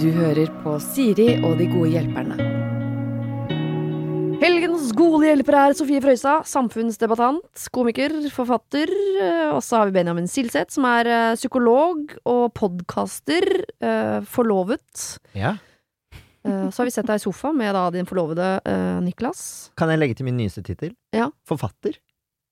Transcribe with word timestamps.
Du 0.00 0.10
hører 0.12 0.50
på 0.64 0.74
Siri 0.82 1.30
og 1.46 1.56
de 1.60 1.66
gode 1.70 1.92
hjelperne. 1.94 2.36
Helgens 4.42 4.90
gode 4.98 5.22
hjelper 5.24 5.56
er 5.56 5.74
Sofie 5.78 6.02
Frøysa, 6.04 6.34
samfunnsdebattant, 6.44 7.62
komiker, 7.72 8.12
forfatter. 8.34 8.90
eh, 9.22 9.52
Og 9.54 9.62
så 9.64 9.78
har 9.80 9.86
vi 9.88 9.94
Benjamin 9.96 10.26
Silseth, 10.28 10.74
som 10.74 10.84
er 10.84 11.06
eh, 11.08 11.36
psykolog 11.38 12.12
og 12.28 12.52
podkaster. 12.52 13.46
eh, 13.80 14.20
Forlovet. 14.28 15.18
Ja. 15.34 15.54
Så 16.44 16.82
har 16.82 16.84
vi 16.84 16.92
sett 16.92 17.06
deg 17.08 17.16
i 17.16 17.24
sofa 17.24 17.54
med 17.56 17.72
da 17.72 17.86
din 17.90 18.04
forlovede 18.04 18.58
Niklas. 19.00 19.70
Kan 19.80 19.88
jeg 19.88 19.96
legge 20.02 20.14
til 20.18 20.26
min 20.26 20.36
nyeste 20.36 20.60
tittel? 20.66 20.90
Ja. 21.16 21.30
Forfatter. 21.48 21.96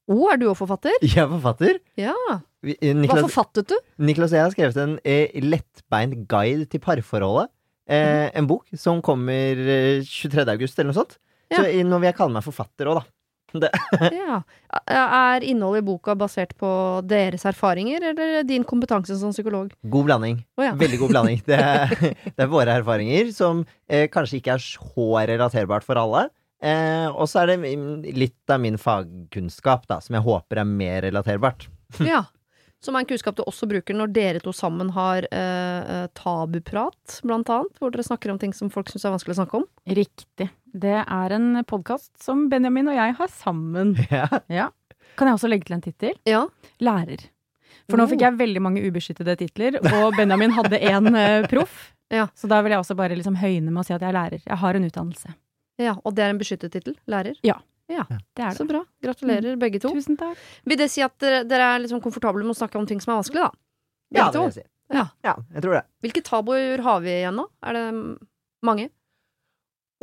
Å, 0.09 0.17
er 0.33 0.39
du 0.41 0.46
òg 0.49 0.57
forfatter? 0.57 0.96
Jeg 1.05 1.21
er 1.21 1.29
forfatter. 1.29 1.77
Ja. 2.01 2.14
Vi- 2.63 2.77
eh, 2.81 2.95
Hva 2.95 3.21
forfattet 3.27 3.69
du? 3.73 3.77
Niklas 3.99 4.31
og 4.33 4.39
jeg 4.39 4.45
har 4.47 4.53
skrevet 4.55 4.77
en 4.83 4.99
eh, 5.05 5.29
lettbeint 5.43 6.27
guide 6.31 6.69
til 6.71 6.81
parforholdet. 6.81 7.50
Eh, 7.91 8.31
en 8.39 8.46
bok 8.46 8.64
som 8.79 9.00
kommer 9.03 9.59
eh, 9.59 10.03
23. 10.07 10.46
august, 10.55 10.79
eller 10.79 10.93
noe 10.93 11.00
sånt. 11.00 11.19
Ja. 11.50 11.59
Så 11.59 11.83
nå 11.85 11.99
vil 12.00 12.09
jeg 12.13 12.17
kalle 12.17 12.33
meg 12.33 12.45
forfatter 12.46 12.86
òg, 12.93 13.03
da. 13.03 13.09
Ja. 14.17 14.39
Er 14.89 15.45
innholdet 15.45 15.83
i 15.83 15.85
boka 15.85 16.14
basert 16.17 16.55
på 16.57 16.71
deres 17.05 17.43
erfaringer, 17.45 18.00
eller 18.13 18.46
din 18.49 18.64
kompetanse 18.64 19.19
som 19.21 19.35
psykolog? 19.35 19.75
God 19.85 20.07
blanding. 20.08 20.39
Oh, 20.57 20.64
ja. 20.64 20.72
Veldig 20.79 21.00
god 21.03 21.11
blanding. 21.13 21.43
Det 21.44 21.58
er, 21.58 21.93
det 22.36 22.47
er 22.47 22.49
våre 22.53 22.79
erfaringer 22.81 23.29
som 23.36 23.67
eh, 23.91 24.07
kanskje 24.08 24.39
ikke 24.41 24.55
er 24.57 24.63
så 24.64 25.08
relaterbart 25.29 25.85
for 25.85 26.00
alle. 26.00 26.29
Eh, 26.63 27.08
og 27.11 27.27
så 27.29 27.43
er 27.43 27.57
det 27.57 28.14
litt 28.17 28.49
av 28.55 28.63
min 28.63 28.79
fagkunnskap 28.81 29.85
da, 29.91 29.99
som 30.00 30.14
jeg 30.17 30.25
håper 30.25 30.63
er 30.63 30.69
mer 30.71 31.03
relaterbart. 31.11 31.67
Ja. 32.00 32.22
Som 32.83 32.97
er 32.98 33.05
en 33.05 33.06
kunnskap 33.06 33.36
du 33.39 33.45
også 33.47 33.69
bruker 33.70 33.95
når 33.95 34.11
dere 34.12 34.41
to 34.42 34.50
sammen 34.56 34.89
har 34.97 35.22
eh, 35.31 35.92
eh, 35.95 36.06
tabuprat, 36.19 37.20
blant 37.22 37.50
annet. 37.55 37.77
Hvor 37.78 37.92
dere 37.94 38.02
snakker 38.06 38.33
om 38.34 38.41
ting 38.42 38.52
som 38.56 38.70
folk 38.75 38.91
syns 38.91 39.05
er 39.06 39.14
vanskelig 39.14 39.36
å 39.36 39.41
snakke 39.42 39.61
om. 39.61 39.66
Riktig. 39.86 40.48
Det 40.72 40.97
er 41.05 41.34
en 41.36 41.60
podkast 41.69 42.10
som 42.22 42.48
Benjamin 42.50 42.88
og 42.91 42.97
jeg 42.98 43.14
har 43.20 43.30
sammen. 43.38 43.94
Ja. 44.10 44.27
Ja. 44.50 44.69
Kan 45.16 45.28
jeg 45.28 45.36
også 45.38 45.48
legge 45.53 45.69
til 45.69 45.77
en 45.77 45.84
tittel? 45.84 46.14
Ja. 46.27 46.42
Lærer. 46.80 47.27
For 47.91 47.98
nå 48.00 48.05
Oh. 48.06 48.10
fikk 48.10 48.22
jeg 48.25 48.36
veldig 48.38 48.60
mange 48.64 48.83
ubeskyttede 48.86 49.34
titler, 49.41 49.77
og 49.83 50.14
Benjamin 50.16 50.53
hadde 50.56 50.78
én 50.80 51.08
eh, 51.19 51.47
proff. 51.53 51.92
Ja. 52.12 52.27
Så 52.36 52.48
da 52.48 52.58
vil 52.64 52.72
jeg 52.75 52.80
også 52.83 52.97
bare 52.97 53.16
liksom 53.19 53.36
høyne 53.41 53.70
med 53.70 53.83
å 53.83 53.86
si 53.86 53.92
at 53.94 54.00
jeg 54.05 54.10
er 54.10 54.16
lærer. 54.16 54.42
Jeg 54.47 54.58
har 54.62 54.75
en 54.78 54.84
utdannelse. 54.88 55.34
ja. 55.80 55.94
Og 56.05 56.14
det 56.16 56.25
er 56.27 56.33
en 56.34 56.41
beskyttet 56.41 56.72
tittel. 56.75 56.97
Lærer. 57.10 57.36
Det 58.36 58.44
er 58.46 58.56
Så 58.56 58.66
bra. 58.68 58.82
Gratulerer, 59.04 59.56
begge 59.60 59.80
to. 59.82 59.92
Tusen 59.94 60.16
takk. 60.20 60.38
Vil 60.68 60.80
det 60.80 60.88
si 60.92 61.02
at 61.04 61.14
dere, 61.22 61.42
dere 61.48 61.68
er 61.74 61.84
liksom 61.84 62.02
komfortable 62.04 62.44
med 62.46 62.56
å 62.56 62.60
snakke 62.62 62.80
om 62.80 62.86
ting 62.88 63.00
som 63.02 63.14
er 63.14 63.20
vanskelig, 63.22 63.44
da? 63.46 63.52
Ja, 64.12 64.30
det 64.30 64.40
vil 64.40 64.48
jeg 64.50 64.58
si. 64.60 64.66
Ja. 64.92 65.06
ja, 65.24 65.36
jeg 65.54 65.62
tror 65.64 65.78
det. 65.78 65.84
Hvilke 66.04 66.22
tabuer 66.26 66.82
har 66.84 66.98
vi 67.04 67.14
igjen 67.22 67.38
nå? 67.38 67.46
Er 67.64 67.78
det 67.78 67.84
mange? 68.66 68.90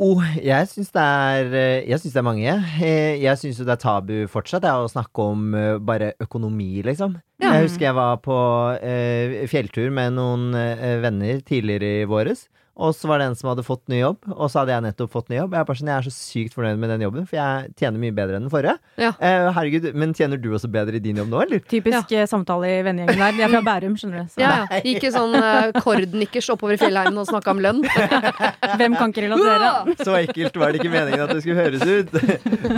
Oh, 0.00 0.22
jeg 0.40 0.64
syns 0.70 0.88
det 0.94 1.02
er 1.04 1.50
eh, 1.52 1.82
Jeg 1.84 2.00
syns 2.00 2.14
det 2.14 2.20
er 2.22 2.24
mange. 2.24 2.52
Eh, 2.80 3.18
Jeg 3.20 3.36
syns 3.36 3.58
jo 3.60 3.66
det 3.68 3.74
er 3.74 3.82
tabu 3.82 4.14
fortsatt 4.32 4.64
det 4.64 4.70
er 4.70 4.80
å 4.80 4.88
snakke 4.88 5.26
om 5.34 5.50
eh, 5.54 5.74
bare 5.76 6.14
økonomi, 6.24 6.80
liksom. 6.86 7.18
Ja. 7.42 7.52
Jeg 7.58 7.66
husker 7.68 7.90
jeg 7.90 7.98
var 7.98 8.16
på 8.24 8.38
eh, 8.80 9.42
fjelltur 9.52 9.92
med 9.92 10.16
noen 10.16 10.54
eh, 10.56 10.96
venner 11.04 11.42
tidligere 11.44 12.00
i 12.00 12.08
våres. 12.08 12.46
Og 12.80 12.94
så 12.96 13.08
var 13.10 13.20
det 13.20 13.28
en 13.28 13.36
som 13.36 13.50
hadde 13.50 13.64
fått 13.66 13.82
ny 13.92 14.00
jobb, 14.00 14.24
og 14.32 14.48
så 14.48 14.62
hadde 14.62 14.72
jeg 14.72 14.84
nettopp 14.86 15.12
fått 15.12 15.28
ny 15.28 15.36
jobb. 15.36 15.54
Jeg 15.54 15.60
er 15.60 15.68
bare 15.68 15.80
sånn, 15.80 15.90
jeg 15.92 16.00
er 16.00 16.06
så 16.06 16.12
sykt 16.14 16.56
fornøyd 16.56 16.80
med 16.80 16.92
den 16.94 17.04
jobben, 17.04 17.26
for 17.28 17.36
jeg 17.36 17.74
tjener 17.80 18.00
mye 18.00 18.14
bedre 18.16 18.38
enn 18.38 18.46
den 18.46 18.52
forrige. 18.52 18.76
Ja. 19.00 19.12
Eh, 19.20 19.48
herregud, 19.56 19.90
Men 20.00 20.14
tjener 20.16 20.40
du 20.40 20.48
også 20.56 20.70
bedre 20.72 20.96
i 20.96 21.02
din 21.04 21.20
jobb 21.20 21.28
nå, 21.32 21.42
eller? 21.44 21.60
Typisk 21.70 22.14
ja. 22.14 22.24
samtale 22.30 22.70
i 22.78 22.80
vennegjengen 22.86 23.20
der. 23.20 23.36
De 23.36 23.44
er 23.44 23.52
fra 23.52 23.62
Bærum, 23.68 23.96
skjønner 24.00 24.24
du. 24.24 24.32
Så 24.32 24.42
Ja, 24.42 24.52
ja. 24.64 24.80
Ikke 24.94 25.12
sånn 25.12 25.36
uh, 25.36 25.70
kordnikkers 25.84 26.48
oppover 26.54 26.78
i 26.78 26.80
fjellheimen 26.80 27.20
og 27.20 27.28
snakka 27.28 27.52
om 27.52 27.62
lønn. 27.66 27.84
hvem 28.80 28.96
kan 28.96 29.12
ikke 29.12 29.26
relatere? 29.28 29.98
Så 30.00 30.16
ekkelt 30.22 30.60
var 30.60 30.72
det 30.72 30.80
ikke 30.80 30.94
meningen 30.94 31.26
at 31.26 31.34
det 31.34 31.44
skulle 31.44 31.60
høres 31.60 31.84
ut. 31.84 32.16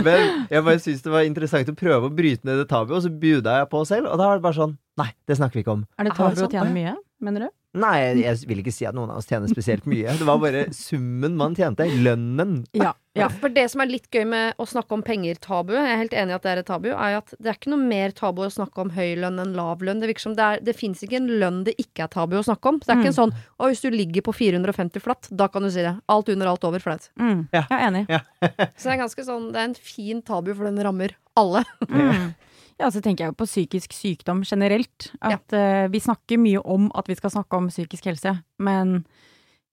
Men 0.03 0.47
jeg 0.51 0.67
bare 0.67 0.79
syns 0.83 1.03
det 1.05 1.15
var 1.15 1.27
interessant 1.29 1.71
å 1.71 1.77
prøve 1.77 2.11
å 2.11 2.13
bryte 2.13 2.47
ned 2.49 2.59
det 2.63 2.69
tabuet, 2.71 2.97
og 2.99 3.05
så 3.05 3.13
buda 3.23 3.61
jeg 3.61 3.71
på 3.71 3.85
selv, 3.87 4.11
og 4.11 4.19
da 4.19 4.29
var 4.29 4.41
det 4.41 4.47
bare 4.49 4.59
sånn 4.59 4.79
Nei, 4.99 5.07
det 5.25 5.39
snakker 5.39 5.57
vi 5.57 5.63
ikke 5.63 5.73
om. 5.73 5.85
Er 5.97 6.05
det 6.05 6.13
tabu 6.13 6.43
å 6.45 6.49
tjene 6.51 6.69
mye, 6.69 6.91
mener 7.25 7.47
du? 7.47 7.53
Nei, 7.73 7.95
jeg, 8.21 8.43
vil 8.45 8.59
ikke 8.61 8.73
si 8.73 8.85
at 8.85 8.93
noen 8.93 9.09
av 9.09 9.17
oss 9.17 9.25
tjener 9.25 9.49
spesielt 9.49 9.87
mye. 9.89 10.11
Det 10.19 10.25
var 10.27 10.37
bare 10.41 10.67
summen 10.77 11.33
man 11.39 11.55
tjente. 11.57 11.87
Lønnen. 12.05 12.59
Ja. 12.77 12.91
Ja, 13.17 13.27
for 13.29 13.53
det 13.53 13.65
som 13.69 13.81
er 13.81 13.89
litt 13.89 14.07
gøy 14.13 14.23
med 14.29 14.61
å 14.61 14.65
snakke 14.65 14.93
om 14.95 15.03
penger-tabu, 15.05 15.73
jeg 15.75 15.89
er 15.89 15.99
helt 15.99 16.15
enig 16.17 16.33
i 16.33 16.35
at 16.37 16.45
det 16.45 16.51
er 16.51 16.61
et 16.63 16.69
tabu, 16.69 16.87
er 16.89 17.17
at 17.19 17.33
det 17.37 17.51
er 17.51 17.57
ikke 17.59 17.73
noe 17.73 17.89
mer 17.89 18.13
tabu 18.17 18.41
å 18.45 18.49
snakke 18.53 18.81
om 18.81 18.93
høy 18.93 19.15
lønn 19.21 19.41
enn 19.41 19.53
lav 19.57 19.81
lønn. 19.85 20.01
Det 20.01 20.09
virker 20.09 20.25
som 20.25 20.37
det, 20.37 20.45
er, 20.45 20.63
det 20.65 20.77
fins 20.77 21.01
ikke 21.05 21.19
en 21.19 21.29
lønn 21.41 21.61
det 21.67 21.75
ikke 21.81 22.07
er 22.07 22.13
tabu 22.13 22.39
å 22.39 22.45
snakke 22.45 22.73
om. 22.73 22.79
Så 22.81 22.89
det 22.89 22.95
er 22.95 23.03
ikke 23.03 23.11
en 23.13 23.19
sånn 23.19 23.35
å, 23.35 23.69
hvis 23.69 23.83
du 23.85 23.89
ligger 23.93 24.25
på 24.25 24.37
450 24.37 25.05
flatt, 25.05 25.29
da 25.33 25.49
kan 25.53 25.65
du 25.65 25.71
si 25.73 25.85
det. 25.85 25.93
Alt 26.13 26.29
under, 26.33 26.53
alt 26.53 26.69
over, 26.69 26.81
flaut. 26.81 27.09
Mm. 27.21 27.45
Ja. 27.53 27.65
Jeg 27.67 27.77
er 27.79 27.85
enig. 27.89 28.05
Så 28.77 28.89
det 28.89 28.95
er 28.95 29.03
ganske 29.05 29.29
sånn, 29.29 29.51
det 29.53 29.61
er 29.61 29.69
en 29.69 29.77
fin 29.77 30.25
tabu, 30.25 30.53
for 30.53 30.69
den 30.69 30.81
rammer 30.85 31.17
alle. 31.37 31.65
Mm. 31.89 32.33
Ja, 32.81 32.89
så 32.91 33.01
tenker 33.03 33.25
jeg 33.25 33.33
jo 33.33 33.39
på 33.39 33.47
psykisk 33.49 33.93
sykdom 33.95 34.43
generelt. 34.47 35.11
At 35.21 35.53
eh, 35.55 35.85
vi 35.93 36.01
snakker 36.01 36.41
mye 36.41 36.61
om 36.63 36.89
at 36.97 37.09
vi 37.09 37.17
skal 37.19 37.33
snakke 37.33 37.59
om 37.59 37.69
psykisk 37.71 38.09
helse, 38.09 38.35
men 38.63 39.01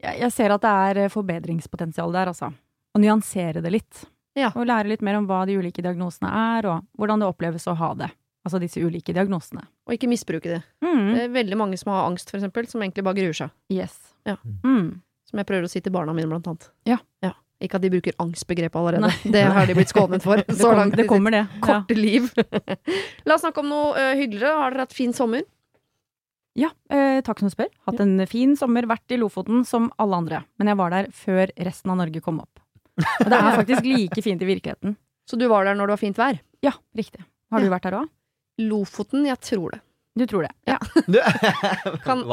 jeg, 0.00 0.20
jeg 0.22 0.32
ser 0.34 0.54
at 0.54 0.64
det 0.64 0.72
er 0.86 1.02
eh, 1.04 1.12
forbedringspotensial 1.12 2.12
der, 2.16 2.32
altså. 2.32 2.52
Å 2.90 3.00
nyansere 3.00 3.62
det 3.62 3.72
litt. 3.72 4.04
Ja. 4.38 4.52
Og 4.54 4.66
lære 4.68 4.90
litt 4.92 5.04
mer 5.04 5.18
om 5.18 5.26
hva 5.28 5.42
de 5.46 5.56
ulike 5.58 5.82
diagnosene 5.84 6.30
er, 6.30 6.68
og 6.70 6.88
hvordan 6.98 7.22
det 7.22 7.28
oppleves 7.30 7.68
å 7.70 7.76
ha 7.78 7.92
det. 7.98 8.10
Altså 8.46 8.60
disse 8.62 8.80
ulike 8.80 9.12
diagnosene. 9.12 9.66
Og 9.86 9.94
ikke 9.96 10.08
misbruke 10.08 10.48
det. 10.48 10.62
Mm. 10.84 11.06
Det 11.12 11.22
er 11.26 11.34
veldig 11.34 11.58
mange 11.60 11.78
som 11.80 11.92
har 11.92 12.06
angst, 12.08 12.30
for 12.32 12.40
eksempel, 12.40 12.68
som 12.70 12.82
egentlig 12.82 13.04
bare 13.04 13.18
gruer 13.18 13.36
seg. 13.36 13.52
Yes. 13.72 13.98
Ja. 14.28 14.38
Mm. 14.64 15.02
Som 15.28 15.42
jeg 15.42 15.48
prøver 15.50 15.68
å 15.68 15.70
si 15.70 15.82
til 15.84 15.92
barna 15.94 16.14
mine, 16.16 16.30
blant 16.30 16.48
annet. 16.48 16.70
Ja. 16.88 16.98
Ja. 17.24 17.34
Ikke 17.60 17.76
at 17.76 17.84
de 17.84 17.90
bruker 17.92 18.16
angstbegrepet 18.22 18.78
allerede. 18.80 19.08
Nei. 19.10 19.32
Det 19.34 19.42
har 19.52 19.68
de 19.68 19.76
blitt 19.76 19.90
skånet 19.92 20.24
for. 20.24 20.40
Det, 20.48 20.56
kom, 20.56 20.76
langt 20.78 20.96
det 20.96 21.06
kommer, 21.10 21.34
det. 21.34 21.42
Ja. 21.66 21.82
liv. 21.92 22.30
La 23.28 23.36
oss 23.36 23.44
snakke 23.44 23.60
om 23.60 23.68
noe 23.68 23.90
uh, 23.92 24.14
hyggeligere. 24.16 24.54
Har 24.62 24.76
dere 24.76 24.86
hatt 24.86 24.96
fin 24.96 25.12
sommer? 25.16 25.44
Ja, 26.58 26.70
eh, 26.90 27.20
takk 27.22 27.38
som 27.38 27.46
du 27.46 27.54
spør. 27.54 27.68
Hatt 27.86 28.00
en 28.02 28.16
fin 28.26 28.56
sommer, 28.58 28.88
vært 28.90 29.12
i 29.14 29.18
Lofoten 29.20 29.62
som 29.64 29.86
alle 30.02 30.18
andre. 30.18 30.40
Men 30.58 30.72
jeg 30.72 30.78
var 30.80 30.94
der 30.94 31.10
før 31.14 31.52
resten 31.68 31.92
av 31.92 32.00
Norge 32.00 32.22
kom 32.24 32.40
opp. 32.42 32.62
Og 32.98 33.28
det 33.30 33.36
er 33.38 33.54
faktisk 33.60 33.86
like 33.86 34.24
fint 34.24 34.42
i 34.42 34.48
virkeligheten. 34.48 34.96
Så 35.30 35.38
du 35.38 35.46
var 35.52 35.68
der 35.68 35.78
når 35.78 35.92
det 35.92 35.94
var 35.94 36.02
fint 36.02 36.18
vær? 36.18 36.40
Ja, 36.66 36.74
riktig. 36.98 37.22
Har 37.54 37.62
du 37.62 37.70
vært 37.70 37.86
der 37.86 38.00
òg? 38.00 38.10
Lofoten? 38.60 39.24
Jeg 39.28 39.38
tror 39.46 39.76
det. 39.76 39.80
Du 40.18 40.26
tror 40.26 40.48
det? 40.48 40.50
Ja. 40.66 40.76
Du, 41.06 41.20
Kan-? 42.04 42.26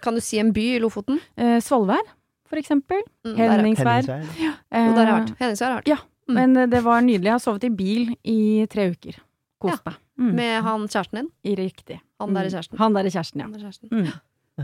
Kan 0.00 0.16
du 0.16 0.22
si 0.22 0.38
en 0.40 0.54
by 0.54 0.66
i 0.76 0.80
Lofoten? 0.82 1.18
Eh, 1.36 1.58
Svolvær, 1.64 2.06
for 2.50 2.58
eksempel. 2.60 3.00
Mm, 3.26 3.36
Henningsvær. 3.38 4.08
Ja. 4.40 4.52
Eh, 4.70 4.86
Jo, 4.88 4.94
der 4.96 5.04
har 5.06 5.10
jeg 5.12 5.18
vært. 5.20 5.34
Henningsvær 5.40 5.70
har 5.76 5.82
jeg 5.86 5.96
vært. 5.96 6.06
Mm. 6.30 6.34
Men 6.36 6.56
eh, 6.56 6.66
det 6.70 6.82
var 6.84 7.00
nydelig. 7.06 7.28
Jeg 7.30 7.36
har 7.38 7.42
sovet 7.46 7.64
i 7.66 7.70
bil 7.74 8.10
i 8.28 8.38
tre 8.70 8.88
uker. 8.92 9.18
Kost 9.60 9.84
meg. 9.86 9.96
Mm. 10.20 10.34
Med 10.36 10.52
han 10.66 10.84
kjæresten 10.88 11.18
din? 11.22 11.30
I 11.48 11.54
riktig. 11.58 12.00
Han 12.20 12.34
der 12.36 12.42
er 12.44 12.50
Mm. 12.50 12.54
kjæresten. 12.54 12.78
Han 12.78 12.92
der 12.94 13.06
er 13.08 13.14
kjæresten, 13.16 13.40
ja. 13.40 13.44
Han 13.48 13.52
der 13.52 13.60
er 13.60 13.70
kjæresten. 13.70 13.88
Mm. 13.90 14.12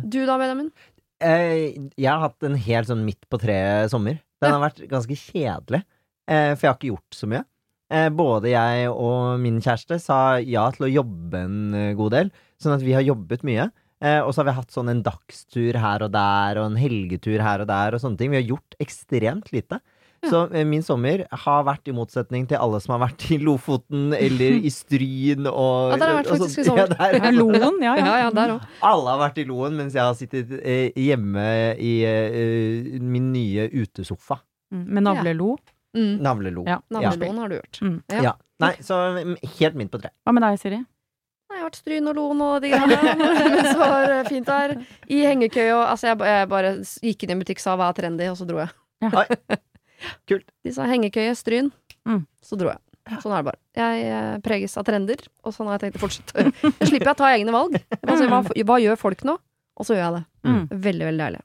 Du 0.12 0.18
da, 0.28 0.36
Benjamin? 0.36 0.70
Eh, 1.24 1.72
jeg 1.96 2.10
har 2.12 2.20
hatt 2.20 2.42
en 2.44 2.54
helt 2.60 2.88
sånn 2.90 3.04
midt 3.06 3.22
på 3.32 3.38
treet 3.40 3.88
sommer. 3.90 4.18
Den 4.42 4.52
har 4.52 4.60
vært 4.60 4.82
ganske 4.90 5.16
kjedelig, 5.16 5.82
eh, 6.28 6.50
for 6.54 6.66
jeg 6.66 6.68
har 6.70 6.76
ikke 6.76 6.90
gjort 6.92 7.16
så 7.16 7.26
mye. 7.30 7.44
Eh, 7.88 8.08
både 8.10 8.50
jeg 8.50 8.90
og 8.90 9.38
min 9.40 9.60
kjæreste 9.64 9.96
sa 10.02 10.36
ja 10.42 10.66
til 10.74 10.84
å 10.88 10.92
jobbe 10.92 11.40
en 11.46 11.74
eh, 11.74 11.94
god 11.96 12.12
del, 12.12 12.30
sånn 12.60 12.74
at 12.76 12.82
vi 12.84 12.92
har 12.92 13.00
jobbet 13.06 13.44
mye. 13.48 13.70
Eh, 14.04 14.20
og 14.20 14.32
så 14.34 14.42
har 14.42 14.50
vi 14.50 14.56
hatt 14.58 14.72
sånn 14.74 14.90
en 14.92 15.02
dagstur 15.06 15.78
her 15.80 16.02
og 16.04 16.10
der, 16.12 16.58
og 16.60 16.66
en 16.70 16.76
helgetur 16.80 17.40
her 17.40 17.62
og 17.64 17.68
der, 17.70 17.94
og 17.96 18.02
sånne 18.02 18.18
ting. 18.20 18.30
Vi 18.34 18.40
har 18.42 18.48
gjort 18.50 18.76
ekstremt 18.82 19.52
lite. 19.56 19.78
Ja. 20.24 20.30
Så 20.32 20.38
eh, 20.56 20.64
min 20.68 20.82
sommer 20.82 21.22
har 21.44 21.64
vært 21.68 21.88
i 21.88 21.94
motsetning 21.96 22.46
til 22.48 22.56
alle 22.60 22.80
som 22.80 22.94
har 22.96 23.02
vært 23.06 23.24
i 23.32 23.36
Lofoten 23.40 24.14
eller 24.16 24.56
i 24.64 24.70
Stryn 24.72 25.44
og 25.48 25.90
Ja, 25.92 25.98
der 26.00 26.08
har 26.08 26.18
vært 26.22 26.30
faktisk 26.32 26.60
i 26.60 26.64
sommer. 26.68 26.88
Ja, 26.96 27.20
der- 27.20 27.36
Loen, 27.36 27.78
ja, 27.84 27.94
ja. 27.96 28.06
Ja, 28.06 28.16
ja, 28.24 28.30
der 28.36 28.54
òg. 28.56 28.66
alle 28.90 29.12
har 29.14 29.20
vært 29.28 29.38
i 29.38 29.46
Loen, 29.48 29.76
mens 29.80 29.94
jeg 29.96 30.02
har 30.04 30.16
sittet 30.18 30.52
eh, 30.62 30.88
hjemme 30.96 31.46
i 31.80 31.94
eh, 32.08 32.98
min 33.00 33.30
nye 33.32 33.68
utesofa. 33.72 34.40
Mm. 34.74 34.84
Med 34.96 35.06
navlelo. 35.08 35.54
Mm. 35.96 36.16
Navlelo. 36.24 36.64
Ja. 36.68 36.80
Navleloen 36.92 37.38
har 37.44 37.48
du 37.52 37.54
gjort. 37.60 37.78
Mm. 37.84 37.96
Ja. 38.12 38.22
Ja. 38.30 38.32
Nei, 38.60 38.72
så 38.84 38.96
mm, 39.20 39.36
helt 39.60 39.76
midt 39.76 39.92
på 39.92 40.00
tre. 40.00 40.10
Hva 40.26 40.32
med 40.36 40.42
deg, 40.44 40.58
Siri? 40.60 40.80
Vært 41.66 41.80
Stryn 41.80 42.06
og 42.10 42.14
Loen 42.14 42.42
og 42.46 42.58
de 42.62 42.70
greiene. 42.70 43.14
Mens 43.18 43.70
det 43.72 43.78
var 43.80 44.12
eh, 44.12 44.26
fint 44.28 44.46
der. 44.46 44.76
I 45.10 45.22
hengekøya. 45.26 45.78
Altså, 45.82 46.12
jeg, 46.12 46.20
jeg 46.30 46.50
bare 46.52 46.74
gikk 47.08 47.24
inn 47.24 47.32
i 47.32 47.36
en 47.36 47.42
butikk, 47.42 47.62
sa 47.62 47.74
hva 47.78 47.90
er 47.90 47.98
trendy, 47.98 48.28
og 48.30 48.38
så 48.38 48.46
dro 48.48 48.62
jeg. 48.62 48.70
Ja. 49.04 49.26
Kult. 50.30 50.46
De 50.64 50.74
sa 50.76 50.86
hengekøye, 50.86 51.34
Stryn. 51.38 51.72
Mm. 52.06 52.22
Så 52.44 52.58
dro 52.60 52.70
jeg. 52.70 52.82
Sånn 53.22 53.34
er 53.34 53.42
det 53.42 53.48
bare. 53.50 53.60
Jeg 53.78 54.06
eh, 54.10 54.30
preges 54.44 54.78
av 54.78 54.86
trender, 54.86 55.26
og 55.46 55.54
sånn 55.54 55.68
har 55.70 55.78
jeg 55.78 55.86
tenkt 55.86 55.98
å 55.98 56.04
fortsette. 56.06 56.46
Jeg 56.46 56.90
slipper 56.90 57.10
jeg 57.10 57.14
å 57.14 57.20
ta 57.20 57.34
egne 57.34 57.54
valg. 57.54 57.76
Altså, 58.00 58.30
hva, 58.30 58.40
hva 58.70 58.78
gjør 58.82 58.98
folk 59.02 59.26
nå? 59.26 59.36
Og 59.76 59.86
så 59.86 59.94
gjør 59.94 60.04
jeg 60.04 60.16
det. 60.16 60.24
Mm. 60.48 60.62
Veldig, 60.70 61.06
veldig 61.10 61.22
deilig. 61.24 61.44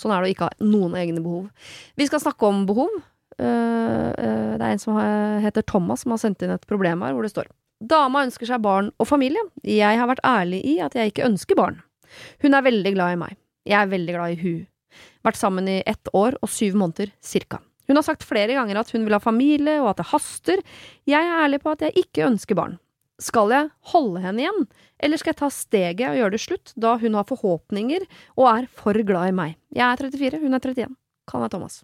Sånn 0.00 0.12
er 0.12 0.20
det 0.20 0.28
å 0.28 0.34
ikke 0.34 0.48
ha 0.48 0.66
noen 0.66 0.98
egne 0.98 1.22
behov. 1.24 1.70
Vi 2.00 2.08
skal 2.08 2.22
snakke 2.24 2.48
om 2.48 2.64
behov. 2.68 2.92
Eh, 3.40 3.46
eh, 3.46 4.52
det 4.56 4.66
er 4.66 4.74
en 4.74 4.82
som 4.82 4.98
heter 5.44 5.64
Thomas 5.64 6.04
som 6.04 6.16
har 6.16 6.20
sendt 6.20 6.44
inn 6.44 6.52
et 6.52 6.68
problem 6.68 7.04
her, 7.06 7.16
hvor 7.16 7.24
det 7.24 7.32
står 7.32 7.48
Dama 7.80 8.26
ønsker 8.26 8.48
seg 8.48 8.60
barn 8.64 8.90
og 9.00 9.08
familie. 9.08 9.42
Jeg 9.64 9.96
har 9.96 10.08
vært 10.10 10.24
ærlig 10.26 10.60
i 10.68 10.76
at 10.84 10.96
jeg 10.98 11.12
ikke 11.12 11.26
ønsker 11.30 11.56
barn. 11.56 11.80
Hun 12.42 12.56
er 12.56 12.66
veldig 12.66 12.92
glad 12.92 13.14
i 13.14 13.20
meg. 13.22 13.38
Jeg 13.68 13.78
er 13.80 13.90
veldig 13.92 14.16
glad 14.16 14.34
i 14.34 14.40
hun. 14.42 14.60
Vært 15.24 15.40
sammen 15.40 15.68
i 15.70 15.80
ett 15.88 16.10
år 16.16 16.36
og 16.40 16.50
syv 16.52 16.76
måneder, 16.80 17.12
cirka. 17.24 17.60
Hun 17.88 17.98
har 17.98 18.06
sagt 18.06 18.26
flere 18.26 18.54
ganger 18.54 18.78
at 18.80 18.92
hun 18.94 19.02
vil 19.06 19.16
ha 19.16 19.22
familie, 19.22 19.80
og 19.82 19.92
at 19.92 20.00
det 20.02 20.10
haster. 20.12 20.62
Jeg 21.08 21.26
er 21.26 21.42
ærlig 21.44 21.58
på 21.64 21.72
at 21.72 21.82
jeg 21.86 22.04
ikke 22.04 22.28
ønsker 22.28 22.58
barn. 22.58 22.78
Skal 23.20 23.52
jeg 23.52 23.68
holde 23.92 24.22
henne 24.24 24.44
igjen, 24.44 24.62
eller 25.02 25.20
skal 25.20 25.34
jeg 25.34 25.40
ta 25.42 25.50
steget 25.52 26.06
og 26.08 26.20
gjøre 26.20 26.34
det 26.36 26.40
slutt, 26.40 26.72
da 26.80 26.94
hun 27.02 27.18
har 27.18 27.26
forhåpninger 27.28 28.06
og 28.38 28.46
er 28.48 28.68
for 28.72 28.96
glad 28.96 29.32
i 29.32 29.36
meg? 29.36 29.58
Jeg 29.76 29.84
er 29.84 30.00
34, 30.00 30.40
hun 30.40 30.56
er 30.56 30.62
31. 30.62 30.94
Kan 31.28 31.44
jeg 31.44 31.52
Thomas. 31.52 31.80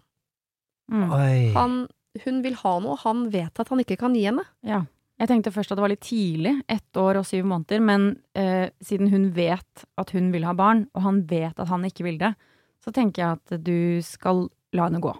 Mm. 0.89 1.09
Oi. 1.13 1.35
Han, 1.53 1.75
hun 2.23 2.39
vil 2.45 2.57
ha 2.63 2.73
noe, 2.81 2.97
han 3.03 3.27
vet 3.33 3.61
at 3.61 3.69
han 3.69 3.83
ikke 3.83 3.99
kan 4.01 4.15
gi 4.17 4.25
henne. 4.29 4.47
Ja. 4.65 4.85
Jeg 5.17 5.31
tenkte 5.31 5.53
først 5.53 5.71
at 5.73 5.79
det 5.79 5.81
var 5.81 5.89
litt 5.89 6.05
tidlig, 6.05 6.53
ett 6.69 6.99
år 7.01 7.17
og 7.21 7.25
syv 7.25 7.47
måneder, 7.49 7.81
men 7.81 8.09
eh, 8.37 8.69
siden 8.85 9.09
hun 9.09 9.31
vet 9.33 9.87
at 9.97 10.11
hun 10.13 10.29
vil 10.33 10.45
ha 10.45 10.53
barn, 10.57 10.85
og 10.93 11.07
han 11.07 11.23
vet 11.29 11.57
at 11.57 11.71
han 11.71 11.87
ikke 11.89 12.05
vil 12.05 12.19
det, 12.21 12.35
så 12.85 12.93
tenker 12.93 13.23
jeg 13.23 13.39
at 13.39 13.63
du 13.65 14.03
skal 14.05 14.45
la 14.77 14.85
henne 14.85 15.01
gå. 15.01 15.15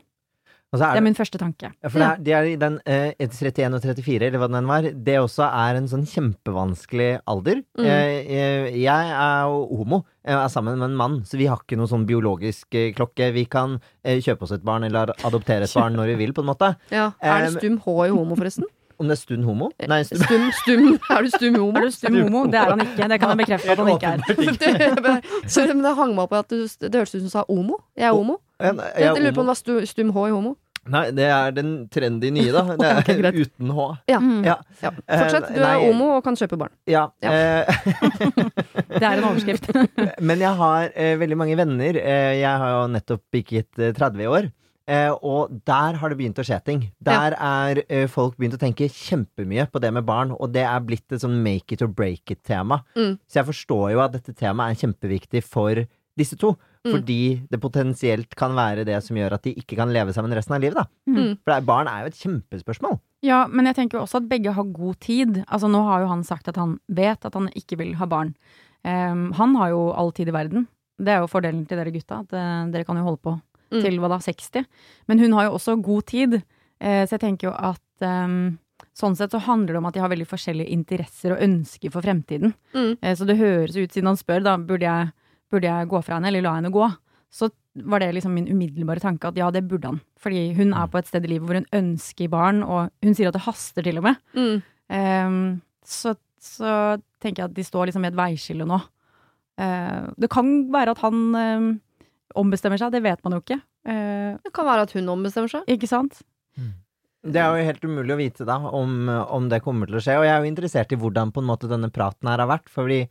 Altså 0.68 0.84
er 0.84 0.98
Det 0.98 1.00
er 1.00 1.06
min 1.06 1.16
første 1.16 1.40
tanke. 1.40 1.70
Ja, 1.72 1.90
for 1.90 2.02
det 2.02 2.08
er, 2.08 2.18
det 2.20 2.34
er 2.36 2.48
i 2.52 2.56
den 2.60 2.76
eh, 2.86 3.14
31 3.24 3.78
og 3.78 3.86
34, 3.88 4.28
eller 4.28 4.42
hva 4.42 4.50
den 4.52 4.68
var, 4.68 4.88
det 5.08 5.16
også 5.22 5.48
er 5.48 5.80
en 5.80 5.88
sånn 5.88 6.04
kjempevanskelig 6.12 7.10
alder. 7.24 7.62
Mm. 7.80 7.86
Eh, 7.88 8.32
eh, 8.36 8.68
jeg 8.84 9.14
er 9.16 9.48
jo 9.48 9.62
homo, 9.80 10.02
jeg 10.28 10.36
er 10.36 10.52
sammen 10.52 10.76
med 10.78 10.92
en 10.92 10.98
mann, 11.00 11.22
så 11.26 11.40
vi 11.40 11.48
har 11.48 11.64
ikke 11.64 11.80
noe 11.80 11.88
sånn 11.88 12.04
biologisk 12.10 12.76
eh, 12.76 12.92
klokke. 12.98 13.32
Vi 13.34 13.48
kan 13.50 13.80
eh, 14.04 14.20
kjøpe 14.20 14.44
oss 14.44 14.54
et 14.58 14.68
barn 14.68 14.84
eller 14.86 15.16
adoptere 15.16 15.66
et 15.66 15.78
barn 15.80 15.96
når 15.96 16.14
vi 16.14 16.20
vil, 16.26 16.36
på 16.36 16.44
en 16.44 16.52
måte. 16.52 16.76
Ja. 16.92 17.14
Er 17.24 17.48
det 17.48 17.56
Um, 17.56 17.62
stum 17.62 17.80
H 17.86 17.96
i 18.10 18.12
homo, 18.12 18.36
forresten? 18.36 18.68
Om 18.98 19.10
det 19.12 19.14
er 19.14 19.20
stund 19.22 19.44
homo? 19.46 19.70
Nei, 19.88 20.00
stum. 20.08 20.22
Stum, 20.26 20.46
stum, 20.58 20.86
er 21.14 21.26
du 21.28 21.30
stum 21.36 21.56
homo? 21.62 21.78
Er 21.78 21.86
du 21.86 21.92
stum 21.94 22.16
homo? 22.24 22.46
Det 22.50 22.58
er 22.62 22.72
han 22.74 22.82
ikke. 22.82 23.10
Det 23.12 23.20
kan 23.22 23.34
jeg 23.34 23.40
bekrefte 23.44 23.72
at 23.76 23.82
han 23.84 23.90
ikke 23.94 24.14
er. 24.14 25.20
Sorry, 25.56 25.74
men 25.76 25.84
det 25.86 25.96
hang 26.00 26.16
meg 26.18 26.24
opp 26.26 26.34
i 26.34 26.40
at 26.42 26.50
du, 26.54 26.64
det 26.66 26.96
hørtes 26.98 27.14
ut 27.14 27.20
som 27.22 27.28
du 27.30 27.34
sa 27.36 27.44
homo. 27.50 27.78
Jeg 27.98 28.10
er 28.10 28.16
homo. 28.18 28.40
Ja, 28.58 28.72
jeg 28.98 29.12
er 29.12 29.20
lurer 29.22 29.36
på 29.38 29.44
om 29.44 29.52
det 29.52 29.54
var 29.54 29.60
stu, 29.62 29.76
stum 29.86 30.10
H 30.16 30.24
i 30.32 30.34
homo. 30.34 30.56
Nei, 30.88 31.04
det 31.12 31.26
er 31.28 31.52
den 31.52 31.72
trendy 31.92 32.30
nye, 32.32 32.52
da. 32.56 32.62
Det 32.80 32.88
er 32.88 33.02
okay, 33.02 33.42
uten 33.44 33.72
H. 33.76 33.88
Mm. 34.08 34.44
Ja. 34.48 34.56
Ja. 34.82 34.92
Fortsett, 34.96 35.50
du 35.50 35.58
Eh, 35.58 35.60
er 35.60 35.66
nei, 35.66 35.74
homo 35.84 36.08
og 36.16 36.22
kan 36.26 36.38
kjøpe 36.40 36.58
barn. 36.62 36.72
Ja. 36.88 37.10
Ja. 37.22 37.34
eh, 37.34 37.66
Det 38.98 39.04
er 39.04 39.18
en 39.20 39.26
overskrift. 39.28 39.68
Men 40.24 40.42
jeg 40.42 40.54
har 40.62 40.88
eh, 40.96 41.18
veldig 41.20 41.38
mange 41.44 41.58
venner. 41.60 42.00
Eh, 42.00 42.38
jeg 42.40 42.64
har 42.64 42.72
jo 42.78 42.86
nettopp 42.96 43.24
bikket 43.36 43.84
eh, 43.84 43.92
30 43.98 44.24
i 44.24 44.30
år. 44.32 44.48
Eh, 44.88 45.12
og 45.12 45.52
der 45.68 45.98
har 46.00 46.10
det 46.10 46.18
begynt 46.20 46.40
å 46.40 46.46
skje 46.48 46.62
ting. 46.64 46.86
Der 47.04 47.36
er 47.36 47.82
eh, 47.92 48.06
folk 48.12 48.38
begynt 48.40 48.56
å 48.56 48.62
tenke 48.62 48.88
kjempemye 48.88 49.68
på 49.72 49.82
det 49.84 49.92
med 49.96 50.08
barn, 50.08 50.32
og 50.32 50.54
det 50.56 50.64
er 50.64 50.86
blitt 50.86 51.12
et 51.12 51.24
sånn 51.24 51.42
make 51.44 51.76
it 51.76 51.84
or 51.84 51.92
break 51.92 52.32
it-tema. 52.32 52.80
Mm. 52.96 53.18
Så 53.28 53.42
jeg 53.42 53.50
forstår 53.50 53.92
jo 53.98 54.04
at 54.06 54.16
dette 54.16 54.36
temaet 54.38 54.78
er 54.78 54.86
kjempeviktig 54.86 55.44
for 55.44 55.84
disse 56.18 56.40
to. 56.40 56.54
Mm. 56.88 56.94
Fordi 56.94 57.22
det 57.52 57.60
potensielt 57.60 58.36
kan 58.40 58.56
være 58.56 58.86
det 58.88 59.02
som 59.04 59.18
gjør 59.20 59.36
at 59.36 59.44
de 59.44 59.54
ikke 59.60 59.76
kan 59.80 59.92
leve 59.92 60.14
sammen 60.16 60.32
resten 60.36 60.56
av 60.56 60.64
livet. 60.64 60.80
da. 60.80 60.88
Mm. 61.12 61.36
For 61.42 61.52
det 61.52 61.58
er, 61.58 61.68
barn 61.68 61.92
er 61.92 62.06
jo 62.06 62.14
et 62.14 62.22
kjempespørsmål. 62.22 62.98
Ja, 63.26 63.42
men 63.52 63.68
jeg 63.68 63.80
tenker 63.80 64.00
jo 64.00 64.06
også 64.06 64.22
at 64.22 64.30
begge 64.32 64.56
har 64.56 64.72
god 64.72 65.00
tid. 65.04 65.42
Altså 65.48 65.68
Nå 65.72 65.84
har 65.90 66.06
jo 66.06 66.14
han 66.14 66.24
sagt 66.24 66.48
at 66.48 66.60
han 66.62 66.78
vet 66.88 67.28
at 67.28 67.36
han 67.36 67.52
ikke 67.60 67.80
vil 67.82 67.96
ha 68.00 68.08
barn. 68.08 68.34
Um, 68.88 69.34
han 69.36 69.56
har 69.60 69.74
jo 69.74 69.88
all 69.92 70.14
tid 70.16 70.32
i 70.32 70.36
verden. 70.36 70.68
Det 70.98 71.12
er 71.14 71.22
jo 71.22 71.30
fordelen 71.30 71.66
til 71.68 71.78
dere 71.78 71.94
gutta, 71.94 72.24
at 72.24 72.32
uh, 72.34 72.70
dere 72.72 72.88
kan 72.88 72.98
jo 72.98 73.06
holde 73.10 73.22
på 73.26 73.36
Mm. 73.72 73.82
til 73.84 74.00
hva 74.00 74.12
da, 74.14 74.22
60. 74.24 74.66
Men 75.08 75.20
hun 75.20 75.36
har 75.38 75.48
jo 75.48 75.58
også 75.58 75.76
god 75.84 76.08
tid, 76.08 76.40
eh, 76.80 77.04
så 77.06 77.18
jeg 77.18 77.24
tenker 77.26 77.50
jo 77.50 77.54
at 77.54 78.06
um, 78.08 78.58
sånn 78.98 79.18
sett 79.18 79.34
så 79.34 79.42
handler 79.44 79.76
det 79.76 79.82
om 79.82 79.90
at 79.90 79.98
de 79.98 80.02
har 80.04 80.12
veldig 80.14 80.30
forskjellige 80.30 80.74
interesser 80.74 81.36
og 81.36 81.44
ønsker 81.44 81.94
for 81.94 82.06
fremtiden. 82.06 82.54
Mm. 82.74 82.98
Eh, 83.02 83.16
så 83.18 83.28
det 83.28 83.40
høres 83.42 83.78
ut, 83.78 83.92
siden 83.92 84.12
han 84.12 84.20
spør, 84.20 84.46
da, 84.46 84.58
burde 84.58 84.88
jeg, 84.88 85.12
burde 85.52 85.70
jeg 85.70 85.92
gå 85.92 86.02
fra 86.06 86.18
henne, 86.18 86.32
eller 86.32 86.46
la 86.46 86.58
henne 86.58 86.74
gå? 86.74 86.88
Så 87.34 87.52
var 87.86 88.02
det 88.02 88.14
liksom 88.16 88.34
min 88.34 88.48
umiddelbare 88.50 89.04
tanke 89.04 89.30
at 89.30 89.38
ja, 89.38 89.50
det 89.54 89.66
burde 89.70 89.92
han. 89.92 90.00
Fordi 90.20 90.54
hun 90.58 90.74
er 90.74 90.90
på 90.90 90.98
et 91.00 91.10
sted 91.10 91.26
i 91.26 91.34
livet 91.34 91.46
hvor 91.46 91.60
hun 91.60 91.70
ønsker 91.76 92.32
barn, 92.32 92.64
og 92.66 92.90
hun 93.06 93.18
sier 93.18 93.30
at 93.30 93.38
det 93.38 93.46
haster 93.46 93.86
til 93.86 94.00
og 94.00 94.08
med. 94.08 94.22
Mm. 94.34 94.62
Ehm, 94.98 95.42
så, 95.86 96.16
så 96.42 96.72
tenker 97.22 97.44
jeg 97.44 97.52
at 97.52 97.58
de 97.58 97.66
står 97.68 97.90
liksom 97.90 98.08
ved 98.08 98.16
et 98.16 98.22
veiskille 98.22 98.68
nå. 98.68 98.80
Eh, 99.62 100.08
det 100.18 100.32
kan 100.34 100.56
være 100.74 100.96
at 100.96 101.04
han 101.04 101.22
ehm, 101.38 101.70
ombestemmer 102.40 102.80
seg, 102.82 102.92
det 102.96 103.04
vet 103.06 103.24
man 103.26 103.36
jo 103.38 103.44
ikke. 103.44 103.60
Eh, 103.88 104.38
Det 104.44 104.54
kan 104.56 104.68
være 104.68 104.86
at 104.88 104.94
hun 104.98 105.10
ombestemmer 105.14 105.52
seg. 105.52 105.64
ikke 105.68 105.90
sant? 105.90 106.22
Det 107.28 107.42
er 107.42 107.50
jo 107.58 107.66
helt 107.68 107.84
umulig 107.84 108.14
å 108.14 108.20
vite 108.22 108.46
da 108.48 108.56
om, 108.78 109.10
om 109.10 109.48
det 109.52 109.60
kommer 109.66 109.90
til 109.90 109.98
å 109.98 110.02
skje, 110.04 110.16
og 110.20 110.24
jeg 110.24 110.32
er 110.32 110.44
jo 110.46 110.52
interessert 110.52 110.94
i 110.94 111.00
hvordan 111.02 111.34
på 111.36 111.42
en 111.42 111.50
måte 111.50 111.68
denne 111.68 111.90
praten 111.92 112.30
her 112.30 112.40
har 112.40 112.48
vært, 112.48 112.70
fordi 112.72 113.02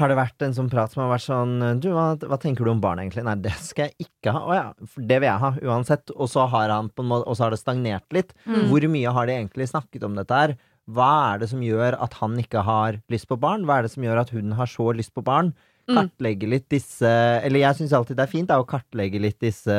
har 0.00 0.10
det 0.10 0.16
vært 0.18 0.42
en 0.46 0.54
sånn 0.56 0.70
prat 0.70 0.90
som 0.94 1.02
har 1.04 1.10
vært 1.12 1.24
sånn 1.26 1.54
Du, 1.82 1.88
hva, 1.90 2.12
hva 2.30 2.38
tenker 2.38 2.66
du 2.66 2.70
om 2.70 2.80
barn, 2.82 3.00
egentlig? 3.02 3.24
Nei, 3.26 3.34
det 3.42 3.52
skal 3.58 3.88
jeg 3.90 4.06
ikke 4.08 4.34
ha. 4.34 4.42
Å 4.46 4.54
ja, 4.56 4.66
det 4.96 5.18
vil 5.18 5.26
jeg 5.26 5.42
ha, 5.42 5.50
uansett. 5.66 6.12
Og 6.14 6.30
så 6.30 6.44
har 6.52 6.70
han 6.70 6.90
på 6.94 7.02
en 7.02 7.08
måte 7.10 7.26
Og 7.26 7.34
så 7.34 7.44
har 7.46 7.54
det 7.54 7.58
stagnert 7.58 8.06
litt. 8.14 8.30
Mm. 8.46 8.68
Hvor 8.70 8.86
mye 8.94 9.14
har 9.16 9.26
de 9.26 9.34
egentlig 9.34 9.66
snakket 9.72 10.06
om 10.06 10.14
dette 10.14 10.38
her? 10.38 10.54
Hva 10.86 11.08
er 11.34 11.42
det 11.42 11.50
som 11.50 11.64
gjør 11.66 11.98
at 11.98 12.14
han 12.22 12.38
ikke 12.38 12.62
har 12.64 13.00
lyst 13.10 13.26
på 13.28 13.40
barn? 13.42 13.66
Hva 13.66 13.80
er 13.80 13.88
det 13.88 13.92
som 13.96 14.06
gjør 14.06 14.22
at 14.22 14.30
hun 14.36 14.54
har 14.60 14.70
så 14.70 14.86
lyst 14.94 15.12
på 15.18 15.26
barn? 15.26 15.50
Mm. 15.88 15.96
Kartlegge 15.96 16.48
litt 16.50 16.66
disse 16.68 17.08
Eller 17.40 17.62
jeg 17.62 17.78
syns 17.78 17.94
alltid 17.96 18.18
det 18.18 18.26
er 18.26 18.30
fint 18.30 18.50
da, 18.50 18.58
å 18.60 18.66
kartlegge 18.68 19.20
litt 19.22 19.38
disse 19.40 19.76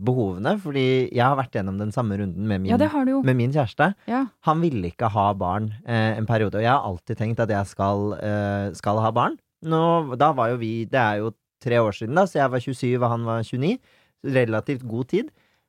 behovene, 0.00 0.54
fordi 0.62 0.84
jeg 1.12 1.20
har 1.20 1.36
vært 1.36 1.58
gjennom 1.58 1.76
den 1.76 1.92
samme 1.92 2.16
runden 2.16 2.46
med 2.48 2.62
min, 2.62 2.72
Ja, 2.72 2.78
med 3.20 3.36
min 3.36 3.52
kjæreste. 3.52 3.90
Ja. 4.08 4.22
Han 4.48 4.62
ville 4.64 4.88
ikke 4.88 5.10
ha 5.12 5.26
barn 5.36 5.68
eh, 5.84 6.16
en 6.16 6.28
periode, 6.28 6.56
og 6.56 6.64
jeg 6.64 6.72
har 6.72 6.86
alltid 6.88 7.20
tenkt 7.20 7.42
at 7.44 7.52
jeg 7.52 7.68
skal, 7.68 8.14
eh, 8.16 8.70
skal 8.78 9.02
ha 9.04 9.12
barn. 9.12 9.36
Nå, 9.68 10.16
da 10.16 10.30
var 10.32 10.54
jo 10.54 10.56
vi 10.62 10.86
Det 10.88 10.96
er 10.96 11.20
jo 11.20 11.34
tre 11.60 11.76
år 11.84 11.92
siden, 11.92 12.16
da, 12.16 12.24
så 12.24 12.40
jeg 12.40 12.54
var 12.54 12.64
27 12.64 12.96
og 12.96 13.08
han 13.12 13.28
var 13.28 13.44
29. 13.44 13.76
Relativt 14.24 14.88
god 14.88 15.12
tid. 15.12 15.28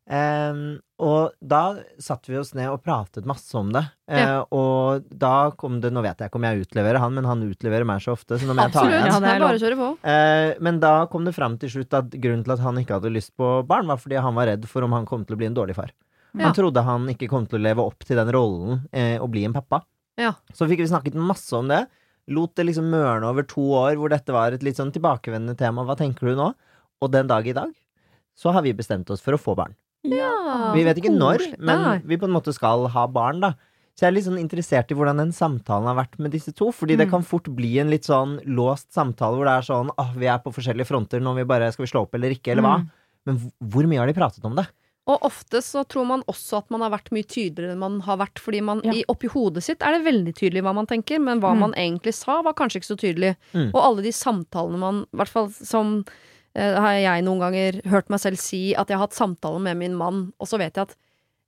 Em, 0.10 0.82
og 1.02 1.36
da 1.40 1.78
satte 2.02 2.32
vi 2.32 2.38
oss 2.40 2.52
ned 2.58 2.72
og 2.72 2.82
pratet 2.84 3.28
masse 3.30 3.54
om 3.58 3.70
det. 3.74 3.84
Ja. 4.10 4.42
Uh, 4.42 4.58
Og 4.58 5.06
da 5.08 5.52
kom 5.58 5.78
det 5.84 5.92
Nå 5.94 6.02
vet 6.04 6.20
jeg 6.20 6.32
ikke 6.32 6.40
om 6.42 6.48
jeg 6.50 6.66
utleverer 6.66 7.00
han, 7.00 7.14
men 7.16 7.28
han 7.30 7.44
utleverer 7.46 7.88
meg 7.88 8.02
så 8.04 8.16
ofte, 8.18 8.40
så 8.42 8.50
nå 8.50 8.56
må 8.58 8.66
jeg 8.68 8.76
ta 8.76 8.84
igjen. 8.90 9.08
Ja. 9.08 9.92
Eh, 10.04 10.52
men 10.64 10.82
da 10.84 10.94
kom 11.12 11.26
det 11.28 11.36
fram 11.38 11.56
til 11.62 11.72
slutt 11.74 11.96
at 11.98 12.12
grunnen 12.18 12.44
til 12.46 12.56
at 12.58 12.64
han 12.66 12.82
ikke 12.82 12.98
hadde 12.98 13.14
lyst 13.14 13.34
på 13.40 13.54
barn, 13.70 13.88
var 13.90 14.02
fordi 14.02 14.20
han 14.22 14.36
var 14.38 14.52
redd 14.52 14.68
for 14.70 14.88
om 14.88 14.98
han 14.98 15.08
kom 15.10 15.24
til 15.26 15.38
å 15.38 15.42
bli 15.42 15.50
en 15.52 15.58
dårlig 15.58 15.78
far. 15.78 15.94
Ja. 16.34 16.48
Han 16.48 16.56
trodde 16.58 16.84
han 16.88 17.10
ikke 17.12 17.30
kom 17.32 17.48
til 17.50 17.60
å 17.60 17.64
leve 17.64 17.84
opp 17.84 18.06
til 18.08 18.20
den 18.20 18.32
rollen 18.34 18.84
uh, 18.92 19.18
å 19.22 19.30
bli 19.32 19.46
en 19.48 19.56
pappa. 19.56 19.84
Ja. 20.20 20.36
Så 20.56 20.68
fikk 20.70 20.84
vi 20.84 20.92
snakket 20.92 21.18
masse 21.18 21.56
om 21.58 21.72
det. 21.72 21.86
Lot 22.32 22.54
det 22.60 22.68
liksom 22.68 22.92
mørne 22.92 23.32
over 23.32 23.48
to 23.48 23.64
år 23.80 23.98
hvor 24.00 24.12
dette 24.14 24.34
var 24.36 24.54
et 24.54 24.64
litt 24.64 24.80
sånn 24.80 24.94
tilbakevendende 24.94 25.58
tema. 25.60 25.86
Hva 25.88 25.98
tenker 26.00 26.30
du 26.30 26.38
nå? 26.38 26.52
Og 27.02 27.12
den 27.14 27.32
dag 27.32 27.48
i 27.48 27.56
dag 27.58 27.72
så 28.38 28.54
har 28.56 28.64
vi 28.66 28.76
bestemt 28.78 29.10
oss 29.12 29.24
for 29.24 29.36
å 29.36 29.42
få 29.42 29.56
barn. 29.58 29.74
Ja, 30.04 30.74
Vi 30.74 30.84
vet 30.84 30.98
ikke 30.98 31.14
når, 31.14 31.44
men 31.60 31.84
Nei. 31.84 31.98
vi 32.06 32.18
på 32.18 32.26
en 32.26 32.34
måte 32.34 32.54
skal 32.56 32.88
ha 32.90 33.08
barn, 33.08 33.40
da. 33.42 33.54
Så 33.94 34.06
jeg 34.06 34.08
er 34.08 34.16
litt 34.16 34.26
sånn 34.26 34.40
interessert 34.42 34.90
i 34.90 34.96
hvordan 34.98 35.18
den 35.20 35.32
samtalen 35.36 35.86
har 35.86 35.98
vært 36.00 36.18
med 36.18 36.32
disse 36.32 36.54
to. 36.56 36.72
Fordi 36.72 36.96
det 36.98 37.08
Mm. 37.08 37.12
kan 37.12 37.22
fort 37.24 37.44
bli 37.54 37.78
en 37.80 37.90
litt 37.92 38.04
sånn 38.08 38.40
låst 38.48 38.90
samtale 38.94 39.36
hvor 39.38 39.46
det 39.46 39.58
er 39.60 39.68
sånn 39.68 39.90
åh, 39.98 40.14
vi 40.16 40.26
er 40.26 40.40
på 40.40 40.52
forskjellige 40.54 40.88
fronter, 40.88 41.20
nå 41.22 41.36
vi 41.36 41.44
bare 41.44 41.72
skal 41.72 41.86
vi 41.86 41.92
slå 41.92 42.02
opp 42.08 42.16
eller 42.16 42.32
ikke, 42.32 42.52
eller 42.54 42.64
hva? 42.64 42.80
Mm. 42.82 42.90
Men 43.26 43.52
hvor- 43.62 43.86
mye 43.86 44.00
har 44.00 44.08
de 44.08 44.14
pratet 44.14 44.44
om 44.46 44.56
det? 44.56 44.68
Og 45.08 45.20
ofte 45.22 45.62
så 45.62 45.86
tror 45.88 46.06
man 46.08 46.24
også 46.24 46.58
at 46.60 46.72
man 46.72 46.82
har 46.82 46.90
vært 46.92 47.12
mye 47.12 47.26
tydeligere 47.28 47.74
enn 47.74 47.80
man 47.80 48.00
har 48.02 48.18
vært, 48.18 48.40
fordi 48.40 48.62
man 48.64 48.82
Ja. 48.84 48.92
i, 48.94 49.04
oppi 49.10 49.28
hodet 49.28 49.62
sitt 49.62 49.82
er 49.82 50.00
det 50.00 50.06
veldig 50.06 50.34
tydelig 50.34 50.64
hva 50.64 50.74
man 50.74 50.88
tenker, 50.88 51.20
men 51.20 51.40
hva 51.42 51.54
Mm. 51.54 51.60
man 51.60 51.74
egentlig 51.74 52.14
sa, 52.14 52.42
var 52.42 52.54
kanskje 52.54 52.78
ikke 52.82 52.96
så 52.96 52.98
tydelig. 52.98 53.36
Mm. 53.54 53.72
Og 53.74 53.82
alle 53.84 54.02
de 54.04 54.12
samtalene 54.12 54.80
man, 54.80 55.06
i 55.14 55.18
hvert 55.18 55.28
fall 55.28 55.50
som 55.50 56.06
har 56.56 56.98
jeg 57.00 57.24
noen 57.24 57.40
ganger 57.40 57.78
hørt 57.90 58.10
meg 58.12 58.20
selv 58.20 58.38
si 58.42 58.74
at 58.76 58.90
jeg 58.92 58.98
har 59.00 59.06
hatt 59.08 59.16
samtaler 59.16 59.62
med 59.64 59.78
min 59.80 59.94
mann, 59.96 60.34
og 60.40 60.48
så 60.52 60.58
vet 60.60 60.76
jeg 60.76 60.90
at 60.90 60.96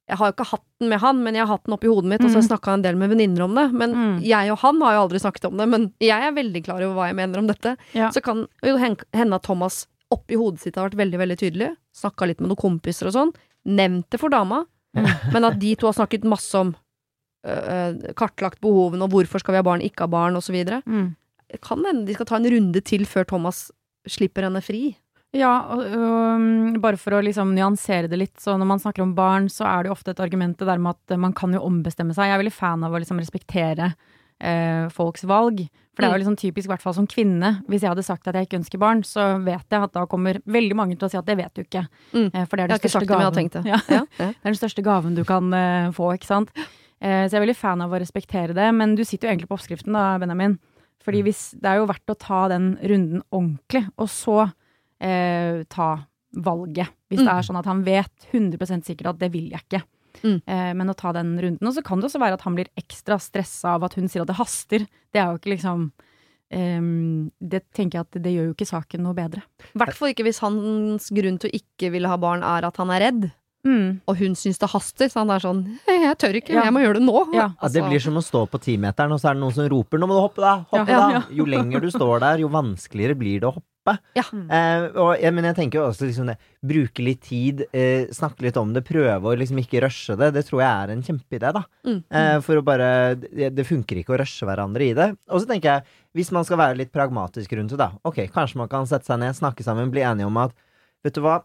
jeg 0.10 0.18
har 0.20 0.28
jo 0.30 0.34
ikke 0.36 0.46
hatt 0.50 0.64
den 0.84 0.90
med 0.92 1.00
han, 1.00 1.22
men 1.24 1.34
jeg 1.36 1.46
har 1.46 1.54
hatt 1.56 1.64
den 1.66 1.74
oppi 1.78 1.88
hodet 1.88 2.10
mitt, 2.12 2.20
og 2.24 2.28
så 2.28 2.36
har 2.36 2.42
jeg 2.44 2.50
snakka 2.50 2.74
en 2.76 2.82
del 2.84 2.98
med 3.00 3.10
venninner 3.14 3.44
om 3.46 3.54
det. 3.56 3.66
Men 3.72 3.94
Mm. 3.96 4.18
jeg 4.28 4.52
og 4.52 4.58
han 4.60 4.82
har 4.84 4.94
jo 4.98 5.02
aldri 5.08 5.20
snakket 5.24 5.46
om 5.48 5.58
det, 5.58 5.68
men 5.72 5.94
jeg 6.04 6.20
er 6.28 6.34
veldig 6.36 6.62
klar 6.66 6.84
over 6.84 6.96
hva 6.98 7.06
jeg 7.08 7.16
mener 7.16 7.40
om 7.40 7.48
dette. 7.48 7.78
Ja. 7.96 8.10
Så 8.12 8.22
kan 8.22 8.46
jo 8.68 8.76
hende 8.78 9.36
at 9.40 9.44
Thomas 9.48 9.88
oppi 10.12 10.36
hodet 10.36 10.60
sitt 10.60 10.76
har 10.76 10.90
vært 10.90 11.00
veldig, 11.00 11.18
veldig 11.24 11.38
tydelig. 11.40 11.70
Snakka 11.96 12.28
litt 12.28 12.42
med 12.44 12.50
noen 12.52 12.60
kompiser 12.60 13.08
og 13.08 13.14
sånn. 13.16 13.32
Nevnt 13.66 14.10
det 14.12 14.20
for 14.20 14.30
dama. 14.30 14.66
Men 15.34 15.46
at 15.48 15.58
de 15.60 15.72
to 15.80 15.88
har 15.88 15.94
snakket 15.96 16.28
masse 16.28 16.54
om 16.60 16.76
øh, 17.48 18.14
kartlagt 18.20 18.60
behovene, 18.62 19.04
og 19.08 19.10
hvorfor 19.16 19.40
skal 19.40 19.54
vi 19.56 19.62
ha 19.64 19.66
barn, 19.66 19.82
ikke 19.82 20.04
ha 20.06 20.08
barn, 20.12 20.36
osv. 20.36 20.56
Mm. 20.86 21.16
Kan 21.64 21.84
hende 21.88 22.06
de 22.08 22.14
skal 22.18 22.26
ta 22.30 22.36
en 22.40 22.50
runde 22.52 22.82
til 22.84 23.06
før 23.08 23.26
Thomas 23.30 23.70
slipper 24.10 24.48
henne 24.48 24.62
fri. 24.64 24.94
Ja, 25.34 25.54
og, 25.74 25.82
og, 25.82 26.18
um, 26.38 26.74
bare 26.82 27.00
for 27.02 27.18
å 27.18 27.24
liksom 27.26 27.56
nyansere 27.58 28.10
det 28.10 28.20
litt, 28.22 28.36
så 28.42 28.54
når 28.60 28.70
man 28.70 28.82
snakker 28.84 29.02
om 29.02 29.16
barn, 29.18 29.48
så 29.50 29.66
er 29.66 29.84
det 29.84 29.90
jo 29.90 29.96
ofte 29.96 30.14
et 30.14 30.22
argument 30.22 30.60
det 30.60 30.68
der 30.70 30.82
med 30.82 30.94
at 30.94 31.16
man 31.18 31.34
kan 31.34 31.56
jo 31.56 31.64
ombestemme 31.66 32.14
seg. 32.14 32.30
Jeg 32.30 32.38
er 32.38 32.44
veldig 32.44 32.54
fan 32.54 32.86
av 32.86 32.94
å 32.94 33.02
liksom 33.02 33.22
respektere 33.22 33.96
eh, 34.38 34.92
folks 34.94 35.26
valg. 35.30 35.66
For 35.94 36.02
det 36.02 36.08
er 36.10 36.16
jo 36.16 36.22
liksom 36.24 36.38
typisk, 36.42 36.66
i 36.66 36.72
hvert 36.72 36.82
fall 36.82 36.96
som 36.98 37.08
kvinne. 37.10 37.50
Hvis 37.70 37.84
jeg 37.86 37.92
hadde 37.92 38.06
sagt 38.06 38.30
at 38.30 38.38
jeg 38.38 38.48
ikke 38.48 38.58
ønsker 38.58 38.82
barn, 38.82 39.04
så 39.06 39.36
vet 39.46 39.66
jeg 39.70 39.86
at 39.86 39.94
da 39.94 40.08
kommer 40.10 40.40
veldig 40.50 40.78
mange 40.78 40.98
til 40.98 41.06
å 41.06 41.12
si 41.14 41.20
at 41.20 41.28
det 41.28 41.36
vet 41.38 41.54
du 41.54 41.62
ikke. 41.62 41.84
Mm. 42.14 42.30
Eh, 42.30 42.46
for 42.50 42.58
det 42.58 42.66
er 42.66 42.74
den 42.74 42.82
største 42.82 42.94
sagt 43.00 43.10
jeg 43.10 43.18
har 43.18 43.28
gaven. 43.28 43.52
det. 43.54 43.66
Ja. 43.98 44.06
Det 44.18 44.30
er 44.30 44.50
den 44.50 44.62
største 44.62 44.86
gaven 44.86 45.18
du 45.18 45.22
kan 45.28 45.54
eh, 45.54 45.90
få, 45.94 46.14
ikke 46.18 46.30
sant. 46.30 46.54
Eh, 46.58 47.26
så 47.26 47.36
jeg 47.36 47.40
er 47.40 47.46
veldig 47.46 47.58
fan 47.60 47.86
av 47.86 47.94
å 47.94 48.02
respektere 48.02 48.58
det, 48.58 48.70
men 48.74 48.98
du 48.98 49.04
sitter 49.06 49.28
jo 49.30 49.34
egentlig 49.36 49.50
på 49.52 49.58
oppskriften 49.58 49.94
da, 49.94 50.06
Benjamin. 50.22 50.58
Fordi 51.04 51.20
Mm. 51.22 51.26
hvis, 51.28 51.42
det 51.60 51.66
er 51.70 51.78
jo 51.82 51.88
verdt 51.88 52.08
å 52.14 52.18
ta 52.18 52.48
den 52.48 52.78
runden 52.82 53.22
ordentlig, 53.32 53.84
og 53.98 54.08
så 54.08 54.54
eh, 55.02 55.64
ta 55.70 56.06
valget. 56.36 56.88
Hvis 57.12 57.20
det 57.20 57.28
Mm. 57.28 57.38
er 57.38 57.42
sånn 57.44 57.60
at 57.60 57.66
han 57.66 57.84
vet 57.84 58.28
100% 58.32 58.86
sikkert 58.86 59.10
at 59.10 59.20
det 59.20 59.32
vil 59.34 59.50
jeg 59.52 59.62
ikke. 59.68 59.84
Mm. 60.24 60.42
Eh, 60.48 60.74
men 60.74 60.88
å 60.88 60.96
ta 60.96 61.12
den 61.12 61.38
runden. 61.38 61.68
Og 61.68 61.74
så 61.76 61.84
kan 61.84 62.00
det 62.00 62.06
også 62.10 62.20
være 62.22 62.34
at 62.34 62.42
han 62.42 62.56
blir 62.56 62.68
ekstra 62.78 63.20
stressa 63.20 63.76
av 63.76 63.84
at 63.84 63.96
hun 63.96 64.08
sier 64.08 64.22
at 64.22 64.28
det 64.28 64.38
haster. 64.38 64.80
Det 65.12 65.20
er 65.20 65.28
jo 65.34 65.38
ikke 65.40 65.58
liksom 65.58 65.92
Um, 66.54 67.32
Det 67.42 67.64
tenker 67.74 67.98
jeg 67.98 68.02
at 68.06 68.22
det 68.22 68.32
gjør 68.36 68.46
jo 68.52 68.54
ikke 68.54 68.68
saken 68.70 69.02
noe 69.02 69.16
bedre. 69.18 69.42
I 69.74 69.80
hvert 69.80 69.96
fall 69.98 70.10
ikke 70.14 70.24
hvis 70.28 70.38
hans 70.44 71.10
grunn 71.10 71.40
til 71.40 71.50
å 71.50 71.56
ikke 71.58 71.90
ville 71.92 72.06
ha 72.08 72.16
barn 72.22 72.44
er 72.44 72.68
at 72.68 72.78
han 72.78 72.92
er 72.94 73.00
redd, 73.02 73.32
Mm. 73.66 74.02
og 74.08 74.18
hun 74.20 74.34
syns 74.36 74.60
det 74.60 74.70
haster. 74.70 75.08
Så 75.08 75.22
han 75.22 75.30
er 75.32 75.40
sånn 75.40 75.64
«Hei, 75.88 76.00
Jeg 76.04 76.18
tør 76.20 76.36
ikke, 76.42 76.54
Ja. 76.54 76.64
jeg 76.66 76.74
må 76.74 76.82
gjøre 76.84 77.00
det 77.00 77.04
nå. 77.08 77.34
Ja. 77.34 77.40
Ja, 77.40 77.48
det 77.70 77.82
Altså- 77.82 77.90
blir 77.90 78.02
som 78.02 78.16
å 78.16 78.24
stå 78.24 78.50
på 78.50 78.60
timeteren, 78.60 79.12
og 79.14 79.20
så 79.22 79.30
er 79.30 79.34
det 79.36 79.42
noen 79.42 79.54
som 79.54 79.70
roper 79.70 79.98
'nå 79.98 80.08
må 80.08 80.16
du 80.18 80.22
hoppe, 80.28 80.42
da'. 80.44 80.66
Hoppe, 80.68 80.88
Ja, 80.90 81.00
da. 81.00 81.12
ja. 81.12 81.22
Jo 81.32 81.46
lenger 81.46 81.80
du 81.80 81.88
står 81.90 82.20
der, 82.20 82.38
jo 82.40 82.50
vanskeligere 82.50 83.16
blir 83.18 83.40
det 83.40 83.48
å 83.48 83.54
hoppe. 83.56 84.00
Ja. 84.16 84.24
Eh, 84.32 84.90
og, 84.96 85.20
men 85.34 85.44
jeg 85.44 85.56
tenker 85.56 85.74
jo 85.80 85.88
også 85.90 86.08
liksom 86.08 86.28
det 86.28 86.38
bruke 86.66 87.04
litt 87.04 87.22
tid, 87.22 87.66
eh, 87.74 88.06
snakke 88.12 88.40
litt 88.42 88.56
om 88.58 88.72
det, 88.74 88.86
prøve 88.86 89.22
å 89.24 89.38
liksom 89.38 89.58
ikke 89.60 89.82
rushe 89.84 90.16
det. 90.18 90.34
Det 90.34 90.46
tror 90.46 90.60
jeg 90.62 90.72
er 90.72 90.92
en 90.92 91.02
kjempeidé, 91.04 91.54
da. 91.54 91.64
Mm. 91.86 92.04
Eh, 92.12 92.40
for 92.40 92.56
å 92.56 92.64
bare 92.64 93.16
det, 93.16 93.56
det 93.56 93.66
funker 93.68 93.96
ikke 94.00 94.16
å 94.16 94.20
rushe 94.20 94.46
hverandre 94.46 94.82
i 94.90 94.94
det. 94.94 95.18
Og 95.30 95.42
så 95.42 95.48
tenker 95.48 95.64
jeg, 95.64 95.84
hvis 96.16 96.32
man 96.32 96.44
skal 96.46 96.58
være 96.58 96.78
litt 96.78 96.92
pragmatisk 96.94 97.52
rundt 97.58 97.70
det, 97.72 97.78
da. 97.78 97.92
Ok, 98.06 98.28
kanskje 98.32 98.56
man 98.58 98.68
kan 98.70 98.86
sette 98.86 99.06
seg 99.06 99.20
ned, 99.20 99.36
snakke 99.36 99.64
sammen, 99.64 99.90
bli 99.92 100.02
enige 100.02 100.26
om 100.28 100.38
at 100.38 100.52
vet 101.04 101.14
du 101.14 101.22
hva, 101.22 101.44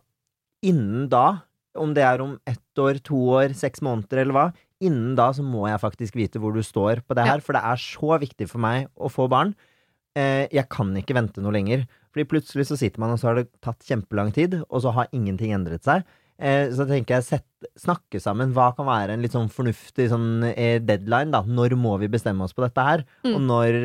innen 0.62 1.08
da, 1.08 1.42
om 1.80 1.94
det 1.96 2.04
er 2.04 2.20
om 2.24 2.36
ett 2.46 2.82
år, 2.82 3.00
to 3.06 3.16
år, 3.38 3.54
seks 3.56 3.80
måneder 3.84 4.22
eller 4.24 4.36
hva, 4.36 4.46
innen 4.84 5.16
da 5.18 5.30
så 5.34 5.42
må 5.42 5.64
jeg 5.70 5.80
faktisk 5.82 6.14
vite 6.18 6.38
hvor 6.42 6.54
du 6.54 6.60
står 6.62 7.00
på 7.06 7.16
det 7.18 7.24
Ja. 7.26 7.32
her, 7.34 7.40
for 7.40 7.56
det 7.56 7.62
er 7.64 7.80
så 7.82 8.18
viktig 8.22 8.48
for 8.50 8.58
meg 8.62 8.86
å 8.98 9.10
få 9.10 9.28
barn. 9.30 9.54
Eh, 10.18 10.46
jeg 10.50 10.68
kan 10.70 10.94
ikke 10.98 11.14
vente 11.14 11.42
noe 11.42 11.52
lenger. 11.54 11.86
Fordi 12.14 12.24
plutselig 12.30 12.66
så 12.70 12.76
sitter 12.78 12.98
man, 13.02 13.10
og 13.14 13.18
så 13.20 13.28
har 13.30 13.34
det 13.42 13.48
tatt 13.62 13.84
kjempelang 13.86 14.32
tid, 14.34 14.62
og 14.68 14.82
så 14.82 14.92
har 14.96 15.08
ingenting 15.12 15.52
endret 15.54 15.84
seg. 15.84 16.04
Eh, 16.40 16.70
så 16.70 16.86
tenker 16.86 17.16
jeg 17.18 17.24
sett, 17.26 17.44
snakke 17.78 18.20
sammen. 18.22 18.52
Hva 18.54 18.70
kan 18.76 18.86
være 18.86 19.10
en 19.16 19.22
litt 19.22 19.34
sånn 19.34 19.50
fornuftig 19.50 20.08
sånn, 20.10 20.44
eh, 20.56 20.78
deadline, 20.78 21.30
da? 21.34 21.42
Når 21.42 21.74
må 21.76 21.98
vi 21.98 22.06
bestemme 22.08 22.42
oss 22.46 22.54
på 22.54 22.62
dette 22.64 22.78
her? 22.82 23.04
Mm. 23.26 23.34
Og 23.34 23.40
når 23.42 23.78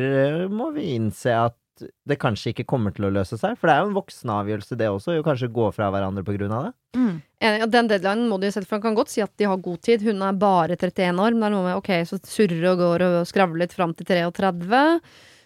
eh, 0.44 0.48
må 0.48 0.72
vi 0.74 0.94
innse 0.94 1.34
at 1.34 1.56
det 1.82 2.16
kanskje 2.22 2.52
ikke 2.52 2.66
kommer 2.70 2.94
til 2.94 3.08
å 3.08 3.12
løse 3.12 3.38
seg? 3.40 3.56
For 3.58 3.68
det 3.68 3.74
er 3.74 3.82
jo 3.82 3.90
en 3.90 3.96
voksenavgjørelse, 3.98 4.78
det 4.78 4.88
også, 4.92 5.18
å 5.18 5.26
kanskje 5.26 5.50
gå 5.54 5.68
fra 5.74 5.90
hverandre 5.94 6.24
på 6.26 6.36
grunn 6.36 6.54
av 6.54 6.68
det. 6.68 6.72
Mm. 6.98 7.14
Ja, 7.42 7.68
Den 7.70 7.90
deadlinen 7.90 8.30
må 8.30 8.38
de 8.40 8.48
jo 8.48 8.56
sette, 8.56 8.68
for 8.70 8.78
han 8.78 8.86
kan 8.86 8.98
godt 8.98 9.12
si 9.12 9.22
at 9.24 9.34
de 9.40 9.48
har 9.50 9.60
god 9.62 9.82
tid. 9.84 10.04
Hun 10.06 10.22
er 10.24 10.40
bare 10.40 10.78
31 10.78 11.20
år, 11.20 11.36
men 11.36 11.44
det 11.44 11.50
er 11.50 11.54
noe 11.56 11.68
med 11.68 11.78
ok, 11.80 11.92
så 12.08 12.20
surrer 12.22 12.66
og 12.72 12.82
går 12.82 13.06
og 13.08 13.20
skravler 13.28 13.64
litt 13.64 13.76
fram 13.76 13.94
til 13.98 14.08
33. 14.08 14.82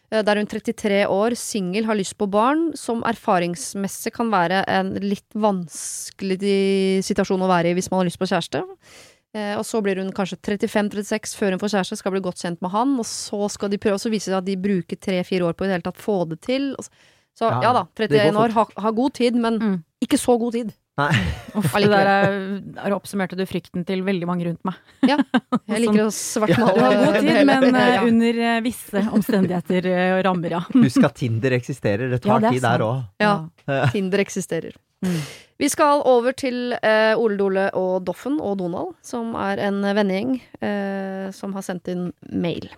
Der 0.08 0.24
Da 0.24 0.32
er 0.32 0.40
hun 0.40 0.48
33 0.48 1.02
år, 1.12 1.34
singel, 1.36 1.84
har 1.84 1.98
lyst 1.98 2.16
på 2.16 2.30
barn, 2.32 2.70
som 2.76 3.02
erfaringsmessig 3.04 4.14
kan 4.16 4.30
være 4.32 4.62
en 4.64 4.94
litt 5.04 5.28
vanskelig 5.36 6.38
situasjon 7.04 7.44
å 7.44 7.50
være 7.50 7.72
i 7.72 7.76
hvis 7.76 7.90
man 7.92 8.00
har 8.00 8.08
lyst 8.08 8.20
på 8.20 8.28
kjæreste. 8.30 8.64
Eh, 9.36 9.54
og 9.60 9.64
så 9.68 9.82
blir 9.84 9.98
hun 10.00 10.08
kanskje 10.16 10.38
35-36 10.40 11.34
før 11.36 11.52
hun 11.52 11.60
får 11.60 11.74
kjæreste, 11.76 11.98
skal 12.00 12.14
bli 12.14 12.22
godt 12.24 12.40
kjent 12.40 12.62
med 12.64 12.72
han, 12.72 12.94
og 12.98 13.04
så 13.04 13.44
skal 13.52 13.68
de 13.68 13.76
prøve, 13.82 13.98
og 13.98 14.00
så 14.00 14.08
viser 14.12 14.32
det 14.32 14.36
seg 14.38 14.40
at 14.42 14.48
de 14.48 14.56
bruker 14.64 14.96
tre-fire 15.04 15.44
år 15.50 15.52
på 15.58 15.66
i 15.66 15.68
det 15.68 15.76
hele 15.78 15.84
tatt 15.90 16.00
få 16.00 16.22
det 16.30 16.40
til. 16.46 16.70
Og 16.78 16.86
så, 16.86 16.90
så 17.38 17.50
Ja, 17.52 17.58
ja, 17.68 17.72
da, 17.76 17.82
31 17.94 18.38
år, 18.40 18.54
har 18.56 18.72
ha 18.86 18.90
god 18.96 19.12
tid, 19.20 19.36
men 19.36 19.58
Mm. 19.60 19.82
ikke 20.02 20.16
så 20.18 20.38
god 20.40 20.52
tid. 20.56 20.72
Nei. 20.98 21.12
Uff, 21.54 21.74
det 21.78 21.90
der 21.92 22.08
er, 22.10 22.32
der 22.74 22.94
oppsummerte 22.96 23.36
du 23.38 23.44
frykten 23.46 23.84
til 23.86 24.00
veldig 24.02 24.26
mange 24.26 24.48
rundt 24.48 24.64
meg. 24.66 24.74
Ja, 25.06 25.18
Jeg 25.70 25.84
liker 25.84 26.08
å 26.08 26.10
svartmale. 26.10 26.74
Du 26.74 26.80
har 26.82 26.96
god 27.04 27.20
tid, 27.20 27.42
men 27.46 27.68
eh, 27.76 27.90
Ja. 27.94 28.02
under 28.08 28.40
eh, 28.48 28.60
visse 28.64 29.04
omstendigheter 29.14 29.86
og 30.16 30.24
rammer, 30.26 30.56
ja. 30.56 30.62
Husk 30.74 31.04
at 31.06 31.14
Tinder 31.20 31.54
eksisterer. 31.60 32.08
Det 32.16 32.22
tar 32.24 32.32
Ja, 32.32 32.38
det 32.40 32.48
er 32.48 32.56
tid 32.56 32.64
der 32.66 32.86
òg. 32.88 33.04
Ja. 33.22 33.88
Tinder 33.92 34.24
eksisterer. 34.24 34.74
Mm. 35.04 35.20
Vi 35.58 35.66
skal 35.66 36.04
over 36.06 36.36
til 36.38 36.76
eh, 36.76 37.18
Ole 37.18 37.38
Dole 37.38 37.64
og 37.74 38.04
Doffen 38.06 38.36
og 38.38 38.60
Donald, 38.60 38.92
som 39.02 39.32
er 39.34 39.58
en 39.66 39.80
vennegjeng 39.82 40.36
eh, 40.62 41.32
som 41.34 41.56
har 41.56 41.66
sendt 41.66 41.90
inn 41.90 42.12
mail. 42.30 42.68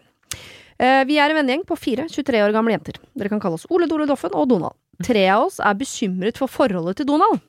Eh, 0.80 1.02
vi 1.04 1.18
er 1.20 1.28
en 1.28 1.42
vennegjeng 1.42 1.66
på 1.68 1.76
fire 1.76 2.08
23 2.08 2.40
år 2.40 2.56
gamle 2.56 2.72
jenter. 2.72 2.96
Dere 3.12 3.28
kan 3.28 3.42
kalle 3.42 3.60
oss 3.60 3.68
Ole 3.68 3.88
Dole 3.90 4.08
Doffen 4.08 4.32
og 4.32 4.48
Donald. 4.48 4.78
Tre 5.04 5.26
av 5.28 5.50
oss 5.50 5.60
er 5.60 5.76
bekymret 5.76 6.40
for 6.40 6.48
forholdet 6.48 7.02
til 7.02 7.10
Donald. 7.12 7.44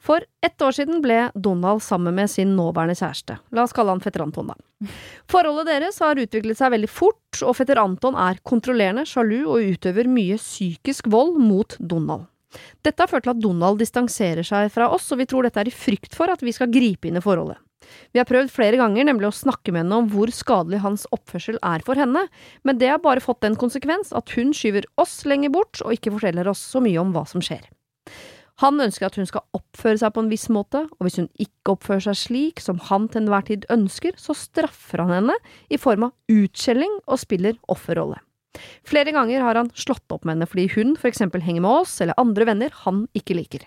For 0.00 0.24
ett 0.44 0.64
år 0.64 0.72
siden 0.76 1.04
ble 1.04 1.26
Donald 1.34 1.84
sammen 1.84 2.16
med 2.16 2.32
sin 2.32 2.56
nåværende 2.56 2.96
kjæreste. 2.96 3.38
La 3.52 3.64
oss 3.64 3.76
kalle 3.76 3.92
han 3.92 4.02
fetter 4.04 4.24
Anton, 4.24 4.52
da. 4.52 4.88
Forholdet 5.28 5.68
deres 5.68 6.00
har 6.04 6.20
utviklet 6.20 6.58
seg 6.58 6.72
veldig 6.74 6.90
fort, 6.92 7.40
og 7.44 7.56
fetter 7.60 7.80
Anton 7.80 8.16
er 8.16 8.40
kontrollerende, 8.48 9.04
sjalu 9.08 9.42
og 9.44 9.72
utøver 9.76 10.08
mye 10.08 10.40
psykisk 10.40 11.12
vold 11.12 11.36
mot 11.40 11.76
Donald. 11.80 12.28
Dette 12.84 13.02
har 13.02 13.10
ført 13.10 13.26
til 13.26 13.34
at 13.34 13.42
Donald 13.42 13.80
distanserer 13.82 14.46
seg 14.46 14.70
fra 14.74 14.90
oss, 14.92 15.10
og 15.12 15.20
vi 15.22 15.28
tror 15.30 15.46
dette 15.46 15.60
er 15.62 15.70
i 15.70 15.74
frykt 15.74 16.16
for 16.16 16.32
at 16.32 16.42
vi 16.44 16.54
skal 16.54 16.72
gripe 16.72 17.08
inn 17.08 17.20
i 17.20 17.24
forholdet. 17.24 17.60
Vi 18.12 18.20
har 18.20 18.28
prøvd 18.28 18.52
flere 18.52 18.78
ganger 18.80 19.06
nemlig 19.08 19.28
å 19.28 19.34
snakke 19.34 19.72
med 19.72 19.84
henne 19.84 20.00
om 20.02 20.10
hvor 20.12 20.30
skadelig 20.34 20.82
hans 20.84 21.06
oppførsel 21.14 21.58
er 21.66 21.84
for 21.86 21.98
henne, 21.98 22.26
men 22.62 22.78
det 22.80 22.92
har 22.92 23.02
bare 23.02 23.24
fått 23.24 23.42
den 23.44 23.58
konsekvens 23.58 24.12
at 24.16 24.32
hun 24.36 24.52
skyver 24.56 24.86
oss 25.00 25.22
lenger 25.28 25.52
bort 25.54 25.82
og 25.84 25.96
ikke 25.96 26.14
forteller 26.14 26.50
oss 26.52 26.62
så 26.74 26.82
mye 26.84 27.00
om 27.02 27.14
hva 27.14 27.26
som 27.28 27.44
skjer. 27.44 27.64
Han 28.62 28.78
ønsker 28.84 29.08
at 29.08 29.16
hun 29.18 29.26
skal 29.26 29.46
oppføre 29.56 29.98
seg 29.98 30.12
på 30.14 30.22
en 30.22 30.30
viss 30.30 30.46
måte, 30.52 30.84
og 30.86 31.06
hvis 31.06 31.18
hun 31.18 31.30
ikke 31.40 31.74
oppfører 31.74 32.04
seg 32.04 32.18
slik 32.20 32.62
som 32.62 32.78
han 32.90 33.08
til 33.10 33.24
enhver 33.24 33.46
tid 33.48 33.64
ønsker, 33.72 34.14
så 34.20 34.36
straffer 34.38 35.02
han 35.02 35.14
henne 35.16 35.38
i 35.72 35.80
form 35.80 36.10
av 36.10 36.14
utskjelling 36.30 37.00
og 37.06 37.18
spiller 37.22 37.58
offerrolle. 37.72 38.20
Flere 38.84 39.12
ganger 39.12 39.40
har 39.40 39.54
han 39.60 39.70
slått 39.74 40.04
opp 40.12 40.24
med 40.24 40.36
henne 40.36 40.48
fordi 40.50 40.68
hun 40.74 40.96
for 40.96 41.08
eksempel 41.08 41.40
henger 41.44 41.62
med 41.64 41.70
oss 41.82 42.00
eller 42.04 42.18
andre 42.20 42.44
venner 42.44 42.70
han 42.84 43.06
ikke 43.16 43.34
liker. 43.38 43.64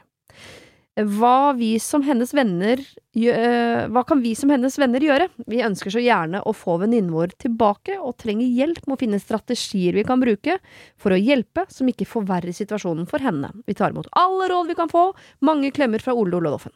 Hva, 0.95 1.51
vi 1.57 1.73
som 1.83 2.05
hennes 2.07 2.31
venner, 2.31 2.79
øh, 2.79 3.81
hva 3.91 4.03
kan 4.07 4.21
vi 4.23 4.29
som 4.39 4.47
hennes 4.53 4.77
venner 4.79 5.03
gjøre? 5.03 5.25
Vi 5.51 5.59
ønsker 5.65 5.91
så 5.91 5.99
gjerne 5.99 6.39
å 6.47 6.53
få 6.55 6.77
venninnen 6.79 7.11
vår 7.11 7.33
tilbake, 7.43 7.97
og 7.99 8.15
trenger 8.23 8.47
hjelp 8.47 8.79
med 8.87 8.95
å 8.95 8.99
finne 9.01 9.19
strategier 9.19 9.91
vi 9.97 10.05
kan 10.07 10.23
bruke 10.23 10.55
for 10.95 11.11
å 11.11 11.19
hjelpe, 11.19 11.65
som 11.67 11.91
ikke 11.91 12.07
forverrer 12.07 12.55
situasjonen 12.55 13.09
for 13.11 13.19
henne. 13.19 13.51
Vi 13.67 13.75
tar 13.75 13.91
imot 13.91 14.07
alle 14.15 14.47
råd 14.53 14.71
vi 14.71 14.77
kan 14.79 14.87
få. 14.87 15.09
Mange 15.43 15.73
klemmer 15.75 15.99
fra 15.99 16.15
Ole 16.15 16.39
Olodoffen. 16.39 16.71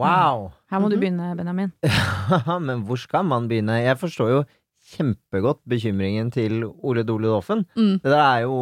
Wow! 0.00 0.52
Her 0.72 0.80
må 0.80 0.88
du 0.88 0.96
Mhm. 0.96 1.00
begynne, 1.04 1.36
Benjamin. 1.36 1.72
Men 2.66 2.86
hvor 2.88 2.96
skal 3.00 3.24
man 3.24 3.48
begynne? 3.48 3.82
Jeg 3.84 3.96
forstår 4.00 4.28
jo 4.32 4.40
kjempegodt 4.90 5.62
bekymringen 5.70 6.32
til 6.34 6.64
Ole 6.66 7.04
Dole 7.06 7.30
Doffen. 7.30 7.64
Mm. 7.78 8.00
Det 8.02 8.10
der 8.10 8.24
er 8.24 8.44
jo, 8.44 8.58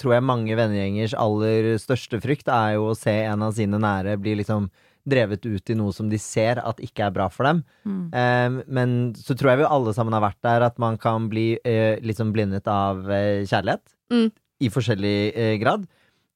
tror 0.00 0.16
jeg, 0.16 0.26
mange 0.28 0.58
vennegjengers 0.58 1.16
aller 1.18 1.72
største 1.82 2.20
frykt, 2.22 2.50
er 2.52 2.76
jo 2.76 2.90
å 2.90 2.98
se 2.98 3.14
en 3.24 3.46
av 3.46 3.56
sine 3.56 3.80
nære 3.80 4.18
bli 4.20 4.36
liksom 4.42 4.70
drevet 5.10 5.46
ut 5.46 5.72
i 5.72 5.76
noe 5.78 5.94
som 5.96 6.10
de 6.10 6.18
ser 6.20 6.60
at 6.60 6.80
ikke 6.84 7.06
er 7.06 7.14
bra 7.14 7.30
for 7.32 7.48
dem. 7.48 7.62
Mm. 7.88 8.02
Eh, 8.12 8.58
men 8.68 8.98
så 9.16 9.36
tror 9.36 9.54
jeg 9.54 9.62
vi 9.62 9.70
alle 9.70 9.94
sammen 9.96 10.16
har 10.16 10.24
vært 10.26 10.42
der, 10.46 10.66
at 10.68 10.76
man 10.82 11.00
kan 11.00 11.30
bli 11.32 11.54
eh, 11.64 11.96
liksom 12.04 12.34
blindet 12.36 12.68
av 12.70 13.08
eh, 13.08 13.46
kjærlighet. 13.48 13.96
Mm. 14.12 14.28
I 14.60 14.70
forskjellig 14.72 15.16
eh, 15.32 15.56
grad. 15.62 15.88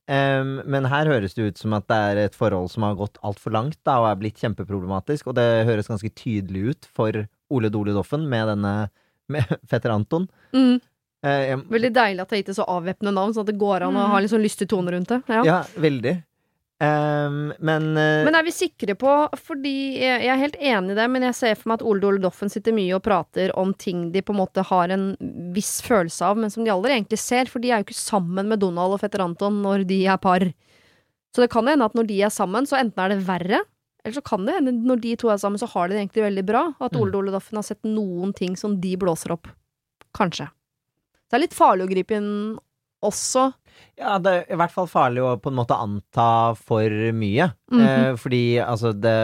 Em, 0.05 0.59
men 0.69 0.85
her 0.93 1.09
høres 1.09 1.33
det 1.37 1.47
ut 1.49 1.61
som 1.61 1.73
at 1.77 1.87
det 1.89 1.97
er 1.97 2.19
et 2.27 2.37
forhold 2.37 2.69
som 2.73 2.85
har 2.85 2.97
gått 2.99 3.17
altfor 3.25 3.55
langt 3.57 3.79
da, 3.89 4.01
og 4.03 4.11
er 4.11 4.21
blitt 4.21 4.41
kjempeproblematisk. 4.43 5.31
Og 5.31 5.39
det 5.39 5.65
høres 5.69 5.89
ganske 5.91 6.13
tydelig 6.13 6.75
ut 6.75 6.89
for 6.97 7.25
Ole 7.55 7.71
Dole 7.73 7.95
Doffen 7.97 8.27
med 8.29 8.51
denne 8.53 8.75
med 9.29 9.45
fetter 9.71 9.91
Anton. 9.95 10.29
Mm. 10.53 10.81
Eh, 11.25 11.41
jeg- 11.49 11.65
Veldig 11.71 11.93
deilig 11.95 12.21
at 12.21 12.29
det 12.29 12.37
er 12.37 12.43
gitt 12.43 12.49
et 12.55 12.57
så 12.61 12.67
avvæpnende 12.69 13.15
navn, 13.15 13.33
sånn 13.33 13.47
at 13.47 13.53
det 13.55 13.59
går 13.59 13.83
an 13.87 13.95
å 13.97 14.05
Mm. 14.05 14.11
ha 14.13 14.19
litt 14.21 14.31
sånn 14.31 14.45
lystig 14.45 14.69
tone 14.69 14.91
rundt 14.93 15.09
det. 15.09 15.23
Ja. 15.29 15.43
ja, 15.45 15.63
veldig. 15.81 16.23
Um, 16.85 17.53
men, 17.63 17.85
uh, 17.97 18.25
Men 18.27 18.35
er 18.35 18.43
vi 18.43 18.51
sikre 18.51 18.97
på 18.99 19.11
Fordi 19.39 19.95
jeg 20.03 20.25
jeg 20.25 20.29
er 20.29 20.41
helt 20.41 20.57
enig 20.59 20.91
i 20.91 20.95
det, 20.99 21.05
men 21.09 21.23
jeg 21.23 21.35
ser 21.39 21.55
for 21.55 21.69
meg 21.71 21.79
at 21.79 21.85
Ole 21.87 22.01
Dole 22.03 22.19
Doffen 22.21 22.51
sitter 22.51 22.75
mye 22.75 22.97
og 22.97 23.03
prater 23.07 23.53
om 23.57 23.73
ting 23.73 24.11
de 24.13 24.21
på 24.21 24.35
en 24.35 24.41
måte 24.41 24.61
har 24.67 24.91
en 24.91 25.17
viss 25.55 25.81
følelse 25.87 26.27
av, 26.27 26.37
men 26.37 26.51
som 26.51 26.65
de 26.67 26.71
aldri 26.75 26.91
egentlig 26.99 27.21
ser, 27.23 27.47
for 27.47 27.61
de 27.63 27.71
er 27.71 27.79
jo 27.79 27.85
ikke 27.87 27.95
sammen 27.95 28.49
med 28.51 28.59
Donald 28.61 28.93
og 28.93 29.01
fetter 29.01 29.23
Anton 29.23 29.63
når 29.63 29.87
de 29.87 30.01
er 30.05 30.19
par. 30.19 30.41
Så 31.33 31.43
det 31.47 31.51
kan 31.55 31.65
hende 31.71 31.85
at 31.87 31.95
når 31.95 32.07
de 32.11 32.19
er 32.27 32.35
sammen, 32.35 32.67
så 32.67 32.77
enten 32.83 32.99
er 33.05 33.15
det 33.15 33.23
verre, 33.25 33.63
eller 34.05 34.15
så 34.19 34.23
kan 34.25 34.45
det 34.47 34.59
hende 34.59 34.75
når 34.85 35.01
de 35.01 35.17
to 35.17 35.31
er 35.33 35.41
sammen, 35.41 35.59
så 35.59 35.69
har 35.73 35.89
de 35.89 35.97
det 35.97 36.03
egentlig 36.05 36.27
veldig 36.27 36.45
bra, 36.47 36.67
at 36.79 36.97
Ole 36.97 37.09
Mm. 37.09 37.15
Dole 37.17 37.33
Doffen 37.33 37.57
har 37.57 37.65
sett 37.65 37.83
noen 37.89 38.35
ting 38.37 38.57
som 38.57 38.77
de 38.81 38.97
blåser 39.01 39.33
opp. 39.33 39.49
Kanskje. 40.15 40.51
Så 41.25 41.33
det 41.33 41.39
er 41.39 41.47
litt 41.47 41.57
farlig 41.57 41.87
å 41.87 41.91
gripe 41.91 42.15
inn 42.19 42.59
også. 43.05 43.53
Ja, 43.99 44.19
det 44.23 44.31
er 44.31 44.53
i 44.55 44.57
hvert 44.57 44.73
fall 44.73 44.87
farlig 44.89 45.23
å 45.25 45.35
på 45.43 45.51
en 45.51 45.57
måte 45.59 45.77
anta 45.77 46.55
for 46.57 46.89
mye. 47.17 47.51
Mhm. 47.73 47.81
eh, 47.81 48.13
fordi 48.17 48.61
altså 48.63 48.93
det 48.93 49.15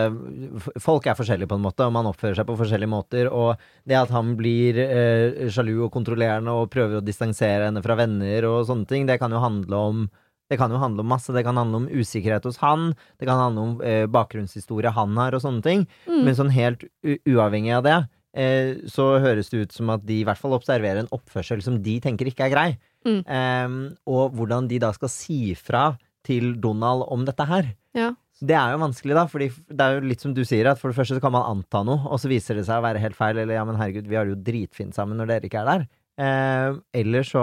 Folk 0.81 1.07
er 1.07 1.15
forskjellige 1.15 1.49
på 1.49 1.55
en 1.57 1.65
måte, 1.65 1.87
og 1.87 1.93
man 1.93 2.07
oppfører 2.11 2.37
seg 2.37 2.47
på 2.47 2.57
forskjellige 2.59 2.91
måter. 2.91 3.31
Og 3.33 3.57
det 3.87 3.97
at 3.97 4.11
han 4.11 4.35
blir 4.37 4.77
eh, 4.77 5.49
sjalu 5.49 5.85
og 5.87 5.93
kontrollerende 5.93 6.51
og 6.51 6.71
prøver 6.71 6.99
å 6.99 7.05
distansere 7.05 7.69
henne 7.69 7.83
fra 7.83 7.95
venner 7.97 8.45
og 8.49 8.67
sånne 8.67 8.87
ting, 8.91 9.07
det 9.07 9.19
kan 9.21 9.31
jo 9.31 9.39
handle 9.41 9.77
om 9.77 10.11
det 10.51 10.59
kan 10.59 10.73
jo 10.73 10.81
handle 10.83 11.05
om 11.05 11.13
masse. 11.13 11.33
Det 11.35 11.45
kan 11.47 11.59
handle 11.61 11.85
om 11.85 11.89
usikkerhet 11.89 12.47
hos 12.49 12.59
han. 12.61 12.91
Det 13.21 13.29
kan 13.29 13.39
handle 13.39 13.67
om 13.67 13.75
eh, 13.87 14.07
bakgrunnshistorie 14.11 14.91
han 14.97 15.19
har, 15.21 15.37
og 15.37 15.45
sånne 15.45 15.63
ting. 15.65 15.85
Mm. 16.11 16.23
Men 16.27 16.39
sånn 16.39 16.55
helt 16.55 16.83
uavhengig 17.07 17.77
av 17.79 17.87
det, 17.87 17.99
eh, 18.35 18.73
så 18.91 19.13
høres 19.23 19.53
det 19.53 19.65
ut 19.65 19.77
som 19.77 19.93
at 19.95 20.07
de 20.07 20.21
i 20.21 20.27
hvert 20.27 20.41
fall 20.41 20.57
observerer 20.59 21.05
en 21.05 21.13
oppførsel 21.15 21.63
som 21.65 21.79
de 21.85 22.01
tenker 22.03 22.31
ikke 22.31 22.49
er 22.49 22.55
grei. 22.55 22.71
Mm. 23.07 23.21
Em, 23.25 23.77
og 24.11 24.35
hvordan 24.37 24.67
de 24.69 24.81
da 24.83 24.91
skal 24.97 25.13
si 25.13 25.55
fra 25.57 25.93
til 26.27 26.53
Donald 26.61 27.07
om 27.09 27.23
dette 27.25 27.47
her. 27.49 27.71
Ja. 27.97 28.11
Det 28.41 28.57
er 28.57 28.73
jo 28.73 28.81
vanskelig, 28.81 29.15
da, 29.17 29.27
fordi 29.29 29.51
det 29.69 29.85
er 29.85 29.97
jo 29.99 30.05
litt 30.09 30.23
som 30.25 30.33
du 30.37 30.43
sier, 30.49 30.69
at 30.71 30.81
for 30.81 30.91
det 30.91 30.97
første 30.97 31.19
så 31.19 31.23
kan 31.23 31.35
man 31.35 31.45
anta 31.45 31.83
noe, 31.85 32.01
og 32.09 32.21
så 32.21 32.29
viser 32.31 32.57
det 32.57 32.65
seg 32.69 32.81
å 32.81 32.85
være 32.87 33.03
helt 33.03 33.17
feil, 33.17 33.37
eller 33.37 33.59
ja, 33.59 33.65
men 33.69 33.77
herregud, 33.77 34.09
vi 34.09 34.17
har 34.17 34.29
det 34.29 34.33
jo 34.33 34.45
dritfint 34.47 34.97
sammen 34.97 35.21
når 35.21 35.35
dere 35.35 35.51
ikke 35.51 35.61
er 35.61 35.69
der. 35.69 35.89
Eh, 36.21 36.79
eller 37.03 37.27
så 37.29 37.43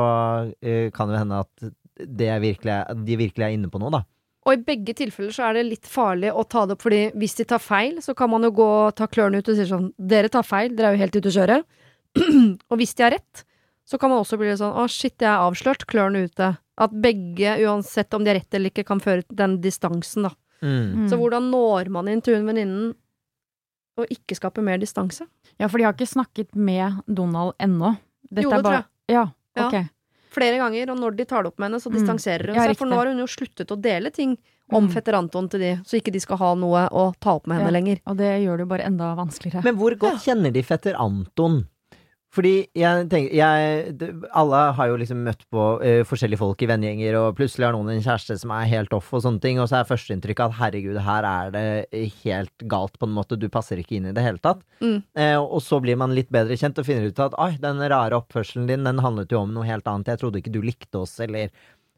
eh, 0.61 0.89
kan 0.93 1.09
det 1.09 1.21
hende 1.21 1.43
at 1.45 1.69
det 1.99 2.29
er 2.29 2.43
virkelig, 2.43 2.77
de 3.07 3.17
virkelig 3.19 3.45
er 3.45 3.55
inne 3.55 3.71
på 3.71 3.81
noe, 3.81 3.93
da. 3.93 4.03
Og 4.47 4.55
i 4.55 4.63
begge 4.63 4.93
tilfeller 4.95 5.33
så 5.35 5.49
er 5.49 5.57
det 5.57 5.65
litt 5.67 5.89
farlig 5.91 6.29
å 6.31 6.45
ta 6.47 6.63
det 6.65 6.77
opp, 6.77 6.85
fordi 6.85 7.01
hvis 7.19 7.35
de 7.39 7.45
tar 7.49 7.59
feil, 7.59 7.97
så 8.03 8.15
kan 8.15 8.31
man 8.31 8.47
jo 8.47 8.53
gå 8.55 8.67
og 8.67 8.95
ta 8.95 9.09
klørne 9.11 9.41
ut 9.41 9.49
og 9.51 9.57
si 9.57 9.65
sånn 9.67 9.89
Dere 9.99 10.31
tar 10.31 10.45
feil, 10.47 10.71
dere 10.75 10.93
er 10.93 10.95
jo 10.95 11.01
helt 11.03 11.17
ute 11.17 11.31
å 11.31 11.35
kjøre. 11.35 11.57
og 12.71 12.79
hvis 12.79 12.95
de 12.95 13.03
har 13.03 13.13
rett, 13.17 13.43
så 13.87 13.99
kan 13.99 14.11
man 14.11 14.23
også 14.23 14.39
bli 14.39 14.47
litt 14.49 14.61
sånn 14.61 14.75
Å, 14.75 14.85
shit, 14.91 15.17
jeg 15.19 15.27
er 15.27 15.43
avslørt, 15.43 15.83
klørne 15.91 16.23
ute. 16.29 16.53
At 16.79 16.95
begge, 16.95 17.57
uansett 17.67 18.15
om 18.15 18.23
de 18.23 18.31
har 18.31 18.39
rett 18.39 18.55
eller 18.55 18.71
ikke, 18.71 18.87
kan 18.87 19.03
føre 19.03 19.25
til 19.25 19.39
den 19.39 19.57
distansen, 19.63 20.29
da. 20.29 20.33
Mm. 20.63 21.05
Så 21.11 21.19
hvordan 21.19 21.51
når 21.51 21.91
man 21.93 22.07
inn 22.09 22.23
til 22.23 22.39
hun 22.39 22.47
venninnen 22.49 22.95
og 23.97 24.13
ikke 24.13 24.37
skaper 24.37 24.63
mer 24.65 24.79
distanse? 24.81 25.27
Ja, 25.57 25.67
for 25.67 25.77
de 25.77 25.85
har 25.89 25.97
ikke 25.97 26.07
snakket 26.09 26.55
med 26.55 27.01
Donald 27.05 27.57
ennå. 27.61 27.95
Dette 28.29 28.47
Jo, 28.47 28.53
er 28.53 28.61
det 28.61 28.65
tror 28.65 28.79
jeg. 28.79 28.89
Ja, 29.11 29.27
Ja. 29.57 29.69
Flere 30.37 30.59
ganger, 30.61 30.91
og 30.93 30.99
når 31.01 31.15
de 31.17 31.25
tar 31.25 31.43
det 31.43 31.49
opp 31.51 31.57
med 31.59 31.71
henne, 31.71 31.81
så 31.81 31.89
Mm. 31.89 31.97
distanserer 31.97 32.47
hun 32.51 32.55
Ja, 32.55 32.67
seg. 32.67 32.77
For 32.77 32.85
nå 32.85 32.95
har 32.99 33.07
hun 33.09 33.17
jo 33.17 33.25
sluttet 33.25 33.71
å 33.73 33.81
dele 33.81 34.11
ting 34.13 34.37
om 34.71 34.87
Mm. 34.87 34.93
fetter 34.93 35.13
Anton 35.17 35.49
til 35.49 35.59
de, 35.59 35.71
så 35.83 35.97
ikke 35.99 36.11
de 36.13 36.19
skal 36.19 36.37
ha 36.37 36.53
noe 36.55 36.87
å 36.91 37.13
ta 37.19 37.35
opp 37.35 37.47
med 37.47 37.57
henne 37.59 37.71
Ja. 37.71 37.79
lenger. 37.79 37.99
Og 38.05 38.17
det 38.17 38.43
gjør 38.45 38.57
det 38.57 38.65
jo 38.65 38.65
bare 38.67 38.85
enda 38.85 39.15
vanskeligere. 39.15 39.63
Men 39.63 39.75
hvor 39.77 39.95
godt 39.97 40.21
kjenner 40.23 40.51
de 40.53 40.61
fetter 40.61 40.93
Anton? 40.99 41.65
Fordi 42.35 42.67
jeg 42.75 43.05
tenker 43.11 43.33
jeg, 43.33 44.09
Alle 44.35 44.59
har 44.75 44.89
jo 44.89 44.97
liksom 44.99 45.21
møtt 45.25 45.45
på 45.53 45.63
uh, 45.79 46.01
forskjellige 46.07 46.41
folk 46.41 46.61
i 46.63 46.67
vennegjenger, 46.69 47.15
og 47.21 47.37
plutselig 47.37 47.67
har 47.67 47.75
noen 47.75 47.93
en 47.93 48.03
kjæreste 48.03 48.35
som 48.41 48.51
er 48.53 48.67
helt 48.71 48.93
off 48.95 49.13
og 49.15 49.23
sånne 49.23 49.41
ting, 49.43 49.61
og 49.63 49.69
så 49.71 49.79
er 49.79 49.87
førsteinntrykket 49.89 50.49
at 50.49 50.57
herregud, 50.59 50.99
her 51.05 51.27
er 51.29 51.53
det 51.55 52.03
helt 52.25 52.67
galt 52.69 52.99
på 52.99 53.07
en 53.07 53.15
måte, 53.15 53.39
du 53.39 53.47
passer 53.53 53.79
ikke 53.81 53.97
inn 53.97 54.09
i 54.11 54.15
det 54.15 54.25
hele 54.25 54.43
tatt. 54.43 54.61
Mm. 54.83 54.99
Uh, 55.17 55.39
og 55.39 55.61
så 55.63 55.79
blir 55.83 55.99
man 55.99 56.15
litt 56.17 56.31
bedre 56.33 56.59
kjent 56.59 56.81
og 56.81 56.89
finner 56.89 57.07
ut 57.07 57.23
at 57.23 57.37
oi, 57.41 57.53
den 57.63 57.81
rare 57.87 58.19
oppførselen 58.19 58.67
din, 58.69 58.85
den 58.87 59.03
handlet 59.03 59.33
jo 59.33 59.45
om 59.45 59.55
noe 59.55 59.67
helt 59.67 59.87
annet, 59.87 60.11
jeg 60.11 60.23
trodde 60.23 60.43
ikke 60.43 60.53
du 60.53 60.61
likte 60.65 61.05
oss, 61.05 61.15
eller 61.23 61.53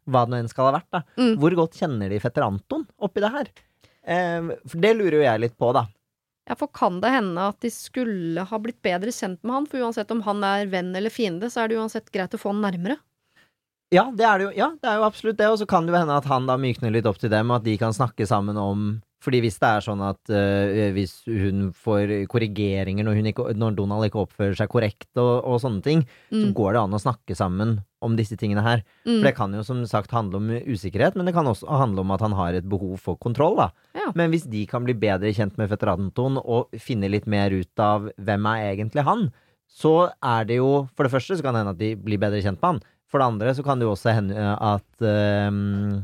hva 0.10 0.26
det 0.26 0.34
nå 0.34 0.44
enn 0.44 0.52
skal 0.52 0.70
ha 0.70 0.78
vært, 0.80 0.92
da. 0.94 1.04
Mm. 1.20 1.34
Hvor 1.42 1.58
godt 1.64 1.78
kjenner 1.82 2.14
de 2.14 2.22
fetter 2.22 2.46
Anton 2.46 2.86
oppi 3.02 3.26
det 3.26 3.34
her? 3.34 3.50
Uh, 4.06 4.54
for 4.70 4.82
det 4.86 4.94
lurer 4.98 5.20
jo 5.20 5.26
jeg 5.26 5.48
litt 5.48 5.58
på, 5.58 5.74
da. 5.76 5.90
Ja, 6.50 6.56
for 6.58 6.72
kan 6.74 6.98
det 7.04 7.12
hende 7.14 7.44
at 7.52 7.60
de 7.62 7.70
skulle 7.70 8.44
ha 8.50 8.60
blitt 8.62 8.80
bedre 8.86 9.14
kjent 9.14 9.44
med 9.46 9.54
han? 9.54 9.68
For 9.70 9.84
uansett 9.86 10.10
om 10.16 10.24
han 10.26 10.42
er 10.44 10.70
venn 10.72 10.90
eller 10.98 11.14
fiende, 11.14 11.52
så 11.54 11.62
er 11.64 11.70
det 11.70 11.78
uansett 11.78 12.10
greit 12.14 12.34
å 12.34 12.42
få 12.42 12.56
han 12.56 12.64
nærmere. 12.66 12.98
Ja, 13.94 14.08
det 14.14 14.26
er 14.26 14.38
det 14.38 14.48
jo, 14.48 14.50
ja, 14.58 14.70
det 14.78 14.90
er 14.90 14.98
jo 15.00 15.06
absolutt 15.08 15.38
det. 15.40 15.50
Og 15.50 15.60
så 15.62 15.68
kan 15.70 15.86
det 15.86 15.94
jo 15.94 16.00
hende 16.02 16.18
at 16.18 16.28
han 16.30 16.50
da 16.50 16.58
mykner 16.62 16.94
litt 16.94 17.08
opp 17.10 17.22
til 17.22 17.32
dem, 17.34 17.50
og 17.50 17.62
at 17.62 17.68
de 17.70 17.78
kan 17.82 17.94
snakke 17.96 18.28
sammen 18.30 18.58
om 18.62 18.90
fordi 19.20 19.42
hvis 19.44 19.58
det 19.60 19.68
er 19.68 19.84
sånn 19.84 20.00
at 20.00 20.30
uh, 20.32 20.92
hvis 20.96 21.18
hun 21.28 21.74
får 21.76 22.14
korrigeringer 22.32 23.04
når, 23.04 23.18
hun 23.18 23.26
ikke, 23.34 23.48
når 23.52 23.74
Donald 23.76 24.06
ikke 24.08 24.22
oppfører 24.22 24.56
seg 24.56 24.70
korrekt 24.72 25.10
og, 25.20 25.44
og 25.44 25.58
sånne 25.60 25.84
ting, 25.84 26.06
så 26.32 26.46
Mm. 26.48 26.54
går 26.56 26.78
det 26.78 26.84
an 26.86 26.96
å 26.96 27.02
snakke 27.04 27.36
sammen 27.36 27.74
om 28.06 28.16
disse 28.20 28.38
tingene 28.40 28.64
her. 28.66 28.84
Mm. 29.04 29.20
For 29.20 29.28
det 29.28 29.36
kan 29.38 29.56
jo 29.56 29.64
som 29.66 29.82
sagt 29.90 30.14
handle 30.16 30.40
om 30.40 30.50
usikkerhet, 30.68 31.18
men 31.20 31.28
det 31.28 31.36
kan 31.36 31.48
også 31.50 31.68
handle 31.82 32.06
om 32.06 32.14
at 32.16 32.24
han 32.26 32.36
har 32.38 32.58
et 32.58 32.70
behov 32.70 32.98
for 33.04 33.20
kontroll, 33.22 33.58
da. 33.60 33.70
Ja. 33.98 34.10
Men 34.18 34.34
hvis 34.34 34.48
de 34.50 34.66
kan 34.70 34.86
bli 34.88 34.96
bedre 34.98 35.34
kjent 35.36 35.60
med 35.60 35.72
fetter 35.72 35.94
Anton 35.94 36.40
og 36.42 36.74
finne 36.80 37.12
litt 37.12 37.28
mer 37.30 37.54
ut 37.54 37.84
av 37.84 38.10
hvem 38.18 38.50
er 38.54 38.72
egentlig 38.74 39.06
han, 39.08 39.28
så 39.70 40.10
er 40.26 40.48
det 40.50 40.56
jo 40.58 40.88
For 40.98 41.06
det 41.06 41.14
første 41.14 41.36
så 41.38 41.46
kan 41.46 41.54
det 41.54 41.62
hende 41.62 41.76
at 41.76 41.82
de 41.82 41.92
blir 41.94 42.22
bedre 42.22 42.42
kjent 42.42 42.58
med 42.58 42.72
han. 42.72 42.80
For 43.10 43.22
det 43.22 43.28
andre 43.32 43.54
så 43.58 43.66
kan 43.66 43.82
det 43.82 43.88
jo 43.88 43.94
også 43.94 44.14
hende 44.14 44.38
at 44.54 45.06
øhm, 45.06 46.02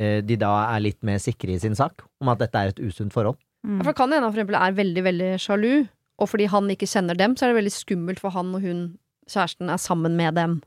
eh, 0.00 0.20
de 0.24 0.36
da 0.40 0.52
er 0.74 0.84
litt 0.84 1.00
mer 1.04 1.20
sikre 1.22 1.54
i 1.54 1.60
sin 1.60 1.76
sak 1.76 2.04
om 2.20 2.32
at 2.32 2.40
dette 2.42 2.60
er 2.60 2.72
et 2.72 2.82
usunt 2.82 3.14
forhold. 3.14 3.38
Mm. 3.64 3.78
Ja, 3.78 3.84
for 3.84 3.90
det 3.90 3.98
kan 4.00 4.12
hende 4.12 4.26
han 4.28 4.34
for 4.34 4.40
eksempel 4.40 4.58
er 4.60 4.76
veldig, 4.76 5.04
veldig 5.08 5.30
sjalu, 5.42 5.72
og 6.18 6.30
fordi 6.30 6.48
han 6.52 6.68
ikke 6.74 6.88
kjenner 6.90 7.18
dem, 7.18 7.36
så 7.36 7.46
er 7.46 7.52
det 7.52 7.60
veldig 7.62 7.74
skummelt 7.74 8.20
for 8.22 8.34
han 8.34 8.52
og 8.56 8.64
hun, 8.64 8.82
kjæresten, 9.30 9.70
er 9.72 9.80
sammen 9.80 10.18
med 10.18 10.36
dem. 10.38 10.58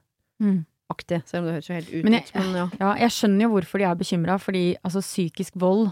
Mm. 0.41 0.65
Aktig, 0.91 1.21
selv 1.29 1.43
om 1.43 1.47
det 1.47 1.53
høres 1.55 1.69
jo 1.69 1.75
helt 1.77 1.91
ut 1.93 2.03
Men 2.03 2.13
jeg- 2.17 2.31
men 2.35 2.55
ja. 2.57 2.65
Ja, 2.81 2.89
jeg 3.05 3.13
skjønner 3.15 3.45
jo 3.45 3.49
hvorfor 3.53 3.79
de 3.79 3.85
er 3.87 3.95
bekymra, 3.95 4.35
fordi 4.41 4.63
altså, 4.83 4.99
psykisk 5.05 5.53
vold 5.61 5.91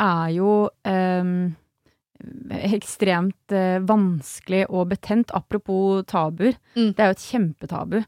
er 0.00 0.26
jo 0.34 0.50
um, 0.84 1.56
ekstremt 2.50 3.54
uh, 3.54 3.78
vanskelig 3.88 4.66
og 4.68 4.88
betent. 4.92 5.30
Apropos 5.36 6.04
tabuer. 6.10 6.56
Mm. 6.76 6.90
Det 6.94 7.00
er 7.00 7.10
jo 7.12 7.16
et 7.16 7.24
kjempetabu. 7.30 8.00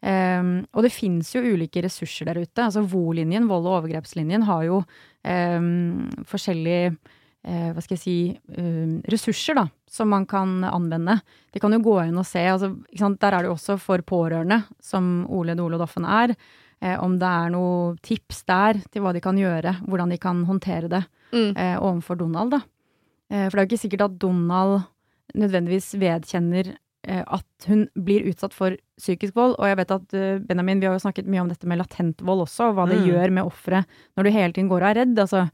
Um, 0.00 0.52
og 0.72 0.82
det 0.86 0.92
fins 0.96 1.34
jo 1.34 1.42
ulike 1.44 1.82
ressurser 1.84 2.30
der 2.30 2.40
ute. 2.40 2.64
Altså 2.64 2.82
VO-linjen, 2.88 3.46
vold- 3.50 3.68
og 3.68 3.82
overgrepslinjen, 3.82 4.42
har 4.48 4.62
jo 4.64 4.78
um, 4.80 6.08
forskjellige 6.26 6.94
eh, 7.44 7.72
hva 7.72 7.80
skal 7.82 7.96
jeg 7.96 8.02
si 8.02 8.14
eh, 8.56 9.00
ressurser 9.10 9.54
da, 9.56 9.66
som 9.88 10.08
man 10.12 10.26
kan 10.26 10.62
anvende. 10.64 11.20
De 11.52 11.60
kan 11.60 11.72
jo 11.72 11.78
gå 11.84 11.98
inn 12.08 12.18
og 12.18 12.26
se. 12.26 12.42
Altså? 12.46 12.72
Der 12.92 13.32
er 13.32 13.38
det 13.42 13.48
jo 13.50 13.54
også 13.56 13.78
for 13.80 13.98
pårørende, 14.02 14.64
som 14.80 15.26
Ole 15.28 15.54
Dole 15.56 15.78
Doffen 15.78 16.04
er. 16.04 16.34
Eh, 16.82 16.96
om 17.02 17.18
det 17.20 17.28
er 17.28 17.50
noe 17.52 17.96
tips 18.02 18.44
der 18.48 18.78
til 18.90 19.02
hva 19.02 19.12
de 19.12 19.20
kan 19.20 19.36
gjøre, 19.36 19.76
hvordan 19.86 20.10
de 20.10 20.18
kan 20.18 20.44
håndtere 20.48 20.88
det 20.88 21.04
Mm. 21.32 21.52
eh, 21.56 21.76
overfor 21.78 22.16
Donald. 22.18 22.50
Da. 22.50 22.60
Eh, 23.30 23.48
for 23.48 23.56
det 23.56 23.60
er 23.60 23.66
jo 23.66 23.70
ikke 23.76 23.84
sikkert 23.88 24.04
at 24.08 24.18
Donald 24.18 24.82
nødvendigvis 25.34 25.92
vedkjenner 26.00 26.72
eh, 27.06 27.22
at 27.26 27.66
hun 27.68 27.86
blir 27.96 28.26
utsatt 28.28 28.52
for 28.56 28.74
psykisk 28.98 29.34
vold. 29.38 29.54
Og 29.58 29.68
jeg 29.70 29.76
vet 29.78 29.90
at 29.94 30.14
Benjamin, 30.46 30.80
vi 30.82 30.86
har 30.88 30.96
jo 30.98 31.04
snakket 31.04 31.28
mye 31.30 31.40
om 31.44 31.48
dette 31.48 31.66
med 31.70 31.78
latent 31.80 32.20
vold 32.26 32.42
også, 32.48 32.70
og 32.70 32.74
hva 32.76 32.88
det 32.90 32.98
Mm. 33.00 33.06
gjør 33.08 33.30
med 33.32 33.44
offeret 33.46 33.86
når 34.16 34.24
du 34.24 34.30
hele 34.30 34.52
tiden 34.52 34.68
går 34.68 34.82
og 34.82 34.88
er 34.90 34.94
redd. 35.04 35.18
Altså, 35.18 35.50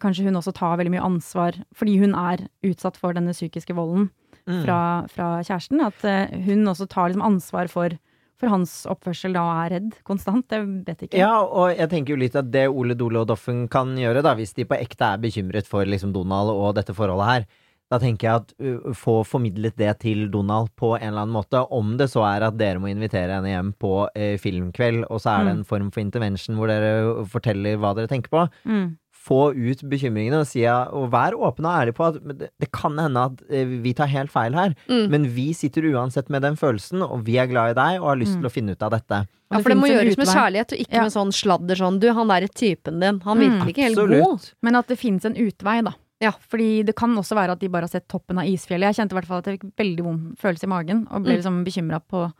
kanskje 0.00 0.24
hun 0.24 0.36
også 0.40 0.52
tar 0.56 0.76
veldig 0.80 0.92
mye 0.94 1.04
ansvar 1.04 1.52
fordi 1.76 1.98
hun 2.00 2.14
er 2.16 2.46
utsatt 2.64 2.96
for 2.96 3.12
denne 3.12 3.32
psykiske 3.36 3.74
volden 3.76 4.10
Mm. 4.46 4.60
fra, 4.62 5.06
fra 5.10 5.24
kjæresten. 5.42 5.80
At 5.82 6.04
eh, 6.06 6.30
hun 6.46 6.60
også 6.70 6.86
tar 6.88 7.08
liksom 7.10 7.24
ansvar 7.26 7.66
for, 7.68 7.90
for 8.38 8.46
hans 8.52 8.86
oppførsel 8.86 9.32
da 9.34 9.40
og 9.42 9.56
er 9.64 9.72
redd 9.74 9.96
konstant. 10.06 10.46
Det 10.48 10.60
vet 10.86 11.00
jeg 11.02 11.08
ikke. 11.08 11.18
Ja, 11.18 11.40
og 11.42 11.72
jeg 11.74 11.88
tenker 11.90 12.14
jo 12.14 12.20
litt 12.20 12.36
at 12.38 12.52
det 12.54 12.68
Ole 12.70 12.94
Dole 12.94 13.24
og 13.24 13.26
Doffen 13.26 13.64
kan 13.68 13.96
gjøre, 13.98 14.22
da, 14.22 14.36
hvis 14.38 14.54
de 14.54 14.62
på 14.70 14.78
ekte 14.78 15.02
er 15.16 15.18
bekymret 15.18 15.66
for 15.66 15.82
liksom 15.84 16.12
Donald 16.14 16.52
og 16.54 16.76
dette 16.78 16.94
forholdet 16.94 17.26
her, 17.26 17.46
da 17.90 17.98
tenker 18.02 18.26
jeg 18.28 18.34
at 18.44 18.54
uh, 18.86 18.92
få 18.94 19.16
formidlet 19.26 19.74
det 19.78 19.92
til 20.02 20.28
Donald 20.30 20.70
på 20.78 20.92
en 20.96 21.08
eller 21.08 21.24
annen 21.24 21.34
måte. 21.34 21.64
Om 21.70 21.96
det 21.98 22.06
så 22.14 22.22
er 22.26 22.46
at 22.46 22.56
dere 22.58 22.78
må 22.82 22.86
invitere 22.90 23.34
henne 23.40 23.50
hjem 23.50 23.72
på 23.82 23.90
uh, 24.06 24.36
filmkveld, 24.42 25.08
og 25.10 25.18
så 25.22 25.40
er 25.40 25.44
det 25.44 25.52
Mm. 25.56 25.58
en 25.58 25.64
form 25.64 25.90
for 25.90 26.00
intervention 26.06 26.54
hvor 26.58 26.70
dere 26.70 27.26
forteller 27.26 27.78
hva 27.82 27.96
dere 27.98 28.06
tenker 28.14 28.30
på. 28.30 28.46
Mm. 28.64 28.96
Få 29.26 29.50
ut 29.50 29.80
bekymringene 29.90 30.38
og, 30.38 30.46
si, 30.46 30.62
og 30.66 31.08
vær 31.10 31.34
åpen 31.34 31.66
og 31.66 31.74
ærlig 31.80 31.94
på 31.98 32.04
at 32.06 32.20
det, 32.38 32.50
det 32.62 32.68
kan 32.70 32.94
hende 33.00 33.24
at 33.26 33.40
eh, 33.50 33.64
vi 33.82 33.92
tar 33.98 34.06
helt 34.12 34.30
feil 34.30 34.54
her, 34.54 34.74
Mm. 34.86 35.08
men 35.10 35.24
vi 35.34 35.48
sitter 35.52 35.82
uansett 35.90 36.28
med 36.30 36.42
den 36.46 36.54
følelsen, 36.54 37.02
og 37.02 37.24
vi 37.26 37.34
er 37.42 37.48
glad 37.50 37.72
i 37.72 37.74
deg 37.80 38.00
og 38.02 38.08
har 38.12 38.16
lyst 38.20 38.36
Mm. 38.36 38.40
til 38.44 38.48
å 38.50 38.54
finne 38.54 38.70
ut 38.76 38.82
av 38.86 38.92
dette. 38.94 39.26
Ja, 39.50 39.58
for 39.60 39.68
det 39.70 39.78
må 39.78 39.86
finnes 39.86 40.00
en 40.00 40.06
gjøres 40.06 40.16
med 40.18 40.26
kjærlighet, 40.28 40.72
og 40.72 40.78
ikke 40.78 40.94
Ja. 40.94 41.02
med 41.02 41.12
sånn 41.12 41.32
sladder 41.32 41.76
sånn 41.76 41.98
Du, 42.00 42.08
han 42.12 42.28
der 42.28 42.42
er 42.42 42.48
typen 42.48 43.00
din. 43.00 43.20
Han 43.20 43.38
Mm, 43.38 43.42
virker 43.42 43.68
ikke 43.74 43.82
helt 43.88 43.96
god. 44.22 44.52
Men 44.62 44.74
at 44.76 44.86
det 44.86 44.98
finnes 44.98 45.24
en 45.24 45.34
utvei, 45.34 45.82
da. 45.84 45.92
Ja. 46.20 46.30
Fordi 46.48 46.84
det 46.86 46.94
kan 46.96 47.10
også 47.16 47.34
være 47.36 47.50
at 47.52 47.58
de 47.60 47.68
bare 47.68 47.82
har 47.82 47.88
sett 47.88 48.08
toppen 48.08 48.38
av 48.38 48.44
isfjellet. 48.46 48.94
Jeg 48.94 49.08
kjente 49.08 49.12
i 49.12 49.16
hvert 49.20 49.26
fall 49.26 49.38
at 49.38 49.44
jeg 49.46 49.58
fikk 49.60 49.72
veldig 49.76 50.02
vond 50.04 50.38
følelse 50.38 50.64
i 50.64 50.68
magen, 50.70 51.06
og 51.10 51.22
ble 51.24 51.34
Mm. 51.34 51.42
liksom 51.42 51.64
bekymra 51.64 52.00
på, 52.08 52.32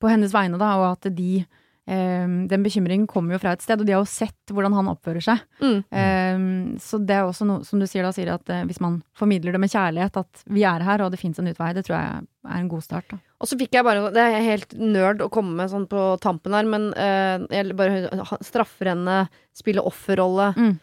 på 0.00 0.08
hennes 0.08 0.32
vegne, 0.32 0.58
da. 0.58 0.76
Og 0.78 0.92
at 1.04 1.14
de 1.14 1.44
eh, 1.86 2.26
Den 2.50 2.64
bekymringen 2.64 3.06
kommer 3.10 3.36
jo 3.36 3.40
fra 3.42 3.54
et 3.54 3.64
sted, 3.64 3.80
og 3.80 3.88
de 3.88 3.94
har 3.94 4.02
jo 4.02 4.10
sett 4.10 4.52
hvordan 4.52 4.74
han 4.76 4.90
oppfører 4.92 5.24
seg. 5.24 5.44
Mm. 5.62 5.78
Eh, 6.00 6.44
så 6.82 7.00
det 7.02 7.16
er 7.16 7.28
også 7.28 7.48
noe, 7.48 7.64
som 7.66 7.80
du 7.80 7.86
sier 7.90 8.06
da, 8.06 8.12
sier 8.16 8.32
at 8.34 8.52
eh, 8.52 8.64
hvis 8.68 8.82
man 8.84 9.00
formidler 9.16 9.56
det 9.56 9.62
med 9.62 9.72
kjærlighet, 9.72 10.20
at 10.20 10.44
vi 10.50 10.66
er 10.68 10.84
her, 10.86 11.04
og 11.04 11.12
det 11.14 11.20
fins 11.22 11.40
en 11.40 11.50
utvei, 11.50 11.72
det 11.76 11.86
tror 11.88 11.96
jeg 11.96 12.22
er 12.50 12.60
en 12.60 12.70
god 12.72 12.86
start. 12.86 13.10
Da. 13.12 13.20
Og 13.40 13.48
så 13.48 13.56
fikk 13.60 13.76
jeg 13.76 13.86
bare 13.86 14.10
Det 14.12 14.22
er 14.22 14.44
helt 14.44 14.74
nerd 14.76 15.22
å 15.24 15.30
komme 15.32 15.56
med 15.56 15.72
sånn 15.72 15.88
på 15.90 16.06
tampen 16.24 16.56
her, 16.56 16.68
men 16.68 16.90
eh, 16.94 17.46
jeg 17.52 17.76
bare 17.78 18.24
straffer 18.44 18.92
henne, 18.94 19.22
spille 19.56 19.84
offerrolle. 19.86 20.52
Mm. 20.56 20.74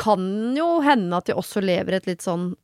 Kan 0.00 0.26
jo 0.56 0.78
hende 0.84 1.18
at 1.18 1.28
de 1.28 1.36
også 1.38 1.62
lever 1.64 1.98
et 1.98 2.06
litt 2.08 2.24
sånn 2.24 2.52
uh, 2.52 2.58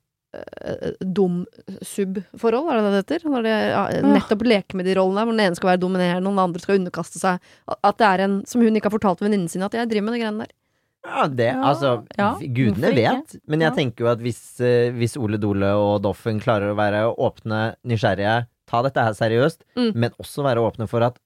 dum 1.00 1.44
sub-forhold, 1.82 2.68
er 2.70 2.78
det 2.80 2.84
det 2.84 2.92
det 2.92 3.00
heter? 3.20 3.26
Når 3.30 3.42
de 3.46 3.54
ja, 3.54 3.82
nettopp 4.06 4.44
leker 4.46 4.78
med 4.80 4.86
de 4.88 4.94
rollene, 4.98 5.24
hvor 5.26 5.36
den 5.36 5.44
ene 5.46 5.58
skal 5.58 5.70
være 5.72 5.82
dominerende, 5.82 6.26
og 6.28 6.34
den 6.36 6.44
andre 6.44 6.62
skal 6.62 6.78
underkaste 6.80 7.20
seg. 7.22 7.40
At 7.82 7.98
det 8.00 8.06
er 8.10 8.24
en 8.26 8.36
Som 8.46 8.62
hun 8.64 8.74
ikke 8.78 8.90
har 8.90 8.96
fortalt 8.98 9.20
venninnen 9.24 9.48
sin, 9.50 9.62
at 9.66 9.72
jeg 9.76 9.88
driver 9.90 10.08
med 10.10 10.14
de 10.16 10.22
greiene 10.24 10.44
der. 10.46 10.52
Ja, 11.06 11.26
det, 11.30 11.46
Ja, 11.52 11.62
altså 11.62 11.90
ja, 12.18 12.32
Gudene 12.40 12.90
vet. 12.96 13.36
Men 13.46 13.60
jeg 13.60 13.70
Ja. 13.70 13.74
tenker 13.76 14.04
jo 14.04 14.08
at 14.10 14.18
hvis, 14.18 14.60
eh, 14.60 14.90
hvis 14.90 15.16
Ole 15.16 15.38
Dole 15.38 15.68
og 15.78 16.02
Doffen 16.02 16.40
klarer 16.40 16.72
å 16.72 16.76
være 16.76 17.14
åpne, 17.14 17.76
nysgjerrige, 17.86 18.46
ta 18.66 18.82
dette 18.82 18.98
her 19.04 19.12
seriøst, 19.14 19.60
Mm. 19.76 19.92
men 19.94 20.10
også 20.18 20.42
være 20.42 20.58
åpne 20.58 20.88
for 20.88 21.02
at 21.02 21.18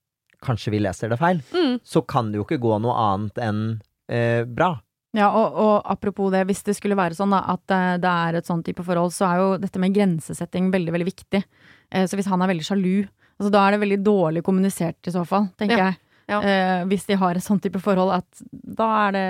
kanskje 0.42 0.70
vi 0.72 0.80
leser 0.80 1.08
det 1.08 1.18
feil, 1.18 1.40
Mm. 1.52 1.80
så 1.82 2.06
kan 2.06 2.30
det 2.30 2.36
jo 2.36 2.44
ikke 2.44 2.60
gå 2.60 2.78
noe 2.80 2.92
annet 2.94 3.34
enn 3.38 3.80
eh, 4.10 4.44
bra. 4.44 4.80
Ja, 5.16 5.26
og, 5.34 5.56
og 5.58 5.88
apropos 5.90 6.30
det, 6.30 6.44
hvis 6.46 6.62
det 6.62 6.76
skulle 6.78 6.94
være 6.98 7.16
sånn 7.18 7.32
da, 7.34 7.40
at 7.56 7.72
eh, 7.74 7.96
det 7.98 8.10
er 8.10 8.36
et 8.38 8.46
sånn 8.46 8.60
type 8.66 8.84
forhold, 8.86 9.10
så 9.16 9.26
er 9.26 9.40
jo 9.40 9.48
dette 9.58 9.80
med 9.82 9.94
grensesetting 9.96 10.68
veldig, 10.70 10.92
veldig 10.94 11.08
viktig. 11.08 11.40
Eh, 11.90 12.04
så 12.06 12.14
hvis 12.18 12.28
han 12.30 12.42
er 12.44 12.52
veldig 12.52 12.66
sjalu, 12.68 13.08
altså 13.40 13.50
da 13.50 13.64
er 13.66 13.74
det 13.74 13.80
veldig 13.82 13.98
dårlig 14.06 14.44
kommunisert 14.46 15.10
i 15.10 15.14
så 15.16 15.24
fall, 15.26 15.48
tenker 15.58 15.76
Ja. 15.78 15.88
jeg. 15.90 15.98
Ja. 16.30 16.38
eh, 16.46 16.84
hvis 16.86 17.08
de 17.08 17.16
har 17.18 17.34
et 17.34 17.42
sånn 17.42 17.58
type 17.58 17.80
forhold, 17.82 18.12
at 18.20 18.42
da 18.52 18.86
er 19.08 19.16
det 19.16 19.24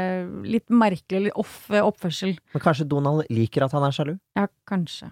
litt 0.53 0.66
merkelig, 0.69 1.23
litt 1.31 1.38
off 1.40 1.71
eh, 1.73 1.81
oppførsel. 1.81 2.35
Men 2.53 2.61
kanskje 2.61 2.85
Donald 2.90 3.25
liker 3.33 3.64
at 3.64 3.73
han 3.73 3.87
er 3.88 3.95
sjalu? 3.97 4.19
Ja, 4.37 4.45
kanskje. 4.69 5.09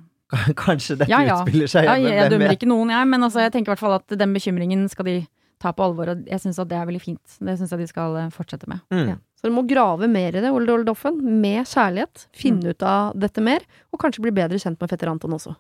Kanskje 0.61 0.99
dette 1.01 1.09
Ja, 1.09 1.23
ja. 1.25 1.39
utspiller 1.41 1.71
seg 1.73 1.87
Ja, 1.89 1.95
hjemme? 1.97 2.11
jeg, 2.13 2.19
jeg 2.21 2.31
dømmer 2.35 2.53
ikke 2.59 2.69
noen, 2.69 2.91
jeg, 2.93 3.09
men 3.09 3.25
altså, 3.25 3.41
jeg 3.41 3.55
tenker 3.57 3.71
i 3.71 3.73
hvert 3.73 3.81
fall 3.87 3.97
at 3.97 4.19
den 4.21 4.35
bekymringen 4.37 4.85
skal 4.93 5.09
de 5.09 5.17
ta 5.65 5.73
på 5.73 5.87
alvor, 5.89 6.13
og 6.13 6.29
jeg 6.29 6.43
syns 6.45 6.61
at 6.61 6.69
det 6.69 6.77
er 6.77 6.85
veldig 6.93 7.01
fint. 7.01 7.39
Det 7.41 7.57
syns 7.57 7.73
jeg 7.73 7.81
de 7.81 7.87
skal 7.89 8.19
fortsette 8.37 8.69
med. 8.69 8.85
Mm. 8.93 9.07
Ja. 9.15 9.17
Så 9.39 9.47
du 9.47 9.55
må 9.55 9.63
grave 9.71 10.09
mer 10.11 10.35
i 10.35 10.43
det, 10.43 10.51
Ole 10.51 10.67
Dole 10.67 10.83
Doffen, 10.87 11.21
med 11.43 11.63
kjærlighet. 11.71 12.25
Finne 12.35 12.73
ut 12.75 12.83
av 12.83 13.13
dette 13.15 13.43
mer, 13.45 13.63
og 13.95 14.01
kanskje 14.03 14.25
bli 14.25 14.33
bedre 14.35 14.59
kjent 14.59 14.81
med 14.83 14.91
fetter 14.91 15.13
Anton 15.13 15.37
også. 15.37 15.55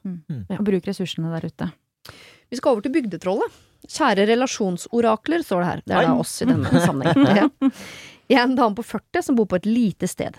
Og 0.58 0.64
bruk 0.66 0.88
ressursene 0.90 1.30
der 1.36 1.46
ute. 1.46 1.70
Vi 2.50 2.58
skal 2.58 2.74
over 2.74 2.82
til 2.82 2.94
bygdetrollet. 2.96 3.54
Kjære 3.86 4.24
relasjonsorakler, 4.32 5.44
står 5.46 5.62
det 5.62 5.68
her. 5.70 5.82
Det 5.86 5.94
er 5.94 6.08
da 6.08 6.16
oss 6.18 6.34
i 6.42 6.48
denne 6.50 6.80
sammenhengen. 6.88 7.38
Ja. 7.38 7.70
Jeg 8.28 8.40
er 8.42 8.48
en 8.48 8.58
dame 8.58 8.74
på 8.76 8.82
40 8.84 9.22
som 9.28 9.38
bor 9.38 9.46
på 9.48 9.60
et 9.60 9.68
lite 9.68 10.08
sted. 10.10 10.34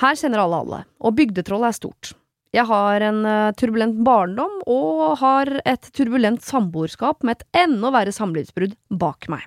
Her 0.00 0.16
kjenner 0.20 0.44
alle 0.44 0.60
alle, 0.62 0.82
og 1.00 1.16
bygdetrollet 1.16 1.72
er 1.72 1.78
stort. 1.80 2.12
Jeg 2.54 2.66
har 2.66 3.02
en 3.06 3.24
eh, 3.30 3.52
turbulent 3.58 4.00
barndom 4.04 4.56
og 4.70 5.02
har 5.20 5.52
et 5.64 5.90
turbulent 5.94 6.42
samboerskap 6.42 7.22
med 7.22 7.38
et 7.38 7.60
enda 7.62 7.92
verre 7.94 8.12
samlivsbrudd 8.14 8.74
bak 9.00 9.28
meg. 9.30 9.44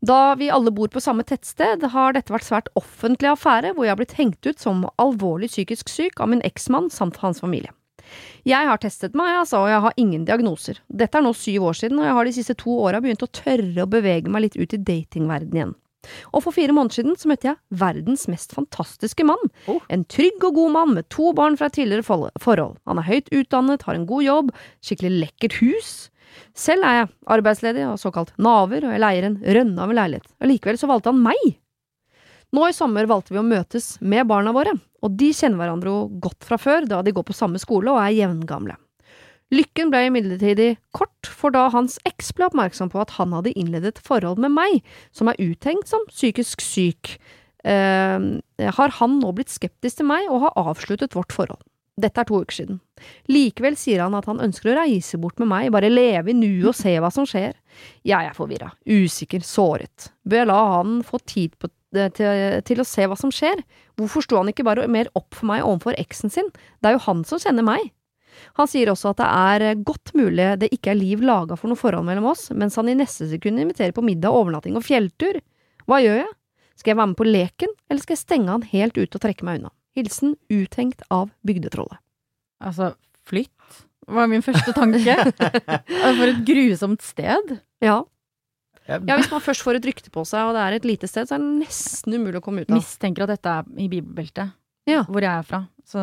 Da 0.00 0.34
vi 0.38 0.50
alle 0.50 0.70
bor 0.70 0.88
på 0.92 1.00
samme 1.02 1.24
tettsted, 1.26 1.82
har 1.90 2.14
dette 2.14 2.32
vært 2.32 2.46
svært 2.46 2.68
offentlig 2.78 3.32
affære, 3.32 3.72
hvor 3.74 3.86
jeg 3.86 3.94
har 3.94 3.98
blitt 3.98 4.18
hengt 4.18 4.46
ut 4.46 4.60
som 4.62 4.86
alvorlig 4.96 5.50
psykisk 5.50 5.90
syk 5.90 6.22
av 6.22 6.30
min 6.30 6.44
eksmann 6.46 6.86
samt 6.94 7.18
hans 7.24 7.42
familie. 7.42 7.74
Jeg 8.48 8.68
har 8.70 8.78
testet 8.80 9.16
meg, 9.18 9.34
altså, 9.40 9.64
og 9.64 9.72
jeg 9.72 9.82
har 9.84 9.98
ingen 10.00 10.24
diagnoser. 10.28 10.78
Dette 10.88 11.18
er 11.18 11.26
nå 11.26 11.34
syv 11.36 11.66
år 11.72 11.76
siden, 11.80 11.98
og 11.98 12.06
jeg 12.06 12.16
har 12.16 12.28
de 12.28 12.36
siste 12.38 12.56
to 12.62 12.78
åra 12.86 13.02
begynt 13.04 13.26
å 13.26 13.32
tørre 13.40 13.84
å 13.84 13.90
bevege 13.90 14.30
meg 14.32 14.46
litt 14.46 14.56
ut 14.56 14.76
i 14.76 14.80
datingverdenen 14.80 15.58
igjen. 15.58 15.76
Og 16.32 16.44
for 16.44 16.54
fire 16.54 16.72
måneder 16.72 17.00
siden 17.00 17.16
så 17.18 17.28
møtte 17.28 17.50
jeg 17.50 17.80
verdens 17.80 18.28
mest 18.30 18.54
fantastiske 18.56 19.26
mann. 19.26 19.50
Oh. 19.68 19.82
En 19.92 20.06
trygg 20.08 20.44
og 20.46 20.54
god 20.56 20.74
mann 20.76 20.94
med 20.96 21.08
to 21.12 21.32
barn 21.36 21.58
fra 21.58 21.68
et 21.68 21.76
tidligere 21.76 22.06
forhold. 22.06 22.78
Han 22.88 23.02
er 23.02 23.08
høyt 23.10 23.32
utdannet, 23.34 23.84
har 23.84 23.98
en 23.98 24.06
god 24.08 24.24
jobb, 24.24 24.54
skikkelig 24.86 25.26
lekkert 25.26 25.58
hus. 25.58 25.92
Selv 26.56 26.86
er 26.86 27.00
jeg 27.00 27.08
arbeidsledig 27.36 27.86
og 27.88 28.00
såkalt 28.00 28.34
naver, 28.42 28.86
og 28.86 28.94
jeg 28.94 29.02
leier 29.04 29.28
en 29.28 29.38
rønne 29.42 29.84
av 29.84 29.92
en 29.92 29.98
leilighet. 30.00 30.28
Allikevel 30.42 30.80
så 30.80 30.90
valgte 30.90 31.12
han 31.12 31.22
meg. 31.24 31.48
Nå 32.56 32.64
i 32.64 32.74
sommer 32.76 33.08
valgte 33.08 33.34
vi 33.34 33.40
å 33.42 33.46
møtes 33.46 33.96
med 34.00 34.28
barna 34.28 34.54
våre, 34.56 34.72
og 35.04 35.16
de 35.20 35.30
kjenner 35.36 35.60
hverandre 35.60 35.94
godt 36.22 36.46
fra 36.48 36.56
før, 36.60 36.86
da 36.88 37.02
de 37.04 37.12
går 37.14 37.26
på 37.28 37.36
samme 37.36 37.60
skole 37.60 37.92
og 37.92 38.00
er 38.00 38.14
jevngamle. 38.16 38.78
Lykken 39.52 39.88
ble 39.92 40.02
imidlertid 40.08 40.60
kort, 40.96 41.28
for 41.28 41.52
da 41.54 41.66
hans 41.72 41.96
eks 42.08 42.34
ble 42.36 42.48
oppmerksom 42.48 42.90
på 42.92 43.00
at 43.00 43.14
han 43.16 43.32
hadde 43.36 43.54
innledet 43.56 43.94
et 43.94 44.04
forhold 44.04 44.40
med 44.44 44.52
meg, 44.52 44.82
som 45.12 45.30
er 45.30 45.40
uttenkt 45.40 45.88
som 45.88 46.04
psykisk 46.10 46.64
syk, 46.64 47.14
eh, 47.64 48.18
har 48.78 48.96
han 49.00 49.18
nå 49.20 49.32
blitt 49.36 49.52
skeptisk 49.52 50.00
til 50.00 50.08
meg 50.08 50.28
og 50.28 50.44
har 50.44 50.72
avsluttet 50.72 51.16
vårt 51.16 51.32
forhold. 51.32 51.62
Dette 51.98 52.22
er 52.22 52.28
to 52.28 52.38
uker 52.44 52.54
siden. 52.54 52.78
Likevel 53.30 53.76
sier 53.78 54.04
han 54.04 54.14
at 54.14 54.28
han 54.30 54.42
ønsker 54.44 54.70
å 54.70 54.76
reise 54.78 55.18
bort 55.18 55.40
med 55.42 55.50
meg, 55.50 55.72
bare 55.74 55.90
leve 55.90 56.30
i 56.30 56.36
nuet 56.36 56.70
og 56.70 56.78
se 56.78 56.94
hva 57.02 57.10
som 57.14 57.26
skjer. 57.26 57.56
Jeg 58.06 58.30
er 58.30 58.36
forvirra, 58.36 58.70
usikker, 58.86 59.42
såret. 59.46 60.12
Bør 60.28 60.44
jeg 60.44 60.50
la 60.50 60.60
han 60.76 61.00
få 61.06 61.20
tid 61.26 61.56
på, 61.58 61.70
eh, 61.98 62.10
til, 62.14 62.58
til 62.70 62.82
å 62.82 62.86
se 62.86 63.06
hva 63.10 63.18
som 63.18 63.34
skjer? 63.34 63.64
Hvorfor 63.98 64.22
sto 64.22 64.38
han 64.38 64.52
ikke 64.52 64.66
bare 64.68 64.86
mer 64.90 65.10
opp 65.18 65.34
for 65.34 65.50
meg 65.50 65.66
overfor 65.66 65.98
eksen 65.98 66.30
sin? 66.30 66.52
Det 66.78 66.92
er 66.92 66.98
jo 66.98 67.06
han 67.08 67.24
som 67.26 67.42
kjenner 67.42 67.66
meg. 67.66 67.90
Han 68.58 68.70
sier 68.70 68.90
også 68.92 69.12
at 69.12 69.20
det 69.20 69.28
er 69.28 69.66
eh, 69.66 69.80
godt 69.86 70.14
mulig 70.18 70.52
det 70.62 70.70
ikke 70.74 70.92
er 70.94 71.00
liv 71.00 71.22
laga 71.24 71.58
for 71.58 71.70
noe 71.70 71.80
forhold 71.80 72.06
mellom 72.06 72.30
oss, 72.30 72.48
mens 72.54 72.78
han 72.78 72.90
i 72.90 72.96
neste 72.98 73.26
sekund 73.30 73.58
inviterer 73.58 73.94
på 73.96 74.06
middag, 74.06 74.34
overnatting 74.34 74.78
og 74.78 74.86
fjelltur. 74.86 75.40
Hva 75.88 76.02
gjør 76.04 76.22
jeg? 76.22 76.30
Skal 76.78 76.92
jeg 76.92 77.00
være 77.00 77.10
med 77.10 77.18
på 77.18 77.26
leken, 77.26 77.74
eller 77.90 78.04
skal 78.04 78.14
jeg 78.14 78.22
stenge 78.22 78.54
han 78.54 78.68
helt 78.70 78.98
ut 79.00 79.18
og 79.18 79.22
trekke 79.24 79.46
meg 79.46 79.58
unna? 79.58 79.72
Hilsen 79.98 80.36
uthengt 80.54 81.02
av 81.10 81.30
bygdetrollet. 81.46 81.98
Altså, 82.64 82.92
flytt 83.28 83.82
var 84.08 84.26
min 84.30 84.42
første 84.46 84.72
tanke. 84.72 85.14
For 86.18 86.26
et 86.30 86.44
grusomt 86.48 87.02
sted. 87.04 87.58
Ja. 87.84 87.98
Ja, 88.88 88.96
ja, 89.04 89.18
hvis 89.20 89.28
man 89.28 89.42
først 89.44 89.60
får 89.66 89.76
et 89.82 89.84
rykte 89.90 90.08
på 90.14 90.22
seg, 90.24 90.46
og 90.48 90.54
det 90.56 90.62
er 90.64 90.76
et 90.78 90.86
lite 90.88 91.08
sted, 91.10 91.28
så 91.28 91.36
er 91.36 91.42
det 91.42 91.58
nesten 91.66 92.14
umulig 92.16 92.38
å 92.40 92.44
komme 92.46 92.62
ut 92.64 92.70
av. 92.72 92.78
Mistenker 92.78 93.26
at 93.26 93.34
dette 93.34 93.52
er 93.60 93.66
i 93.84 93.88
bibelbeltet, 93.92 94.54
Ja. 94.88 95.02
hvor 95.04 95.20
jeg 95.20 95.28
er 95.28 95.44
fra. 95.44 95.60
Så 95.84 96.00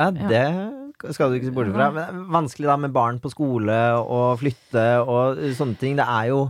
Ja, 0.00 0.06
det 0.10 1.12
skal 1.12 1.28
du 1.28 1.36
ikke 1.36 1.50
se 1.50 1.56
bort 1.58 1.68
fra. 1.74 1.90
Men 1.92 2.22
vanskelig 2.32 2.70
da 2.70 2.78
med 2.80 2.92
barn 2.96 3.18
på 3.20 3.28
skole 3.34 3.76
og 4.00 4.38
flytte 4.40 4.86
og 5.04 5.42
sånne 5.58 5.76
ting. 5.80 5.96
Det 6.00 6.06
er 6.08 6.30
jo, 6.32 6.46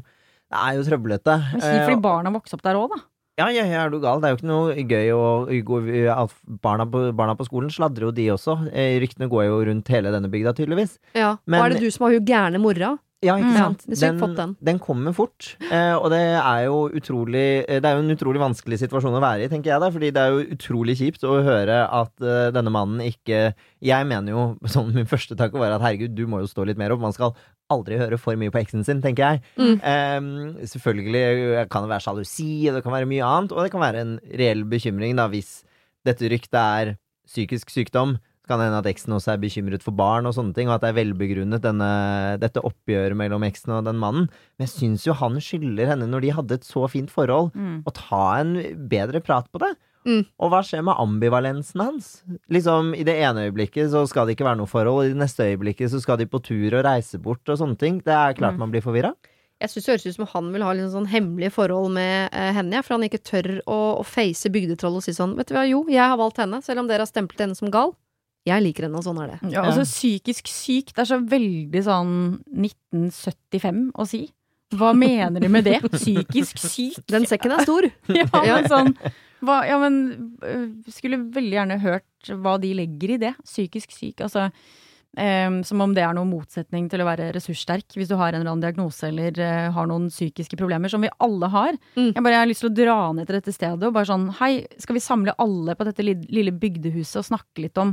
det 0.55 0.61
er 0.63 0.79
jo 0.79 0.87
trøblete. 0.87 1.35
det 1.51 1.63
kjipt 1.67 1.83
fordi 1.89 1.99
Eh, 1.99 2.05
barna 2.07 2.31
vokser 2.31 2.55
opp 2.61 2.63
der 2.63 2.79
òg, 2.79 2.95
da. 2.95 3.01
Ja, 3.41 3.47
ja, 3.49 3.65
ja, 3.65 3.85
er 3.87 3.91
du 3.93 3.97
gal? 4.03 4.21
Det 4.21 4.29
er 4.29 4.35
jo 4.35 4.41
ikke 4.41 4.51
noe 4.51 4.75
gøy 4.77 5.07
å 5.17 6.27
barna 6.63 6.85
på, 6.85 7.07
barna 7.17 7.33
på 7.39 7.47
skolen 7.49 7.71
sladrer 7.73 8.11
jo 8.11 8.13
de 8.13 8.27
også. 8.35 8.59
Eh, 8.73 8.99
Ryktene 9.01 9.31
går 9.33 9.47
jo 9.49 9.63
rundt 9.71 9.89
hele 9.89 10.13
denne 10.13 10.29
bygda, 10.33 10.53
tydeligvis. 10.59 10.99
Ja. 11.17 11.37
Men- 11.47 11.61
og 11.63 11.67
er 11.67 11.75
det 11.75 11.81
du 11.81 11.91
som 11.91 12.07
har 12.07 12.13
hun 12.13 12.27
gærne 12.27 12.61
mora? 12.61 12.99
Ja, 13.25 13.37
ikke 13.39 13.55
Mm. 13.55 13.57
sant? 13.57 13.83
Sykt 13.87 14.35
den. 14.37 14.57
den 14.61 14.79
kommer 14.81 15.15
fort. 15.15 15.55
Eh, 15.71 15.95
og 15.95 16.11
det 16.11 16.19
er 16.43 16.65
jo 16.67 16.89
utrolig 16.91 17.65
eh, 17.69 17.79
Det 17.79 17.85
er 17.85 17.95
jo 17.95 18.03
en 18.03 18.17
utrolig 18.17 18.41
vanskelig 18.43 18.81
situasjon 18.81 19.15
å 19.15 19.23
være 19.23 19.45
i, 19.45 19.49
tenker 19.49 19.71
jeg 19.71 19.81
da. 19.81 19.91
Fordi 19.91 20.11
det 20.11 20.17
er 20.17 20.31
jo 20.33 20.57
utrolig 20.57 20.97
kjipt 20.99 21.23
å 21.23 21.39
høre 21.41 21.87
at 21.89 22.11
uh, 22.21 22.51
denne 22.51 22.69
mannen 22.73 22.99
ikke 23.01 23.55
Jeg 23.81 24.07
mener 24.09 24.27
jo, 24.33 24.59
sånn 24.67 24.93
min 24.93 25.07
første 25.07 25.37
tanke 25.37 25.53
var 25.57 25.71
at 25.71 25.81
herregud, 25.81 26.17
du 26.17 26.27
må 26.27 26.41
jo 26.43 26.51
stå 26.51 26.67
litt 26.67 26.77
mer 26.77 26.91
opp. 26.91 26.99
Man 27.01 27.13
skal 27.13 27.33
aldri 27.73 27.99
høre 28.01 28.19
for 28.21 28.37
mye 28.41 28.53
på 28.55 28.61
eksen 28.63 28.85
sin, 28.87 29.01
tenker 29.05 29.25
jeg. 29.35 29.43
Mm. 29.59 29.77
Eh, 29.83 30.67
selvfølgelig 30.73 31.69
kan 31.73 31.85
det 31.87 31.93
være 31.93 32.05
sjalusi, 32.07 32.51
og 32.71 32.77
det 32.79 32.83
kan 32.87 32.95
være 32.95 33.09
mye 33.11 33.25
annet. 33.27 33.53
Og 33.55 33.65
det 33.65 33.73
kan 33.75 33.83
være 33.85 34.03
en 34.05 34.19
reell 34.39 34.65
bekymring, 34.69 35.17
da, 35.19 35.29
hvis 35.33 35.63
dette 36.07 36.29
ryktet 36.33 36.59
er 36.61 36.95
psykisk 37.29 37.71
sykdom. 37.71 38.17
Så 38.43 38.51
kan 38.51 38.59
det 38.59 38.65
hende 38.67 38.81
at 38.83 38.89
eksen 38.91 39.13
også 39.15 39.37
er 39.37 39.39
bekymret 39.39 39.85
for 39.85 39.95
barn 39.95 40.27
og 40.27 40.35
sånne 40.35 40.51
ting, 40.57 40.67
og 40.67 40.75
at 40.75 40.83
det 40.83 40.89
er 40.91 40.97
velbegrunnet, 40.99 41.63
denne, 41.63 41.91
dette 42.43 42.59
oppgjøret 42.67 43.15
mellom 43.17 43.45
eksen 43.47 43.71
og 43.77 43.85
den 43.87 44.01
mannen. 44.03 44.27
Men 44.59 44.67
jeg 44.67 44.73
syns 44.75 45.05
jo 45.07 45.15
han 45.21 45.39
skylder 45.39 45.93
henne, 45.93 46.09
når 46.11 46.25
de 46.27 46.33
hadde 46.35 46.59
et 46.59 46.67
så 46.67 46.89
fint 46.91 47.11
forhold, 47.15 47.53
Mm. 47.55 47.85
å 47.87 47.93
ta 47.95 48.25
en 48.41 48.57
bedre 48.91 49.21
prat 49.23 49.47
på 49.53 49.61
det. 49.63 49.71
Mm. 50.05 50.25
Og 50.43 50.51
hva 50.51 50.61
skjer 50.67 50.83
med 50.83 50.99
ambivalensen 50.99 51.81
hans? 51.85 52.07
Liksom, 52.51 52.95
I 52.99 53.05
det 53.07 53.15
ene 53.23 53.45
øyeblikket 53.49 53.91
så 53.93 54.03
skal 54.11 54.27
det 54.27 54.35
ikke 54.37 54.49
være 54.49 54.59
noe 54.59 54.71
forhold, 54.71 54.99
og 54.99 55.05
i 55.07 55.13
det 55.13 55.21
neste 55.21 55.47
øyeblikket 55.47 55.93
så 55.93 56.01
skal 56.03 56.19
de 56.19 56.27
på 56.27 56.41
tur 56.43 56.75
og 56.79 56.85
reise 56.87 57.21
bort 57.23 57.47
og 57.49 57.59
sånne 57.61 57.79
ting. 57.79 58.01
Det 58.03 58.13
er 58.17 58.35
klart 58.35 58.55
Mm. 58.57 58.59
man 58.67 58.71
blir 58.75 58.83
forvirra. 58.83 59.13
Jeg 59.63 59.71
syns 59.71 59.85
det 59.87 59.93
høres 59.93 60.07
ut 60.11 60.15
som 60.17 60.27
han 60.33 60.53
vil 60.53 60.63
ha 60.67 60.73
litt 60.75 60.91
sånn 60.91 61.07
hemmelige 61.07 61.53
forhold 61.55 61.93
med 61.95 62.31
eh, 62.35 62.51
henne, 62.53 62.83
for 62.83 62.97
han 62.97 63.05
ikke 63.07 63.23
tør 63.23 63.61
å, 63.71 63.77
å 64.01 64.05
face 64.05 64.51
bygdetroll 64.51 64.97
og 64.99 65.05
si 65.07 65.13
sånn 65.15 65.37
Vet 65.39 65.53
du 65.53 65.55
hva, 65.55 65.63
jo, 65.71 65.85
jeg 65.89 66.03
har 66.03 66.19
valgt 66.19 66.41
henne, 66.43 66.59
selv 66.67 66.81
om 66.83 66.89
dere 66.91 67.07
har 67.07 67.07
stemplet 67.07 67.45
henne 67.47 67.55
som 67.55 67.71
gal. 67.71 67.95
Jeg 68.45 68.59
liker 68.65 68.89
henne, 68.89 68.99
og 68.99 69.05
sånn 69.07 69.21
er 69.23 69.37
det. 69.37 69.53
Ja, 69.55 69.63
altså 69.71 69.85
psykisk 69.87 70.49
syk, 70.51 70.91
det 70.97 71.05
er 71.05 71.11
så 71.13 71.21
veldig 71.23 71.83
sånn 71.87 72.43
1975 72.59 73.93
å 73.95 74.07
si. 74.09 74.25
Hva 74.75 74.93
mener 74.97 75.39
de 75.45 75.49
med 75.53 75.67
det? 75.69 75.79
Psykisk 75.93 76.59
syk? 76.59 76.99
Den 77.13 77.27
sekken 77.29 77.53
er 77.55 77.63
stor. 77.67 77.87
Ja, 78.09 78.25
Ja. 78.49 78.57
men 78.59 78.69
sånn 78.73 78.95
hva, 79.43 79.63
Ja, 79.69 79.81
men 79.83 79.99
øh, 80.47 80.69
skulle 80.93 81.21
veldig 81.35 81.59
gjerne 81.59 81.83
hørt 81.83 82.33
hva 82.43 82.57
de 82.63 82.73
legger 82.79 83.17
i 83.17 83.21
det. 83.27 83.35
Psykisk 83.45 83.95
syk. 83.95 84.25
Altså 84.25 84.51
Um, 85.13 85.59
som 85.61 85.77
om 85.85 85.91
det 85.93 86.01
er 86.01 86.15
noen 86.17 86.31
motsetning 86.31 86.87
til 86.89 87.03
å 87.05 87.05
være 87.05 87.27
ressurssterk. 87.37 87.85
Hvis 87.99 88.09
du 88.09 88.15
har 88.17 88.33
en 88.33 88.41
eller 88.41 88.55
annen 88.55 88.63
diagnose 88.65 89.11
eller 89.11 89.37
uh, 89.37 89.69
har 89.75 89.91
noen 89.91 90.07
psykiske 90.09 90.57
problemer, 90.57 90.89
som 90.89 91.05
vi 91.05 91.11
alle 91.21 91.51
har. 91.53 91.77
Mm. 91.99 92.15
Jeg 92.15 92.25
bare 92.25 92.33
jeg 92.33 92.41
har 92.41 92.49
lyst 92.49 92.65
til 92.65 92.71
å 92.71 92.77
dra 92.79 92.97
ned 93.19 93.29
til 93.29 93.37
dette 93.37 93.53
stedet 93.53 93.91
og 93.91 93.93
bare 93.93 94.09
sånn 94.09 94.31
Hei, 94.39 94.65
skal 94.81 94.97
vi 94.97 95.05
samle 95.05 95.37
alle 95.43 95.77
på 95.77 95.85
dette 95.85 96.07
lille 96.07 96.57
bygdehuset 96.57 97.21
og 97.21 97.29
snakke 97.29 97.67
litt 97.67 97.83
om 97.83 97.93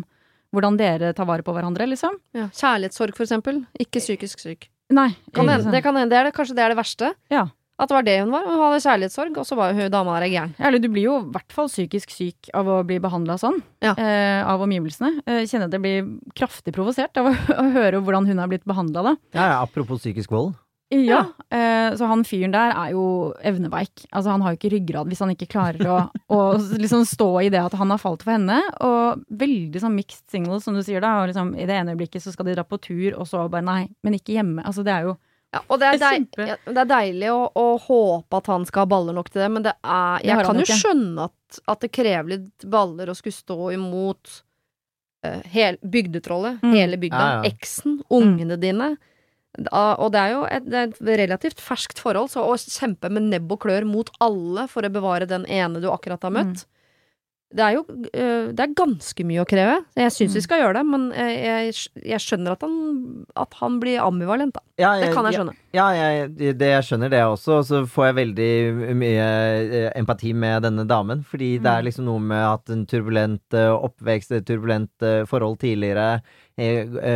hvordan 0.56 0.80
dere 0.80 1.12
tar 1.14 1.28
vare 1.30 1.44
på 1.46 1.54
hverandre, 1.54 1.90
liksom? 1.92 2.16
Ja. 2.34 2.48
Kjærlighetssorg, 2.56 3.14
for 3.18 3.28
eksempel. 3.28 3.66
Ikke 3.84 4.02
psykisk 4.02 4.40
syk. 4.42 4.70
Nei. 4.96 5.12
Kan 5.36 5.52
det, 5.52 5.60
det 5.70 5.84
kan 5.86 6.00
hende, 6.00 6.10
det 6.10 6.22
er 6.22 6.30
det, 6.30 6.34
kanskje 6.40 6.56
det 6.58 6.64
er 6.64 6.74
det 6.74 6.80
verste. 6.80 7.12
Ja. 7.30 7.44
At 7.80 7.90
det 7.90 7.96
var 7.96 8.08
det 8.08 8.18
hun 8.20 8.34
var. 8.34 8.48
Hun 8.50 8.60
hadde 8.60 8.82
kjærlighetssorg, 8.84 9.38
og 9.40 9.48
så 9.48 9.56
var 9.60 9.76
hun 9.78 9.92
dama 9.94 10.18
der 10.20 10.32
gæren. 10.34 10.56
Ja, 10.60 10.68
Eller 10.68 10.84
du 10.84 10.90
blir 10.92 11.08
jo 11.08 11.18
i 11.22 11.28
hvert 11.34 11.56
fall 11.56 11.70
psykisk 11.72 12.12
syk 12.12 12.52
av 12.58 12.68
å 12.68 12.82
bli 12.88 13.00
behandla 13.00 13.38
sånn. 13.40 13.62
Ja. 13.86 13.94
Eh, 13.96 14.42
av 14.44 14.64
omgivelsene. 14.66 15.22
Eh, 15.26 15.46
kjenner 15.48 15.70
at 15.70 15.78
jeg 15.78 15.86
blir 15.86 16.10
kraftig 16.36 16.76
provosert 16.76 17.16
av 17.22 17.32
å, 17.32 17.36
å 17.64 17.70
høre 17.78 18.04
hvordan 18.04 18.28
hun 18.28 18.42
har 18.44 18.52
blitt 18.52 18.68
behandla, 18.68 19.06
da. 19.12 19.16
Ja, 19.32 19.46
ja, 19.54 19.62
apropos 19.64 20.04
psykisk 20.04 20.36
vold. 20.36 20.58
Ja. 20.90 21.20
Eh, 21.54 21.96
så 21.98 22.08
han 22.10 22.24
fyren 22.26 22.54
der 22.54 22.74
er 22.74 22.94
jo 22.96 23.04
evneveik. 23.46 24.08
Altså 24.10 24.34
Han 24.34 24.42
har 24.42 24.54
jo 24.54 24.58
ikke 24.58 24.72
ryggrad 24.74 25.12
hvis 25.12 25.22
han 25.22 25.34
ikke 25.36 25.50
klarer 25.52 25.86
å, 25.86 25.98
å 26.36 26.40
liksom 26.58 27.06
stå 27.06 27.30
i 27.46 27.52
det 27.54 27.62
at 27.62 27.78
han 27.78 27.94
har 27.94 28.02
falt 28.02 28.26
for 28.26 28.34
henne. 28.36 28.58
Og 28.86 29.22
veldig 29.30 29.84
sånn 29.84 29.96
mixed 29.98 30.26
signals, 30.34 30.66
som 30.66 30.78
du 30.78 30.82
sier 30.86 31.04
da. 31.06 31.20
Og 31.22 31.30
liksom, 31.30 31.54
I 31.56 31.68
det 31.70 31.78
ene 31.78 31.94
øyeblikket 31.94 32.26
så 32.26 32.34
skal 32.34 32.50
de 32.50 32.58
dra 32.58 32.66
på 32.66 32.82
tur, 32.82 33.14
og 33.14 33.30
så 33.30 33.46
bare 33.52 33.66
nei, 33.66 33.82
men 34.04 34.18
ikke 34.18 34.36
hjemme. 34.40 34.66
Altså 34.66 34.86
det 34.86 34.96
er 34.96 35.12
jo 35.12 35.18
Ja, 35.54 35.64
og 35.68 35.80
det 35.82 35.88
er, 35.88 35.98
Det 35.98 36.06
er 36.06 36.26
deil, 36.38 36.50
ja, 36.52 36.56
det 36.68 36.82
er 36.84 36.90
deilig 36.92 37.30
å, 37.34 37.40
å 37.58 37.64
håpe 37.82 38.38
at 38.38 38.50
han 38.52 38.66
skal 38.70 38.84
ha 38.86 38.90
baller 38.92 39.16
nok 39.18 39.32
til 39.34 39.42
det, 39.42 39.48
men 39.56 39.64
det 39.66 39.74
er, 39.82 40.20
jeg 40.22 40.38
det 40.38 40.46
kan 40.46 40.60
jo 40.62 40.66
ikke. 40.68 40.78
skjønne 40.84 41.26
at, 41.26 41.60
at 41.74 41.80
det 41.82 41.90
krever 41.98 42.30
litt 42.36 42.68
baller 42.70 43.10
å 43.10 43.16
skulle 43.18 43.34
stå 43.34 43.72
imot 43.74 44.36
uh, 45.26 45.40
hel, 45.50 45.80
bygdetrollet, 45.82 46.62
Mm. 46.62 46.74
hele 46.78 46.98
bygda, 47.02 47.24
Ja, 47.26 47.42
ja. 47.42 47.50
eksen, 47.50 47.98
ungene 48.14 48.60
dine. 48.62 48.92
Da, 49.58 49.96
og 49.98 50.12
det 50.14 50.20
er 50.22 50.36
jo 50.36 50.44
et, 50.46 50.66
det 50.70 50.78
er 50.78 50.92
et 50.92 51.00
relativt 51.26 51.60
ferskt 51.66 51.98
forhold, 52.00 52.30
så 52.30 52.46
å 52.46 52.54
kjempe 52.62 53.10
med 53.10 53.26
nebb 53.34 53.50
og 53.52 53.64
klør 53.66 53.88
mot 53.90 54.10
alle 54.22 54.68
for 54.70 54.86
å 54.86 54.92
bevare 54.94 55.26
den 55.28 55.48
ene 55.50 55.82
du 55.82 55.90
akkurat 55.90 56.22
har 56.22 56.30
møtt, 56.36 56.68
det 57.50 57.64
er 57.66 57.74
jo 57.74 57.82
øh, 57.90 58.52
Det 58.54 58.62
er 58.62 58.74
ganske 58.78 59.24
mye 59.26 59.42
å 59.42 59.48
kreve. 59.50 59.80
Jeg 59.98 60.12
syns 60.14 60.36
vi 60.38 60.42
skal 60.46 60.60
gjøre 60.62 60.76
det, 60.78 60.84
men 60.86 61.08
jeg, 61.18 61.40
jeg, 61.42 62.04
jeg 62.12 62.22
skjønner 62.22 62.54
at 62.54 62.62
han, 62.62 63.26
at 63.42 63.58
han 63.58 63.80
blir 63.82 63.98
ambivalent, 64.06 64.54
da. 64.54 64.62
Ja, 64.80 64.94
Det 65.00 65.12
kan 65.14 65.26
jeg 65.28 65.36
skjønne. 65.40 65.56
Ja, 65.76 65.88
jeg, 65.94 66.30
det, 66.58 66.70
jeg 66.72 66.84
skjønner 66.88 67.10
det 67.12 67.20
også. 67.28 67.60
Og 67.60 67.66
så 67.68 67.84
får 67.86 68.06
jeg 68.10 68.16
veldig 68.20 68.96
mye 68.98 69.26
eh, 69.86 69.92
empati 70.00 70.32
med 70.34 70.64
denne 70.66 70.88
damen. 70.90 71.24
Fordi 71.28 71.58
det 71.60 71.68
Mm. 71.70 71.78
er 71.78 71.84
liksom 71.90 72.06
noe 72.06 72.20
med 72.20 72.46
at 72.54 72.70
en 72.74 72.86
turbulent 72.90 73.54
eh, 73.54 73.70
oppvekst, 73.76 74.32
et 74.32 74.46
turbulent 74.48 74.90
eh, 75.06 75.26
forhold 75.30 75.60
tidligere, 75.60 76.22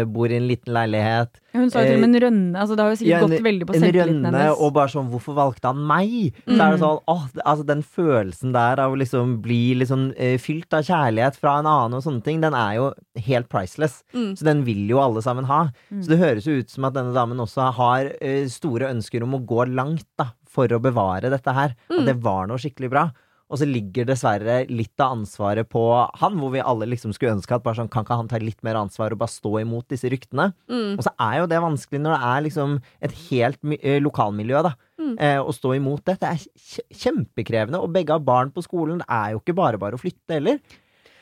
bor 0.08 0.32
i 0.32 0.38
en 0.38 0.46
liten 0.48 0.72
leilighet. 0.72 1.34
Hun 1.52 1.70
sa 1.70 1.82
jo 1.84 1.90
til 1.92 1.98
og 1.98 2.02
med 2.06 2.16
en 2.16 2.22
rønne. 2.24 2.54
Altså, 2.62 2.78
det 2.78 2.84
har 2.86 2.92
jo 2.94 2.96
sikkert 2.96 3.10
Ja, 3.12 3.18
en- 3.20 3.30
gått 3.34 3.44
veldig 3.44 3.66
på 3.68 3.76
En 3.76 3.84
rønne, 3.98 4.44
og 4.56 4.74
bare 4.74 4.88
sånn 4.88 5.10
Hvorfor 5.12 5.36
valgte 5.36 5.68
han 5.68 5.82
meg? 5.86 6.34
Så 6.48 6.54
er 6.54 6.72
det 6.72 6.80
Mm. 6.80 6.80
sånn 6.80 7.00
åh, 7.08 7.28
altså 7.46 7.66
Den 7.66 7.82
følelsen 7.84 8.54
der 8.54 8.80
av 8.80 8.94
å 8.94 8.98
liksom 8.98 9.42
bli 9.42 9.76
liksom 9.76 10.14
fylt 10.40 10.74
av 10.74 10.84
kjærlighet 10.88 11.36
fra 11.36 11.60
en 11.60 11.66
annen 11.66 11.94
og 11.98 12.04
sånne 12.04 12.24
ting, 12.24 12.40
den 12.40 12.54
er 12.54 12.76
jo 12.76 12.94
helt 13.18 13.50
priceless. 13.50 14.04
Mm. 14.16 14.32
Så 14.38 14.44
den 14.46 14.64
vil 14.64 14.88
jo 14.88 15.00
alle 15.00 15.22
sammen 15.22 15.44
ha. 15.46 15.72
Mm. 15.92 16.02
Så 16.04 16.08
det 16.08 16.20
høres 16.20 16.46
jo 16.48 16.54
ut 16.64 16.70
som 16.70 16.86
at 16.86 16.94
denne 16.94 17.14
damen 17.14 17.38
også 17.38 17.53
har 17.62 18.10
eh, 18.20 18.48
store 18.52 18.90
ønsker 18.94 19.26
om 19.26 19.38
å 19.38 19.44
gå 19.46 19.68
langt 19.72 20.08
da, 20.20 20.32
for 20.50 20.72
å 20.72 20.82
bevare 20.82 21.32
dette 21.34 21.54
her. 21.54 21.76
Mm. 21.90 22.00
At 22.00 22.10
det 22.10 22.18
var 22.26 22.50
noe 22.50 22.62
skikkelig 22.62 22.92
bra. 22.94 23.08
Og 23.54 23.60
så 23.62 23.68
ligger 23.70 24.08
dessverre 24.10 24.64
litt 24.72 24.98
av 25.04 25.14
ansvaret 25.20 25.68
på 25.70 25.82
han, 26.18 26.38
hvor 26.42 26.54
vi 26.56 26.64
alle 26.64 26.88
liksom 26.90 27.12
skulle 27.14 27.36
ønske 27.36 27.54
at 27.54 27.68
sånn, 27.78 27.92
kan 27.92 28.06
ikke 28.06 28.18
han 28.18 28.30
ta 28.32 28.40
litt 28.42 28.64
mer 28.66 28.80
ansvar 28.80 29.14
og 29.14 29.20
bare 29.22 29.34
stå 29.34 29.60
imot 29.62 29.92
disse 29.94 30.10
ryktene? 30.10 30.50
Mm. 30.72 30.96
Og 30.96 31.04
så 31.06 31.14
er 31.22 31.36
jo 31.42 31.50
det 31.52 31.60
vanskelig 31.62 32.02
når 32.02 32.16
det 32.16 32.32
er 32.32 32.46
liksom 32.48 32.78
et 33.06 33.18
helt 33.28 33.76
eh, 33.78 34.00
lokalmiljø, 34.02 34.64
da. 34.66 34.74
Mm. 34.98 35.14
Eh, 35.20 35.38
å 35.44 35.54
stå 35.54 35.76
imot 35.78 36.02
det. 36.10 36.18
Det 36.24 36.32
er 36.32 36.96
kjempekrevende. 37.04 37.84
Og 37.84 37.94
begge 37.94 38.16
har 38.16 38.26
barn 38.26 38.50
på 38.56 38.64
skolen. 38.66 39.04
Det 39.04 39.10
er 39.12 39.36
jo 39.36 39.44
ikke 39.44 39.58
bare 39.60 39.82
bare 39.82 40.00
å 40.00 40.02
flytte 40.02 40.40
heller. 40.40 40.64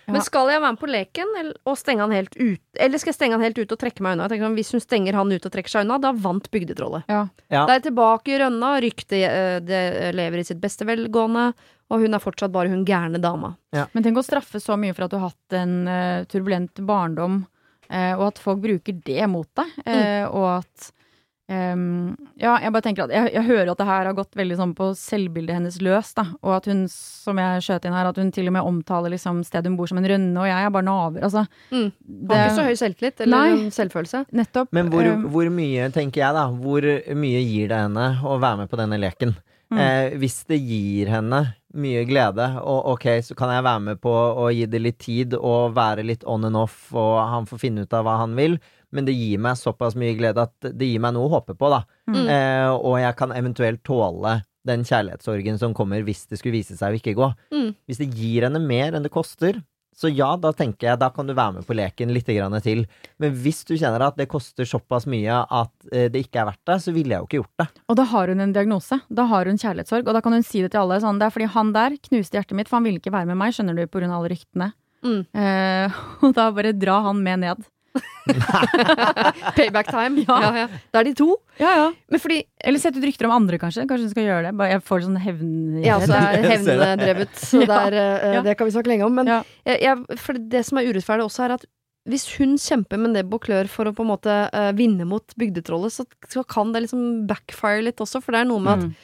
Ja. 0.08 0.16
Men 0.16 0.24
skal 0.26 0.50
jeg 0.50 0.62
være 0.62 0.74
med 0.74 0.82
på 0.82 0.90
leken 0.90 1.36
eller, 1.40 1.58
og 1.68 1.78
stenge 1.80 2.06
han 2.06 2.16
helt 2.16 2.34
ut? 2.40 2.62
Eller 2.74 3.02
skal 3.02 3.12
jeg 3.12 3.18
stenge 3.20 3.38
han 3.38 3.46
helt 3.46 3.60
ut 3.62 3.76
og 3.76 3.82
trekke 3.82 4.04
meg 4.04 4.16
unna? 4.16 4.26
Jeg 4.26 4.34
tenker, 4.34 4.48
sånn, 4.48 4.58
Hvis 4.58 4.72
hun 4.76 4.84
stenger 4.84 5.20
han 5.20 5.34
ut 5.34 5.46
og 5.46 5.54
trekker 5.54 5.74
seg 5.74 5.86
unna, 5.86 6.00
da 6.02 6.14
vant 6.18 6.50
bygdetrollet. 6.54 7.12
Ja. 7.12 7.22
Ja. 7.54 7.66
Da 7.70 7.78
er 7.78 7.86
tilbake 7.86 8.34
i 8.34 8.40
rønna, 8.42 8.74
ryktet 8.84 9.18
eh, 9.28 9.60
det 9.64 9.84
lever 10.18 10.42
i 10.42 10.48
sitt 10.48 10.62
beste 10.64 10.88
velgående, 10.90 11.52
og 11.92 12.06
hun 12.06 12.16
er 12.16 12.24
fortsatt 12.24 12.54
bare 12.54 12.72
hun 12.72 12.86
gærne 12.88 13.20
dama. 13.22 13.54
Men 13.72 14.06
tenk 14.06 14.20
å 14.22 14.26
straffe 14.26 14.62
så 14.64 14.78
mye 14.80 14.96
for 14.96 15.06
at 15.06 15.14
du 15.14 15.20
har 15.20 15.32
hatt 15.32 15.58
en 15.60 15.76
uh, 15.90 16.24
turbulent 16.32 16.80
barndom, 16.88 17.42
uh, 17.92 18.14
og 18.16 18.30
at 18.30 18.42
folk 18.42 18.62
bruker 18.64 19.02
det 19.06 19.28
mot 19.32 19.50
deg, 19.60 19.74
eh, 19.92 20.24
og 20.30 20.48
at 20.62 20.92
ehm, 21.52 22.16
Ja, 22.42 22.56
jeg 22.64 22.72
bare 22.74 22.82
tenker 22.86 23.04
at 23.06 23.12
jeg, 23.14 23.34
jeg 23.36 23.44
hører 23.46 23.72
at 23.74 23.78
det 23.82 23.86
her 23.90 24.08
har 24.10 24.16
gått 24.18 24.34
veldig 24.40 24.58
sånn 24.58 24.74
på 24.78 24.88
selvbildet 24.98 25.58
hennes 25.60 25.78
løs, 25.84 26.14
da, 26.18 26.24
og 26.42 26.56
at 26.58 26.70
hun, 26.72 26.86
som 26.92 27.38
jeg 27.42 27.62
skjøt 27.68 27.86
inn 27.90 27.94
her, 27.98 28.10
at 28.10 28.18
hun 28.22 28.32
til 28.34 28.48
og 28.50 28.56
med 28.58 28.64
omtaler 28.72 29.14
liksom 29.14 29.44
stedet 29.48 29.70
hun 29.70 29.78
bor 29.80 29.92
som 29.92 30.00
en 30.02 30.08
rønne, 30.10 30.34
og 30.42 30.48
jeg 30.50 30.66
er 30.66 30.74
bare 30.74 30.88
naver. 30.88 31.22
Altså, 31.28 31.46
Mm. 31.72 31.92
det, 32.02 32.36
Har 32.38 32.48
ikke 32.50 32.58
så 32.58 32.68
høy 32.70 32.76
selvtillit 32.82 33.22
eller 33.28 33.38
Nei. 33.38 33.70
selvfølelse. 33.70 34.26
Nettopp. 34.34 34.72
Men 34.72 34.90
hvor, 34.90 35.04
eh, 35.06 35.16
hvor 35.32 35.50
mye, 35.52 35.92
tenker 35.92 36.22
jeg 36.26 36.34
da, 36.34 36.48
hvor 36.50 36.82
mye 37.16 37.42
gir 37.46 37.68
det 37.70 37.78
henne 37.78 38.10
å 38.24 38.40
være 38.40 38.58
med 38.64 38.70
på 38.72 38.78
denne 38.78 38.98
leken? 39.00 39.36
Mm. 39.72 39.78
Eh, 39.80 40.18
hvis 40.20 40.42
det 40.48 40.60
gir 40.60 41.08
henne 41.08 41.54
mye 41.74 42.04
glede, 42.06 42.44
og 42.60 42.86
ok, 42.98 43.06
så 43.24 43.36
kan 43.40 43.50
jeg 43.54 43.64
være 43.64 43.80
med 43.82 44.02
på 44.02 44.12
å 44.12 44.50
gi 44.52 44.66
det 44.68 44.82
litt 44.82 44.98
tid 45.00 45.34
og 45.40 45.74
være 45.78 46.04
litt 46.04 46.24
on 46.28 46.44
and 46.44 46.58
off, 46.60 46.90
og 46.94 47.22
han 47.30 47.46
får 47.46 47.60
finne 47.60 47.84
ut 47.86 47.94
av 47.94 48.04
hva 48.04 48.18
han 48.20 48.36
vil, 48.36 48.58
men 48.92 49.08
det 49.08 49.16
gir 49.16 49.42
meg 49.42 49.60
såpass 49.60 49.98
mye 50.00 50.16
glede 50.20 50.44
at 50.44 50.70
det 50.70 50.90
gir 50.90 51.02
meg 51.04 51.16
noe 51.16 51.30
å 51.30 51.34
håpe 51.38 51.56
på, 51.58 51.72
da. 51.72 51.84
Mm. 52.12 52.24
Eh, 52.24 52.70
og 52.76 53.00
jeg 53.02 53.18
kan 53.20 53.36
eventuelt 53.36 53.84
tåle 53.88 54.42
den 54.68 54.86
kjærlighetssorgen 54.86 55.58
som 55.58 55.74
kommer 55.74 56.04
hvis 56.06 56.28
det 56.30 56.38
skulle 56.40 56.60
vise 56.60 56.78
seg 56.78 56.94
å 56.94 57.00
ikke 57.00 57.18
gå. 57.18 57.32
Mm. 57.54 57.70
Hvis 57.90 58.02
det 58.04 58.12
gir 58.14 58.46
henne 58.46 58.62
mer 58.62 58.94
enn 58.94 59.06
det 59.06 59.14
koster, 59.14 59.58
så 59.98 60.10
ja, 60.10 60.30
da 60.40 60.54
tenker 60.56 60.88
jeg 60.88 61.00
da 61.02 61.10
kan 61.14 61.28
du 61.28 61.34
være 61.36 61.58
med 61.58 61.68
på 61.68 61.76
leken 61.76 62.14
litt 62.16 62.30
grann 62.32 62.56
til. 62.64 62.86
Men 63.22 63.34
hvis 63.44 63.62
du 63.68 63.74
kjenner 63.76 64.06
at 64.08 64.18
det 64.18 64.30
koster 64.32 64.68
såpass 64.68 65.06
mye 65.10 65.42
at 65.44 65.74
eh, 65.92 66.08
det 66.12 66.24
ikke 66.26 66.42
er 66.42 66.48
verdt 66.54 66.70
det, 66.70 66.78
så 66.86 66.94
ville 66.96 67.14
jeg 67.14 67.22
jo 67.22 67.28
ikke 67.28 67.42
gjort 67.42 67.64
det. 67.64 67.68
Og 67.92 68.00
da 68.00 68.06
har 68.14 68.32
hun 68.32 68.46
en 68.46 68.56
diagnose. 68.56 69.02
Da 69.12 69.28
har 69.30 69.52
hun 69.52 69.60
kjærlighetssorg. 69.62 70.08
Og 70.08 70.18
da 70.18 70.24
kan 70.24 70.38
hun 70.38 70.48
si 70.48 70.64
det 70.64 70.72
til 70.74 70.86
alle. 70.86 71.02
Sånn, 71.04 71.20
det 71.22 71.28
er 71.28 71.36
fordi 71.36 71.52
han 71.58 71.76
der 71.76 71.98
knuste 72.08 72.40
hjertet 72.40 72.58
mitt, 72.58 72.72
for 72.72 72.80
han 72.80 72.88
ville 72.88 73.04
ikke 73.04 73.14
være 73.14 73.30
med 73.34 73.40
meg, 73.44 73.58
skjønner 73.58 73.78
du, 73.78 73.84
på 73.92 74.02
grunn 74.02 74.16
av 74.16 74.22
alle 74.22 74.32
ryktene. 74.34 74.72
Mm. 75.06 75.22
Eh, 75.44 76.02
og 76.24 76.36
da 76.40 76.48
bare 76.56 76.74
dra 76.78 77.02
han 77.10 77.22
med 77.28 77.44
ned. 77.44 77.70
Payback 79.58 79.90
time. 79.92 80.24
Ja. 80.28 80.38
Ja, 80.42 80.52
ja. 80.64 80.68
Det 80.92 81.00
er 81.02 81.08
de 81.10 81.14
to. 81.18 81.28
Ja, 81.60 81.72
ja. 81.78 81.88
Men 82.12 82.22
fordi 82.24 82.40
Eller 82.64 82.80
sette 82.82 83.02
ut 83.02 83.06
rykter 83.08 83.28
om 83.30 83.34
andre, 83.36 83.60
kanskje. 83.62 83.86
Kanskje 83.90 84.08
hun 84.08 84.14
skal 84.14 84.28
gjøre 84.28 84.46
det. 84.48 84.54
Bare 84.60 84.74
jeg 84.76 84.84
får 84.88 85.04
sånn 85.08 85.20
hevn... 85.22 85.52
jeg 85.86 85.94
også 85.98 86.18
er 86.18 86.48
hevndrevet, 86.52 87.36
så 87.42 87.62
det, 87.70 87.78
er, 87.90 88.00
eh, 88.02 88.34
Ja. 88.38 88.42
det 88.46 88.56
kan 88.60 88.70
vi 88.70 88.76
snakke 88.78 88.92
lenge 88.94 89.08
om. 89.10 89.16
Men 89.22 89.32
Ja. 89.32 89.40
jeg, 89.66 90.06
det 90.52 90.64
som 90.68 90.80
er 90.82 90.90
urettferdig 90.92 91.28
også, 91.28 91.46
er 91.48 91.56
at 91.60 91.66
hvis 92.10 92.24
hun 92.40 92.56
kjemper 92.58 92.98
med 92.98 93.14
nebb 93.14 93.34
og 93.38 93.44
klør 93.46 93.68
for 93.70 93.86
å 93.86 93.92
på 93.94 94.02
en 94.02 94.10
måte 94.10 94.34
uh, 94.50 94.72
vinne 94.74 95.06
mot 95.06 95.36
bygdetrollet, 95.38 95.94
så, 95.94 96.06
så 96.32 96.42
kan 96.50 96.72
det 96.74 96.88
liksom 96.88 97.28
backfire 97.30 97.84
litt 97.86 98.02
også. 98.02 98.24
For 98.26 98.34
det 98.34 98.42
er 98.42 98.50
noe 98.50 98.64
med 98.64 98.74
at 98.74 98.88
Mm. 98.88 98.96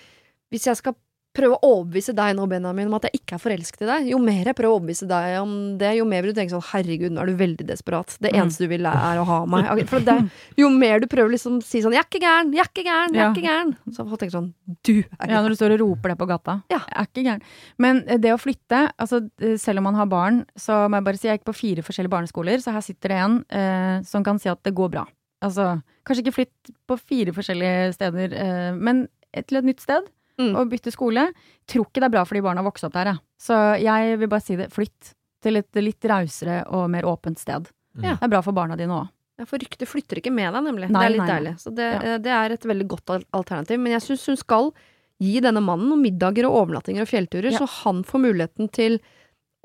hvis 0.50 0.66
jeg 0.66 0.80
skal 0.80 0.96
prøve 1.38 1.56
å 1.60 1.70
overbevise 1.78 2.14
deg 2.18 2.34
nå, 2.38 2.48
Benjamin, 2.50 2.88
om 2.90 2.96
at 2.98 3.06
jeg 3.08 3.20
ikke 3.22 3.36
er 3.38 3.42
forelsket 3.44 3.84
i 3.86 3.90
deg, 3.92 4.08
jo 4.12 4.18
mer 4.24 4.50
jeg 4.50 4.58
prøver 4.58 4.74
å 4.74 4.80
overbevise 4.80 5.08
deg 5.10 5.36
om 5.44 5.52
det, 5.80 5.92
jo 6.00 6.08
mer 6.10 6.26
vil 6.26 6.34
du 6.34 6.40
tenke 6.40 6.56
sånn 6.56 6.66
herregud, 6.72 7.14
nå 7.14 7.22
er 7.24 7.30
du 7.32 7.36
veldig 7.40 7.68
desperat. 7.70 8.16
Det 8.20 8.32
Mm. 8.34 8.40
eneste 8.42 8.66
du 8.66 8.72
vil 8.74 8.86
er 8.90 9.22
å 9.22 9.26
ha 9.30 9.40
meg. 9.46 9.70
For 9.92 10.00
det, 10.04 10.18
jo 10.58 10.70
mer 10.74 11.00
du 11.04 11.08
prøver 11.12 11.32
liksom 11.36 11.60
å 11.62 11.64
si 11.64 11.82
sånn 11.86 11.94
jeg 11.96 12.02
er 12.04 12.10
ikke 12.10 12.24
gæren, 12.26 12.52
jeg 12.58 12.64
er 12.66 12.72
ikke 12.74 12.86
gæren, 12.90 13.14
jeg 13.16 13.24
er 13.24 13.36
ikke 13.36 13.46
gæren, 13.48 13.76
så 13.94 14.08
folk 14.10 14.20
tenker 14.24 14.38
sånn 14.40 14.50
du 14.84 14.94
er 15.00 15.30
Ja, 15.30 15.42
når 15.46 15.54
du 15.54 15.60
står 15.62 15.76
og 15.78 15.82
roper 15.86 16.14
det 16.14 16.18
på 16.20 16.28
gata. 16.28 16.58
Ja. 16.74 16.82
Jeg 16.90 16.98
er 16.98 17.08
ikke 17.12 17.26
gæren. 17.30 17.42
Men 17.78 18.04
eh, 18.08 18.18
det 18.18 18.34
å 18.34 18.40
flytte, 18.42 18.82
altså 18.98 19.22
eh, 19.42 19.56
selv 19.62 19.80
om 19.84 19.88
man 19.92 19.96
har 20.02 20.10
barn, 20.12 20.42
så 20.58 20.88
må 20.90 20.98
jeg 21.00 21.08
bare 21.08 21.18
si 21.22 21.28
jeg 21.30 21.40
gikk 21.40 21.48
på 21.52 21.56
fire 21.62 21.86
forskjellige 21.86 22.14
barneskoler, 22.18 22.58
så 22.64 22.74
her 22.76 22.82
sitter 22.86 23.14
det 23.14 23.22
en 23.24 23.38
eh, 23.52 24.02
som 24.08 24.24
kan 24.26 24.40
si 24.42 24.50
at 24.50 24.64
det 24.66 24.74
går 24.76 24.90
bra. 24.98 25.06
Altså, 25.46 25.76
kanskje 26.08 26.24
ikke 26.26 26.34
flytt 26.40 26.72
på 26.90 26.96
fire 26.98 27.34
forskjellige 27.36 27.94
steder, 27.94 28.34
eh, 28.34 28.72
men 28.74 29.06
til 29.46 29.60
et 29.60 29.68
nytt 29.70 29.84
sted. 29.84 30.08
Mm. 30.40 30.54
Og 30.56 30.70
bytte 30.70 30.92
skole. 30.94 31.28
Tror 31.68 31.86
ikke 31.88 32.02
det 32.04 32.08
er 32.10 32.14
bra 32.14 32.24
for 32.30 32.38
de 32.38 32.42
barna 32.46 32.62
å 32.62 32.68
vokse 32.68 32.86
opp 32.86 32.94
der, 32.94 33.06
jeg. 33.14 33.22
Så 33.42 33.56
jeg 33.82 34.18
vil 34.22 34.30
bare 34.30 34.46
si 34.46 34.56
det. 34.60 34.68
Flytt 34.74 35.14
til 35.42 35.58
et 35.58 35.80
litt 35.82 36.06
rausere 36.10 36.60
og 36.74 36.90
mer 36.94 37.08
åpent 37.10 37.40
sted. 37.42 37.70
Ja. 37.98 38.16
Det 38.20 38.28
er 38.28 38.34
bra 38.36 38.42
for 38.46 38.54
barna 38.54 38.78
dine 38.78 38.94
òg. 38.94 39.08
Ja, 39.38 39.46
for 39.46 39.58
ryktet 39.62 39.86
flytter 39.90 40.18
ikke 40.22 40.32
med 40.34 40.54
deg, 40.54 40.64
nemlig. 40.66 40.90
Nei, 40.90 41.02
det 41.02 41.06
er 41.08 41.14
litt 41.14 41.22
nei, 41.22 41.28
nei. 41.28 41.40
deilig. 41.40 41.56
Så 41.62 41.74
det, 41.78 41.88
Ja. 41.94 42.00
eh, 42.14 42.18
det 42.18 42.32
er 42.34 42.52
et 42.56 42.64
veldig 42.66 42.88
godt 42.88 43.26
alternativ. 43.34 43.80
Men 43.80 43.92
jeg 43.94 44.02
syns 44.02 44.26
hun 44.28 44.38
skal 44.38 44.72
gi 45.20 45.40
denne 45.42 45.62
mannen 45.62 45.90
noen 45.90 46.02
middager 46.02 46.46
og 46.46 46.58
overnattinger 46.68 47.02
og 47.02 47.08
fjellturer, 47.10 47.52
Ja. 47.52 47.58
så 47.58 47.68
han 47.84 48.04
får 48.04 48.20
muligheten 48.22 48.72
til 48.72 49.00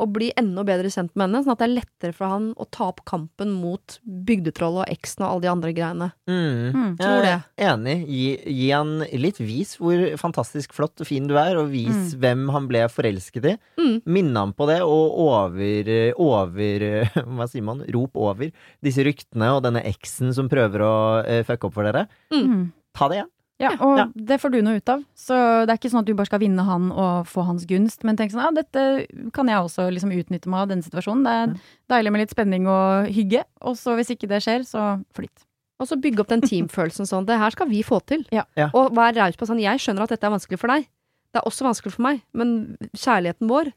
å 0.03 0.09
bli 0.11 0.31
enda 0.38 0.65
bedre 0.67 0.91
kjent 0.93 1.12
med 1.15 1.29
henne, 1.29 1.43
sånn 1.45 1.55
at 1.55 1.62
det 1.62 1.69
er 1.69 1.75
lettere 1.77 2.17
for 2.17 2.31
han 2.33 2.49
å 2.61 2.67
ta 2.75 2.88
opp 2.91 3.03
kampen 3.09 3.53
mot 3.55 3.99
bygdetrollet 4.03 4.85
og 4.85 4.95
eksen 4.95 5.25
og 5.25 5.29
alle 5.29 5.45
de 5.45 5.51
andre 5.53 5.75
greiene. 5.77 6.09
Mm. 6.31 6.73
Mm, 6.73 6.91
tror 7.01 7.29
er 7.29 7.45
Enig. 7.73 7.97
Gi, 8.09 8.27
gi 8.59 8.69
han 8.73 8.95
litt 9.23 9.41
vis 9.43 9.77
hvor 9.81 10.03
fantastisk 10.21 10.75
flott 10.77 11.03
og 11.03 11.09
fin 11.09 11.29
du 11.31 11.37
er, 11.41 11.59
og 11.61 11.71
vis 11.73 12.17
hvem 12.21 12.49
han 12.55 12.69
ble 12.71 12.85
forelsket 12.93 13.51
i. 13.53 13.57
Mm. 13.81 13.95
Minne 14.19 14.47
ham 14.47 14.55
på 14.57 14.69
det, 14.71 14.81
og 14.85 15.19
over, 15.27 15.93
over 16.21 16.87
Hva 17.37 17.49
sier 17.51 17.65
man? 17.67 17.85
Rop 17.93 18.19
over 18.19 18.51
disse 18.85 19.05
ryktene 19.07 19.53
og 19.57 19.62
denne 19.67 19.85
eksen 19.88 20.33
som 20.35 20.51
prøver 20.53 20.85
å 20.87 20.95
uh, 21.23 21.41
fucke 21.47 21.69
opp 21.69 21.79
for 21.79 21.88
dere. 21.88 22.07
Mm. 22.35 22.73
Ta 22.97 23.09
det 23.11 23.21
igjen. 23.21 23.33
Ja, 23.62 23.70
og 23.79 23.98
Ja. 23.98 24.07
det 24.14 24.40
får 24.42 24.51
du 24.53 24.59
noe 24.66 24.77
ut 24.81 24.88
av. 24.92 25.05
Så 25.14 25.37
det 25.66 25.70
er 25.70 25.79
ikke 25.79 25.90
sånn 25.92 26.03
at 26.03 26.09
du 26.11 26.14
bare 26.18 26.27
skal 26.29 26.40
vinne 26.42 26.64
han 26.66 26.90
og 26.90 27.27
få 27.31 27.44
hans 27.46 27.64
gunst, 27.70 28.03
men 28.05 28.16
tenk 28.18 28.33
sånn 28.35 28.42
ja, 28.42 28.51
dette 28.51 29.07
kan 29.33 29.46
jeg 29.48 29.62
også 29.62 29.87
liksom 29.94 30.11
utnytte 30.12 30.51
meg 30.51 30.64
av 30.64 30.68
denne 30.72 30.83
situasjonen. 30.83 31.22
Det 31.25 31.33
er 31.33 31.55
deilig 31.94 32.12
med 32.12 32.20
litt 32.25 32.35
spenning 32.35 32.66
og 32.66 33.09
hygge, 33.14 33.44
og 33.62 33.77
så 33.79 33.94
hvis 33.96 34.11
ikke 34.16 34.29
det 34.29 34.42
skjer, 34.42 34.66
så 34.66 34.87
flytt. 35.14 35.46
Og 35.81 35.88
så 35.88 35.96
bygge 35.98 36.20
opp 36.22 36.29
den 36.31 36.42
teamfølelsen 36.42 37.07
sånn. 37.09 37.25
Det 37.27 37.38
her 37.38 37.51
skal 37.51 37.66
vi 37.68 37.83
få 37.83 37.98
til. 38.07 38.27
Ja. 38.31 38.44
Ja. 38.57 38.68
Og 38.75 38.92
vær 38.94 39.14
raus 39.16 39.35
på 39.37 39.46
sånn. 39.48 39.59
Jeg 39.62 39.79
skjønner 39.83 40.03
at 40.05 40.11
dette 40.14 40.27
er 40.27 40.31
vanskelig 40.31 40.59
for 40.61 40.68
deg. 40.70 40.85
Det 41.33 41.40
er 41.40 41.48
også 41.48 41.64
vanskelig 41.66 41.92
for 41.96 42.03
meg. 42.07 42.20
Men 42.37 42.77
kjærligheten 42.94 43.48
vår, 43.51 43.72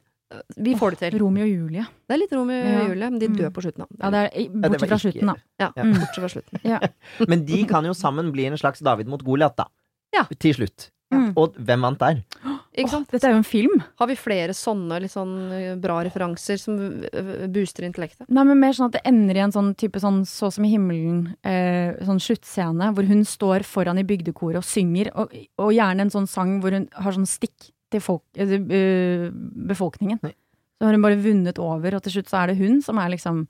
vi 0.57 0.73
får 0.75 0.91
det 0.95 0.99
til. 1.11 1.19
Romeo 1.21 1.43
og 1.43 1.49
Julie. 1.51 1.85
Det 2.07 2.15
er 2.15 2.17
litt 2.21 2.33
Romeo 2.33 2.61
og 2.61 2.71
Ja. 2.73 2.87
Julie, 2.87 3.09
men 3.09 3.19
de 3.19 3.27
dør 3.27 3.49
Mm. 3.49 3.53
på 3.53 3.61
slutten. 3.65 3.85
Ja, 3.99 4.09
det 4.09 4.23
er, 4.33 4.49
bortsett 4.49 4.89
fra 4.89 4.97
slutten, 4.97 5.25
da. 5.27 5.35
Ja, 5.59 5.71
Ja. 5.75 5.83
Mm. 5.83 5.93
bortsett 5.99 6.21
fra 6.23 6.29
slutten. 6.35 7.29
Men 7.29 7.45
de 7.45 7.63
kan 7.65 7.83
jo 7.85 7.93
sammen 7.93 8.31
bli 8.31 8.45
en 8.45 8.57
slags 8.57 8.79
David 8.79 9.07
mot 9.07 9.23
Goliat, 9.23 9.55
da. 9.55 9.65
Ja. 10.13 10.23
Til 10.39 10.53
slutt. 10.53 10.89
Mm. 11.13 11.33
Og 11.37 11.53
hvem 11.55 11.81
vant 11.81 11.99
der? 11.99 12.23
Ikke 12.75 12.89
sant? 12.89 13.07
dette 13.11 13.23
er 13.23 13.31
jo 13.31 13.37
en 13.37 13.43
film. 13.43 13.83
Har 13.99 14.07
vi 14.07 14.15
flere 14.15 14.49
sånne 14.51 14.99
litt 14.99 15.11
sånn 15.13 15.79
bra 15.79 16.01
referanser 16.03 16.57
som 16.59 16.75
booster 17.53 17.85
intellektet? 17.87 18.27
Nei, 18.27 18.43
men 18.43 18.59
mer 18.59 18.73
sånn 18.75 18.87
at 18.89 18.97
det 18.97 19.01
ender 19.05 19.37
i 19.37 19.43
en 19.45 19.51
sånn 19.53 19.69
type 19.77 19.95
sånn 20.01 20.25
Så 20.27 20.51
som 20.51 20.65
i 20.65 20.71
himmelen, 20.73 21.35
eh, 21.45 21.93
sånn 22.03 22.19
sluttscene, 22.19 22.93
hvor 22.93 23.05
hun 23.07 23.23
står 23.23 23.63
foran 23.63 23.97
i 23.99 24.03
bygdekoret 24.03 24.57
og 24.57 24.63
synger, 24.67 25.11
og, 25.15 25.31
og 25.57 25.71
gjerne 25.71 26.01
en 26.01 26.09
sånn 26.11 26.27
sang 26.27 26.59
hvor 26.59 26.71
hun 26.75 26.89
har 26.91 27.11
sånn 27.15 27.25
stikk 27.29 27.71
til 27.93 28.03
folk, 28.03 28.23
eh, 28.37 28.55
eh, 28.55 29.29
befolkningen. 29.69 30.21
Nei. 30.23 30.33
Så 30.75 30.87
har 30.87 30.95
hun 30.97 31.05
bare 31.05 31.21
vunnet 31.21 31.59
over, 31.61 31.95
og 31.95 32.03
til 32.03 32.17
slutt 32.17 32.31
så 32.31 32.43
er 32.43 32.51
det 32.51 32.59
hun 32.59 32.81
som 32.83 32.97
er 32.99 33.13
liksom 33.13 33.45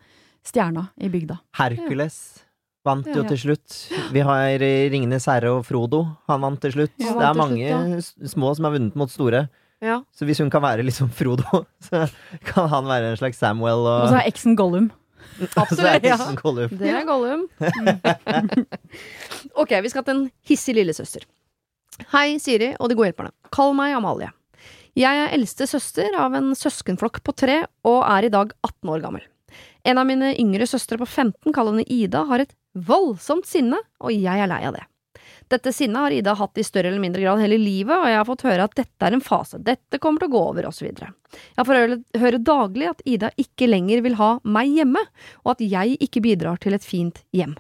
stjerna 0.46 0.90
i 1.02 1.10
bygda. 1.10 1.40
Hercules 1.58 2.46
Vant 2.86 3.08
jo 3.10 3.24
ja. 3.24 3.30
til 3.32 3.40
slutt. 3.42 3.76
Vi 4.14 4.22
har 4.22 4.62
eh, 4.62 4.86
Ringenes 4.94 5.26
herre 5.26 5.56
og 5.56 5.64
Frodo. 5.66 6.04
Han 6.30 6.44
vant 6.44 6.60
til 6.62 6.76
slutt. 6.76 6.94
Ja, 7.02 7.16
det 7.18 7.30
er 7.32 7.40
mange 7.40 7.70
slutt, 7.72 8.12
ja. 8.22 8.30
små 8.30 8.52
som 8.54 8.68
har 8.68 8.76
vunnet 8.76 9.00
mot 9.00 9.10
store. 9.10 9.48
Ja. 9.82 10.04
Så 10.14 10.28
hvis 10.30 10.38
hun 10.42 10.52
kan 10.54 10.62
være 10.62 10.86
liksom 10.86 11.10
Frodo, 11.10 11.64
så 11.88 12.06
kan 12.46 12.70
han 12.70 12.86
være 12.86 13.16
en 13.16 13.18
slags 13.18 13.42
Samuel. 13.42 13.88
Og, 13.88 14.06
Og 14.06 14.14
så 14.14 14.20
er 14.20 14.30
eksen 14.30 14.54
Gollum. 14.60 14.92
Absolutt. 15.64 16.06
Ja. 16.06 16.20
Gollum. 16.38 16.78
Det 16.78 16.94
er 16.94 17.08
Gollum. 17.10 17.48
ok, 19.64 19.74
vi 19.82 19.94
skal 19.96 20.06
til 20.06 20.20
en 20.20 20.28
hissig 20.46 20.78
lillesøster. 20.78 21.26
Hei, 22.12 22.36
Siri 22.44 22.74
og 22.76 22.90
de 22.92 22.96
gode 22.98 23.12
hjelperne. 23.12 23.32
Kall 23.56 23.72
meg 23.78 23.94
Amalie. 23.96 24.32
Jeg 25.00 25.20
er 25.20 25.32
eldste 25.36 25.68
søster 25.68 26.16
av 26.20 26.36
en 26.36 26.52
søskenflokk 26.56 27.22
på 27.24 27.36
tre 27.36 27.62
og 27.88 28.02
er 28.04 28.28
i 28.28 28.32
dag 28.34 28.52
18 28.64 28.92
år 28.92 29.04
gammel. 29.04 29.24
En 29.88 30.02
av 30.02 30.08
mine 30.08 30.34
yngre 30.40 30.68
søstre 30.68 31.00
på 31.00 31.08
15, 31.08 31.54
kall 31.56 31.72
henne 31.72 31.86
Ida, 31.92 32.26
har 32.28 32.44
et 32.44 32.52
voldsomt 32.76 33.48
sinne, 33.48 33.80
og 34.04 34.12
jeg 34.12 34.44
er 34.44 34.52
lei 34.52 34.62
av 34.68 34.76
det. 34.76 34.84
Dette 35.52 35.72
sinnet 35.76 36.02
har 36.02 36.16
Ida 36.16 36.34
hatt 36.36 36.58
i 36.58 36.66
større 36.66 36.90
eller 36.90 37.04
mindre 37.04 37.22
grad 37.24 37.40
hele 37.44 37.60
livet, 37.62 37.94
og 37.96 38.10
jeg 38.10 38.18
har 38.18 38.28
fått 38.28 38.48
høre 38.48 38.66
at 38.66 38.76
dette 38.76 39.08
er 39.08 39.16
en 39.16 39.24
fase, 39.24 39.62
dette 39.62 40.00
kommer 40.02 40.24
til 40.24 40.32
å 40.32 40.36
gå 40.36 40.42
over, 40.50 40.68
osv. 40.72 40.90
Jeg 40.90 41.68
får 41.70 41.96
høre, 42.20 42.42
daglig 42.44 42.90
at 42.92 43.06
Ida 43.08 43.32
ikke 43.40 43.70
lenger 43.70 44.04
vil 44.04 44.18
ha 44.20 44.32
meg 44.44 44.74
hjemme, 44.82 45.06
og 45.46 45.54
at 45.56 45.64
jeg 45.64 45.96
ikke 46.04 46.24
bidrar 46.26 46.60
til 46.60 46.76
et 46.76 46.88
fint 46.88 47.24
hjem. 47.36 47.56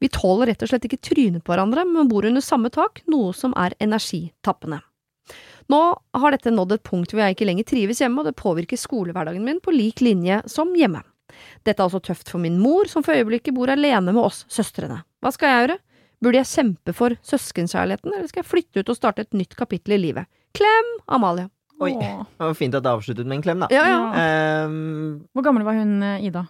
Vi 0.00 0.08
tåler 0.08 0.50
rett 0.50 0.62
og 0.64 0.70
slett 0.70 0.86
ikke 0.88 1.00
trynet 1.04 1.44
på 1.44 1.52
hverandre, 1.52 1.84
men 1.88 2.08
bor 2.08 2.26
under 2.28 2.44
samme 2.44 2.70
tak, 2.72 3.02
noe 3.10 3.34
som 3.36 3.54
er 3.60 3.76
energitappende. 3.82 4.80
Nå 5.70 5.80
har 6.18 6.34
dette 6.34 6.50
nådd 6.50 6.72
et 6.74 6.86
punkt 6.86 7.12
hvor 7.12 7.22
jeg 7.22 7.36
ikke 7.36 7.46
lenger 7.46 7.68
trives 7.68 8.00
hjemme, 8.02 8.22
og 8.22 8.30
det 8.30 8.38
påvirker 8.40 8.80
skolehverdagen 8.80 9.44
min 9.46 9.60
på 9.62 9.74
lik 9.74 10.02
linje 10.02 10.40
som 10.50 10.72
hjemme. 10.74 11.04
Dette 11.62 11.78
er 11.78 11.86
også 11.86 12.00
tøft 12.10 12.32
for 12.32 12.42
min 12.42 12.58
mor, 12.58 12.88
som 12.90 13.04
for 13.06 13.14
øyeblikket 13.14 13.54
bor 13.54 13.70
alene 13.70 14.10
med 14.10 14.22
oss 14.22 14.42
søstrene. 14.50 15.02
Hva 15.22 15.30
skal 15.34 15.52
jeg 15.52 15.62
gjøre? 15.62 15.78
Burde 16.20 16.40
jeg 16.42 16.50
kjempe 16.50 16.92
for 16.96 17.14
søskenkjærligheten, 17.24 18.12
eller 18.12 18.28
skal 18.28 18.42
jeg 18.42 18.50
flytte 18.50 18.82
ut 18.82 18.90
og 18.92 18.98
starte 18.98 19.24
et 19.24 19.36
nytt 19.36 19.54
kapittel 19.56 19.96
i 19.96 20.02
livet? 20.02 20.28
Klem, 20.56 20.90
Amalie. 21.08 21.48
Oi, 21.80 21.94
det 21.96 22.10
var 22.42 22.56
fint 22.58 22.74
at 22.76 22.84
det 22.84 22.90
avsluttet 22.92 23.28
med 23.28 23.38
en 23.38 23.44
klem, 23.46 23.62
da. 23.62 23.70
Ja, 23.72 23.86
ja. 23.88 24.66
Um, 24.66 25.22
Hvor 25.32 25.46
gammel 25.46 25.64
var 25.64 25.78
hun 25.78 26.02
eh, 26.04 26.26
Ida? 26.28 26.42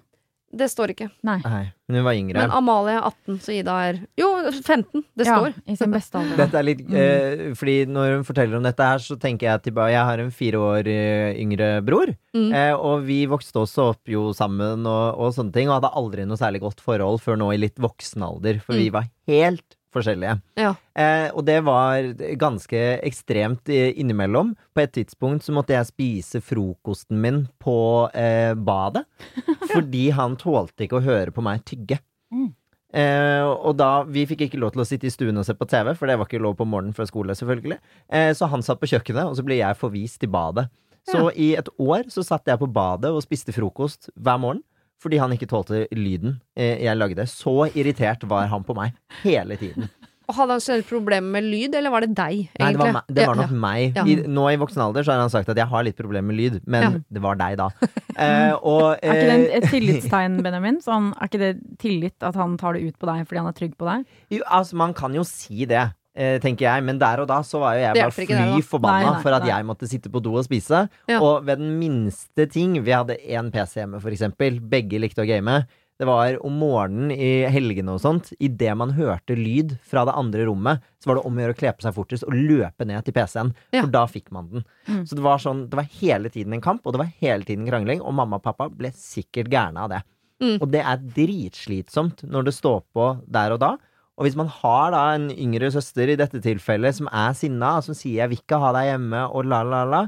Det 0.53 0.67
står 0.67 0.91
ikke. 0.91 1.07
Nei. 1.23 1.37
nei, 1.45 1.73
men 1.87 1.97
hun 2.01 2.05
var 2.09 2.17
yngre. 2.19 2.35
Men 2.43 2.51
Amalie 2.51 2.97
er 2.97 3.05
18, 3.07 3.37
så 3.39 3.53
Ida 3.55 3.75
er 3.87 4.01
Jo, 4.19 4.31
15. 4.51 5.05
Det 5.15 5.27
ja, 5.29 5.37
står. 5.39 5.55
I 5.71 5.77
sin 5.79 5.93
beste 5.95 6.19
alder. 6.19 6.37
Dette 6.41 6.59
er 6.59 6.67
litt, 6.67 6.81
Mm. 6.91 6.97
eh, 6.99 7.55
fordi 7.55 7.77
Når 7.87 8.17
hun 8.17 8.25
forteller 8.27 8.57
om 8.57 8.63
dette, 8.67 8.83
her 8.83 8.99
så 8.99 9.17
tenker 9.17 9.47
jeg 9.47 9.63
tilbake 9.69 9.93
Jeg 9.95 10.05
har 10.05 10.19
en 10.19 10.31
fire 10.35 10.59
år 10.59 10.87
eh, 10.91 11.39
yngre 11.39 11.69
bror. 11.87 12.11
Mm. 12.35 12.53
Eh, 12.53 12.75
og 12.75 13.05
vi 13.07 13.27
vokste 13.31 13.63
også 13.63 13.91
opp 13.95 14.09
jo 14.11 14.33
sammen 14.35 14.85
og, 14.87 15.19
og 15.19 15.33
sånne 15.35 15.53
ting, 15.55 15.69
og 15.71 15.79
hadde 15.81 15.95
aldri 15.95 16.27
noe 16.27 16.37
særlig 16.37 16.61
godt 16.67 16.81
forhold 16.83 17.21
før 17.23 17.39
nå 17.39 17.53
i 17.55 17.59
litt 17.63 17.77
voksen 17.79 18.23
alder, 18.23 18.59
for 18.61 18.75
vi 18.75 18.89
Mm. 18.91 18.93
var 18.93 19.07
helt 19.29 19.77
forskjellige. 19.95 20.37
Ja. 20.61 20.75
Eh, 20.95 21.29
og 21.35 21.45
det 21.49 21.59
var 21.67 22.13
ganske 22.41 22.81
ekstremt 23.07 23.71
eh, 23.73 23.91
innimellom. 24.01 24.55
På 24.75 24.85
et 24.85 24.95
tidspunkt 24.97 25.47
så 25.47 25.55
måtte 25.57 25.75
jeg 25.77 25.89
spise 25.91 26.43
frokosten 26.45 27.21
min 27.23 27.45
på 27.63 27.77
eh, 28.15 28.55
badet, 28.55 29.05
fordi 29.75 30.09
han 30.17 30.39
tålte 30.41 30.87
ikke 30.87 31.01
å 31.01 31.07
høre 31.07 31.35
på 31.35 31.45
meg 31.45 31.65
tygge. 31.69 32.01
Mm. 32.31 32.51
Eh, 32.91 33.47
og 33.47 33.77
da, 33.79 34.03
Vi 34.03 34.25
fikk 34.27 34.49
ikke 34.49 34.59
lov 34.59 34.75
til 34.75 34.83
å 34.83 34.89
sitte 34.89 35.07
i 35.07 35.15
stuen 35.15 35.39
og 35.39 35.47
se 35.47 35.55
på 35.55 35.69
TV, 35.71 35.93
for 35.95 36.11
det 36.11 36.19
var 36.19 36.27
ikke 36.27 36.43
lov 36.43 36.57
på 36.59 36.67
morgenen 36.67 36.97
før 36.97 37.07
skole. 37.11 37.37
selvfølgelig 37.39 37.79
eh, 38.11 38.33
Så 38.35 38.51
han 38.51 38.65
satt 38.67 38.81
på 38.83 38.91
kjøkkenet, 38.91 39.31
og 39.31 39.39
så 39.39 39.47
ble 39.47 39.61
jeg 39.61 39.79
forvist 39.79 40.21
til 40.23 40.33
badet. 40.33 40.69
Så 41.11 41.31
i 41.33 41.55
et 41.59 41.67
år 41.81 42.11
så 42.13 42.23
satt 42.23 42.47
jeg 42.47 42.61
på 42.61 42.69
badet 42.71 43.11
og 43.11 43.23
spiste 43.25 43.55
frokost 43.57 44.11
hver 44.15 44.39
morgen. 44.39 44.61
Fordi 45.01 45.17
han 45.23 45.33
ikke 45.33 45.49
tålte 45.49 45.87
lyden 45.97 46.39
eh, 46.57 46.77
jeg 46.85 46.99
lagde. 47.01 47.25
Så 47.31 47.71
irritert 47.73 48.27
var 48.29 48.51
han 48.53 48.65
på 48.67 48.77
meg 48.77 48.93
hele 49.25 49.57
tiden. 49.61 49.89
Og 50.31 50.37
Hadde 50.37 50.55
han 50.55 50.61
generelt 50.63 50.87
problemer 50.87 51.33
med 51.35 51.47
lyd, 51.51 51.73
eller 51.75 51.91
var 51.91 52.05
det 52.05 52.13
deg, 52.15 52.45
egentlig? 52.55 52.61
Nei, 52.63 52.69
det 52.71 52.79
var, 52.79 52.93
meg, 52.95 53.09
det 53.17 53.25
var 53.27 53.35
Ja, 53.35 53.41
nok 53.41 53.55
meg. 53.65 53.97
I, 54.07 54.15
nå 54.31 54.45
i 54.53 54.59
voksen 54.61 54.83
alder 54.85 55.03
så 55.03 55.11
har 55.17 55.25
han 55.25 55.33
sagt 55.33 55.49
at 55.51 55.59
jeg 55.59 55.67
har 55.73 55.83
litt 55.83 55.97
problemer 55.99 56.29
med 56.31 56.39
lyd, 56.39 56.61
men 56.71 56.85
Ja. 56.85 56.91
det 57.17 57.23
var 57.25 57.41
deg 57.41 57.57
da. 57.59 57.71
Eh, 58.21 58.53
og, 58.67 58.99
Er 59.01 59.15
ikke 59.17 59.27
det 59.31 59.35
eh, 59.49 59.57
et 59.57 59.67
tillitstegn, 59.73 60.35
Benjamin? 60.45 60.79
Sånn, 60.85 61.07
er 61.17 61.31
ikke 61.31 61.39
det 61.41 61.51
tillit 61.81 62.27
at 62.27 62.37
han 62.37 62.59
tar 62.61 62.77
det 62.77 62.83
ut 62.85 62.99
på 63.01 63.09
deg 63.09 63.23
fordi 63.25 63.39
han 63.41 63.49
er 63.49 63.57
trygg 63.57 63.77
på 63.81 63.87
deg? 63.89 64.03
jo, 64.35 64.41
altså, 64.45 64.77
man 64.77 64.93
kan 64.99 65.15
jo 65.17 65.23
si 65.25 65.65
det, 65.71 65.79
eh, 65.87 65.95
tenker 66.15 66.67
jeg, 66.67 66.85
men 66.85 66.99
der 66.99 67.21
og 67.23 67.29
da 67.31 67.41
så 67.47 67.61
var 67.63 67.77
jo 67.79 67.83
jeg 67.85 67.95
bare 67.95 68.15
fly 68.15 68.63
forbanna 68.67 69.13
for 69.23 69.33
at 69.37 69.45
nei. 69.45 69.53
jeg 69.53 69.67
måtte 69.69 69.89
sitte 69.89 70.11
på 70.11 70.23
do 70.23 70.33
og 70.37 70.45
spise. 70.45 70.89
Ja. 71.09 71.21
Og 71.23 71.45
ved 71.47 71.59
den 71.63 71.77
minste 71.79 72.49
ting 72.51 72.75
Vi 72.83 72.91
hadde 72.91 73.17
én 73.21 73.51
PC 73.55 73.81
hjemme, 73.85 74.01
for 74.03 74.11
eksempel. 74.11 74.59
Begge 74.61 74.99
likte 74.99 75.23
å 75.23 75.29
game. 75.29 75.61
Det 76.01 76.07
var 76.09 76.39
om 76.47 76.55
morgenen 76.57 77.11
i 77.13 77.45
helgene 77.53 77.93
og 77.93 78.01
sånt, 78.01 78.31
idet 78.41 78.73
man 78.75 78.95
hørte 78.97 79.37
lyd 79.37 79.75
fra 79.85 80.07
det 80.09 80.15
andre 80.17 80.47
rommet, 80.49 80.81
så 80.97 81.11
var 81.11 81.19
det 81.19 81.25
om 81.29 81.37
å 81.37 81.43
gjøre 81.45 81.53
å 81.53 81.59
kle 81.61 81.73
på 81.77 81.85
seg 81.85 81.93
fortest 81.99 82.25
og 82.25 82.33
løpe 82.33 82.87
ned 82.89 83.05
til 83.05 83.13
PC-en, 83.13 83.51
Ja. 83.77 83.83
for 83.83 83.93
da 83.93 84.07
fikk 84.09 84.31
man 84.33 84.49
den. 84.49 84.65
Mm. 84.89 85.03
Så 85.07 85.15
det 85.15 85.21
var 85.27 85.37
sånn, 85.37 85.69
det 85.69 85.77
var 85.77 85.85
hele 86.01 86.31
tiden 86.33 86.55
en 86.57 86.63
kamp, 86.65 86.81
og 86.87 86.95
det 86.97 87.03
var 87.03 87.13
hele 87.21 87.45
tiden 87.45 87.69
krangling, 87.69 88.01
og 88.01 88.15
mamma 88.17 88.37
og 88.41 88.43
pappa 88.43 88.71
ble 88.73 88.89
sikkert 88.97 89.53
gærne 89.53 89.77
av 89.77 89.91
det. 89.93 90.01
Mm. 90.41 90.57
Og 90.63 90.71
det 90.73 90.81
er 90.81 90.97
dritslitsomt 90.97 92.25
når 92.25 92.49
det 92.49 92.55
står 92.57 92.81
på 92.97 93.11
der 93.29 93.53
og 93.53 93.61
da. 93.61 93.77
Og 94.21 94.27
hvis 94.27 94.37
man 94.37 94.51
har 94.53 94.91
da 94.93 95.03
en 95.17 95.31
yngre 95.33 95.71
søster 95.73 96.11
i 96.13 96.19
dette 96.21 96.43
tilfellet 96.45 96.99
som 96.99 97.09
er 97.09 97.33
sinna, 97.33 97.79
og 97.79 97.87
som 97.87 97.97
sier 97.97 98.21
'jeg 98.21 98.29
vil 98.29 98.43
ikke 98.43 98.61
ha 98.61 98.73
deg 98.77 98.91
hjemme', 98.93 99.23
og 99.33 99.47
la, 99.49 99.63
la, 99.65 99.85
la, 99.89 100.03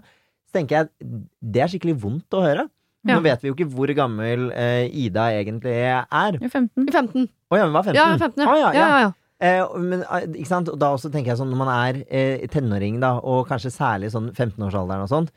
så 0.45 0.61
tenker 0.61 0.77
jeg 0.77 0.89
det 1.41 1.63
er 1.63 1.71
skikkelig 1.73 1.97
vondt 2.03 2.37
å 2.37 2.45
høre. 2.45 2.69
Ja. 3.09 3.17
Nå 3.17 3.23
vet 3.25 3.41
vi 3.43 3.49
jo 3.49 3.57
ikke 3.57 3.71
hvor 3.73 3.91
gammel 3.97 4.53
eh, 4.53 4.85
Ida 4.93 5.33
egentlig 5.33 5.73
er. 5.73 6.05
Er 6.13 6.37
15. 6.39 6.87
15. 6.93 7.25
Å 7.51 7.57
ja, 7.57 7.65
hun 7.65 7.73
var 7.73 7.89
15. 7.89 7.97
Ja, 7.97 8.07
15, 8.21 8.45
ja. 8.45 8.51
Ah, 8.53 8.59
ja, 8.61 8.69
ja, 8.77 8.89
ja, 8.93 9.01
ja. 9.07 9.13
Eh, 9.43 9.79
men, 9.81 10.05
eh, 10.05 10.29
ikke 10.37 10.53
sant? 10.53 10.69
Og 10.69 10.79
da 10.79 10.93
også 10.95 11.11
tenker 11.11 11.33
jeg 11.33 11.41
sånn, 11.41 11.51
når 11.51 11.63
man 11.65 11.73
er 11.73 12.05
eh, 12.07 12.45
tenåring, 12.53 13.01
da, 13.03 13.17
og 13.19 13.49
kanskje 13.49 13.73
særlig 13.75 14.13
sånn 14.13 14.29
15-årsalderen 14.31 15.09
og 15.09 15.11
sånt, 15.11 15.33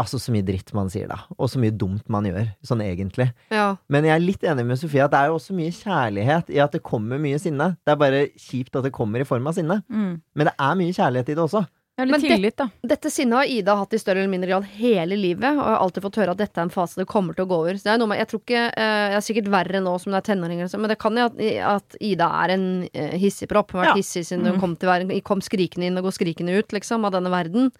altså 0.00 0.18
så 0.18 0.32
mye 0.34 0.42
dritt 0.42 0.72
man 0.74 0.88
sier 0.90 1.06
da, 1.08 1.20
og 1.38 1.48
så 1.48 1.60
mye 1.62 1.70
dumt 1.70 2.08
man 2.10 2.24
gjør, 2.26 2.48
sånn 2.66 2.80
egentlig. 2.82 3.28
ja. 3.50 3.76
Men 3.88 4.04
jeg 4.04 4.14
er 4.16 4.24
litt 4.24 4.42
enig 4.42 4.64
med 4.66 4.78
Sofie 4.80 5.04
at 5.04 5.10
det 5.14 5.20
er 5.20 5.26
jo 5.30 5.36
også 5.38 5.54
mye 5.54 5.70
kjærlighet 5.70 6.50
i 6.50 6.58
at 6.64 6.72
det 6.72 6.82
kommer 6.82 7.18
mye 7.22 7.38
sinne. 7.38 7.76
Det 7.86 7.92
er 7.94 7.96
bare 8.00 8.24
kjipt 8.36 8.74
at 8.76 8.84
det 8.88 8.92
kommer 8.92 9.20
i 9.20 9.24
form 9.28 9.46
av 9.46 9.54
sinne. 9.54 9.82
Mm. 9.88 10.20
Men 10.34 10.46
det 10.50 10.54
er 10.58 10.74
mye 10.82 10.92
kjærlighet 10.96 11.28
i 11.30 11.34
det 11.38 11.44
også. 11.46 11.64
Ja, 11.94 12.02
litt 12.08 12.10
Men 12.10 12.22
tillit, 12.26 12.56
da. 12.58 12.64
Dette 12.82 13.06
sinnet 13.14 13.36
har 13.38 13.46
Ida 13.46 13.76
hatt 13.78 13.92
i 13.94 13.98
større 14.02 14.18
eller 14.18 14.32
mindre 14.32 14.48
grad 14.50 14.64
hele 14.80 15.14
livet, 15.14 15.44
og 15.46 15.60
jeg 15.62 15.70
har 15.70 15.78
alltid 15.84 16.02
fått 16.02 16.16
høre 16.18 16.32
at 16.34 16.40
dette 16.42 16.58
er 16.58 16.66
en 16.66 16.72
fase 16.74 16.98
det 16.98 17.06
kommer 17.06 17.36
til 17.38 17.44
å 17.46 17.50
gå 17.52 17.54
over. 17.62 17.78
Så 17.78 17.86
det 17.86 17.92
er 17.94 18.00
noe 18.02 18.10
med, 18.10 18.18
jeg 18.18 18.26
tror 18.32 18.40
ikke, 18.42 18.62
eh, 18.74 19.04
Jeg 19.12 19.14
er 19.20 19.26
sikkert 19.28 19.50
verre 19.54 19.80
nå 19.84 19.92
som 20.02 20.10
det 20.10 20.18
er 20.18 20.26
tenåringer, 20.34 20.74
men 20.80 20.90
det 20.90 20.98
kan 20.98 21.14
jo 21.14 21.28
at, 21.30 21.38
at 21.70 21.96
Ida 22.02 22.26
er 22.42 22.54
en 22.56 22.88
eh, 22.92 23.14
hissigpropp. 23.22 23.70
Hun 23.70 23.78
har 23.84 23.86
vært 23.92 23.94
Ja. 23.94 24.02
hissig 24.02 24.26
siden 24.26 24.42
hun 24.44 24.56
Mm. 24.56 24.60
kom, 24.60 24.74
til 24.74 24.88
verden, 24.90 25.22
kom 25.22 25.38
skrikende 25.40 25.86
inn 25.86 25.96
og 26.02 26.02
går 26.10 26.16
skrikende 26.18 26.58
ut, 26.58 26.74
liksom, 26.74 27.04
av 27.06 27.12
denne 27.14 27.30
verden. 27.30 27.70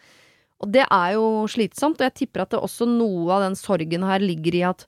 Og 0.63 0.71
det 0.73 0.87
er 0.91 1.13
jo 1.17 1.47
slitsomt, 1.51 1.99
og 2.01 2.07
jeg 2.07 2.15
tipper 2.15 2.43
at 2.43 2.51
det 2.51 2.61
også 2.61 2.87
noe 2.89 3.33
av 3.33 3.43
den 3.43 3.57
sorgen 3.59 4.03
her 4.07 4.19
ligger 4.23 4.55
i 4.55 4.63
at 4.63 4.87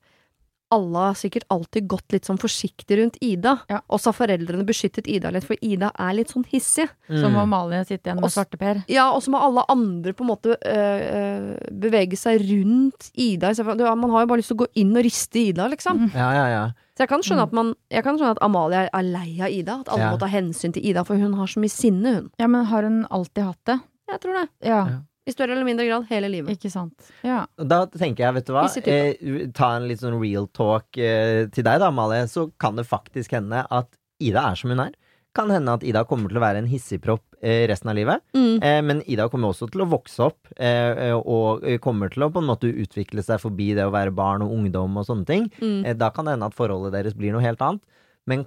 alle 0.75 0.99
har 0.99 1.15
sikkert 1.15 1.45
alltid 1.49 1.87
gått 1.87 2.11
litt 2.11 2.25
sånn 2.27 2.41
forsiktig 2.43 2.97
rundt 2.99 3.17
Ida. 3.23 3.53
Ja. 3.71 3.79
Også 3.89 4.11
har 4.11 4.17
foreldrene 4.27 4.65
beskyttet 4.67 5.07
Ida 5.07 5.31
litt, 5.31 5.45
for 5.47 5.55
Ida 5.63 5.93
er 5.95 6.13
litt 6.19 6.33
sånn 6.35 6.45
hissig. 6.51 6.89
Så 7.07 7.29
må 7.31 7.39
Mm. 7.39 7.43
Amalie 7.45 7.85
sitte 7.87 8.09
igjen 8.11 8.21
med 8.21 8.31
svarteper. 8.35 8.81
Ja, 8.91 9.13
og 9.15 9.23
så 9.23 9.31
må 9.31 9.39
alle 9.39 9.63
andre 9.71 10.13
på 10.13 10.25
en 10.25 10.31
måte 10.33 10.57
øh, 10.59 11.71
bevege 11.71 12.19
seg 12.19 12.43
rundt 12.51 13.11
Ida. 13.15 13.53
Man 13.95 14.11
har 14.11 14.25
jo 14.25 14.27
bare 14.27 14.39
lyst 14.43 14.51
til 14.51 14.57
å 14.59 14.65
gå 14.65 14.69
inn 14.75 14.91
og 14.97 15.05
riste 15.07 15.39
Ida, 15.39 15.69
liksom. 15.71 16.07
Mm. 16.09 16.11
Ja, 16.19 16.33
ja, 16.35 16.47
ja. 16.49 16.65
Så 16.97 17.05
jeg 17.05 17.09
kan 17.15 17.21
skjønne 17.23 17.43
Mm. 17.45 17.47
at, 17.47 17.53
man, 17.53 17.75
jeg 17.91 18.03
kan 18.05 18.19
skjønne 18.19 18.31
at 18.37 18.43
Amalie 18.43 18.77
er, 18.87 18.91
er 18.93 19.03
lei 19.03 19.41
av 19.41 19.51
Ida. 19.51 19.81
At 19.81 19.89
alle 19.89 20.01
Ja. 20.03 20.11
må 20.13 20.19
ta 20.19 20.27
hensyn 20.27 20.73
til 20.73 20.83
Ida, 20.85 21.05
for 21.05 21.15
hun 21.17 21.35
har 21.35 21.47
så 21.47 21.61
mye 21.61 21.71
sinne, 21.71 22.15
hun. 22.15 22.31
Ja, 22.41 22.47
men 22.49 22.65
har 22.65 22.83
hun 22.83 23.05
alltid 23.11 23.45
hatt 23.45 23.65
det? 23.67 23.81
Jeg 24.11 24.21
tror 24.21 24.33
det. 24.41 24.49
Ja, 24.67 24.87
Ja. 24.89 24.99
I 25.27 25.33
større 25.35 25.57
eller 25.57 25.67
mindre 25.67 25.87
grad 25.89 26.07
hele 26.11 26.29
livet. 26.31 26.55
ikke 26.55 26.71
sant. 26.71 27.09
Ja. 27.27 27.41
Da 27.59 27.81
tenker 27.91 28.29
jeg, 28.29 28.35
vet 28.39 28.47
du 28.47 28.53
hva, 28.55 28.67
eh, 28.87 29.49
ta 29.57 29.73
en 29.75 29.89
litt 29.91 30.03
sånn 30.03 30.21
real 30.21 30.47
talk 30.55 30.97
eh, 30.99 31.49
til 31.51 31.67
deg 31.67 31.83
da, 31.83 31.91
Amalie, 31.91 32.29
så 32.31 32.47
kan 32.63 32.79
det 32.79 32.87
faktisk 32.87 33.35
hende 33.35 33.65
at 33.67 33.91
Ida 34.23 34.45
er 34.53 34.61
som 34.61 34.71
hun 34.71 34.85
er. 34.87 34.95
Kan 35.37 35.51
hende 35.53 35.75
at 35.75 35.83
Ida 35.85 36.05
kommer 36.09 36.31
til 36.31 36.39
å 36.39 36.45
være 36.47 36.63
en 36.63 36.71
hissigpropp 36.71 37.25
eh, 37.43 37.67
resten 37.69 37.91
av 37.91 37.99
livet. 37.99 38.23
Mm. 38.39 38.63
Eh, 38.63 38.79
men 38.87 39.03
Ida 39.11 39.27
kommer 39.29 39.51
også 39.51 39.67
til 39.73 39.83
å 39.85 39.91
vokse 39.91 40.31
opp, 40.31 40.47
eh, 40.57 41.11
eh, 41.11 41.19
og 41.19 41.67
kommer 41.85 42.09
til 42.15 42.25
å 42.25 42.31
på 42.33 42.41
en 42.41 42.49
måte 42.49 42.71
utvikle 42.71 43.25
seg 43.27 43.43
forbi 43.43 43.73
det 43.77 43.85
å 43.85 43.93
være 43.93 44.15
barn 44.17 44.47
og 44.47 44.55
ungdom 44.55 44.97
og 44.97 45.11
sånne 45.11 45.27
ting. 45.29 45.51
Mm. 45.59 45.81
Eh, 45.85 45.97
da 45.99 46.09
kan 46.15 46.25
det 46.25 46.37
hende 46.37 46.49
at 46.49 46.57
forholdet 46.57 46.95
deres 46.95 47.19
blir 47.19 47.35
noe 47.35 47.45
helt 47.45 47.61
annet. 47.67 47.83
Men 48.31 48.47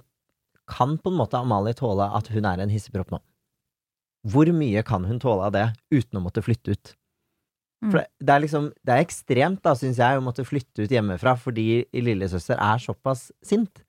kan 0.70 0.96
på 0.98 1.12
en 1.12 1.18
måte 1.20 1.38
Amalie 1.38 1.76
tåle 1.76 2.08
at 2.16 2.32
hun 2.32 2.48
er 2.48 2.64
en 2.64 2.72
hissigpropp 2.72 3.12
nå? 3.12 3.20
Hvor 4.28 4.50
mye 4.52 4.82
kan 4.84 5.04
hun 5.08 5.18
tåle 5.22 5.46
av 5.48 5.52
det 5.52 5.66
uten 5.92 6.18
å 6.20 6.24
måtte 6.24 6.42
flytte 6.44 6.74
ut? 6.76 6.94
Mm. 7.82 7.90
For 7.90 7.98
det, 8.02 8.06
det 8.20 8.32
er 8.34 8.40
liksom 8.44 8.66
Det 8.84 8.92
er 8.92 9.04
ekstremt, 9.06 9.62
da, 9.64 9.72
syns 9.78 9.96
jeg, 9.96 10.18
å 10.18 10.24
måtte 10.24 10.44
flytte 10.44 10.84
ut 10.84 10.90
hjemmefra 10.92 11.32
fordi 11.40 11.86
lillesøster 11.96 12.58
er 12.60 12.78
såpass 12.82 13.30
sint. 13.42 13.80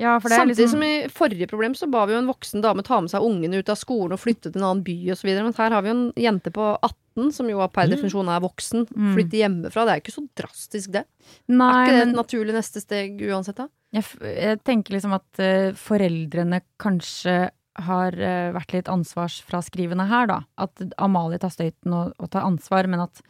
ja, 0.00 0.14
for 0.18 0.30
det 0.30 0.38
er 0.38 0.40
Samtidig 0.46 0.62
liksom 0.64 0.78
som 0.80 0.84
i 0.86 1.08
forrige 1.12 1.48
problem 1.50 1.74
så 1.76 1.88
ba 1.92 2.06
vi 2.08 2.14
jo 2.14 2.22
en 2.22 2.30
voksen 2.30 2.62
dame 2.64 2.80
ta 2.86 3.00
med 3.04 3.10
seg 3.12 3.20
ungene 3.26 3.60
ut 3.60 3.68
av 3.68 3.76
skolen 3.76 4.14
og 4.16 4.22
flytte 4.22 4.48
til 4.54 4.62
en 4.62 4.68
annen 4.70 4.84
by 4.86 4.94
osv. 5.12 5.28
Men 5.36 5.52
her 5.58 5.74
har 5.76 5.82
vi 5.84 5.90
jo 5.92 5.96
en 5.98 6.06
jente 6.16 6.50
på 6.54 6.70
18 6.80 7.32
som 7.36 7.50
jo 7.50 7.60
per 7.68 7.84
Mm. 7.84 7.92
definisjon 7.92 8.28
er 8.32 8.40
voksen. 8.40 8.86
Mm. 8.96 9.12
Flytte 9.18 9.36
hjemmefra. 9.42 9.84
Det 9.84 9.92
er 9.92 10.00
ikke 10.00 10.14
så 10.16 10.24
drastisk, 10.40 10.92
det. 10.96 11.04
Nei, 11.50 11.68
er 11.68 11.84
ikke 11.84 11.92
det 11.98 12.06
men 12.06 12.14
et 12.14 12.20
naturlig 12.22 12.54
neste 12.56 12.80
steg 12.80 13.20
uansett, 13.28 13.56
da? 13.60 13.68
Jeg, 13.92 14.04
f- 14.04 14.20
jeg 14.24 14.62
tenker 14.64 14.94
liksom 14.96 15.12
at 15.12 15.42
uh, 15.44 15.72
foreldrene 15.76 16.62
kanskje 16.80 17.50
har 17.86 18.16
eh, 18.16 18.50
vært 18.56 18.74
litt 18.74 18.90
ansvarsfraskrivende 18.92 20.08
her, 20.10 20.28
da. 20.30 20.38
At 20.60 20.82
Amalie 21.00 21.40
tar 21.42 21.52
støyten 21.54 21.94
og, 21.94 22.14
og 22.18 22.30
tar 22.32 22.46
ansvar, 22.48 22.88
men 22.90 23.04
at 23.06 23.22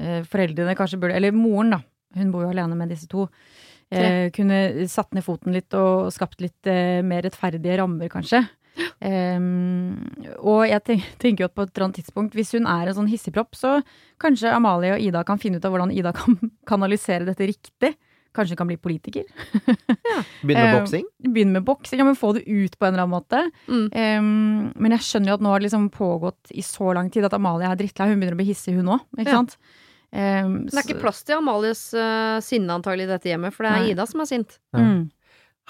eh, 0.00 0.20
foreldrene 0.28 0.76
kanskje 0.78 1.00
burde 1.02 1.18
Eller 1.18 1.34
moren, 1.36 1.76
da. 1.76 1.82
Hun 2.18 2.32
bor 2.34 2.46
jo 2.46 2.52
alene 2.52 2.78
med 2.78 2.90
disse 2.90 3.06
to. 3.10 3.28
Eh, 3.90 4.30
kunne 4.34 4.86
satt 4.90 5.14
ned 5.14 5.26
foten 5.26 5.54
litt 5.54 5.74
og 5.74 6.12
skapt 6.14 6.42
litt 6.42 6.68
eh, 6.70 7.00
mer 7.06 7.24
rettferdige 7.26 7.80
rammer, 7.82 8.10
kanskje. 8.12 8.44
Um, 9.00 9.96
og 10.38 10.62
jeg 10.68 10.82
tenk, 10.86 11.06
tenker 11.20 11.44
jo 11.44 11.48
at 11.48 11.54
på 11.56 11.64
et 11.64 11.72
eller 11.74 11.86
annet 11.88 11.98
tidspunkt, 12.00 12.36
hvis 12.38 12.54
hun 12.54 12.68
er 12.70 12.88
en 12.88 12.96
sånn 12.96 13.10
hissigpropp, 13.10 13.56
så 13.58 13.80
kanskje 14.22 14.52
Amalie 14.54 14.94
og 14.94 15.02
Ida 15.02 15.24
kan 15.26 15.40
finne 15.42 15.58
ut 15.58 15.66
av 15.66 15.74
hvordan 15.74 15.92
Ida 15.92 16.14
kan 16.16 16.38
kanalisere 16.70 17.26
dette 17.28 17.50
riktig. 17.50 17.94
Kanskje 18.36 18.56
kan 18.56 18.68
bli 18.70 18.76
politiker. 18.78 19.24
Begynne 20.46 20.62
med 20.62 20.68
Eh, 20.70 20.78
boksing? 20.80 21.04
Begynne 21.26 21.52
med 21.58 21.64
boksing, 21.66 21.98
ja, 21.98 22.04
men 22.06 22.14
få 22.18 22.32
det 22.36 22.44
ut 22.46 22.76
på 22.78 22.86
en 22.86 22.94
eller 22.94 23.02
annen 23.02 23.16
måte. 23.16 23.40
Mm. 23.66 23.86
Um, 23.90 24.72
men 24.78 24.94
jeg 24.94 25.06
skjønner 25.06 25.32
jo 25.32 25.38
at 25.40 25.44
nå 25.44 25.50
har 25.50 25.58
det 25.62 25.66
liksom 25.68 25.88
pågått 25.94 26.52
i 26.54 26.62
så 26.62 26.92
lang 26.94 27.10
tid 27.10 27.26
at 27.26 27.34
Amalie 27.34 27.66
er 27.70 27.76
drittlei. 27.80 28.08
Hun 28.12 28.20
begynner 28.22 28.36
å 28.38 28.40
bli 28.42 28.48
hissig, 28.52 28.76
hun 28.78 28.86
òg. 28.96 29.02
Ikke 29.18 29.28
Ja. 29.32 29.40
sant? 29.40 29.56
Em, 30.12 30.66
Det 30.66 30.74
er 30.74 30.82
ikke 30.88 31.00
plass 31.02 31.22
til 31.22 31.36
Amalies 31.38 31.82
uh, 31.94 32.40
sinne 32.42 32.70
antagelig 32.74 33.04
i 33.06 33.12
dette 33.12 33.30
hjemmet, 33.30 33.54
for 33.54 33.62
det 33.66 33.72
er 33.72 33.80
Nei. 33.84 33.90
Ida 33.94 34.06
som 34.10 34.20
er 34.20 34.26
sint. 34.30 34.58
Mm. 34.74 35.10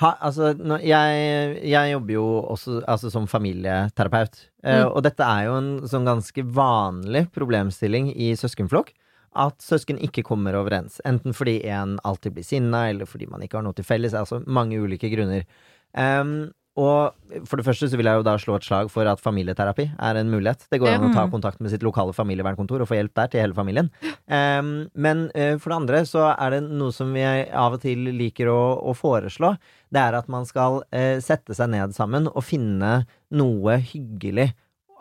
Ha, 0.01 0.15
altså, 0.25 0.55
nå, 0.57 0.79
jeg, 0.81 1.59
jeg 1.69 1.91
jobber 1.93 2.13
jo 2.15 2.25
også 2.55 2.79
altså, 2.89 3.11
som 3.13 3.27
familieterapeut, 3.29 4.39
uh, 4.65 4.71
Mm. 4.85 4.93
og 4.97 5.03
dette 5.05 5.21
er 5.25 5.45
jo 5.49 5.57
en 5.59 5.71
sånn 5.89 6.05
ganske 6.09 6.45
vanlig 6.45 7.27
problemstilling 7.33 8.13
i 8.17 8.33
søskenflokk. 8.37 8.93
At 9.39 9.61
søsken 9.63 10.01
ikke 10.03 10.25
kommer 10.27 10.57
overens. 10.59 10.99
Enten 11.07 11.37
fordi 11.37 11.61
en 11.71 11.99
alltid 12.05 12.35
blir 12.35 12.47
sinna, 12.47 12.89
eller 12.91 13.07
fordi 13.07 13.29
man 13.31 13.45
ikke 13.45 13.61
har 13.61 13.67
noe 13.67 13.77
til 13.77 13.87
felles. 13.87 14.17
Altså 14.17 14.41
mange 14.47 14.81
ulike 14.83 15.11
grunner. 15.13 15.47
Um, 15.95 16.51
og 16.79 17.43
for 17.51 17.59
det 17.59 17.65
første 17.67 17.89
så 17.91 17.99
vil 17.99 18.07
jeg 18.07 18.21
jo 18.21 18.25
da 18.25 18.37
slå 18.39 18.55
et 18.57 18.65
slag 18.65 18.89
for 18.93 19.09
at 19.11 19.21
familieterapi 19.21 19.89
er 19.91 20.19
en 20.21 20.31
mulighet. 20.31 20.63
Det 20.71 20.79
går 20.81 20.93
an 20.95 21.09
å 21.09 21.13
ta 21.17 21.25
kontakt 21.33 21.59
med 21.61 21.73
sitt 21.73 21.83
lokale 21.85 22.15
familievernkontor 22.15 22.85
og 22.85 22.89
få 22.89 22.97
hjelp 22.97 23.15
der 23.19 23.33
til 23.33 23.43
hele 23.43 23.57
familien. 23.57 23.91
Um, 24.31 24.87
men 24.95 25.27
uh, 25.35 25.59
for 25.59 25.73
det 25.73 25.81
andre 25.81 26.03
så 26.09 26.29
er 26.31 26.55
det 26.55 26.63
noe 26.69 26.95
som 26.95 27.11
jeg 27.19 27.49
av 27.51 27.77
og 27.77 27.83
til 27.83 28.13
liker 28.17 28.53
å, 28.53 28.61
å 28.87 28.95
foreslå. 28.97 29.53
Det 29.91 30.03
er 30.03 30.17
at 30.21 30.31
man 30.33 30.47
skal 30.49 30.81
uh, 30.87 31.19
sette 31.25 31.59
seg 31.59 31.73
ned 31.75 31.97
sammen 31.97 32.31
og 32.31 32.47
finne 32.47 33.01
noe 33.35 33.77
hyggelig 33.91 34.53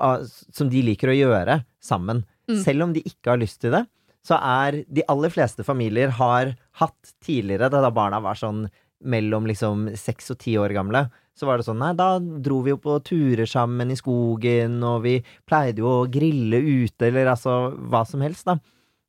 uh, 0.01 0.25
som 0.25 0.73
de 0.73 0.83
liker 0.89 1.13
å 1.13 1.19
gjøre 1.19 1.61
sammen. 1.85 2.25
Mm. 2.49 2.59
Selv 2.65 2.89
om 2.89 2.97
de 2.97 3.05
ikke 3.05 3.35
har 3.35 3.41
lyst 3.45 3.61
til 3.61 3.77
det, 3.77 3.85
så 4.25 4.37
er 4.37 4.83
de 4.87 5.05
aller 5.09 5.31
fleste 5.33 5.63
familier 5.65 6.11
har 6.19 6.53
hatt 6.81 7.15
tidligere, 7.23 7.69
da 7.71 7.91
barna 7.93 8.19
var 8.23 8.39
sånn 8.39 8.67
mellom 8.99 9.45
liksom 9.47 9.87
seks 9.95 10.33
og 10.33 10.41
ti 10.41 10.57
år 10.59 10.73
gamle, 10.75 11.05
så 11.39 11.47
var 11.47 11.59
det 11.59 11.69
sånn 11.69 11.79
Nei, 11.79 11.93
da 11.95 12.17
dro 12.19 12.59
vi 12.65 12.73
jo 12.73 12.81
på 12.83 12.97
turer 13.05 13.47
sammen 13.47 13.93
i 13.93 13.97
skogen, 13.99 14.81
og 14.83 15.05
vi 15.05 15.15
pleide 15.47 15.79
jo 15.79 16.01
å 16.01 16.09
grille 16.11 16.59
ute, 16.59 17.07
eller 17.07 17.31
altså 17.31 17.71
hva 17.79 18.03
som 18.07 18.25
helst, 18.25 18.49
da. 18.49 18.59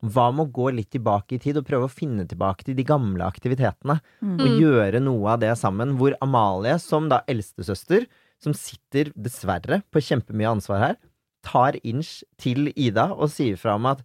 Hva 0.01 0.31
med 0.33 0.47
å 0.47 0.53
gå 0.57 0.71
litt 0.73 0.93
tilbake 0.95 1.37
i 1.37 1.41
tid 1.43 1.59
og 1.61 1.67
prøve 1.69 1.89
å 1.89 1.93
finne 1.93 2.25
tilbake 2.29 2.65
til 2.65 2.79
de 2.79 2.87
gamle 2.89 3.27
aktivitetene? 3.27 3.99
Mm. 4.23 4.39
og 4.39 4.63
gjøre 4.63 5.03
noe 5.03 5.35
av 5.35 5.43
det 5.43 5.51
sammen. 5.61 5.99
Hvor 6.01 6.15
Amalie, 6.25 6.79
som 6.81 7.11
da 7.11 7.21
eldstesøster, 7.29 8.07
som 8.41 8.55
sitter 8.57 9.11
dessverre 9.13 9.83
på 9.93 10.01
kjempemye 10.07 10.55
ansvar 10.55 10.85
her, 10.87 10.97
tar 11.45 11.77
inch 11.85 12.21
til 12.41 12.71
Ida 12.73 13.11
og 13.13 13.29
sier 13.33 13.61
fra 13.61 13.77
om 13.77 13.91
at 13.91 14.01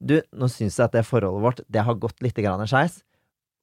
du, 0.00 0.20
nå 0.32 0.48
syns 0.52 0.78
jeg 0.78 0.84
at 0.88 0.92
det 0.94 1.04
forholdet 1.06 1.42
vårt, 1.44 1.60
det 1.68 1.82
har 1.84 1.94
gått 1.98 2.20
litt 2.22 2.38
skeis. 2.38 3.00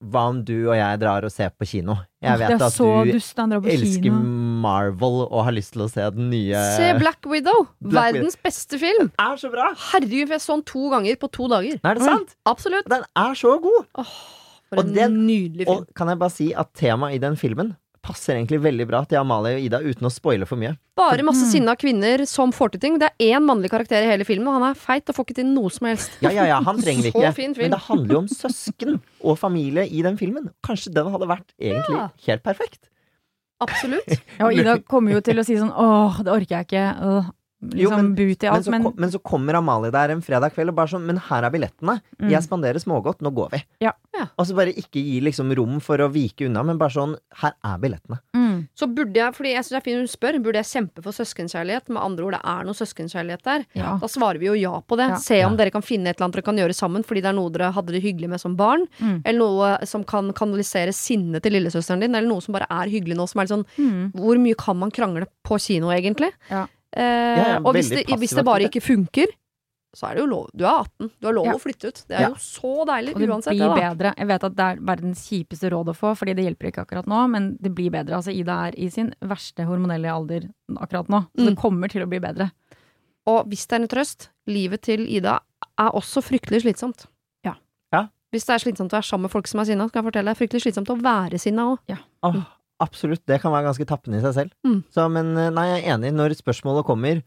Hva 0.05 0.25
om 0.27 0.41
du 0.43 0.67
og 0.67 0.75
jeg 0.75 0.99
drar 0.99 1.23
og 1.23 1.31
ser 1.31 1.53
på 1.55 1.65
kino? 1.65 1.95
Jeg 2.21 2.37
vet 2.37 2.61
at 2.61 2.75
du 2.75 3.69
elsker 3.71 4.03
kino. 4.03 4.17
Marvel 4.65 5.21
og 5.29 5.45
har 5.47 5.55
lyst 5.55 5.71
til 5.73 5.85
å 5.85 5.87
se 5.89 6.03
den 6.17 6.27
nye 6.33 6.59
Se 6.75 6.89
Black 6.99 7.23
Widow! 7.31 7.67
Black 7.79 8.13
Verdens 8.17 8.35
beste 8.43 8.77
film! 8.81 9.09
er 9.17 9.39
så 9.39 9.49
bra! 9.53 9.69
Herregud, 9.93 10.27
for 10.27 10.35
jeg 10.35 10.43
så 10.43 10.57
den 10.57 10.65
to 10.67 10.89
ganger 10.91 11.15
på 11.21 11.31
to 11.31 11.47
dager. 11.51 11.79
Er 11.79 11.95
det 11.99 12.03
sant? 12.09 12.35
Absolutt. 12.45 12.89
Den 12.91 13.07
er 13.23 13.39
så 13.39 13.55
god! 13.63 13.87
For 13.95 14.81
Og 14.81 14.83
en 14.83 14.93
den- 14.95 15.17
nydelig 15.29 15.65
film. 15.69 15.85
Og 15.87 15.95
kan 15.95 16.11
jeg 16.11 16.19
bare 16.19 16.33
si 16.35 16.51
at 16.53 16.73
temaet 16.75 17.15
i 17.15 17.23
den 17.23 17.37
filmen 17.39 17.75
passer 18.05 18.37
egentlig 18.37 18.59
veldig 18.63 18.85
bra 18.87 18.99
til 19.09 19.17
Amalie 19.19 19.57
og 19.57 19.63
Ida, 19.65 19.79
uten 19.81 20.05
å 20.07 20.11
spoile 20.13 20.45
for 20.47 20.61
mye. 20.61 20.75
Bare 20.95 21.25
masse 21.25 21.43
Mm. 21.47 21.51
sinna 21.51 21.75
kvinner 21.75 22.23
som 22.29 22.51
får 22.55 22.71
til 22.75 22.79
ting. 22.85 22.99
Det 23.01 23.09
er 23.09 23.33
én 23.33 23.43
mannlig 23.43 23.71
karakter 23.73 24.03
i 24.05 24.09
hele 24.11 24.23
filmen, 24.27 24.47
og 24.47 24.59
han 24.61 24.69
er 24.71 24.77
feit 24.79 25.09
og 25.09 25.15
får 25.17 25.25
ikke 25.25 25.35
til 25.41 25.45
noe 25.51 25.69
som 25.73 25.87
helst. 25.89 26.11
Ja, 26.21 26.29
ja, 26.29 26.45
ja, 26.45 26.61
han 26.61 26.77
trenger 26.77 27.03
vi 27.03 27.11
Så 27.15 27.19
ikke. 27.23 27.33
fin 27.35 27.55
film. 27.57 27.69
Men 27.69 27.71
det 27.79 27.83
handler 27.89 28.13
jo 28.13 28.19
om 28.23 28.27
søsken 28.31 28.99
og 29.23 29.39
familie 29.41 29.87
i 29.89 30.01
den 30.05 30.17
filmen. 30.21 30.51
Kanskje 30.63 30.93
den 30.93 31.11
hadde 31.11 31.27
vært 31.27 31.49
egentlig 31.59 31.97
Ja. 31.97 32.09
helt 32.27 32.43
perfekt. 32.43 32.87
Absolutt. 33.61 34.19
Ja, 34.37 34.45
og 34.47 34.53
Ida 34.53 34.77
kommer 34.83 35.11
jo 35.15 35.21
til 35.21 35.39
å 35.39 35.45
si 35.47 35.55
sånn 35.55 35.71
åh, 35.73 36.17
det 36.23 36.31
orker 36.33 36.57
jeg 36.59 36.67
ikke. 36.67 37.31
Øh, 37.73 37.79
Jo, 37.79 37.89
liksom 37.89 37.95
men- 38.01 38.15
booty 38.15 38.45
i 38.45 38.49
alt. 38.49 38.65
så, 38.65 38.71
Men, 38.71 38.83
kom, 38.83 38.93
men 38.97 39.09
så 39.11 39.19
kommer 39.23 39.53
Amalie 39.55 39.91
der 39.91 40.09
en 40.11 40.21
fredag 40.21 40.53
kveld 40.53 40.69
og 40.69 40.75
bare 40.75 40.87
sånn 40.87 41.05
Men 41.05 41.17
her 41.17 41.43
er 41.43 41.49
billettene. 41.51 42.01
Mm. 42.21 42.29
Jeg 42.29 42.41
spanderer 42.43 42.79
smågodt. 42.79 43.21
Nå 43.21 43.31
går 43.33 43.49
vi. 43.51 43.63
Ja. 43.81 43.91
Ja. 44.15 44.27
Og 44.39 44.45
så 44.47 44.55
bare 44.55 44.71
ikke 44.73 45.01
gi 45.03 45.19
liksom 45.21 45.53
rom 45.57 45.79
for 45.81 45.97
å 45.97 46.09
vike 46.11 46.45
unna, 46.45 46.63
men 46.63 46.77
bare 46.77 46.89
sånn 46.91 47.17
Her 47.41 47.53
er 47.63 47.77
billettene. 47.77 48.19
mm. 48.33 48.67
Så 48.75 48.87
burde 48.93 49.13
jeg, 49.15 49.33
fordi 49.35 49.51
jeg 49.53 49.63
synes 49.63 49.69
det 49.69 49.75
er 49.75 49.81
fint 49.81 49.97
hun 49.97 50.07
spør, 50.07 50.39
burde 50.43 50.55
jeg 50.55 50.65
kjempe 50.65 51.03
for 51.03 51.11
søskenkjærlighet? 51.11 51.89
Med 51.89 52.01
andre 52.01 52.23
ord, 52.25 52.31
det 52.33 52.41
er 52.45 52.63
noe 52.63 52.73
søskenkjærlighet 52.73 53.43
der. 53.43 53.65
Ja. 53.75 53.97
Da 53.99 54.07
svarer 54.07 54.39
vi 54.39 54.45
jo 54.47 54.53
ja 54.53 54.79
på 54.79 54.95
det. 54.97 55.09
Ja. 55.09 55.15
Se 55.17 55.43
om 55.43 55.51
Ja. 55.53 55.57
dere 55.57 55.71
kan 55.71 55.81
finne 55.81 56.07
et 56.07 56.15
eller 56.17 56.25
annet 56.27 56.35
dere 56.35 56.43
kan 56.43 56.55
gjøre 56.57 56.73
sammen 56.73 57.03
fordi 57.03 57.21
det 57.21 57.25
er 57.25 57.33
noe 57.33 57.49
dere 57.51 57.71
hadde 57.73 57.91
det 57.91 58.01
hyggelig 58.03 58.29
med 58.29 58.39
som 58.39 58.55
barn. 58.55 58.87
Mm. 59.01 59.21
Eller 59.25 59.39
noe 59.39 59.85
som 59.85 60.03
kan 60.03 60.31
kanalisere 60.33 60.93
sinnet 60.93 61.43
til 61.43 61.51
lillesøsteren 61.51 61.99
din, 61.99 62.15
eller 62.15 62.27
noe 62.29 62.41
som 62.41 62.53
bare 62.53 62.67
er 62.69 62.87
hyggelig 62.89 63.15
nå. 63.17 63.27
Som 63.27 63.39
er 63.41 63.43
litt 63.43 63.51
sånn 63.51 63.65
Mm. 63.77 64.11
Hvor 64.13 64.37
mye 64.39 64.55
kan 64.55 64.77
man 64.77 64.91
krangle 64.91 65.25
på 65.43 65.59
kino, 65.59 65.87
egentlig? 65.89 66.31
Ja. 66.49 66.67
Eh, 66.95 67.37
ja, 67.37 67.57
og 67.59 67.73
hvis 67.75 67.89
det, 67.91 68.05
hvis 68.07 68.35
det 68.35 68.45
bare 68.45 68.69
ikke 68.69 68.81
funker, 68.81 69.27
så 69.95 70.09
er 70.09 70.15
det 70.17 70.23
jo 70.25 70.27
lov. 70.27 70.49
Du 70.55 70.65
er 70.65 70.81
18. 70.83 71.11
Du 71.21 71.27
har 71.27 71.33
lov 71.37 71.45
Ja. 71.45 71.53
å 71.55 71.59
flytte 71.61 71.87
ut. 71.87 72.03
Det 72.07 72.17
er 72.17 72.21
Ja. 72.21 72.29
jo 72.29 72.35
så 72.35 72.85
deilig 72.85 73.13
Og 73.15 73.19
det 73.21 73.29
uansett, 73.29 73.53
blir 73.55 73.75
det, 73.75 73.75
da. 73.81 73.93
bedre. 73.95 74.13
Jeg 74.17 74.27
vet 74.27 74.43
at 74.43 74.55
det 74.55 74.65
er 74.65 74.75
verdens 74.83 75.21
kjipeste 75.29 75.69
råd 75.71 75.85
å 75.87 75.95
få, 75.95 76.11
fordi 76.17 76.35
det 76.35 76.45
hjelper 76.45 76.71
ikke 76.71 76.85
akkurat 76.85 77.05
nå, 77.07 77.29
men 77.29 77.57
det 77.61 77.73
blir 77.75 77.89
bedre. 77.91 78.15
Altså, 78.15 78.33
Ida 78.35 78.67
er 78.67 78.73
i 78.77 78.89
sin 78.89 79.13
verste 79.21 79.63
hormonelle 79.65 80.11
alder 80.11 80.49
akkurat 80.77 81.07
nå, 81.07 81.27
så 81.37 81.45
det 81.45 81.55
Mm. 81.55 81.61
kommer 81.61 81.87
til 81.89 82.03
å 82.03 82.09
bli 82.09 82.19
bedre. 82.19 82.51
Og 83.27 83.47
hvis 83.49 83.65
det 83.67 83.79
er 83.79 83.81
en 83.83 83.87
trøst, 83.87 84.29
livet 84.47 84.81
til 84.81 84.99
Ida 85.07 85.39
er 85.79 85.89
også 85.91 86.21
fryktelig 86.21 86.61
slitsomt. 86.63 87.07
Ja. 87.45 87.55
Ja. 87.93 88.07
Hvis 88.33 88.45
det 88.45 88.49
er 88.55 88.71
slitsomt 88.71 88.91
å 88.91 88.99
være 88.99 89.03
sammen 89.09 89.21
med 89.23 89.31
folk 89.31 89.47
som 89.47 89.59
er 89.61 89.65
sinna, 89.65 89.87
skal 89.87 90.03
jeg 90.03 90.11
fortelle 90.13 90.35
deg, 90.35 90.37
fryktelig 90.37 90.61
slitsomt 90.61 90.87
å 90.89 91.01
være 91.01 91.39
sinna 91.39 91.75
òg. 91.77 91.79
Åh, 92.23 92.45
absolutt. 92.83 93.25
Det 93.27 93.41
kan 93.41 93.51
være 93.55 93.69
ganske 93.69 93.85
tappende 93.87 94.19
i 94.19 94.25
seg 94.25 94.33
selv. 94.33 94.51
Mm. 94.65 94.81
Så, 94.91 95.07
men 95.11 95.31
eh, 95.37 95.49
nei, 95.55 95.67
jeg 95.75 95.85
er 95.85 95.95
enig. 95.95 96.13
Når 96.17 96.35
spørsmålet 96.41 96.85
kommer 96.85 97.23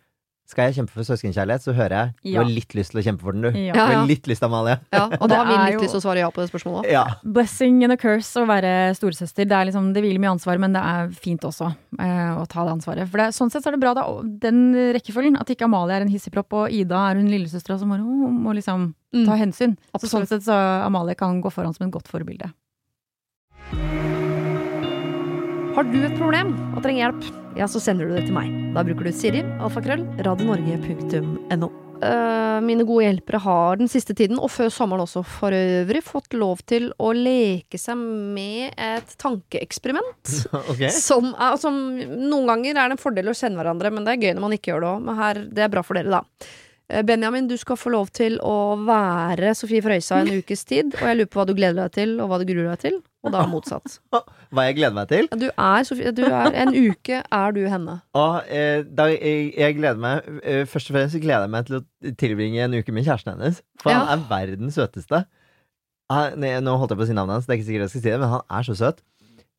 skal 0.49 0.71
jeg 0.71 0.79
kjempe 0.79 0.95
for 0.97 1.05
søskenkjærlighet, 1.05 1.61
så 1.61 1.75
hører 1.77 1.93
jeg 1.93 2.13
du 2.23 2.29
Ja. 2.33 2.41
har 2.41 2.49
litt 2.49 2.73
lyst 2.73 2.95
til 2.95 3.01
å 3.01 3.05
kjempe 3.05 3.21
for 3.21 3.37
den, 3.37 3.43
du. 3.45 3.59
Ja. 3.67 3.75
Du 3.77 3.81
har 3.85 4.07
litt 4.09 4.25
lyst, 4.31 4.41
Amalie. 4.47 4.79
Ja, 4.97 5.03
og 5.21 5.27
da 5.29 5.43
har 5.43 5.45
vi 5.45 5.53
er 5.53 5.65
litt 5.67 5.75
jo- 5.75 5.81
lyst 5.83 5.93
til 5.93 6.01
å 6.01 6.05
svare 6.07 6.23
ja 6.23 6.31
på 6.33 6.41
det 6.41 6.49
spørsmålet 6.49 6.87
òg. 6.87 6.91
Ja. 6.91 7.03
Blessing 7.23 7.83
and 7.85 7.93
a 7.93 7.99
curse 8.01 8.33
å 8.41 8.47
være 8.49 8.95
storesøster. 8.97 9.45
Det, 9.45 9.53
er 9.53 9.67
liksom, 9.69 9.91
det 9.93 10.01
hviler 10.01 10.19
mye 10.25 10.33
ansvar, 10.33 10.57
men 10.59 10.73
det 10.73 10.81
er 10.81 11.11
fint 11.13 11.45
også 11.45 11.69
eh, 12.01 12.33
å 12.41 12.47
ta 12.49 12.65
det 12.65 12.73
ansvaret. 12.79 13.11
For 13.13 13.21
det, 13.21 13.27
sånn 13.37 13.53
sett 13.53 13.61
så 13.63 13.69
er 13.69 13.77
det 13.77 13.83
bra, 13.85 13.93
da, 13.93 14.07
den 14.25 14.73
rekkefølgen. 14.97 15.37
At 15.37 15.53
ikke 15.53 15.69
Amalie 15.69 15.99
er 16.01 16.07
en 16.07 16.15
hissigpropp, 16.17 16.49
og 16.63 16.73
Ida 16.73 16.97
er 17.11 17.21
hun 17.21 17.29
lillesøstera 17.29 17.77
som 17.79 17.93
bare, 17.93 18.01
må 18.09 18.57
liksom 18.57 18.95
ta 19.29 19.37
hensyn. 19.37 19.77
Så 20.01 20.09
sånn 20.09 20.25
sett 20.33 20.49
så 20.49 20.57
Amalie 20.87 21.15
kan 21.15 21.43
gå 21.45 21.53
foran 21.53 21.77
som 21.77 21.85
et 21.87 21.93
godt 21.93 22.09
forbilde. 22.09 22.49
Har 25.79 25.87
du 25.87 26.01
et 26.03 26.15
problem 26.19 26.49
og 26.75 26.81
trenger 26.83 27.05
hjelp, 27.05 27.27
ja, 27.55 27.69
så 27.71 27.79
sender 27.79 28.09
du 28.09 28.17
det 28.17 28.25
til 28.27 28.35
meg. 28.35 28.49
Da 28.75 28.83
bruker 28.83 29.07
du 29.07 29.13
Siri, 29.15 29.45
alfakrøll, 29.63 30.01
radionorge.no. 30.27 31.69
Eh, 32.03 32.57
mine 32.67 32.83
gode 32.89 33.05
hjelpere 33.05 33.39
har 33.45 33.79
den 33.79 33.87
siste 33.87 34.11
tiden, 34.19 34.41
og 34.43 34.51
før 34.51 34.73
sommeren 34.75 35.05
også 35.05 35.23
for 35.23 35.55
øvrig, 35.55 36.03
fått 36.03 36.35
lov 36.35 36.65
til 36.67 36.91
å 36.99 37.13
leke 37.15 37.79
seg 37.79 37.95
med 37.95 38.75
et 38.75 39.15
tankeeksperiment. 39.23 40.35
Okay. 40.75 40.91
Som, 40.91 41.31
er, 41.39 41.55
som 41.63 41.79
Noen 41.95 42.51
ganger 42.51 42.75
er 42.75 42.91
det 42.91 42.99
en 42.99 43.05
fordel 43.05 43.31
å 43.31 43.39
kjenne 43.39 43.63
hverandre, 43.63 43.95
men 43.95 44.03
det 44.03 44.17
er 44.17 44.25
gøy 44.25 44.35
når 44.35 44.49
man 44.49 44.59
ikke 44.59 44.73
gjør 44.73 44.83
det 44.83 44.95
òg. 44.97 45.07
Men 45.07 45.23
her, 45.23 45.45
det 45.47 45.63
er 45.63 45.77
bra 45.79 45.87
for 45.87 46.03
dere, 46.03 46.19
da. 46.19 46.51
Eh, 46.89 47.03
Benjamin, 47.05 47.49
du 47.51 47.57
skal 47.61 47.77
få 47.77 47.91
lov 47.93 48.09
til 48.17 48.39
å 48.41 48.55
være 48.87 49.51
Sofie 49.59 49.83
Frøysa 49.85 50.23
en 50.23 50.31
ukes 50.41 50.63
tid. 50.69 50.95
Og 50.97 51.05
jeg 51.05 51.19
lurer 51.19 51.31
på 51.33 51.41
hva 51.41 51.47
du 51.49 51.55
gleder 51.59 51.83
deg 51.85 51.95
til, 51.99 52.15
og 52.23 52.31
hva 52.31 52.39
du 52.41 52.47
gruer 52.49 52.71
deg 52.73 52.81
til. 52.87 52.97
Og 53.27 53.33
da 53.35 53.43
motsatt. 53.51 53.99
Hva 54.55 54.63
jeg 54.69 54.77
gleder 54.79 54.95
meg 54.97 55.09
til? 55.11 55.27
Du 55.37 55.49
er 55.51 55.83
Sofie, 55.85 56.13
du 56.17 56.23
er, 56.25 56.55
en 56.63 56.71
uke 56.73 57.19
er 57.21 57.53
du 57.53 57.59
henne. 57.69 57.99
Og 58.17 58.47
eh, 58.49 58.85
da, 58.87 59.09
jeg, 59.13 59.51
jeg 59.59 59.75
gleder 59.77 59.99
meg 60.01 60.29
eh, 60.41 60.63
Først 60.71 60.89
og 60.89 60.97
fremst 60.97 61.19
gleder 61.21 61.45
jeg 61.45 61.53
meg 61.53 61.67
til 61.69 61.81
å 61.81 62.13
tilbringe 62.23 62.63
en 62.65 62.77
uke 62.79 62.95
med 62.95 63.05
kjæresten 63.05 63.35
hennes. 63.35 63.59
For 63.83 63.93
Ja. 63.93 64.05
han 64.07 64.15
er 64.15 64.25
verdens 64.31 64.79
søteste. 64.79 65.25
Han, 66.15 66.39
nei, 66.41 66.55
nå 66.65 66.79
holdt 66.81 66.95
jeg 66.95 67.01
på 67.03 67.05
å 67.05 67.11
si 67.11 67.19
navnet 67.19 67.37
hans, 67.37 67.51
det 67.51 67.53
er 67.53 67.61
ikke 67.61 67.69
sikkert 67.69 67.85
jeg 67.89 67.93
skal 67.93 68.05
si 68.07 68.09
det, 68.15 68.21
men 68.23 68.33
han 68.39 68.47
er 68.61 68.69
så 68.71 68.79
søt. 68.79 69.03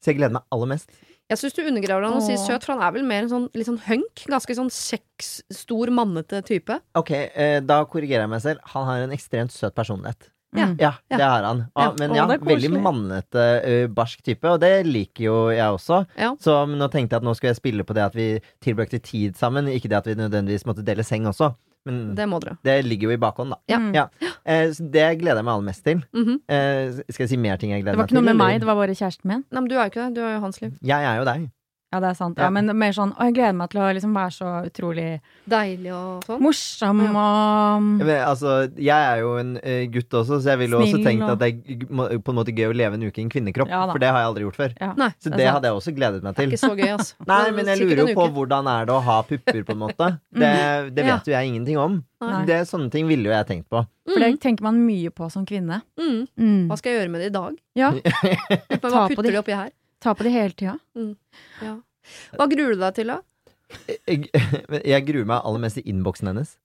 Så 0.01 0.09
jeg 0.13 0.17
gleder 0.17 0.37
meg 0.39 0.47
aller 0.55 0.71
mest. 0.71 0.89
Jeg 1.29 1.37
syns 1.37 1.53
du 1.53 1.61
undergraver 1.61 2.07
han 2.07 2.15
og 2.17 2.23
sier 2.25 2.39
søt, 2.41 2.63
for 2.65 2.73
han 2.73 2.81
er 2.87 2.91
vel 2.95 3.03
mer 3.05 3.21
en 3.27 3.29
sånn 3.29 3.43
litt 3.53 3.67
sånn 3.69 3.77
hunk. 3.85 4.23
Ganske 4.31 4.55
sånn 4.57 4.71
kjekk, 4.73 5.27
stor, 5.53 5.91
mannete 5.93 6.39
type. 6.47 6.79
Ok, 6.97 7.11
eh, 7.13 7.59
da 7.61 7.83
korrigerer 7.85 8.25
jeg 8.25 8.29
meg 8.33 8.41
selv. 8.41 8.59
Han 8.73 8.85
har 8.89 9.03
en 9.05 9.13
ekstremt 9.13 9.53
søt 9.53 9.75
personlighet. 9.77 10.31
Mm. 10.57 10.79
Ja, 10.81 10.95
Ja. 11.11 11.17
det 11.17 11.21
har 11.29 11.43
han. 11.45 11.59
Ja, 11.77 11.83
Ja. 11.83 11.93
men 11.99 12.15
ja, 12.15 12.25
veldig 12.25 12.71
mannete, 12.81 13.43
ø, 13.63 13.87
barsk 13.93 14.23
type, 14.25 14.43
og 14.49 14.59
det 14.59 14.83
liker 14.87 15.23
jo 15.23 15.49
jeg 15.53 15.69
også. 15.69 16.07
Ja. 16.17 16.31
Så 16.41 16.65
nå 16.65 16.89
tenkte 16.89 17.13
jeg 17.13 17.21
at 17.21 17.23
nå 17.23 17.35
skulle 17.37 17.53
jeg 17.53 17.61
spille 17.61 17.83
på 17.85 17.93
det 17.93 18.01
at 18.07 18.15
vi 18.15 18.39
tilbrakte 18.59 18.99
tid 18.99 19.35
sammen, 19.37 19.67
ikke 19.69 19.89
det 19.89 19.97
at 20.01 20.05
vi 20.07 20.15
nødvendigvis 20.15 20.65
måtte 20.65 20.83
dele 20.83 21.03
seng 21.05 21.25
også. 21.29 21.53
Men 21.89 21.99
det, 22.09 22.15
Det 22.21 22.27
må 22.29 22.39
dere. 22.43 22.77
ligger 22.85 23.09
jo 23.09 23.15
i 23.17 23.19
bakhånd, 23.21 23.55
da. 23.55 23.59
Ja. 23.71 23.79
Mm. 23.81 23.91
Ja. 23.97 24.07
Eh, 24.45 24.71
det 24.79 25.07
gleder 25.21 25.41
jeg 25.41 25.45
meg 25.49 25.53
aller 25.55 25.67
mest 25.69 25.83
til. 25.83 26.03
Mhm. 26.13 26.39
Eh, 26.47 27.03
skal 27.09 27.23
jeg 27.25 27.29
si 27.33 27.37
mer 27.37 27.57
ting 27.57 27.71
jeg 27.73 27.83
gleder 27.83 27.97
meg 27.97 28.07
til? 28.07 28.15
Det 28.15 28.23
var 28.23 28.23
ikke 28.23 28.25
noe 28.25 28.29
med 28.33 28.37
meg, 28.37 28.59
det 28.61 28.67
var 28.69 28.75
bare 28.79 28.95
kjæresten 28.95 29.25
min. 29.33 29.43
Nei, 29.51 29.59
men 29.61 29.67
du 29.69 29.75
er 29.75 29.83
jo 29.83 29.89
ikke 29.91 30.03
det. 30.07 30.13
Du 30.15 30.21
er 30.21 30.33
jo 30.35 30.41
hans 30.45 30.61
liv. 30.61 30.75
Jeg 30.83 31.03
er 31.03 31.17
jo 31.19 31.25
deg. 31.25 31.49
Ja, 31.89 31.99
det 32.03 32.09
er 32.11 32.17
sant. 32.19 32.37
Ja. 32.37 32.43
Ja, 32.45 32.49
men 32.53 32.67
mer 32.77 32.91
sånn 32.93 33.15
Å, 33.17 33.23
jeg 33.25 33.33
gleder 33.33 33.55
meg 33.57 33.71
til 33.71 33.79
å 33.81 33.87
liksom 33.97 34.11
være 34.13 34.33
så 34.35 34.49
utrolig 34.67 35.05
Deilig 35.49 35.89
og 35.97 36.27
sånn. 36.27 36.41
morsom 36.45 36.99
og 37.01 37.81
Men, 37.81 38.11
altså, 38.27 38.51
jeg 38.77 38.93
er 39.07 39.23
jo 39.23 39.31
en 39.41 39.55
uh, 39.57 39.85
gutt 39.89 40.13
også, 40.19 40.37
så 40.43 40.51
jeg 40.53 40.59
ville 40.61 40.77
jo 40.77 40.83
også 40.85 40.99
tenkt 41.03 41.23
og- 41.25 41.31
at 41.33 41.39
det 41.39 41.49
er 41.49 42.19
på 42.21 42.29
en 42.29 42.37
måte 42.37 42.53
gøy 42.53 42.69
å 42.69 42.75
leve 42.77 42.93
en 42.99 43.07
uke 43.09 43.17
i 43.17 43.25
en 43.25 43.31
kvinnekropp. 43.33 43.71
Ja 43.73 43.87
for 43.89 43.97
det 43.97 44.11
har 44.13 44.21
jeg 44.21 44.29
aldri 44.29 44.43
gjort 44.45 44.59
før. 44.61 44.75
ja. 44.79 44.91
Nei, 45.01 45.09
Så 45.17 45.31
det 45.31 45.33
er 45.33 45.37
det 45.41 45.47
hadde 45.55 45.71
jeg 45.71 45.79
også 45.79 45.95
gledet 45.97 46.21
meg 46.23 46.35
til. 46.37 46.49
Ikke 46.53 46.61
så 46.61 46.75
gøy, 46.77 46.91
altså. 46.93 47.13
Nei, 47.33 47.51
men 47.57 47.65
jeg 47.73 47.79
lurer 47.81 48.03
jo 48.05 48.15
på 48.21 48.27
hvordan 48.37 48.67
er 48.69 48.85
det 48.85 48.93
å 48.93 49.01
ha 49.09 49.17
pupper, 49.23 49.63
på 49.65 49.73
en 49.73 49.81
måte. 49.87 50.11
Det, 50.39 50.93
det 50.93 51.05
Ja. 51.09 51.15
vet 51.17 51.25
jo 51.25 51.33
jeg 51.33 51.47
ingenting 51.49 51.77
om. 51.81 52.03
Nei. 52.21 52.45
Det, 52.45 52.61
sånne 52.69 52.91
ting 52.93 53.07
ville 53.09 53.25
jo 53.25 53.33
jeg 53.33 53.47
tenkt 53.49 53.67
på. 53.71 53.81
For 54.09 54.19
det 54.21 54.39
tenker 54.41 54.61
man 54.63 54.77
mye 54.85 55.09
på 55.09 55.31
som 55.31 55.45
kvinne. 55.45 55.81
Mm. 55.99 56.27
Mm. 56.37 56.67
Hva 56.69 56.77
skal 56.77 56.91
jeg 56.93 57.01
gjøre 57.01 57.11
med 57.11 57.21
det 57.21 57.27
i 57.31 57.35
dag? 57.35 57.57
Ja, 57.79 57.91
Ta 58.81 58.89
hva 58.89 59.07
på 59.09 59.15
putter 59.15 59.31
du 59.31 59.37
de 59.37 59.41
oppi 59.41 59.55
her? 59.57 59.69
Ta 60.01 60.13
på 60.15 60.25
det 60.27 60.31
hele 60.33 60.55
tida. 60.57 60.77
Ja. 61.63 61.75
Hva 62.37 62.47
gruer 62.51 62.73
du 62.75 62.81
deg 62.81 62.95
til, 62.97 63.11
da? 63.13 63.19
Jeg, 64.07 64.29
jeg 64.93 65.05
gruer 65.09 65.27
meg 65.29 65.43
aller 65.45 65.61
mest 65.67 65.77
i 65.81 65.85
innboksen 65.91 66.31
hennes. 66.31 66.55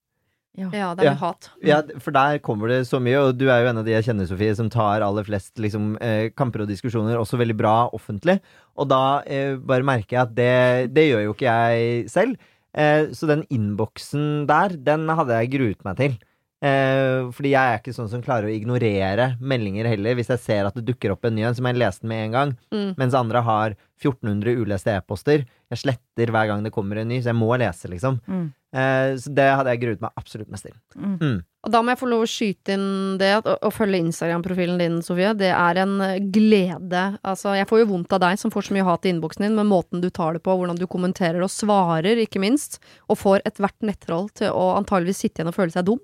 Ja, 0.54 0.92
det 0.94 1.02
er 1.02 1.08
Ja. 1.08 1.14
hat. 1.18 1.48
Ja, 1.66 1.80
for 1.98 2.14
der 2.14 2.38
kommer 2.38 2.68
det 2.70 2.84
så 2.86 3.00
mye, 3.02 3.18
og 3.18 3.38
du 3.40 3.48
er 3.50 3.64
jo 3.64 3.70
en 3.72 3.80
av 3.80 3.84
de 3.84 3.90
jeg 3.90 4.04
kjenner, 4.06 4.28
Sofie, 4.30 4.54
som 4.54 4.68
tar 4.70 5.02
aller 5.02 5.26
flest 5.26 5.58
liksom, 5.58 5.96
eh, 6.00 6.28
kamper 6.30 6.62
og 6.62 6.68
diskusjoner 6.70 7.18
også 7.18 7.40
veldig 7.40 7.56
bra 7.58 7.90
offentlig. 7.90 8.38
Og 8.78 8.86
da 8.88 9.20
eh, 9.26 9.56
bare 9.58 9.82
merker 9.82 10.14
jeg 10.14 10.22
at 10.22 10.34
det, 10.36 10.94
det 10.94 11.08
gjør 11.10 11.24
jo 11.26 11.34
ikke 11.34 11.50
jeg 11.50 12.08
selv. 12.12 12.36
Eh, 12.72 13.10
så 13.10 13.26
den 13.26 13.42
innboksen 13.50 14.46
der, 14.46 14.76
den 14.78 15.08
hadde 15.10 15.40
jeg 15.42 15.50
gruet 15.58 15.84
meg 15.84 15.98
til. 15.98 16.16
Eh, 16.64 17.26
fordi 17.36 17.50
jeg 17.52 17.60
er 17.60 17.80
ikke 17.82 17.92
sånn 17.92 18.08
som 18.08 18.22
klarer 18.24 18.48
å 18.48 18.54
ignorere 18.54 19.34
meldinger 19.36 19.90
heller. 19.90 20.16
Hvis 20.16 20.32
jeg 20.32 20.40
ser 20.40 20.68
at 20.68 20.76
det 20.78 20.86
dukker 20.88 21.12
opp 21.12 21.26
en 21.28 21.36
ny 21.36 21.44
en, 21.44 21.56
som 21.56 21.68
jeg 21.68 21.80
leste 21.80 22.08
med 22.08 22.28
en 22.28 22.36
gang. 22.38 22.54
Mm. 22.72 22.90
Mens 23.00 23.16
andre 23.18 23.42
har 23.44 23.76
1400 24.00 24.62
uleste 24.64 24.94
e-poster. 24.96 25.44
Jeg 25.72 25.82
sletter 25.82 26.32
hver 26.32 26.48
gang 26.48 26.64
det 26.64 26.72
kommer 26.74 27.00
en 27.00 27.10
ny, 27.10 27.20
så 27.20 27.32
jeg 27.32 27.40
må 27.40 27.50
lese, 27.60 27.90
liksom. 27.90 28.20
Mm. 28.24 28.46
Eh, 28.74 29.10
så 29.20 29.32
det 29.36 29.48
hadde 29.50 29.74
jeg 29.74 29.82
gruet 29.84 30.00
meg 30.02 30.16
absolutt 30.18 30.50
mest 30.54 30.66
til. 30.66 30.76
Mm. 30.96 31.18
Mm. 31.20 31.36
Og 31.64 31.72
da 31.72 31.80
må 31.80 31.92
jeg 31.92 32.00
få 32.00 32.08
lov 32.10 32.24
å 32.24 32.28
skyte 32.28 32.74
inn 32.76 32.88
det 33.20 33.30
og 33.38 33.50
å, 33.54 33.70
følge 33.72 34.00
Instagram-profilen 34.02 34.80
din, 34.80 34.96
Sofie. 35.04 35.34
Det 35.36 35.52
er 35.52 35.82
en 35.84 35.94
eh, 36.04 36.16
glede. 36.32 37.04
Altså, 37.20 37.52
jeg 37.58 37.68
får 37.68 37.84
jo 37.84 37.90
vondt 37.92 38.16
av 38.16 38.24
deg 38.24 38.40
som 38.40 38.52
får 38.54 38.68
så 38.68 38.76
mye 38.76 38.88
hat 38.88 39.04
i 39.04 39.12
innboksen 39.12 39.46
din, 39.46 39.56
men 39.58 39.70
måten 39.70 40.00
du 40.04 40.08
tar 40.08 40.36
det 40.36 40.44
på, 40.44 40.56
hvordan 40.56 40.80
du 40.80 40.88
kommenterer 40.90 41.44
og 41.44 41.52
svarer, 41.52 42.24
ikke 42.24 42.42
minst, 42.42 42.80
og 43.08 43.20
får 43.20 43.44
ethvert 43.48 43.78
nettroll 43.84 44.30
til 44.32 44.52
å 44.52 44.72
antageligvis 44.78 45.26
sitte 45.26 45.42
igjen 45.42 45.52
og 45.52 45.58
føle 45.60 45.76
seg 45.76 45.88
dum. 45.92 46.02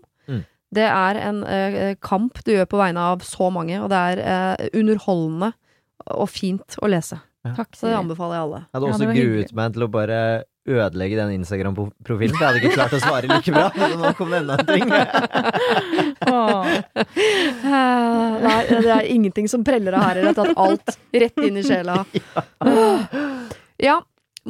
Det 0.71 0.87
er 0.87 1.19
en 1.19 1.41
eh, 1.47 1.95
kamp 2.03 2.39
du 2.47 2.53
gjør 2.55 2.69
på 2.71 2.79
vegne 2.79 3.09
av 3.15 3.25
så 3.27 3.51
mange, 3.51 3.81
og 3.83 3.91
det 3.91 4.05
er 4.13 4.23
eh, 4.23 4.69
underholdende 4.79 5.53
og 6.15 6.31
fint 6.31 6.79
å 6.81 6.91
lese. 6.91 7.19
Takk, 7.41 7.73
Så 7.73 7.89
det 7.89 7.97
anbefaler 7.97 8.37
jeg 8.37 8.45
alle. 8.47 8.61
Jeg 8.67 8.77
hadde 8.77 8.89
også 8.93 9.07
ja, 9.09 9.13
gruet 9.17 9.53
meg 9.57 9.75
til 9.75 9.85
å 9.87 9.91
bare 9.91 10.21
ødelegge 10.71 11.17
den 11.17 11.31
Instagram-profilen, 11.39 12.35
for 12.37 12.45
jeg 12.45 12.51
hadde 12.51 12.61
ikke 12.61 12.75
klart 12.77 12.95
å 12.95 13.01
svare 13.01 13.31
like 13.31 13.55
bra. 13.55 13.71
Men 13.81 13.95
nå 14.03 14.11
kom 14.19 14.35
det 14.35 14.43
enda 14.43 14.59
en 14.61 14.69
ting. 14.69 14.93
Åh. 16.35 16.69
Eh, 17.01 18.37
Nei, 18.45 18.59
det 18.69 18.93
er 18.93 19.09
ingenting 19.09 19.49
som 19.51 19.65
preller 19.67 19.97
av 19.97 20.05
her. 20.11 20.21
Jeg 20.21 20.31
har 20.31 20.39
tatt 20.43 20.61
alt 20.61 20.99
rett 21.25 21.45
inn 21.49 21.61
i 21.61 21.67
sjela. 21.67 22.03
Ja, 23.81 23.95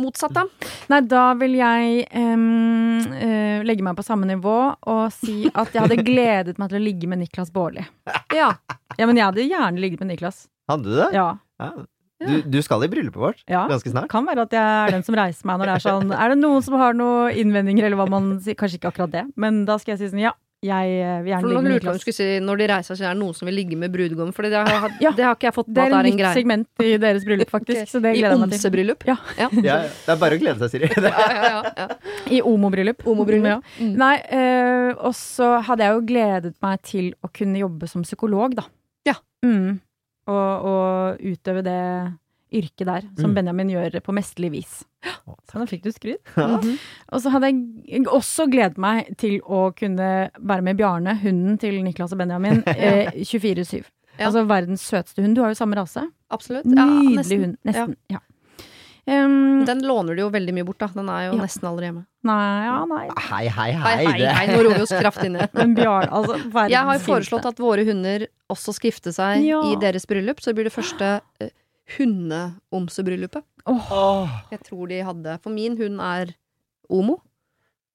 motsatt, 0.03 0.35
da. 0.37 0.47
Nei, 0.93 1.01
da 1.09 1.25
vil 1.41 1.57
jeg 1.59 2.05
um, 2.17 2.99
uh, 3.13 3.61
legge 3.67 3.85
meg 3.87 3.99
på 3.99 4.07
samme 4.07 4.29
nivå 4.29 4.57
og 4.75 5.05
si 5.15 5.45
at 5.51 5.73
jeg 5.75 5.85
hadde 5.85 6.03
gledet 6.11 6.59
meg 6.61 6.73
til 6.73 6.81
å 6.81 6.85
ligge 6.85 7.11
med 7.11 7.23
Niklas 7.23 7.53
Baarli. 7.55 7.87
Ja. 8.37 8.53
Ja, 8.99 9.07
men 9.07 9.17
jeg 9.17 9.27
hadde 9.27 9.47
gjerne 9.47 9.81
ligget 9.83 10.03
med 10.03 10.15
Niklas. 10.15 10.45
Hadde 10.71 10.89
du 10.89 10.99
det? 10.99 11.11
Ja. 11.17 11.33
Ja. 11.61 11.73
Du, 12.21 12.35
du 12.53 12.59
skal 12.61 12.83
i 12.85 12.89
bryllupet 12.93 13.17
vårt 13.17 13.39
ja. 13.49 13.63
ganske 13.71 13.89
snart. 13.89 14.11
Kan 14.13 14.27
være 14.29 14.45
at 14.45 14.53
jeg 14.53 14.61
er 14.61 14.93
den 14.93 15.05
som 15.07 15.17
reiser 15.17 15.49
meg 15.49 15.61
når 15.61 15.71
det 15.71 15.77
er 15.79 15.85
sånn 15.87 16.11
Er 16.13 16.35
det 16.35 16.37
noen 16.43 16.65
som 16.67 16.77
har 16.77 16.97
noen 16.97 17.33
innvendinger, 17.41 17.87
eller 17.89 17.97
hva 17.97 18.11
man 18.13 18.35
sier? 18.45 18.59
Kanskje 18.61 18.77
ikke 18.77 18.91
akkurat 18.93 19.15
det, 19.15 19.25
men 19.41 19.63
da 19.69 19.79
skal 19.81 19.95
jeg 19.95 20.03
si 20.03 20.11
sånn 20.13 20.27
ja, 20.27 20.35
jeg 20.63 21.23
vil 21.25 21.31
gjerne 21.33 21.49
ligge 21.49 21.63
med 21.65 21.73
lurte 21.73 21.89
om 21.89 21.97
du 21.97 22.03
skulle 22.03 22.17
si 22.19 22.25
når 22.45 22.59
de 22.61 22.67
reiser 22.69 22.99
seg, 22.99 23.07
er 23.09 23.15
det 23.15 23.21
noen 23.23 23.35
som 23.39 23.49
vil 23.49 23.55
ligge 23.57 23.77
med 23.81 23.93
brudgommen. 23.95 24.35
For 24.37 24.43
det, 24.45 24.53
har- 24.53 24.93
Ja. 25.01 25.11
det 25.17 25.25
har 25.25 25.35
ikke 25.39 25.49
jeg 25.49 25.55
fått 25.57 25.71
Det 25.73 25.77
med 25.77 25.81
er 25.81 25.87
at 25.87 25.91
greie 25.91 26.03
det 26.03 26.05
er 26.05 26.13
en 26.13 26.17
nytt 26.17 26.21
greie. 26.21 26.35
segment 26.35 26.69
i 26.85 26.97
deres 27.07 27.25
bryllup, 27.25 27.51
faktisk. 27.51 27.81
okay. 27.81 27.87
Så 27.89 28.03
det 28.05 28.11
I 28.13 28.19
gleder 28.21 28.31
jeg 28.31 28.39
meg 28.41 28.51
til. 28.51 28.59
omsebryllup. 28.59 29.07
Ja. 29.09 29.17
Ja. 29.39 29.49
Ja, 29.71 29.77
ja. 29.81 29.89
det 29.89 30.13
er 30.13 30.21
bare 30.21 30.37
å 30.37 30.41
glede 30.43 30.59
seg, 30.59 30.71
Siri. 30.71 30.91
Ja, 31.01 31.27
ja, 31.33 31.43
ja, 31.49 31.63
ja. 31.77 31.89
I 32.31 32.41
Omo-bryllup. 32.43 33.01
Omo-bryllup. 33.07 33.47
Ja. 33.49 33.61
Mm. 33.81 33.95
Nei, 33.97 34.17
øh, 34.37 34.95
og 35.01 35.15
så 35.17 35.63
hadde 35.65 35.81
jeg 35.89 35.97
jo 35.97 36.07
gledet 36.13 36.55
meg 36.63 36.83
til 36.83 37.15
å 37.25 37.33
kunne 37.33 37.57
jobbe 37.59 37.89
som 37.89 38.03
psykolog, 38.05 38.55
da. 38.61 38.65
Ja. 39.09 39.15
Mm. 39.43 39.81
Og, 40.29 40.67
og 40.71 41.25
utøve 41.25 41.65
det 41.65 41.81
yrket 42.53 42.87
der, 42.87 43.03
som 43.19 43.31
Mm. 43.31 43.35
Benjamin 43.35 43.71
gjør 43.71 44.01
på 44.03 44.13
mesterlig 44.15 44.51
vis. 44.53 44.85
Å, 45.05 45.37
Så 45.51 45.59
da 45.59 45.65
fikk 45.67 45.83
du 45.83 45.91
skryt. 45.93 46.21
Ja. 46.37 46.59
-hmm. 46.59 46.79
Og 47.13 47.21
så 47.23 47.31
hadde 47.31 47.47
jeg 47.87 48.07
også 48.07 48.47
gledet 48.51 48.79
meg 48.79 49.17
til 49.19 49.41
å 49.43 49.73
kunne 49.75 50.31
være 50.39 50.63
med 50.63 50.77
Bjarne, 50.77 51.15
hunden 51.23 51.59
til 51.59 51.83
Niklas 51.83 52.13
og 52.13 52.19
Benjamin, 52.19 52.63
eh, 52.67 53.11
24-7. 53.17 53.85
Ja. 54.19 54.27
Altså 54.27 54.47
verdens 54.47 54.83
søteste 54.83 55.23
hund. 55.23 55.35
Du 55.35 55.41
har 55.43 55.49
jo 55.51 55.55
samme 55.55 55.77
rase. 55.77 56.03
Absolutt. 56.31 56.65
Ja, 56.67 56.85
Nydelig 56.85 57.17
nesten. 57.17 57.41
hund. 57.41 57.57
Nesten. 57.65 57.97
Ja. 58.11 58.19
Um, 59.07 59.65
Den 59.65 59.81
låner 59.83 60.15
du 60.15 60.21
jo 60.23 60.31
veldig 60.31 60.53
mye 60.55 60.65
bort, 60.65 60.79
da. 60.79 60.87
Den 60.95 61.09
er 61.09 61.31
jo 61.31 61.37
Ja. 61.37 61.43
nesten 61.43 61.65
aldri 61.67 61.87
hjemme. 61.89 62.05
nei, 62.23 62.65
ja, 62.67 62.85
nei. 62.85 63.09
Hei, 63.17 63.49
hei, 63.49 63.73
Hei, 63.73 63.97
hei. 63.97 64.07
hei, 64.07 64.33
hei, 64.35 64.47
nå 64.47 64.63
roer 64.63 64.75
vi 64.77 64.83
oss 64.83 64.93
kraftig 64.93 65.31
ned. 65.33 65.49
Men 65.55 65.75
Bjarne, 65.75 66.09
altså 66.13 66.37
verdens 66.53 66.71
Jeg 66.71 66.85
har 66.85 66.99
jo 66.99 67.05
foreslått 67.07 67.47
at 67.47 67.57
våre 67.59 67.85
hunder 67.85 68.27
også 68.51 68.75
skal 68.75 68.91
gifte 68.91 69.13
seg 69.13 69.43
Ja. 69.43 69.63
i 69.73 69.77
deres 69.81 70.05
bryllup, 70.07 70.39
så 70.41 70.53
det 70.53 70.55
blir 70.57 70.65
det 70.65 70.73
første 70.77 71.21
uh, 71.43 71.49
hundeomsebryllupet. 71.97 73.45
Oh. 73.69 73.91
Åh, 73.93 74.29
Jeg 74.55 74.63
tror 74.65 74.89
de 74.89 75.01
hadde 75.05 75.35
For 75.45 75.53
min 75.53 75.77
hund 75.79 76.01
er 76.01 76.35
omo. 76.89 77.19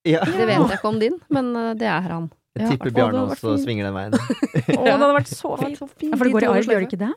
ja. 0.06 0.22
Det 0.26 0.46
vet 0.48 0.60
jeg 0.60 0.78
ikke 0.78 0.88
om 0.92 1.00
din, 1.02 1.16
men 1.34 1.50
uh, 1.58 1.74
det 1.78 1.88
er 1.90 2.02
han. 2.12 2.30
Jeg 2.56 2.64
Ja, 2.64 2.70
tipper 2.72 2.92
det 2.92 2.96
Bjarne 2.96 3.22
også 3.28 3.56
svinger 3.60 3.90
den 3.90 3.96
veien. 3.98 4.14
Å, 4.16 4.84
det 4.86 4.92
hadde 4.94 5.10
vært 5.18 5.32
så 5.32 5.56
fint. 5.60 5.80
Så 5.80 5.88
fint. 5.92 6.12
Ja, 6.14 6.16
for 6.20 6.24
det 6.30 6.36
går 6.38 6.46
i 6.46 6.52
arv, 6.54 6.70
gjør 6.72 6.84
det 6.86 6.88
ikke 6.88 7.02
det? 7.02 7.14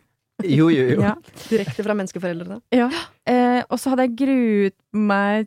Jo, 0.48 0.68
jo, 0.70 0.84
jo. 0.94 1.02
Ja. 1.02 1.12
Direkte 1.50 1.84
fra 1.86 1.94
menneskeforeldrene. 1.98 2.58
Eh, 2.74 3.60
og 3.68 3.78
så 3.78 3.92
hadde 3.92 4.06
jeg 4.08 4.16
gruet 4.18 4.74
meg 4.94 5.46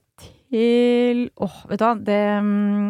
til 0.52 1.26
Åh, 1.40 1.58
vet 1.72 1.80
du 1.80 1.86
hva, 1.88 1.92
det 1.96 2.22
mm, 2.44 2.90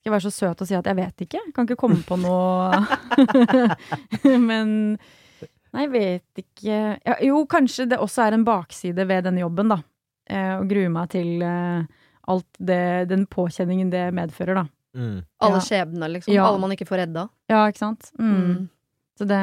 Skal 0.00 0.08
jeg 0.08 0.14
være 0.14 0.24
så 0.24 0.32
søt 0.32 0.62
å 0.64 0.68
si 0.68 0.76
at 0.78 0.88
jeg 0.88 0.96
vet 0.96 1.24
ikke? 1.26 1.40
Jeg 1.46 1.52
kan 1.56 1.68
ikke 1.68 1.76
komme 1.80 2.00
på 2.08 2.16
noe 2.20 2.72
Men 4.50 4.70
Nei, 5.72 5.84
jeg 5.86 5.90
vet 5.94 6.40
ikke 6.42 6.78
ja, 6.98 7.14
Jo, 7.22 7.44
kanskje 7.50 7.86
det 7.92 7.98
også 8.02 8.24
er 8.26 8.36
en 8.36 8.44
bakside 8.46 9.06
ved 9.06 9.24
denne 9.28 9.42
jobben, 9.44 9.70
da. 9.70 9.80
Eh, 10.30 10.56
å 10.58 10.66
grue 10.70 10.90
meg 10.92 11.10
til 11.14 11.42
eh, 11.46 11.84
alt 12.30 12.48
det, 12.58 12.82
den 13.10 13.26
påkjenningen 13.30 13.90
det 13.92 14.08
medfører, 14.16 14.62
da. 14.62 14.66
Mm. 14.98 15.20
Alle 15.46 15.60
Ja. 15.60 15.64
skjebner, 15.66 16.08
liksom. 16.16 16.34
Ja. 16.34 16.48
Alle 16.48 16.58
man 16.62 16.74
ikke 16.74 16.86
får 16.88 17.04
redda. 17.04 17.28
Ja, 17.50 17.62
ikke 17.70 17.78
sant? 17.84 18.10
Mm. 18.18 18.34
Mm. 18.34 18.68
Så 19.20 19.26
det 19.28 19.40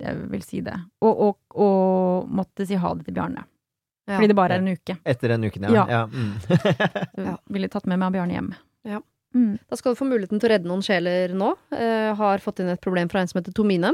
Jeg 0.00 0.30
vil 0.30 0.42
si 0.46 0.60
det. 0.62 0.76
Og, 1.02 1.20
og, 1.28 1.36
og 1.58 2.28
måtte 2.30 2.66
si 2.66 2.78
ha 2.78 2.94
det 2.94 3.04
til 3.08 3.14
Bjarne. 3.16 3.44
Ja. 4.06 4.14
Fordi 4.16 4.28
det 4.30 4.36
bare 4.38 4.54
er 4.54 4.62
en 4.62 4.70
uke. 4.70 4.94
Etter 5.04 5.34
den 5.34 5.44
uken, 5.48 5.66
ja. 5.66 5.72
Ja. 5.74 5.86
ja. 5.90 6.06
Mm. 6.06 7.38
Ville 7.56 7.68
tatt 7.68 7.88
med 7.90 7.98
meg 7.98 8.12
Bjarne 8.14 8.36
hjem. 8.36 8.52
Ja. 8.86 9.00
Mm. 9.34 9.56
Da 9.68 9.76
skal 9.76 9.92
du 9.92 9.98
få 9.98 10.06
muligheten 10.08 10.40
til 10.40 10.48
å 10.48 10.52
redde 10.54 10.70
noen 10.70 10.84
sjeler 10.86 11.34
nå. 11.36 11.50
Eh, 11.74 12.12
har 12.16 12.44
fått 12.44 12.62
inn 12.62 12.70
et 12.72 12.80
problem 12.80 13.10
fra 13.12 13.20
en 13.20 13.28
som 13.28 13.40
heter 13.40 13.52
Tomine. 13.56 13.90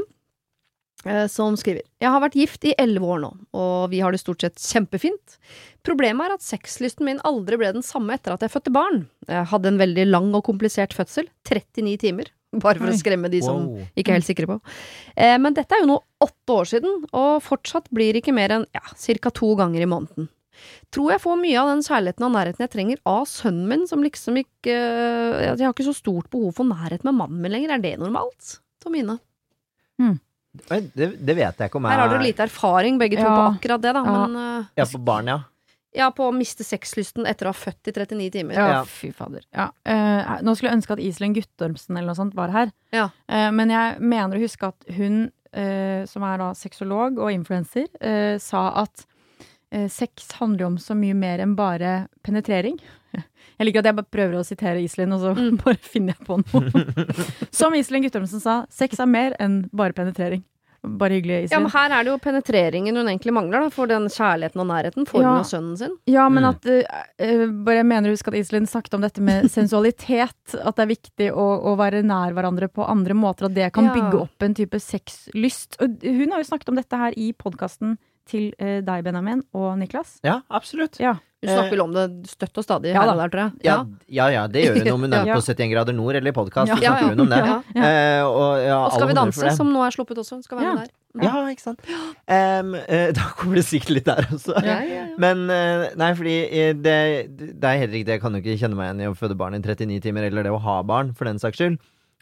Eh, 1.05 1.25
Som 1.31 1.55
skriver 1.59 1.81
Jeg 2.01 2.11
har 2.13 2.21
vært 2.23 2.37
gift 2.37 2.65
i 2.65 2.75
elleve 2.79 3.09
år 3.15 3.21
nå, 3.23 3.31
og 3.53 3.89
vi 3.93 3.99
har 4.03 4.11
det 4.13 4.21
stort 4.21 4.41
sett 4.45 4.61
kjempefint. 4.61 5.37
Problemet 5.83 6.25
er 6.29 6.35
at 6.37 6.45
sexlysten 6.45 7.05
min 7.07 7.19
aldri 7.27 7.57
ble 7.59 7.73
den 7.75 7.83
samme 7.85 8.15
etter 8.15 8.35
at 8.35 8.41
jeg 8.45 8.53
fødte 8.53 8.71
barn. 8.73 9.03
Jeg 9.27 9.49
hadde 9.51 9.67
en 9.73 9.81
veldig 9.81 10.05
lang 10.09 10.29
og 10.35 10.45
komplisert 10.47 10.93
fødsel. 10.95 11.27
39 11.49 11.97
timer. 12.05 12.31
Bare 12.53 12.77
for 12.77 12.91
å 12.91 12.93
skremme 12.93 13.31
de 13.33 13.39
som 13.41 13.63
Wow. 13.65 13.87
ikke 13.97 14.11
er 14.13 14.19
helt 14.19 14.27
sikre 14.29 14.45
på. 14.45 14.59
Eh, 15.17 15.37
men 15.41 15.55
dette 15.57 15.73
er 15.73 15.81
jo 15.81 15.89
nå 15.89 15.97
åtte 16.21 16.53
år 16.53 16.69
siden, 16.69 16.99
og 17.11 17.41
fortsatt 17.41 17.89
blir 17.89 18.13
det 18.13 18.21
ikke 18.21 18.35
mer 18.37 18.51
enn 18.59 18.65
ja, 18.75 18.83
ca. 18.93 19.31
to 19.33 19.55
ganger 19.57 19.81
i 19.81 19.89
måneden. 19.89 20.29
Tror 20.93 21.09
jeg 21.15 21.21
får 21.23 21.39
mye 21.41 21.57
av 21.59 21.71
den 21.71 21.81
kjærligheten 21.81 22.25
og 22.27 22.31
nærheten 22.35 22.61
jeg 22.61 22.69
trenger 22.75 22.99
av 23.09 23.25
sønnen 23.25 23.67
min, 23.71 23.87
som 23.89 24.03
liksom 24.05 24.37
ikke 24.37 24.69
eh, 24.69 25.55
Jeg 25.57 25.65
har 25.65 25.73
ikke 25.73 25.87
så 25.89 25.95
stort 25.97 26.29
behov 26.29 26.53
for 26.59 26.69
nærhet 26.69 27.03
med 27.03 27.17
mannen 27.17 27.41
min 27.41 27.51
lenger. 27.51 27.73
Er 27.73 27.81
det 27.81 27.95
normalt? 27.99 28.59
Tomine. 28.85 29.17
Oi, 29.99 30.13
Det, 30.53 31.07
det 31.17 31.33
vet 31.35 31.57
jeg 31.57 31.69
ikke 31.69 31.79
om 31.79 31.87
jeg 31.87 31.95
Her 31.95 31.99
har 32.03 32.11
dere 32.13 32.25
lite 32.27 32.43
erfaring 32.45 32.99
begge 33.01 33.17
to 33.17 33.23
Ja. 33.25 33.33
på 33.33 33.45
akkurat 33.57 33.81
det, 33.81 33.93
da, 33.97 34.03
Ja. 34.05 34.27
men 34.27 34.35
uh, 34.37 34.65
Ja, 34.77 34.85
på 34.85 34.99
barn, 35.03 35.27
ja. 35.27 35.39
Ja, 35.95 36.09
på 36.11 36.25
å 36.29 36.33
miste 36.33 36.63
sexlysten 36.65 37.25
etter 37.29 37.45
å 37.45 37.53
ha 37.53 37.57
født 37.57 37.89
i 37.89 37.91
39 37.93 38.31
timer. 38.31 38.53
Ja, 38.57 38.67
Ja. 38.79 38.83
fy 38.85 39.11
fader. 39.13 39.41
Ja. 39.53 39.67
Uh, 39.85 40.41
nå 40.41 40.55
skulle 40.55 40.71
jeg 40.71 40.77
ønske 40.81 40.93
at 40.93 40.99
Iselin 40.99 41.33
Guttormsen 41.35 41.97
eller 41.97 42.07
noe 42.07 42.15
sånt 42.17 42.33
var 42.37 42.49
her. 42.49 42.71
Ja. 42.91 43.09
Uh, 43.29 43.51
men 43.51 43.69
jeg 43.69 43.99
mener 44.01 44.37
å 44.37 44.41
huske 44.41 44.67
at 44.67 44.85
hun, 44.95 45.31
uh, 45.55 46.05
som 46.09 46.23
er 46.23 46.37
da 46.41 46.51
sexolog 46.53 47.17
og 47.19 47.29
influenser, 47.31 47.87
eh, 48.01 48.37
sa 48.37 48.69
at 48.83 49.05
sex 49.89 50.31
handler 50.37 50.67
om 50.67 50.75
så 50.77 50.93
mye 50.93 51.15
mer 51.17 51.39
enn 51.41 51.55
bare 51.57 52.07
penetrering. 52.21 52.75
Jeg 53.63 53.69
liker 53.71 53.79
at 53.85 53.91
jeg 53.93 53.95
bare 54.01 54.11
prøver 54.11 54.39
å 54.41 54.45
sitere 54.45 54.83
Iselin, 54.83 55.13
og 55.15 55.21
så 55.23 55.33
Mm. 55.39 55.57
bare 55.63 55.79
finner 55.79 56.17
jeg 56.17 56.25
på 56.27 56.39
noe. 56.43 56.87
Som 57.55 57.73
Iselin 57.79 58.03
Guttormsen 58.03 58.41
sa, 58.43 58.63
sex 58.69 58.99
er 58.99 59.07
mer 59.07 59.37
enn 59.39 59.63
bare 59.71 59.95
penetrering. 59.95 60.43
Bare 60.83 61.15
hyggelig, 61.15 61.45
Iselin. 61.45 61.53
Ja, 61.55 61.59
men 61.63 61.71
her 61.71 61.93
er 61.95 62.03
det 62.03 62.11
jo 62.11 62.17
penetreringen 62.19 62.97
hun 62.99 63.07
egentlig 63.07 63.31
mangler, 63.31 63.61
da, 63.63 63.69
for 63.71 63.87
den 63.87 64.09
kjærligheten 64.11 64.59
og 64.59 64.67
nærheten 64.67 65.05
får 65.07 65.21
Ja. 65.23 65.29
hun 65.29 65.39
av 65.39 65.45
sønnen 65.47 65.77
sin. 65.79 65.93
Ja, 66.11 66.25
men 66.27 66.43
Mm. 66.43 66.49
at 66.49 66.65
eh, 66.67 67.03
eh, 67.23 67.45
Bare 67.63 67.77
jeg 67.79 67.85
mener 67.87 68.11
husk 68.11 68.27
at 68.27 68.33
Iselin 68.35 68.67
snakket 68.67 68.93
om 68.99 69.05
dette 69.05 69.21
med 69.23 69.47
sensualitet. 69.57 70.35
At 70.59 70.75
det 70.75 70.83
er 70.83 70.91
viktig 70.91 71.29
å, 71.31 71.45
å 71.71 71.77
være 71.79 72.03
nær 72.03 72.35
hverandre 72.35 72.67
på 72.67 72.83
andre 72.83 73.15
måter. 73.15 73.45
At 73.47 73.53
det 73.55 73.71
kan 73.71 73.85
Ja. 73.87 73.93
bygge 73.95 74.19
opp 74.27 74.43
en 74.43 74.53
type 74.59 74.75
sexlyst. 74.75 75.79
Og 75.79 76.03
hun 76.03 76.31
har 76.35 76.43
jo 76.43 76.49
snakket 76.51 76.67
om 76.69 76.75
dette 76.75 76.97
her 76.99 77.13
i 77.15 77.31
podkasten 77.31 77.95
til 78.29 78.49
eh, 78.57 78.79
deg, 78.85 79.03
Benjamin, 79.05 79.43
og 79.55 79.77
Niklas. 79.79 80.17
Ja, 80.25 80.41
absolutt. 80.49 80.99
Ja. 81.01 81.17
Hun 81.43 81.51
snakker 81.51 81.73
vel 81.75 81.83
om 81.83 81.91
det 81.91 82.03
støtt 82.31 82.55
og 82.55 82.63
stadig 82.63 82.93
Ja 82.93 83.03
her 83.03 83.17
der, 83.19 83.31
tror 83.31 83.41
jeg. 83.41 83.63
Ja, 83.67 83.75
ja, 84.07 84.27
ja 84.31 84.43
det 84.47 84.63
gjør 84.63 84.77
hun 84.79 84.91
om 84.93 85.05
hun 85.07 85.15
er 85.17 85.27
på 85.33 85.41
71 85.43 85.71
grader 85.73 85.95
nord 85.97 86.15
eller 86.15 86.31
i 86.31 86.35
podkast. 86.35 86.71
Ja. 86.71 86.77
Ja, 86.79 86.93
snakker 86.93 87.03
ja. 87.03 87.11
hun 87.11 87.23
om 87.25 87.31
det. 87.33 87.39
Ja. 87.43 87.55
Ja. 87.75 87.87
Eh, 87.89 88.25
og, 88.27 88.49
ja, 88.63 88.77
Og 88.85 88.95
Skal 88.95 89.09
vi 89.11 89.15
danse, 89.19 89.55
som 89.57 89.71
nå 89.73 89.83
er 89.83 89.95
sluppet 89.95 90.21
også. 90.23 90.39
Skal 90.45 90.61
være 90.61 90.69
Ja. 90.69 90.75
med 90.77 90.85
der. 90.87 90.93
Ja, 91.21 91.43
ikke 91.45 91.61
sant. 91.61 91.83
Um, 92.25 92.71
uh, 92.73 93.09
da 93.13 93.27
kommer 93.37 93.59
det 93.59 93.65
sikkert 93.67 93.91
litt 93.99 94.07
der 94.07 94.25
også. 94.33 94.55
Ja, 94.65 94.79
ja, 94.81 94.93
ja. 94.95 95.03
Men 95.21 95.43
uh, 95.45 95.91
nei, 95.99 96.09
fordi 96.17 96.37
eh, 96.47 96.71
det, 96.73 96.95
det 97.37 97.69
er 97.69 97.81
helt 97.83 97.93
riktig, 97.93 98.15
jeg 98.15 98.23
kan 98.23 98.33
jo 98.33 98.41
ikke 98.41 98.55
kjenne 98.57 98.79
meg 98.79 98.89
igjen 98.89 99.03
i 99.03 99.09
å 99.11 99.17
føde 99.17 99.37
barn 99.37 99.53
i 99.53 99.61
39 99.61 99.99
timer, 100.07 100.25
eller 100.25 100.47
det 100.47 100.55
å 100.55 100.61
ha 100.63 100.79
barn, 100.87 101.11
for 101.13 101.29
den 101.29 101.37
saks 101.43 101.61
skyld. 101.61 101.77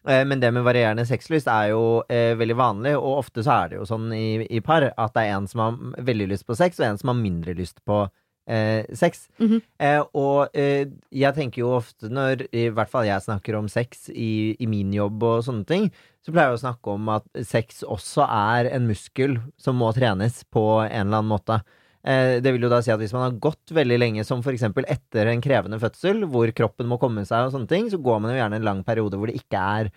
Eh, 0.08 0.26
Men 0.26 0.40
det 0.40 0.52
med 0.54 0.64
varierende 0.66 1.06
sexlyst 1.06 1.48
er 1.48 1.72
jo 1.74 2.02
eh, 2.10 2.34
veldig 2.40 2.56
vanlig, 2.58 2.96
og 2.98 3.20
ofte 3.22 3.44
så 3.46 3.52
er 3.64 3.70
det 3.70 3.78
jo 3.82 3.86
sånn 3.86 4.12
i, 4.14 4.48
i 4.50 4.62
par 4.66 4.88
at 4.90 5.14
det 5.14 5.28
er 5.28 5.36
en 5.38 5.48
som 5.48 5.60
har 5.66 5.78
veldig 6.02 6.28
lyst 6.34 6.48
på 6.48 6.58
sex, 6.58 6.80
og 6.80 6.88
en 6.88 6.98
som 6.98 7.14
har 7.14 7.20
mindre 7.22 7.54
lyst 7.58 7.84
på 7.86 8.04
eh, 8.50 8.86
sex. 8.98 9.28
Mhm. 9.40 9.62
eh, 9.80 10.02
og 10.18 10.56
eh, 10.58 10.88
jeg 11.14 11.36
tenker 11.38 11.62
jo 11.62 11.76
ofte 11.78 12.10
når 12.10 12.48
i 12.52 12.70
hvert 12.74 12.90
fall 12.90 13.06
jeg 13.06 13.22
snakker 13.28 13.60
om 13.60 13.70
sex 13.70 14.10
i, 14.10 14.56
i 14.60 14.66
min 14.70 14.94
jobb 14.94 15.22
og 15.24 15.44
sånne 15.46 15.68
ting, 15.70 15.92
så 16.22 16.34
pleier 16.34 16.52
jeg 16.52 16.60
å 16.60 16.66
snakke 16.66 16.96
om 16.98 17.08
at 17.10 17.26
sex 17.46 17.84
også 17.86 18.26
er 18.26 18.72
en 18.74 18.90
muskel 18.90 19.40
som 19.58 19.78
må 19.82 19.90
trenes 19.94 20.44
på 20.54 20.66
en 20.84 21.08
eller 21.08 21.22
annen 21.22 21.32
måte. 21.32 21.62
Eh, 22.04 22.40
Det 22.42 22.54
vil 22.54 22.66
jo 22.66 22.72
da 22.72 22.82
si 22.82 22.92
at 22.94 23.00
hvis 23.00 23.14
man 23.14 23.28
har 23.28 23.40
gått 23.40 23.74
veldig 23.74 24.00
lenge, 24.00 24.26
som 24.26 24.42
f.eks. 24.42 24.64
etter 24.64 25.28
en 25.32 25.42
krevende 25.44 25.80
fødsel, 25.82 26.26
hvor 26.30 26.52
kroppen 26.58 26.90
må 26.90 27.00
komme 27.02 27.26
seg 27.26 27.48
og 27.48 27.56
sånne 27.56 27.70
ting, 27.70 27.90
så 27.92 28.02
går 28.02 28.22
man 28.22 28.34
jo 28.34 28.40
gjerne 28.40 28.62
en 28.62 28.70
lang 28.70 28.84
periode 28.84 29.20
hvor 29.20 29.30
det 29.30 29.42
ikke 29.42 29.60
er 29.82 29.92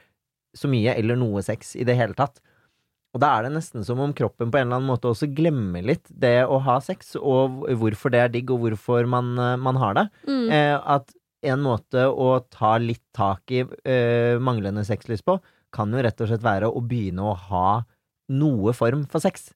så 0.55 0.71
mye 0.71 0.95
eller 0.95 1.19
noe 1.19 1.43
sex 1.43 1.75
i 1.77 1.87
det 1.87 1.97
hele 1.99 2.15
tatt. 2.15 2.41
Og 3.15 3.23
da 3.23 3.31
er 3.37 3.47
det 3.47 3.55
nesten 3.55 3.85
som 3.87 4.01
om 4.03 4.13
kroppen 4.17 4.51
på 4.51 4.59
en 4.59 4.67
eller 4.67 4.81
annen 4.81 4.91
måte 4.91 5.07
også 5.07 5.29
glemmer 5.31 5.85
litt 5.87 6.09
det 6.11 6.43
å 6.51 6.59
ha 6.67 6.81
sex, 6.83 7.15
og 7.17 7.63
hvorfor 7.79 8.11
det 8.11 8.23
er 8.25 8.33
digg, 8.35 8.51
og 8.51 8.65
hvorfor 8.65 9.07
man, 9.07 9.37
eh, 9.39 9.57
man 9.57 9.79
har 9.79 9.95
det. 9.95 10.09
Mm. 10.27 10.49
Eh, 10.51 10.79
at 10.97 11.15
en 11.45 11.61
måte 11.63 12.07
å 12.09 12.39
ta 12.51 12.77
litt 12.81 13.05
tak 13.15 13.53
i 13.53 13.63
eh, 13.63 14.41
manglende 14.43 14.85
sexlyst 14.87 15.27
på, 15.29 15.39
kan 15.75 15.93
jo 15.93 16.03
rett 16.03 16.21
og 16.23 16.31
slett 16.31 16.45
være 16.45 16.71
å 16.71 16.83
begynne 16.83 17.23
å 17.23 17.37
ha 17.51 17.69
noe 18.35 18.73
form 18.75 19.05
for 19.11 19.23
sex. 19.23 19.53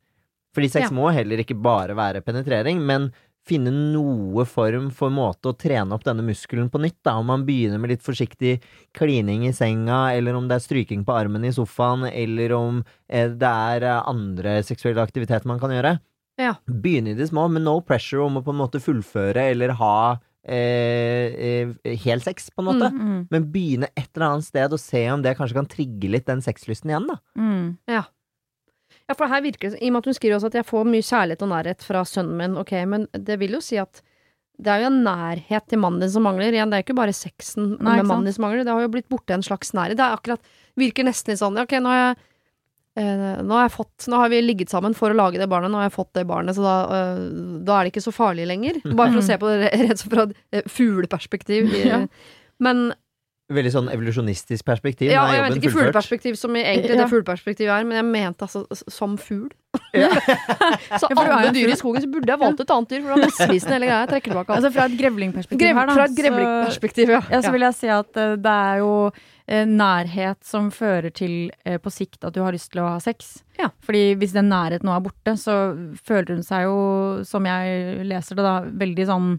Fordi 0.58 0.70
sex 0.74 0.90
Ja. 0.90 0.94
må 0.98 1.08
heller 1.14 1.38
ikke 1.44 1.56
bare 1.62 1.94
være 1.98 2.20
penetrering, 2.26 2.82
men 2.84 3.12
finne 3.48 3.70
noe 3.72 4.44
form 4.44 4.90
for 4.92 5.08
måte 5.08 5.48
å 5.48 5.56
trene 5.56 5.94
opp 5.96 6.02
denne 6.04 6.20
muskelen 6.26 6.66
på 6.68 6.82
nytt. 6.82 6.98
Da. 7.06 7.14
Om 7.16 7.30
man 7.30 7.46
begynner 7.48 7.80
med 7.80 7.94
litt 7.94 8.02
forsiktig 8.04 8.58
klining 8.92 9.46
i 9.48 9.54
senga, 9.56 10.12
eller 10.12 10.36
om 10.36 10.48
det 10.50 10.58
er 10.58 10.66
stryking 10.66 11.06
på 11.06 11.14
armen 11.16 11.46
i 11.48 11.52
sofaen, 11.56 12.04
eller 12.12 12.52
om 12.52 12.82
eh, 13.08 13.30
det 13.30 13.48
er 13.48 13.86
eh, 13.88 14.02
andre 14.10 14.58
seksuelle 14.68 15.00
aktiviteter 15.00 15.46
man 15.48 15.58
kan 15.62 15.70
gjøre. 15.72 15.94
Ja. 16.38 16.52
Begynne 16.68 17.14
i 17.14 17.18
det 17.18 17.30
små, 17.30 17.48
med 17.50 17.62
no 17.64 17.78
pressure 17.80 18.26
om 18.26 18.36
å 18.36 18.44
på 18.44 18.52
en 18.52 18.60
måte 18.60 18.82
fullføre 18.84 19.48
eller 19.54 19.72
ha 19.80 20.18
eh, 20.46 21.32
eh, 21.48 21.96
hel 22.04 22.20
sex, 22.20 22.50
på 22.52 22.62
en 22.62 22.68
måte. 22.68 22.90
Mm, 22.92 23.26
Men 23.32 23.48
begynne 23.52 23.88
et 23.96 24.10
eller 24.14 24.28
annet 24.34 24.44
sted 24.46 24.72
og 24.76 24.80
se 24.82 25.02
om 25.10 25.24
det 25.24 25.36
kanskje 25.38 25.56
kan 25.58 25.66
trigge 25.72 26.10
litt 26.12 26.28
den 26.28 26.44
sexlysten 26.44 26.92
igjen, 26.92 27.08
da. 27.10 27.16
mm, 27.38 27.64
Ja, 27.96 28.04
for 29.16 29.30
her 29.30 29.40
virker 29.44 29.72
det 29.72 29.80
I 29.80 29.88
og 29.88 29.94
med 29.94 30.02
at 30.02 30.10
hun 30.10 30.16
skriver 30.18 30.36
også 30.36 30.50
at 30.50 30.58
jeg 30.60 30.68
får 30.68 30.88
mye 30.88 31.06
kjærlighet 31.06 31.44
og 31.46 31.50
nærhet 31.54 31.84
fra 31.86 32.04
sønnen 32.04 32.36
min, 32.36 32.56
ok, 32.60 32.74
men 32.90 33.06
det 33.14 33.38
vil 33.40 33.56
jo 33.56 33.62
si 33.64 33.78
at 33.80 34.02
det 34.58 34.72
er 34.72 34.82
jo 34.82 34.88
en 34.90 35.02
nærhet 35.06 35.68
til 35.70 35.78
mannen 35.78 36.02
din 36.02 36.10
som 36.10 36.24
mangler. 36.26 36.50
Igjen, 36.50 36.70
det 36.70 36.78
er 36.78 36.82
jo 36.82 36.88
ikke 36.88 36.98
bare 36.98 37.14
sexen 37.14 37.76
Nei, 37.76 38.00
med 38.00 38.08
mannen 38.10 38.26
din 38.26 38.34
som 38.34 38.42
mangler, 38.42 38.64
det 38.66 38.74
har 38.74 38.82
jo 38.82 38.90
blitt 38.90 39.06
borte 39.10 39.36
en 39.36 39.44
slags 39.46 39.70
nærhet. 39.76 39.98
Det 39.98 40.04
er 40.04 40.16
akkurat 40.18 40.56
Virker 40.78 41.06
nesten 41.06 41.32
litt 41.32 41.40
sånn 41.40 41.58
Ok, 41.58 41.72
nå 41.82 41.90
har 41.90 42.00
jeg 42.00 42.16
eh, 43.02 43.40
nå 43.46 43.54
har 43.54 43.64
jeg 43.68 43.74
fått 43.74 44.08
Nå 44.10 44.20
har 44.20 44.30
vi 44.30 44.42
ligget 44.42 44.74
sammen 44.74 44.94
for 44.98 45.14
å 45.14 45.18
lage 45.18 45.38
det 45.40 45.48
barnet, 45.50 45.70
nå 45.70 45.80
har 45.80 45.88
jeg 45.88 45.96
fått 45.96 46.12
det 46.18 46.26
barnet, 46.28 46.58
så 46.58 46.66
da, 46.66 46.76
eh, 46.98 47.22
da 47.66 47.78
er 47.78 47.86
det 47.86 47.94
ikke 47.94 48.04
så 48.08 48.14
farlig 48.14 48.48
lenger. 48.50 48.82
Bare 48.98 49.14
for 49.14 49.22
å 49.22 49.26
se 49.30 49.38
på 49.38 49.54
det 49.54 49.72
rett 49.86 50.04
fra 50.04 50.26
et 50.26 50.36
eh, 50.50 50.70
fugleperspektiv. 50.78 51.70
Ja. 51.88 52.02
Men 52.58 52.90
Veldig 53.48 53.70
sånn 53.72 53.86
evolusjonistisk 53.88 54.64
perspektiv. 54.68 55.08
ja, 55.08 55.22
jeg 55.32 55.40
vet 55.46 55.54
ikke 55.56 55.70
fugleperspektiv 55.72 56.34
som 56.36 56.56
i 56.56 56.60
egentlig 56.60 56.98
Ja. 56.98 57.00
det 57.00 57.08
fugleperspektivet 57.08 57.72
er, 57.72 57.84
men 57.88 57.96
jeg 57.96 58.04
mente 58.04 58.44
altså 58.44 58.66
som 58.92 59.16
fugl. 59.16 59.48
Ja. 59.96 60.10
så 61.00 61.08
er 61.08 61.30
alle 61.32 61.52
dyr 61.56 61.72
i 61.72 61.76
skogen, 61.80 62.02
så 62.04 62.10
burde 62.12 62.28
jeg 62.28 62.40
valgt 62.42 62.60
et 62.60 62.74
annet 62.74 62.92
dyr, 62.92 63.00
for 63.00 63.08
det 63.08 63.16
var 63.16 63.24
misvisende 63.24 63.74
hele 63.78 63.88
greia. 63.88 64.00
Jeg 64.02 64.10
trekker 64.12 64.34
tilbake 64.34 64.52
alt. 64.52 64.58
Altså 64.58 64.72
fra 64.74 64.84
et 64.84 64.98
grevlingperspektiv 65.00 65.62
Grev, 65.64 65.80
her, 65.80 65.88
da. 65.88 65.96
fra 65.96 66.04
et 66.04 66.18
grevlingperspektiv, 66.18 67.12
ja. 67.14 67.20
Ja, 67.32 67.40
så 67.46 67.52
vil 67.54 67.64
jeg 67.64 67.76
si 67.78 67.90
at 67.94 68.20
uh, 68.20 68.34
det 68.36 68.56
er 68.68 68.82
jo 68.82 68.92
uh, 69.08 69.64
nærhet 69.80 70.40
som 70.44 70.68
fører 70.74 71.08
til 71.08 71.34
uh, 71.64 71.78
på 71.80 71.94
sikt 71.94 72.28
at 72.28 72.36
du 72.36 72.42
har 72.44 72.52
lyst 72.52 72.72
til 72.74 72.84
å 72.84 72.90
ha 72.90 73.00
sex. 73.00 73.38
Ja. 73.56 73.70
Fordi 73.80 74.12
hvis 74.20 74.36
den 74.36 74.52
nærheten 74.52 74.88
nå 74.88 74.92
er 74.92 75.04
borte, 75.08 75.38
så 75.40 75.56
føler 76.04 76.36
hun 76.36 76.44
seg 76.44 76.68
jo, 76.68 76.76
som 77.24 77.48
jeg 77.48 78.04
leser 78.12 78.36
det 78.36 78.44
da, 78.44 78.58
veldig 78.84 79.08
sånn 79.08 79.32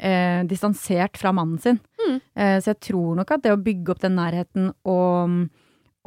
eh, 0.00 0.42
distansert 0.50 1.20
fra 1.20 1.32
mannen 1.36 1.60
sin. 1.62 1.80
Mm. 2.00 2.20
Eh, 2.34 2.58
så 2.60 2.72
jeg 2.72 2.80
tror 2.90 3.18
nok 3.20 3.34
at 3.36 3.44
det 3.44 3.52
å 3.54 3.60
bygge 3.60 3.94
opp 3.94 4.04
den 4.04 4.16
nærheten 4.18 4.72
og 4.88 5.50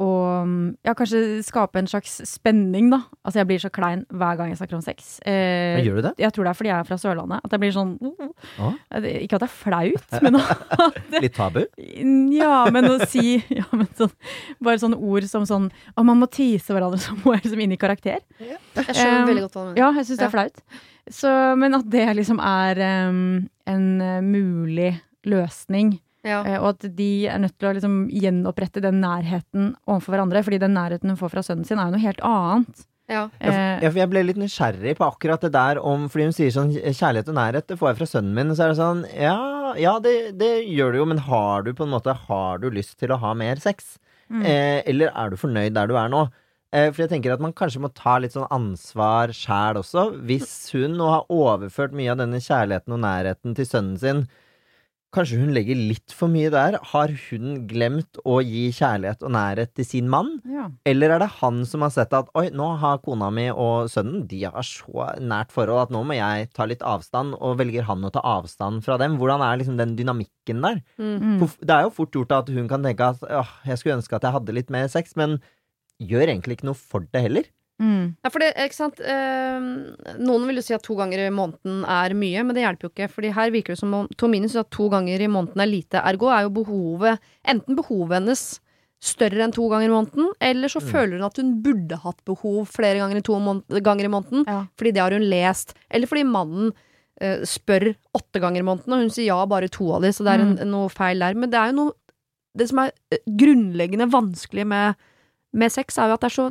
og 0.02 0.48
ja, 0.82 0.90
kanskje 0.98 1.38
skape 1.46 1.78
en 1.78 1.86
slags 1.86 2.16
spenning, 2.26 2.88
da. 2.90 3.04
Altså, 3.22 3.38
jeg 3.38 3.46
blir 3.46 3.60
så 3.62 3.68
klein 3.70 4.00
hver 4.10 4.38
gang 4.40 4.48
jeg 4.50 4.58
snakker 4.58 4.74
om 4.74 4.82
sex. 4.82 5.20
Eh, 5.22 5.76
Men 5.76 5.84
gjør 5.86 6.00
du 6.00 6.06
det? 6.08 6.12
jeg 6.18 6.34
tror 6.34 6.48
det 6.48 6.50
er 6.50 6.58
fordi 6.58 6.70
jeg 6.72 6.78
er 6.80 6.88
fra 6.88 6.98
Sørlandet. 6.98 7.44
At 7.46 7.54
jeg 7.54 7.62
blir 7.62 7.74
sånn 7.76 7.92
ah. 8.58 8.72
Ikke 9.22 9.38
at 9.38 9.44
det 9.44 9.46
er 9.46 9.52
flaut, 9.54 10.16
men 10.24 10.40
at 10.40 10.98
det, 11.12 11.20
Litt 11.28 11.36
tabu? 11.38 11.60
ja, 12.40 12.56
men 12.74 12.90
å 12.90 12.96
si 13.06 13.36
ja, 13.60 13.68
men 13.70 13.86
sånn, 13.94 14.10
Bare 14.58 14.82
sånne 14.82 14.98
ord 14.98 15.28
som 15.30 15.46
sånn 15.46 15.70
Å, 15.94 16.02
man 16.02 16.18
må 16.18 16.26
tease 16.26 16.74
hverandre, 16.74 16.98
så 16.98 17.14
må 17.22 17.36
jeg 17.36 17.44
liksom 17.46 17.62
inn 17.62 17.76
i 17.76 17.78
karakter. 17.78 18.18
Jeg 18.42 18.90
skjønner 18.90 19.22
Um, 19.22 19.28
veldig 19.30 19.46
godt 19.46 19.54
hva 19.54 19.62
du 19.62 19.68
mener. 19.70 19.78
Ja, 19.78 19.92
jeg 19.94 20.08
syns 20.08 20.18
det 20.18 20.26
er 20.26 20.34
flaut. 20.34 20.60
Så, 21.10 21.30
men 21.60 21.76
at 21.76 21.88
det 21.92 22.06
liksom 22.16 22.40
er 22.40 22.80
um, 23.10 23.44
en 23.68 23.86
eh, 24.00 24.22
mulig 24.24 24.94
løsning. 25.28 25.98
Ja. 26.24 26.40
eh, 26.46 26.56
Og 26.62 26.70
at 26.74 26.86
de 26.96 27.10
er 27.28 27.42
nødt 27.42 27.58
til 27.58 27.68
å 27.68 27.74
liksom 27.76 27.98
gjenopprette 28.08 28.80
den 28.84 29.02
nærheten 29.04 29.74
overfor 29.84 30.16
hverandre. 30.16 30.44
Fordi 30.46 30.62
den 30.62 30.76
nærheten 30.76 31.12
hun 31.12 31.20
får 31.20 31.34
fra 31.34 31.44
sønnen 31.44 31.68
sin, 31.68 31.80
er 31.80 31.90
jo 31.90 31.96
noe 31.96 32.06
helt 32.06 32.24
annet. 32.24 32.86
Ja. 33.12 33.26
For 33.36 33.98
jeg 34.00 34.08
ble 34.08 34.22
litt 34.24 34.38
nysgjerrig 34.40 34.94
på 34.96 35.04
akkurat 35.04 35.42
det 35.44 35.50
der 35.52 35.76
om 35.76 36.06
Fordi 36.08 36.30
hun 36.30 36.32
sier 36.32 36.54
sånn 36.54 36.70
kjærlighet 36.72 37.28
og 37.28 37.36
nærhet, 37.36 37.66
det 37.68 37.76
får 37.76 37.90
jeg 37.90 37.98
fra 37.98 38.08
sønnen 38.14 38.38
min. 38.38 38.54
Så 38.56 38.64
er 38.64 38.72
det 38.72 38.78
sånn 38.78 39.02
Ja, 39.12 39.74
ja 39.76 39.98
det, 40.00 40.14
det 40.40 40.54
gjør 40.72 40.94
du 40.94 41.00
jo, 41.02 41.08
men 41.12 41.20
har 41.26 41.66
du 41.66 41.74
på 41.76 41.84
en 41.84 41.92
måte 41.92 42.16
Har 42.16 42.62
du 42.62 42.70
lyst 42.72 42.96
til 43.02 43.12
å 43.12 43.20
ha 43.20 43.34
mer 43.36 43.60
sex? 43.60 43.98
Mm. 44.32 44.40
Eh, 44.48 44.80
eller 44.88 45.12
er 45.12 45.34
du 45.34 45.36
fornøyd 45.36 45.76
der 45.76 45.90
du 45.90 45.98
er 46.00 46.08
nå? 46.08 46.24
Eh, 46.74 46.90
for 46.90 47.04
jeg 47.04 47.12
tenker 47.12 47.34
at 47.34 47.42
man 47.42 47.54
kanskje 47.54 47.82
må 47.84 47.92
ta 47.94 48.16
litt 48.18 48.34
sånn 48.34 48.50
ansvar 48.54 49.30
sjæl 49.36 49.78
også. 49.78 50.08
Hvis 50.26 50.54
hun 50.74 50.96
nå 50.98 51.10
har 51.12 51.28
overført 51.32 51.94
mye 51.94 52.10
av 52.14 52.18
denne 52.24 52.42
kjærligheten 52.42 52.96
og 52.96 53.04
nærheten 53.04 53.54
til 53.54 53.68
sønnen 53.68 54.00
sin, 54.00 54.24
kanskje 55.14 55.38
hun 55.38 55.52
legger 55.54 55.78
litt 55.78 56.10
for 56.10 56.32
mye 56.32 56.50
der? 56.50 56.80
Har 56.90 57.12
hun 57.28 57.60
glemt 57.70 58.18
å 58.26 58.40
gi 58.42 58.64
kjærlighet 58.74 59.22
og 59.22 59.30
nærhet 59.36 59.70
til 59.78 59.86
sin 59.86 60.10
mann? 60.10 60.34
ja. 60.50 60.66
Eller 60.88 61.14
er 61.14 61.22
det 61.22 61.30
han 61.38 61.62
som 61.68 61.86
har 61.86 61.94
sett 61.94 62.14
at 62.16 62.34
oi, 62.34 62.48
nå 62.50 62.72
har 62.82 62.98
kona 63.04 63.30
mi 63.30 63.46
og 63.52 63.86
sønnen 63.92 64.24
De 64.26 64.42
har 64.42 64.66
så 64.66 65.06
nært 65.22 65.54
forhold 65.54 65.84
at 65.84 65.94
nå 65.94 66.02
må 66.08 66.18
jeg 66.18 66.50
ta 66.56 66.66
litt 66.66 66.82
avstand, 66.82 67.38
og 67.38 67.60
velger 67.62 67.86
han 67.86 68.02
å 68.02 68.10
ta 68.10 68.24
avstand 68.34 68.82
fra 68.82 68.98
dem? 68.98 69.14
Hvordan 69.20 69.44
er 69.46 69.60
liksom 69.62 69.78
den 69.78 69.94
dynamikken 69.94 70.64
der? 70.66 70.82
Mm. 70.98 71.18
-hmm. 71.38 71.58
Det 71.60 71.74
er 71.74 71.82
jo 71.86 71.94
fort 71.94 72.14
gjort 72.14 72.32
at 72.32 72.48
hun 72.48 72.66
kan 72.68 72.82
tenke 72.82 73.04
at 73.14 73.22
jeg 73.64 73.78
skulle 73.78 74.02
ønske 74.02 74.16
at 74.16 74.24
jeg 74.24 74.32
hadde 74.32 74.52
litt 74.52 74.70
mer 74.70 74.88
sex, 74.88 75.14
men 75.16 75.38
gjør 76.02 76.26
egentlig 76.32 76.58
ikke 76.58 76.68
noe 76.70 76.78
for 76.78 77.06
det 77.12 77.22
heller. 77.28 77.44
Mm. 77.82 78.14
Ja, 78.22 78.30
for 78.30 78.38
det, 78.38 78.52
ikke 78.54 78.76
sant 78.76 79.00
eh, 79.02 79.64
Noen 80.22 80.44
vil 80.46 80.60
jo 80.60 80.62
si 80.62 80.76
at 80.76 80.84
to 80.86 80.94
ganger 80.94 81.24
i 81.24 81.30
måneden 81.34 81.80
er 81.90 82.14
mye, 82.14 82.44
men 82.46 82.54
det 82.54 82.62
hjelper 82.62 82.86
jo 82.86 82.92
ikke. 82.92 83.08
Fordi 83.10 83.32
her 83.34 83.50
virker 83.50 83.74
det 83.74 83.80
som 83.80 83.96
om 83.98 84.06
Tomine 84.20 84.46
syns 84.46 84.62
at 84.62 84.70
to 84.74 84.86
ganger 84.92 85.24
i 85.24 85.30
måneden 85.30 85.58
er 85.64 85.70
lite. 85.72 85.98
Ergo 86.06 86.30
er 86.30 86.46
jo 86.46 86.52
behovet 86.60 87.18
Enten 87.50 87.74
behovet 87.78 88.20
hennes 88.20 88.44
større 89.04 89.42
enn 89.44 89.52
to 89.52 89.66
ganger 89.68 89.90
i 89.90 89.92
måneden, 89.92 90.30
eller 90.40 90.70
så 90.72 90.80
Mm. 90.80 90.86
føler 90.88 91.18
hun 91.18 91.26
at 91.26 91.36
hun 91.36 91.50
burde 91.60 91.98
hatt 92.00 92.22
behov 92.24 92.70
flere 92.72 92.96
ganger 93.02 93.18
i 93.18 93.24
to 93.26 93.34
måned, 93.42 93.66
ganger 93.84 94.06
i 94.06 94.12
måneden. 94.14 94.46
Ja. 94.48 94.62
Fordi 94.80 94.92
det 94.96 95.02
har 95.02 95.12
hun 95.12 95.26
lest. 95.28 95.74
Eller 95.90 96.06
fordi 96.08 96.22
mannen 96.24 96.70
eh, 97.20 97.42
spør 97.44 97.90
åtte 98.16 98.40
ganger 98.40 98.62
i 98.62 98.68
måneden, 98.70 98.94
og 98.96 99.02
hun 99.04 99.10
sier 99.12 99.26
ja 99.28 99.42
bare 99.50 99.68
to 99.68 99.90
av 99.92 100.00
de, 100.06 100.08
så 100.14 100.24
det 100.24 100.32
er 100.38 100.40
en, 100.46 100.54
noe 100.70 100.88
feil 100.88 101.20
der. 101.20 101.34
Men 101.36 101.50
det 101.52 101.58
er 101.60 101.74
jo 101.74 101.76
noe 101.82 101.92
Det 102.56 102.68
som 102.70 102.78
er 102.84 102.92
eh, 103.12 103.18
grunnleggende 103.26 104.06
vanskelig 104.14 104.64
med, 104.66 104.94
med 105.54 105.72
sex, 105.72 105.96
er 105.98 106.10
jo 106.10 106.16
at 106.18 106.24
det 106.24 106.30
er 106.32 106.36
så 106.40 106.48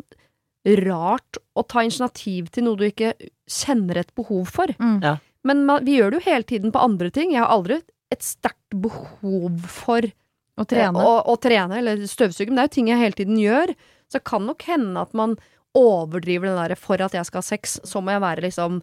rart 0.87 1.37
å 1.59 1.63
ta 1.67 1.83
initiativ 1.83 2.47
til 2.55 2.63
noe 2.69 2.79
du 2.79 2.85
ikke 2.87 3.13
kjenner 3.51 3.99
et 3.99 4.13
behov 4.15 4.47
for. 4.55 4.71
Mm. 4.79 4.99
Ja. 5.03 5.17
Men 5.43 5.65
man, 5.67 5.83
vi 5.83 5.97
gjør 5.99 6.13
det 6.15 6.21
jo 6.21 6.27
hele 6.31 6.47
tiden 6.47 6.71
på 6.71 6.79
andre 6.79 7.09
ting. 7.11 7.33
Jeg 7.35 7.43
har 7.43 7.51
aldri 7.51 7.81
et 8.13 8.23
sterkt 8.23 8.77
behov 8.79 9.57
for 9.67 10.07
Å 10.55 10.65
trene. 10.69 11.01
å, 11.03 11.17
å 11.27 11.35
trene 11.41 11.79
eller 11.81 12.05
støvsuge, 12.07 12.47
men 12.53 12.61
det 12.61 12.63
er 12.63 12.69
jo 12.69 12.75
ting 12.77 12.91
jeg 12.93 13.01
hele 13.01 13.17
tiden 13.19 13.39
gjør. 13.41 13.73
Så 14.07 14.19
det 14.21 14.23
kan 14.29 14.45
nok 14.47 14.63
hende 14.69 15.01
at 15.03 15.13
man 15.17 15.35
overdriver 15.75 16.47
den 16.51 16.59
derre 16.61 16.77
for 16.77 17.01
at 17.01 17.15
jeg 17.17 17.25
skal 17.27 17.41
ha 17.41 17.47
sex, 17.47 17.79
så 17.83 17.99
må 18.05 18.13
jeg 18.13 18.21
være 18.23 18.45
liksom 18.45 18.79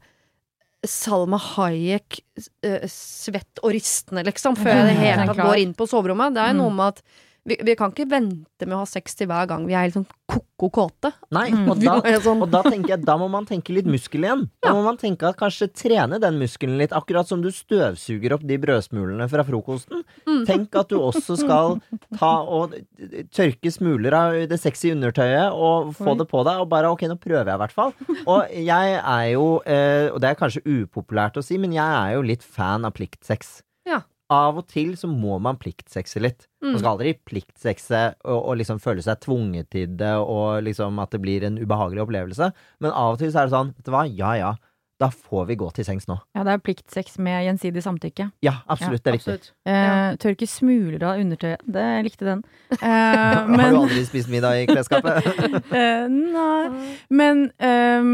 Salma 0.86 1.36
Hayek, 1.36 2.20
eh, 2.64 2.86
svett 2.88 3.60
og 3.62 3.74
ristende, 3.76 4.22
liksom, 4.24 4.56
før 4.56 4.72
jeg 4.78 4.84
i 4.86 4.88
det 4.88 5.00
hele 5.02 5.26
tatt 5.28 5.36
går 5.44 5.58
inn 5.60 5.74
på 5.76 5.84
soverommet. 5.90 6.32
Det 6.34 6.40
er 6.40 6.54
jo 6.54 6.56
Mm. 6.56 6.62
noe 6.64 6.70
med 6.78 6.86
at 6.96 7.02
vi, 7.48 7.56
vi 7.64 7.74
kan 7.78 7.92
ikke 7.94 8.08
vente 8.10 8.66
med 8.66 8.76
å 8.76 8.82
ha 8.82 8.88
sex 8.88 9.14
til 9.18 9.26
hver 9.30 9.46
gang 9.50 9.66
vi 9.66 9.72
er 9.74 9.86
helt 9.86 9.96
sånn 9.96 10.06
ko-ko 10.30 10.68
kåte. 10.70 11.10
Nei, 11.32 11.46
Mm. 11.50 11.70
og 11.72 11.78
da, 11.80 11.94
sånn, 12.26 12.42
og 12.44 12.50
da 12.52 12.60
tenker 12.66 12.92
jeg, 12.92 13.04
da 13.08 13.14
må 13.18 13.26
man 13.32 13.46
tenke 13.48 13.72
litt 13.74 13.86
muskel 13.88 14.26
igjen. 14.26 14.42
Da 14.62 14.74
må 14.76 14.82
man 14.84 14.98
tenke 15.00 15.26
at 15.30 15.38
kanskje 15.40 15.70
trene 15.72 16.18
den 16.20 16.36
muskelen 16.38 16.76
litt, 16.78 16.92
akkurat 16.92 17.26
som 17.26 17.40
du 17.42 17.48
støvsuger 17.54 18.34
opp 18.36 18.44
de 18.46 18.58
brødsmulene 18.60 19.26
fra 19.32 19.42
frokosten. 19.48 20.04
Mm. 20.28 20.42
Tenk 20.46 20.76
at 20.82 20.92
du 20.92 20.98
også 21.00 21.38
skal 21.40 21.78
ta 22.20 22.32
og 22.44 22.76
tørke 23.34 23.72
smuler 23.72 24.14
av 24.20 24.36
det 24.52 24.60
sexy 24.60 24.92
undertøyet 24.94 25.50
og 25.56 25.94
få 25.96 26.12
Oi. 26.12 26.18
det 26.20 26.28
på 26.30 26.44
deg, 26.46 26.60
og 26.62 26.68
bare 26.70 26.92
ok, 26.92 27.06
nå 27.10 27.16
prøver 27.20 27.48
jeg 27.50 27.56
i 27.56 27.62
hvert 27.64 27.74
fall. 27.76 27.96
Og 28.26 28.52
jeg 28.52 29.00
er 29.00 29.26
jo, 29.32 29.48
eh, 29.64 30.10
og 30.12 30.20
det 30.22 30.30
er 30.34 30.38
kanskje 30.44 30.62
upopulært 30.68 31.40
å 31.40 31.44
si, 31.44 31.58
men 31.58 31.72
jeg 31.74 31.88
er 32.04 32.14
jo 32.18 32.22
litt 32.22 32.44
fan 32.44 32.84
av 32.86 32.92
pliktsex. 33.00 33.62
Av 34.30 34.60
og 34.60 34.66
til 34.70 34.92
så 34.98 35.08
må 35.10 35.40
man 35.42 35.58
pliktsexe 35.58 36.22
litt. 36.22 36.46
Man 36.62 36.76
mm. 36.76 36.78
skal 36.78 36.92
aldri 36.92 37.14
pliktsexe 37.26 38.02
og, 38.22 38.38
og 38.38 38.58
liksom 38.60 38.78
føle 38.82 39.02
seg 39.02 39.18
tvunget 39.24 39.70
til 39.74 39.96
det, 39.98 40.12
og 40.22 40.62
liksom 40.66 41.00
at 41.02 41.10
det 41.14 41.22
blir 41.24 41.46
en 41.46 41.58
ubehagelig 41.58 42.04
opplevelse. 42.04 42.52
Men 42.84 42.94
av 42.94 43.16
og 43.16 43.22
til 43.22 43.32
så 43.32 43.42
er 43.42 43.50
det 43.50 43.56
sånn, 43.56 43.72
vet 43.74 43.88
du 43.88 43.94
hva, 43.94 44.04
ja 44.06 44.34
ja, 44.38 44.52
da 45.00 45.08
får 45.10 45.46
vi 45.48 45.54
gå 45.56 45.66
til 45.72 45.86
sengs 45.86 46.04
nå. 46.10 46.18
Ja, 46.36 46.42
det 46.44 46.52
er 46.52 46.60
pliktsex 46.60 47.14
med 47.24 47.40
gjensidig 47.46 47.80
samtykke. 47.84 48.26
Ja, 48.44 48.58
absolutt, 48.68 49.00
det 49.02 49.10
er 49.10 49.16
viktig. 49.16 49.36
Absolutt. 49.38 49.52
Eh, 49.64 49.78
Ja. 49.80 50.16
Tørke 50.20 50.46
smuler 50.50 51.02
av 51.08 51.22
undertøyet. 51.22 51.62
Det 51.64 51.86
likte 52.04 52.26
den. 52.28 52.42
Eh, 52.76 52.80
Har 52.84 53.72
du 53.72 53.78
aldri 53.80 54.04
spist 54.04 54.28
middag 54.28 54.60
i 54.60 54.66
klesskapet? 54.68 55.24
eh, 55.80 56.04
Nei. 56.12 56.92
Men 57.08 57.46
ehm, 57.64 58.12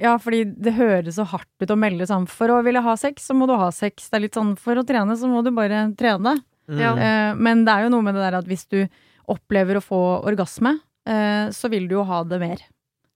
ja, 0.00 0.14
fordi 0.22 0.44
det 0.54 0.76
høres 0.78 1.18
så 1.18 1.26
hardt 1.32 1.50
ut 1.64 1.74
å 1.74 1.78
melde 1.80 2.06
sånn 2.06 2.28
For 2.30 2.52
å 2.54 2.62
ville 2.62 2.82
ha 2.86 2.94
sex, 3.00 3.26
så 3.26 3.34
må 3.34 3.48
du 3.50 3.56
ha 3.58 3.70
sex. 3.74 4.06
Det 4.08 4.20
er 4.20 4.26
litt 4.28 4.38
sånn 4.38 4.54
for 4.60 4.78
å 4.78 4.86
trene, 4.86 5.16
så 5.18 5.26
må 5.30 5.42
du 5.42 5.50
bare 5.56 5.88
trene. 5.98 6.36
Mm. 6.70 6.80
Eh, 6.84 7.34
men 7.40 7.64
det 7.66 7.74
er 7.74 7.86
jo 7.88 7.94
noe 7.96 8.04
med 8.06 8.14
det 8.14 8.26
der 8.28 8.38
at 8.42 8.46
hvis 8.50 8.66
du 8.70 8.82
opplever 9.28 9.76
å 9.80 9.84
få 9.84 9.98
orgasme, 10.28 10.76
eh, 11.08 11.48
så 11.52 11.68
vil 11.72 11.88
du 11.90 11.98
jo 11.98 12.04
ha 12.08 12.22
det 12.24 12.38
mer. 12.40 12.62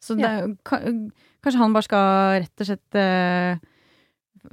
Så 0.03 0.17
det, 0.19 0.27
er 0.27 0.41
jo- 0.49 0.57
ka- 0.67 0.83
kanskje 1.43 1.59
han 1.63 1.73
bare 1.77 1.87
skal 1.89 2.41
rett 2.45 2.65
og 2.65 2.69
slett 2.71 2.99
eh, 3.03 3.59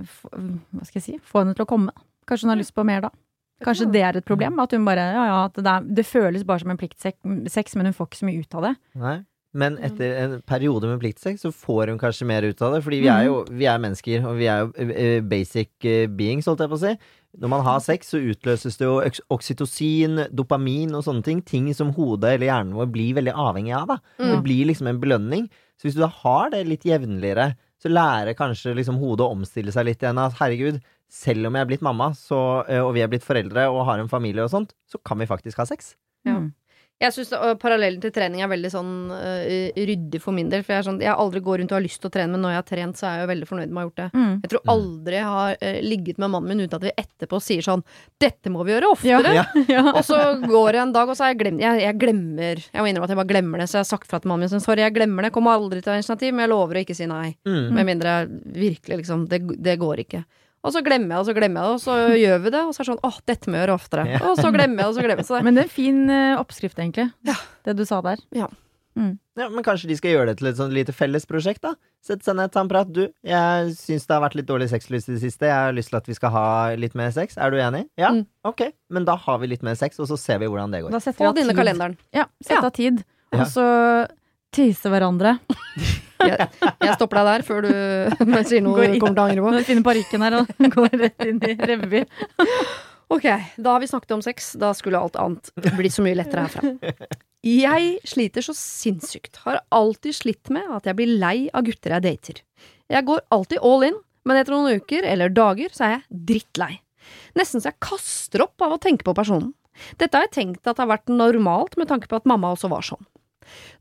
f 0.03 0.19
Hva 0.31 0.85
skal 0.85 0.99
jeg 1.01 1.05
si? 1.07 1.17
Få 1.25 1.43
henne 1.43 1.55
til 1.57 1.65
å 1.65 1.69
komme. 1.69 1.93
Kanskje 2.29 2.45
hun 2.47 2.53
har 2.55 2.61
lyst 2.61 2.75
på 2.77 2.85
mer 2.85 3.01
da. 3.07 3.09
Kanskje 3.65 3.89
det 3.91 4.01
er 4.05 4.17
et 4.21 4.25
problem? 4.27 4.59
At 4.63 4.71
hun 4.71 4.85
bare 4.87 5.07
Ja, 5.15 5.23
ja, 5.27 5.39
at 5.49 5.57
det, 5.57 5.63
der, 5.65 5.81
det 5.99 6.05
føles 6.07 6.45
bare 6.47 6.61
som 6.63 6.69
en 6.71 6.77
pliktsex, 6.79 7.75
men 7.75 7.89
hun 7.89 7.93
får 7.97 8.07
ikke 8.07 8.21
så 8.21 8.27
mye 8.29 8.39
ut 8.45 8.55
av 8.55 8.67
det. 8.69 8.75
Nei. 9.01 9.17
Men 9.59 9.79
etter 9.81 10.11
en 10.21 10.33
periode 10.45 10.85
med 10.85 10.99
pliktsex, 11.01 11.41
så 11.41 11.49
får 11.51 11.89
hun 11.89 11.97
kanskje 11.97 12.27
mer 12.29 12.45
ut 12.45 12.59
av 12.61 12.75
det. 12.75 12.83
Fordi 12.85 12.99
vi 13.01 13.09
er 13.09 13.23
jo 13.25 13.39
vi 13.49 13.65
er 13.65 13.79
mennesker, 13.81 14.27
og 14.29 14.37
vi 14.37 14.45
er 14.45 14.59
jo 14.61 14.69
eh, 14.77 14.91
eh, 14.93 15.21
basic 15.25 15.71
beings, 16.15 16.45
holdt 16.45 16.61
jeg 16.61 16.69
på 16.69 16.77
å 16.77 16.83
si. 16.83 16.93
Når 17.41 17.49
man 17.55 17.65
har 17.65 17.79
sex, 17.81 18.11
så 18.13 18.21
utløses 18.21 18.77
det 18.77 18.85
jo 18.85 18.99
oks- 19.01 19.23
oksytocin, 19.33 20.27
dopamin 20.37 20.93
og 20.97 21.03
sånne 21.05 21.25
ting. 21.25 21.41
Ting 21.41 21.67
som 21.77 21.91
hodet 21.97 22.35
eller 22.37 22.45
hjernen 22.51 22.77
vår 22.77 22.91
blir 22.93 23.17
veldig 23.17 23.33
avhengig 23.33 23.73
av. 23.75 23.87
da. 23.87 23.97
Det 24.21 24.35
Mm. 24.37 24.43
blir 24.45 24.65
liksom 24.69 24.87
en 24.87 25.01
belønning. 25.01 25.49
Så 25.79 25.87
hvis 25.87 25.95
du 25.95 26.03
da 26.03 26.11
har 26.11 26.51
det 26.51 26.65
litt 26.67 26.85
jevnligere, 26.87 27.53
så 27.79 27.91
lærer 27.91 28.35
kanskje 28.35 28.75
liksom 28.75 28.99
hodet 28.99 29.23
å 29.23 29.35
omstille 29.37 29.71
seg 29.71 29.87
litt 29.87 30.03
igjen. 30.03 30.19
At 30.19 30.35
herregud, 30.41 30.81
selv 31.07 31.47
om 31.47 31.55
jeg 31.55 31.63
er 31.63 31.69
blitt 31.69 31.85
mamma, 31.85 32.11
så, 32.17 32.39
eh, 32.67 32.83
og 32.83 32.91
vi 32.97 33.03
er 33.05 33.11
blitt 33.11 33.23
foreldre 33.23 33.69
og 33.71 33.85
har 33.87 34.01
en 34.01 34.11
familie 34.11 34.43
og 34.43 34.51
sånt, 34.51 34.75
så 34.91 34.99
kan 34.99 35.21
vi 35.21 35.29
faktisk 35.29 35.61
ha 35.61 35.67
sex. 35.69 35.93
Ja. 36.27 36.35
Mm. 36.35 36.51
Jeg 36.99 37.13
syns 37.15 37.29
parallellen 37.61 38.01
til 38.03 38.11
trening 38.11 38.41
er 38.43 38.49
veldig 38.51 38.69
sånn 38.73 38.89
uh, 39.07 39.43
ryddig 39.87 40.19
for 40.19 40.35
min 40.35 40.49
del. 40.51 40.65
For 40.67 40.73
jeg, 40.75 40.81
er 40.83 40.87
sånn, 40.89 40.97
jeg 40.99 41.13
aldri 41.15 41.39
går 41.45 41.61
rundt 41.61 41.71
og 41.71 41.77
har 41.77 41.85
lyst 41.85 42.01
til 42.03 42.09
å 42.09 42.11
trene, 42.11 42.33
men 42.33 42.41
når 42.43 42.51
jeg 42.51 42.59
har 42.59 42.65
trent, 42.67 42.97
så 42.99 43.05
er 43.07 43.13
jeg 43.15 43.23
jo 43.23 43.29
veldig 43.31 43.47
fornøyd 43.47 43.69
med 43.71 43.77
å 43.77 43.79
ha 43.79 43.87
gjort 43.87 44.01
det. 44.01 44.07
Mm. 44.19 44.33
Jeg 44.43 44.49
tror 44.51 44.63
Mm. 44.65 44.71
aldri 44.73 45.15
jeg 45.15 45.29
har 45.29 45.53
uh, 45.63 45.79
ligget 45.87 46.17
med 46.19 46.29
mannen 46.33 46.49
min 46.49 46.65
uten 46.67 46.75
at 46.75 46.83
vi 46.89 46.91
etterpå 46.99 47.39
sier 47.41 47.61
sånn 47.63 47.83
'Dette 48.19 48.51
må 48.51 48.65
vi 48.67 48.73
gjøre 48.75 48.91
oftere'. 48.91 49.33
Ja. 49.33 49.45
Ja. 49.75 49.83
Og 49.93 50.03
så 50.03 50.17
går 50.43 50.71
det 50.75 50.81
en 50.81 50.91
dag, 50.93 51.07
og 51.07 51.15
så 51.15 51.23
har 51.23 51.31
jeg 51.33 51.39
glemt 51.39 51.61
jeg, 51.63 51.81
jeg 51.81 51.97
glemmer 51.99 52.57
Jeg 52.59 52.81
må 52.83 52.87
innrømme 52.89 53.07
at 53.07 53.13
jeg 53.15 53.21
bare 53.21 53.31
glemmer 53.31 53.57
det, 53.63 53.69
så 53.69 53.79
jeg 53.79 53.85
har 53.87 53.91
sagt 53.95 54.07
fra 54.11 54.19
til 54.19 54.27
mannen 54.33 54.43
min 54.43 54.51
sånn 54.51 54.65
'Sorry, 54.65 54.83
jeg 54.83 54.93
glemmer 54.99 55.23
det. 55.23 55.31
Kommer 55.31 55.55
aldri 55.55 55.79
til 55.79 55.87
å 55.87 55.93
ta 55.93 55.97
initiativ, 56.01 56.33
men 56.33 56.43
jeg 56.43 56.51
lover 56.51 56.75
å 56.75 56.83
ikke 56.83 56.95
si 56.99 57.07
nei'. 57.07 57.35
Mm. 57.47 57.71
Med 57.73 57.85
mindre 57.85 58.27
virkelig 58.59 58.97
liksom 59.05 59.27
det, 59.31 59.39
det 59.63 59.79
går 59.79 60.03
ikke. 60.03 60.25
Og 60.63 60.73
så 60.75 60.81
glemmer 60.83 61.15
jeg, 61.15 61.23
og 61.23 61.27
så 61.29 61.35
glemmer 61.37 61.61
jeg 61.61 61.67
det, 61.67 61.75
og 61.75 61.83
så 61.83 61.97
gjør 62.25 62.39
vi 62.45 62.53
det. 62.55 62.63
Og 62.63 62.73
så 62.73 62.81
er 62.81 62.83
det 62.83 62.91
sånn 62.93 63.03
'Åh, 63.09 63.19
dette 63.31 63.49
må 63.51 63.59
jeg 63.59 63.67
gjøre 63.67 63.77
oftere'. 63.79 64.07
Ja. 64.13 64.23
Og 64.29 64.39
så 64.39 64.53
glemmer 64.55 64.83
jeg, 64.83 64.87
og 64.89 64.95
så 64.97 65.05
glemmer 65.05 65.23
jeg. 65.23 65.29
Det, 65.29 65.43
Men 65.47 65.55
det 65.55 65.61
er 65.61 65.69
en 65.69 65.77
fin 65.77 66.01
eh, 66.09 66.39
oppskrift, 66.39 66.79
egentlig. 66.79 67.11
Ja. 67.27 67.37
Det 67.63 67.77
du 67.79 67.85
sa 67.85 68.01
der. 68.01 68.25
Ja, 69.39 69.47
men 69.47 69.63
kanskje 69.63 69.87
de 69.87 69.95
skal 69.95 70.11
gjøre 70.11 70.31
det 70.31 70.39
til 70.41 70.49
et 70.49 70.57
sånn 70.59 70.73
lite 70.75 70.91
fellesprosjekt, 70.95 71.61
da? 71.63 71.71
Sette 72.03 72.27
seg 72.27 72.35
ned, 72.35 72.51
ta 72.51 72.63
en 72.65 72.71
prat. 72.71 72.89
Du, 72.91 73.05
jeg 73.23 73.69
syns 73.77 74.07
det 74.09 74.15
har 74.15 74.23
vært 74.25 74.35
litt 74.35 74.49
dårlig 74.49 74.67
sexlyst 74.71 75.07
i 75.11 75.15
det 75.15 75.21
siste. 75.23 75.47
Jeg 75.47 75.55
har 75.55 75.75
lyst 75.75 75.93
til 75.93 75.99
at 76.01 76.09
vi 76.09 76.17
skal 76.17 76.33
ha 76.35 76.43
litt 76.79 76.97
mer 76.99 77.13
sex. 77.15 77.39
Er 77.39 77.53
du 77.53 77.59
enig? 77.63 77.85
Ja? 77.99 78.11
Mm. 78.15 78.25
Ok, 78.49 78.65
men 78.91 79.07
da 79.07 79.15
har 79.19 79.39
vi 79.39 79.51
litt 79.53 79.63
mer 79.63 79.79
sex, 79.79 80.01
og 80.03 80.09
så 80.11 80.19
ser 80.19 80.41
vi 80.43 80.51
hvordan 80.51 80.75
det 80.75 80.83
går. 80.83 80.91
Da 80.95 80.99
setter 81.03 81.21
få 81.21 81.31
vi 81.31 81.45
av 81.45 81.53
tid. 81.53 81.61
kalenderen. 81.61 81.97
Ja, 82.15 82.27
sett 82.43 82.59
av 82.65 82.75
tid. 82.75 83.03
Ja. 83.31 83.45
Og 83.45 83.47
så 83.53 83.65
tise 84.55 84.91
hverandre. 84.91 85.37
Jeg, 86.19 86.49
jeg 86.83 86.95
stopper 86.97 87.21
deg 87.21 87.29
der 87.29 87.43
før 87.47 87.65
du 87.65 87.71
sier 88.49 88.63
noe 88.65 88.89
du 88.91 88.99
kommer 88.99 89.15
til 89.15 89.23
å 89.23 89.27
angre 89.29 89.43
på. 89.45 89.53
Når 89.53 89.63
du 89.63 89.67
finner 89.69 89.85
parykken 89.87 90.25
her 90.25 90.37
og 90.41 90.53
går 90.75 90.95
rett 91.05 91.25
inn 91.27 91.39
i 91.47 91.55
revy. 91.71 92.03
Ok, 93.09 93.25
da 93.57 93.71
har 93.73 93.81
vi 93.81 93.89
snakket 93.89 94.11
om 94.17 94.21
sex. 94.25 94.51
Da 94.61 94.73
skulle 94.77 94.99
alt 95.01 95.17
annet 95.17 95.49
blitt 95.77 95.95
så 95.95 96.03
mye 96.05 96.17
lettere 96.19 96.45
herfra. 96.45 97.07
Jeg 97.45 97.93
sliter 98.07 98.43
så 98.45 98.53
sinnssykt. 98.57 99.39
Har 99.45 99.61
alltid 99.73 100.17
slitt 100.17 100.51
med 100.53 100.67
at 100.75 100.89
jeg 100.89 100.97
blir 100.99 101.15
lei 101.21 101.47
av 101.55 101.63
gutter 101.65 101.95
jeg 101.95 102.05
dater. 102.05 102.43
Jeg 102.91 103.07
går 103.07 103.23
alltid 103.33 103.63
all 103.65 103.87
in, 103.87 103.97
men 104.27 104.41
etter 104.41 104.53
noen 104.53 104.81
uker 104.81 105.07
eller 105.07 105.31
dager 105.33 105.73
så 105.73 105.87
er 105.87 105.95
jeg 105.95 106.23
drittlei. 106.33 106.73
Nesten 107.39 107.63
så 107.63 107.71
jeg 107.71 107.81
kaster 107.81 108.43
opp 108.45 108.61
av 108.65 108.75
å 108.75 108.81
tenke 108.81 109.07
på 109.07 109.15
personen. 109.17 109.53
Dette 109.97 110.17
har 110.17 110.27
jeg 110.27 110.35
tenkt 110.35 110.67
at 110.67 110.81
har 110.81 110.89
vært 110.91 111.09
normalt 111.09 111.77
med 111.79 111.87
tanke 111.89 112.09
på 112.11 112.19
at 112.19 112.27
mamma 112.29 112.51
også 112.53 112.69
var 112.71 112.83
sånn. 112.85 113.05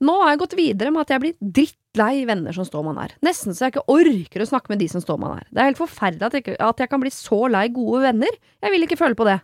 Nå 0.04 0.14
har 0.22 0.32
jeg 0.32 0.42
gått 0.44 0.56
videre 0.58 0.92
med 0.94 1.04
at 1.04 1.12
jeg 1.14 1.24
blir 1.24 1.36
drittlei 1.58 2.24
venner 2.28 2.56
som 2.56 2.66
står 2.68 2.86
meg 2.86 2.98
nær. 2.98 3.14
Nesten 3.26 3.56
så 3.56 3.66
jeg 3.66 3.76
ikke 3.76 3.94
orker 3.94 4.44
å 4.44 4.48
snakke 4.52 4.72
med 4.72 4.82
de 4.82 4.88
som 4.92 5.04
står 5.04 5.20
meg 5.22 5.34
nær. 5.36 5.46
Det 5.50 5.62
er 5.62 5.70
helt 5.70 5.80
forferdelig 5.80 6.28
at 6.28 6.38
jeg, 6.38 6.58
at 6.68 6.82
jeg 6.84 6.92
kan 6.92 7.04
bli 7.04 7.14
så 7.14 7.44
lei 7.52 7.68
gode 7.74 8.02
venner. 8.06 8.40
Jeg 8.64 8.74
vil 8.74 8.88
ikke 8.88 9.00
føle 9.00 9.18
på 9.18 9.28
det. 9.28 9.40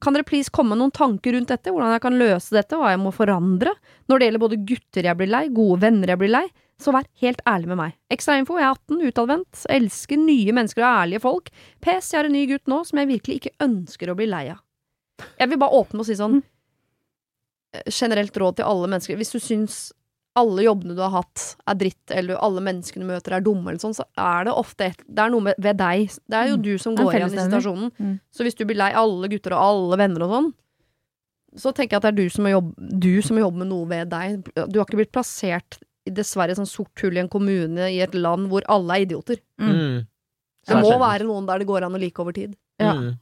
Kan 0.00 0.16
dere 0.16 0.24
please 0.24 0.52
komme 0.52 0.72
med 0.72 0.80
noen 0.80 0.94
tanker 0.94 1.34
rundt 1.36 1.50
dette, 1.52 1.72
hvordan 1.72 1.92
jeg 1.94 2.04
kan 2.04 2.16
løse 2.20 2.54
dette, 2.56 2.78
hva 2.78 2.92
jeg 2.94 3.00
må 3.02 3.12
forandre? 3.14 3.74
Når 4.08 4.18
det 4.18 4.28
gjelder 4.28 4.44
både 4.44 4.62
gutter 4.70 5.08
jeg 5.10 5.18
blir 5.18 5.32
lei, 5.32 5.42
gode 5.52 5.82
venner 5.84 6.12
jeg 6.12 6.20
blir 6.22 6.32
lei, 6.32 6.46
så 6.80 6.92
vær 6.92 7.08
helt 7.22 7.40
ærlig 7.48 7.70
med 7.72 7.80
meg. 7.80 7.96
Ekstrainfo, 8.12 8.58
jeg 8.60 8.68
er 8.68 8.74
18, 8.76 9.04
utadvendt, 9.10 9.62
elsker 9.72 10.20
nye 10.20 10.56
mennesker 10.56 10.84
og 10.84 10.90
ærlige 10.90 11.22
folk. 11.24 11.48
PS, 11.84 12.12
jeg 12.12 12.20
har 12.20 12.28
en 12.28 12.36
ny 12.36 12.44
gutt 12.50 12.68
nå 12.72 12.82
som 12.88 13.00
jeg 13.00 13.10
virkelig 13.12 13.38
ikke 13.40 13.54
ønsker 13.64 14.12
å 14.12 14.16
bli 14.18 14.28
lei 14.28 14.46
av. 14.52 14.60
Jeg 15.40 15.48
vil 15.48 15.60
bare 15.60 15.78
åpne 15.80 16.02
og 16.02 16.08
si 16.08 16.18
sånn 16.18 16.42
generelt 17.90 18.36
råd 18.36 18.56
til 18.58 18.66
alle 18.68 18.88
mennesker. 18.92 19.16
Hvis 19.20 19.32
du 19.34 19.38
syns 19.42 19.78
alle 20.36 20.66
jobbene 20.66 20.92
du 20.94 21.00
har 21.00 21.14
hatt 21.14 21.56
er 21.66 21.78
dritt, 21.80 22.12
eller 22.12 22.36
alle 22.44 22.60
menneskene 22.60 23.06
du 23.06 23.08
møter 23.08 23.32
er 23.38 23.40
dumme, 23.44 23.70
eller 23.70 23.80
sånn, 23.80 23.94
så 23.96 24.04
er 24.20 24.44
det 24.44 24.52
ofte 24.52 24.90
et, 24.90 24.98
Det 25.08 25.22
er 25.24 25.30
noe 25.32 25.40
med, 25.46 25.54
ved 25.58 25.78
deg. 25.80 26.10
Det 26.28 26.36
er 26.36 26.48
jo 26.50 26.56
Mm. 26.58 26.62
du 26.62 26.78
som 26.78 26.94
går 26.96 27.14
igjen 27.14 27.32
i 27.32 27.44
situasjonen. 27.46 27.90
Mm. 27.98 28.20
Så 28.30 28.44
hvis 28.44 28.54
du 28.58 28.64
blir 28.68 28.76
lei 28.76 28.92
alle 28.92 29.28
gutter 29.32 29.52
og 29.56 29.62
alle 29.64 29.96
venner 30.02 30.22
og 30.26 30.30
sånn, 30.34 30.50
så 31.56 31.72
tenker 31.72 31.96
jeg 31.96 32.02
at 32.02 32.02
det 32.02 32.12
er 32.12 32.20
du 32.24 32.28
som 32.28 32.44
må 32.44 32.50
jobbe, 32.52 32.74
du 33.00 33.22
som 33.22 33.36
må 33.36 33.40
jobbe 33.46 33.58
med 33.62 33.68
noe 33.72 33.86
ved 33.88 34.10
deg. 34.12 34.44
Du 34.68 34.78
har 34.78 34.84
ikke 34.84 35.00
blitt 35.00 35.12
plassert 35.12 35.78
i 36.06 36.10
dessverre 36.12 36.54
sånn 36.54 36.68
sort 36.68 37.00
hull 37.00 37.16
i 37.16 37.22
en 37.22 37.30
kommune 37.32 37.88
i 37.88 38.02
et 38.04 38.12
land 38.14 38.50
hvor 38.50 38.62
alle 38.68 38.92
er 38.98 39.06
idioter. 39.06 39.40
Mm. 39.58 39.72
Mm. 39.72 40.06
Det 40.68 40.76
må 40.82 40.98
være 41.00 41.24
noen 41.24 41.46
der 41.48 41.58
det 41.62 41.66
går 41.66 41.86
an 41.86 41.96
å 41.96 41.98
like 42.02 42.20
over 42.20 42.32
tid. 42.36 42.54
Ja. 42.78 42.92
Mm. 42.92 43.18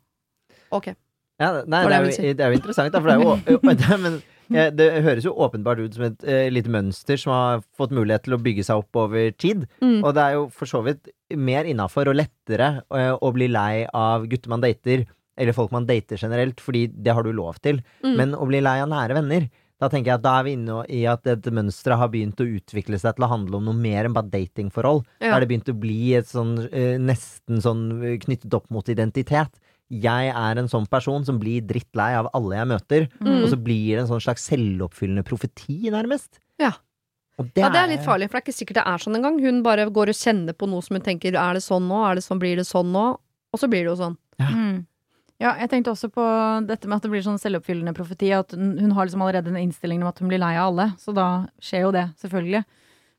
Ok. 0.73 0.91
Ja, 1.39 1.63
nei, 1.67 1.81
det 1.87 1.95
er, 1.95 2.05
jo, 2.05 2.35
det 2.35 2.41
er 2.45 2.51
jo 2.53 2.59
interessant, 2.59 2.93
da, 2.95 3.01
for 3.01 3.11
det 3.11 3.15
er 3.15 3.53
jo 3.55 3.59
det, 3.85 4.01
men, 4.03 4.19
eh, 4.55 4.71
det 4.75 5.03
høres 5.05 5.25
jo 5.25 5.33
åpenbart 5.47 5.81
ut 5.81 5.95
som 5.97 6.05
et 6.11 6.25
eh, 6.29 6.51
lite 6.53 6.69
mønster 6.73 7.17
som 7.21 7.33
har 7.33 7.65
fått 7.79 7.95
mulighet 7.97 8.25
til 8.27 8.35
å 8.37 8.43
bygge 8.43 8.65
seg 8.67 8.83
opp 8.85 8.97
over 9.07 9.31
tid. 9.33 9.67
Mm. 9.81 10.01
Og 10.05 10.13
det 10.15 10.23
er 10.27 10.33
jo 10.39 10.49
for 10.53 10.67
så 10.71 10.83
vidt 10.85 11.09
mer 11.35 11.65
innafor 11.65 12.11
og 12.13 12.17
lettere 12.21 12.83
eh, 12.95 13.13
å 13.17 13.33
bli 13.35 13.49
lei 13.49 13.85
av 13.93 14.27
gutter 14.31 14.53
man 14.53 14.61
dater, 14.65 15.07
eller 15.37 15.53
folk 15.57 15.73
man 15.75 15.87
dater 15.89 16.21
generelt, 16.21 16.61
fordi 16.63 16.87
det 16.95 17.15
har 17.17 17.23
du 17.27 17.33
lov 17.35 17.57
til. 17.65 17.81
Mm. 18.05 18.17
Men 18.21 18.35
å 18.39 18.47
bli 18.47 18.61
lei 18.63 18.79
av 18.85 18.91
nære 18.93 19.15
venner, 19.21 19.51
Da 19.83 19.89
tenker 19.91 20.13
jeg 20.13 20.21
at 20.21 20.23
da 20.23 20.33
er 20.39 20.45
vi 20.47 20.53
inne 20.55 20.85
i 20.89 21.01
at 21.11 21.25
dette 21.27 21.51
mønsteret 21.51 21.99
har 21.99 22.09
begynt 22.09 22.39
å 22.41 22.47
utvikle 22.47 22.97
seg 22.97 23.17
til 23.17 23.25
å 23.27 23.29
handle 23.29 23.59
om 23.59 23.65
noe 23.67 23.75
mer 23.75 24.07
enn 24.07 24.15
bare 24.15 24.31
datingforhold. 24.31 25.03
Da 25.19 25.27
Ja. 25.27 25.33
har 25.35 25.41
det 25.43 25.49
begynt 25.51 25.69
å 25.69 25.75
bli 25.77 26.15
et 26.15 26.27
sånn 26.31 26.69
eh, 26.73 26.95
nesten 26.97 27.59
sånn 27.61 27.83
eh, 28.05 28.15
knyttet 28.23 28.55
opp 28.55 28.71
mot 28.71 28.87
identitet. 28.89 29.51
Jeg 30.03 30.31
er 30.35 30.59
en 30.61 30.69
sånn 30.71 30.87
person 30.91 31.25
som 31.27 31.39
blir 31.39 31.63
drittlei 31.67 32.13
av 32.19 32.31
alle 32.35 32.57
jeg 32.57 32.71
møter, 32.71 33.09
Mm. 33.21 33.43
og 33.45 33.49
så 33.53 33.59
blir 33.63 33.95
det 33.95 34.01
en 34.05 34.11
sånn 34.11 34.25
slags 34.25 34.49
selvoppfyllende 34.51 35.25
profeti, 35.25 35.91
nærmest. 35.91 36.39
Ja. 36.59 36.73
Og 37.39 37.51
Ja, 37.57 37.69
det 37.69 37.81
er 37.81 37.89
litt 37.89 38.07
farlig, 38.07 38.31
for 38.31 38.39
det 38.39 38.45
er 38.45 38.53
ikke 38.53 38.59
sikkert 38.61 38.79
det 38.79 38.87
er 38.87 38.99
sånn 38.99 39.17
engang. 39.17 39.41
Hun 39.43 39.63
bare 39.63 39.91
går 39.91 40.09
og 40.09 40.15
kjenner 40.15 40.55
på 40.55 40.69
noe 40.71 40.83
som 40.83 40.95
hun 40.95 41.03
tenker 41.03 41.35
er 41.35 41.55
det 41.55 41.63
sånn 41.63 41.89
nå, 41.89 42.01
er 42.11 42.15
det 42.15 42.23
sånn, 42.23 42.39
blir 42.39 42.57
det 42.57 42.67
sånn 42.67 42.93
nå? 42.93 43.19
Og 43.53 43.59
så 43.61 43.69
blir 43.69 43.83
det 43.85 43.91
jo 43.91 43.97
sånn. 43.97 44.17
Mm. 44.39 44.87
Ja, 45.41 45.57
jeg 45.59 45.69
tenkte 45.71 45.91
også 45.91 46.13
på 46.15 46.23
dette 46.67 46.87
med 46.87 46.97
at 46.97 47.03
det 47.03 47.11
blir 47.11 47.23
sånn 47.23 47.41
selvoppfyllende 47.43 47.93
profeti. 47.95 48.31
At 48.33 48.53
hun 48.53 48.91
har 48.95 49.07
liksom 49.07 49.21
allerede 49.23 49.49
en 49.51 49.59
innstilling 49.59 50.01
om 50.03 50.09
at 50.09 50.19
hun 50.19 50.29
blir 50.29 50.39
lei 50.39 50.55
av 50.57 50.71
alle. 50.73 50.95
Så 50.97 51.13
da 51.13 51.47
skjer 51.61 51.83
jo 51.83 51.91
det, 51.91 52.05
selvfølgelig. 52.23 52.65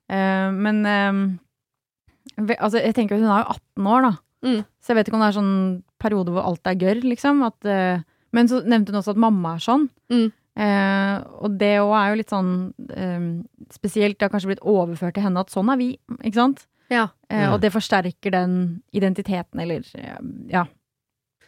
Uh, 0.10 0.50
men 0.56 0.86
uh, 0.86 2.56
altså, 2.56 2.80
jeg 2.80 2.96
tenker 2.96 3.18
at 3.18 3.22
hun 3.22 3.32
er 3.32 3.44
jo 3.44 3.58
18 3.58 3.92
år, 3.92 4.02
da. 4.08 4.14
Mm. 4.46 4.62
Så 4.80 4.92
jeg 4.94 4.96
vet 5.00 5.08
ikke 5.10 5.18
om 5.18 5.24
det 5.26 5.28
er 5.28 5.40
sånn 5.40 5.84
periode 6.06 6.34
hvor 6.36 6.46
alt 6.46 6.70
er 6.72 6.78
gørr, 6.86 7.02
liksom. 7.04 7.42
At, 7.50 7.58
uh, 7.68 8.06
men 8.36 8.50
så 8.52 8.62
nevnte 8.64 8.94
hun 8.94 9.02
også 9.02 9.16
at 9.16 9.22
mamma 9.26 9.56
er 9.58 9.66
sånn. 9.66 9.88
Mm. 10.14 10.26
Uh, 10.56 11.18
og 11.44 11.58
det 11.60 11.74
òg 11.82 11.92
er 12.00 12.10
jo 12.14 12.18
litt 12.22 12.32
sånn 12.32 12.52
eh, 12.96 13.24
spesielt. 13.76 14.16
Det 14.16 14.24
har 14.24 14.32
kanskje 14.32 14.54
blitt 14.54 14.64
overført 14.64 15.18
til 15.18 15.26
henne 15.26 15.42
at 15.44 15.52
sånn 15.52 15.68
er 15.74 15.80
vi, 15.82 15.90
ikke 16.22 16.40
sant? 16.40 16.64
Ja. 16.94 17.10
Eh, 17.28 17.42
Mm. 17.48 17.54
Og 17.56 17.60
det 17.64 17.72
forsterker 17.74 18.32
den 18.32 18.54
identiteten, 18.96 19.60
eller 19.60 19.84
ja. 20.48 20.62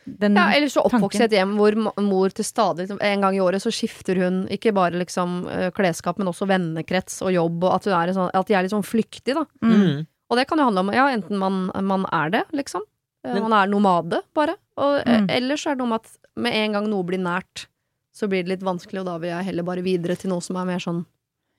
Den, 0.07 0.35
Ja, 0.35 0.49
eller 0.55 0.67
så 0.71 0.81
oppvokst 0.87 1.19
i 1.21 1.25
et 1.27 1.35
hjem 1.35 1.53
hvor 1.59 1.75
mor 2.01 2.31
til 2.35 2.47
stadig, 2.47 2.85
liksom, 2.85 2.99
en 3.03 3.23
gang 3.23 3.35
i 3.35 3.41
året, 3.43 3.61
så 3.63 3.71
skifter 3.71 4.19
hun 4.23 4.41
ikke 4.51 4.73
bare 4.75 4.97
liksom 4.99 5.41
klesskap, 5.75 6.17
men 6.19 6.27
også 6.31 6.47
vennekrets 6.47 7.21
og 7.23 7.31
jobb, 7.35 7.63
og 7.67 7.75
at, 7.75 7.87
hun 7.87 7.95
er, 7.99 8.13
sånn, 8.15 8.31
at 8.33 8.47
de 8.47 8.55
er 8.55 8.63
litt 8.65 8.75
sånn 8.75 8.87
flyktige, 8.87 9.35
da. 9.35 9.45
mm. 9.63 9.73
Mm. 9.77 10.05
Og 10.27 10.39
det 10.39 10.47
kan 10.49 10.59
jo 10.59 10.67
handle 10.67 10.83
om, 10.83 10.91
ja, 10.95 11.05
enten 11.15 11.39
man, 11.39 11.59
man 11.87 12.07
er 12.11 12.33
det, 12.33 12.43
liksom. 12.55 12.83
Eh, 13.27 13.33
Men- 13.33 13.43
Man 13.49 13.53
er 13.59 13.67
nomade, 13.71 14.21
bare. 14.33 14.55
Og, 14.77 14.99
eh, 15.05 15.19
Mm. 15.21 15.27
ellers 15.29 15.65
er 15.67 15.75
det 15.75 15.83
noe 15.83 15.87
med 15.87 15.99
at 16.01 16.17
med 16.37 16.53
en 16.53 16.71
gang 16.73 16.89
noe 16.89 17.03
blir 17.03 17.19
nært, 17.19 17.67
så 18.15 18.27
blir 18.29 18.43
det 18.45 18.49
litt 18.55 18.63
vanskelig, 18.65 18.99
og 19.01 19.05
da 19.05 19.17
vil 19.19 19.29
jeg 19.29 19.43
heller 19.45 19.63
bare 19.63 19.81
videre 19.83 20.15
til 20.17 20.29
noe 20.29 20.41
som 20.41 20.55
er 20.57 20.65
mer 20.65 20.79
sånn 20.79 21.05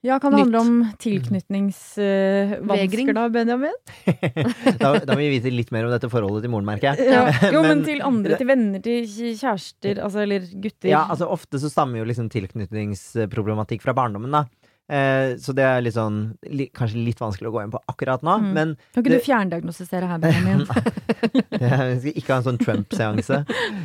Ja, 0.01 0.17
kan 0.17 0.31
det 0.31 0.37
Nytt. 0.47 0.55
handle 0.55 0.59
om 0.61 0.93
tilknytningsvansker 0.95 3.09
uh, 3.09 3.13
da, 3.13 3.27
Benjamin? 3.29 3.73
da, 4.79 4.99
da 5.03 5.13
må 5.15 5.19
vi 5.19 5.29
vite 5.39 5.51
litt 5.51 5.71
mer 5.75 5.85
om 5.85 5.91
dette 5.91 6.07
forholdet 6.09 6.41
til 6.45 6.51
moren, 6.53 6.65
merker 6.69 6.95
jeg. 6.95 7.09
Ja. 7.11 7.25
Jo, 7.53 7.61
men 7.61 7.69
Men- 7.79 7.83
til 7.83 8.01
andre, 8.05 8.37
til 8.39 8.47
venner, 8.47 8.79
til 8.81 9.03
kjærester, 9.05 9.99
altså, 10.03 10.19
eller 10.23 10.39
gutter. 10.55 10.89
Ja, 10.93 11.01
altså 11.09 11.27
Ofte 11.29 11.59
så 11.59 11.67
stammer 11.69 11.97
jo 11.99 12.05
liksom 12.07 12.29
tilknytningsproblematikk 12.31 13.81
fra 13.83 13.93
barndommen, 13.97 14.31
da. 14.31 14.45
Eh, 14.89 15.35
så 15.37 15.53
det 15.53 15.63
er 15.63 15.81
litt 15.85 15.93
sånn 15.93 16.35
li, 16.49 16.65
kanskje 16.73 17.03
litt 17.05 17.19
vanskelig 17.21 17.51
å 17.51 17.53
gå 17.53 17.61
inn 17.63 17.71
på 17.75 17.79
akkurat 17.91 18.23
nå, 18.25 18.39
Mm. 18.41 18.53
men 18.53 18.77
Kan 18.93 19.03
ikke 19.03 19.09
det- 19.13 19.19
du 19.21 19.25
fjerndiagnostisere 19.31 20.07
her, 20.09 20.17
Benjamin? 20.17 20.65
jeg 21.59 21.99
skal 22.01 22.13
ikke 22.17 22.33
ha 22.33 22.37
en 22.39 22.47
sånn 22.47 22.57
Trump-seanse. 22.61 23.39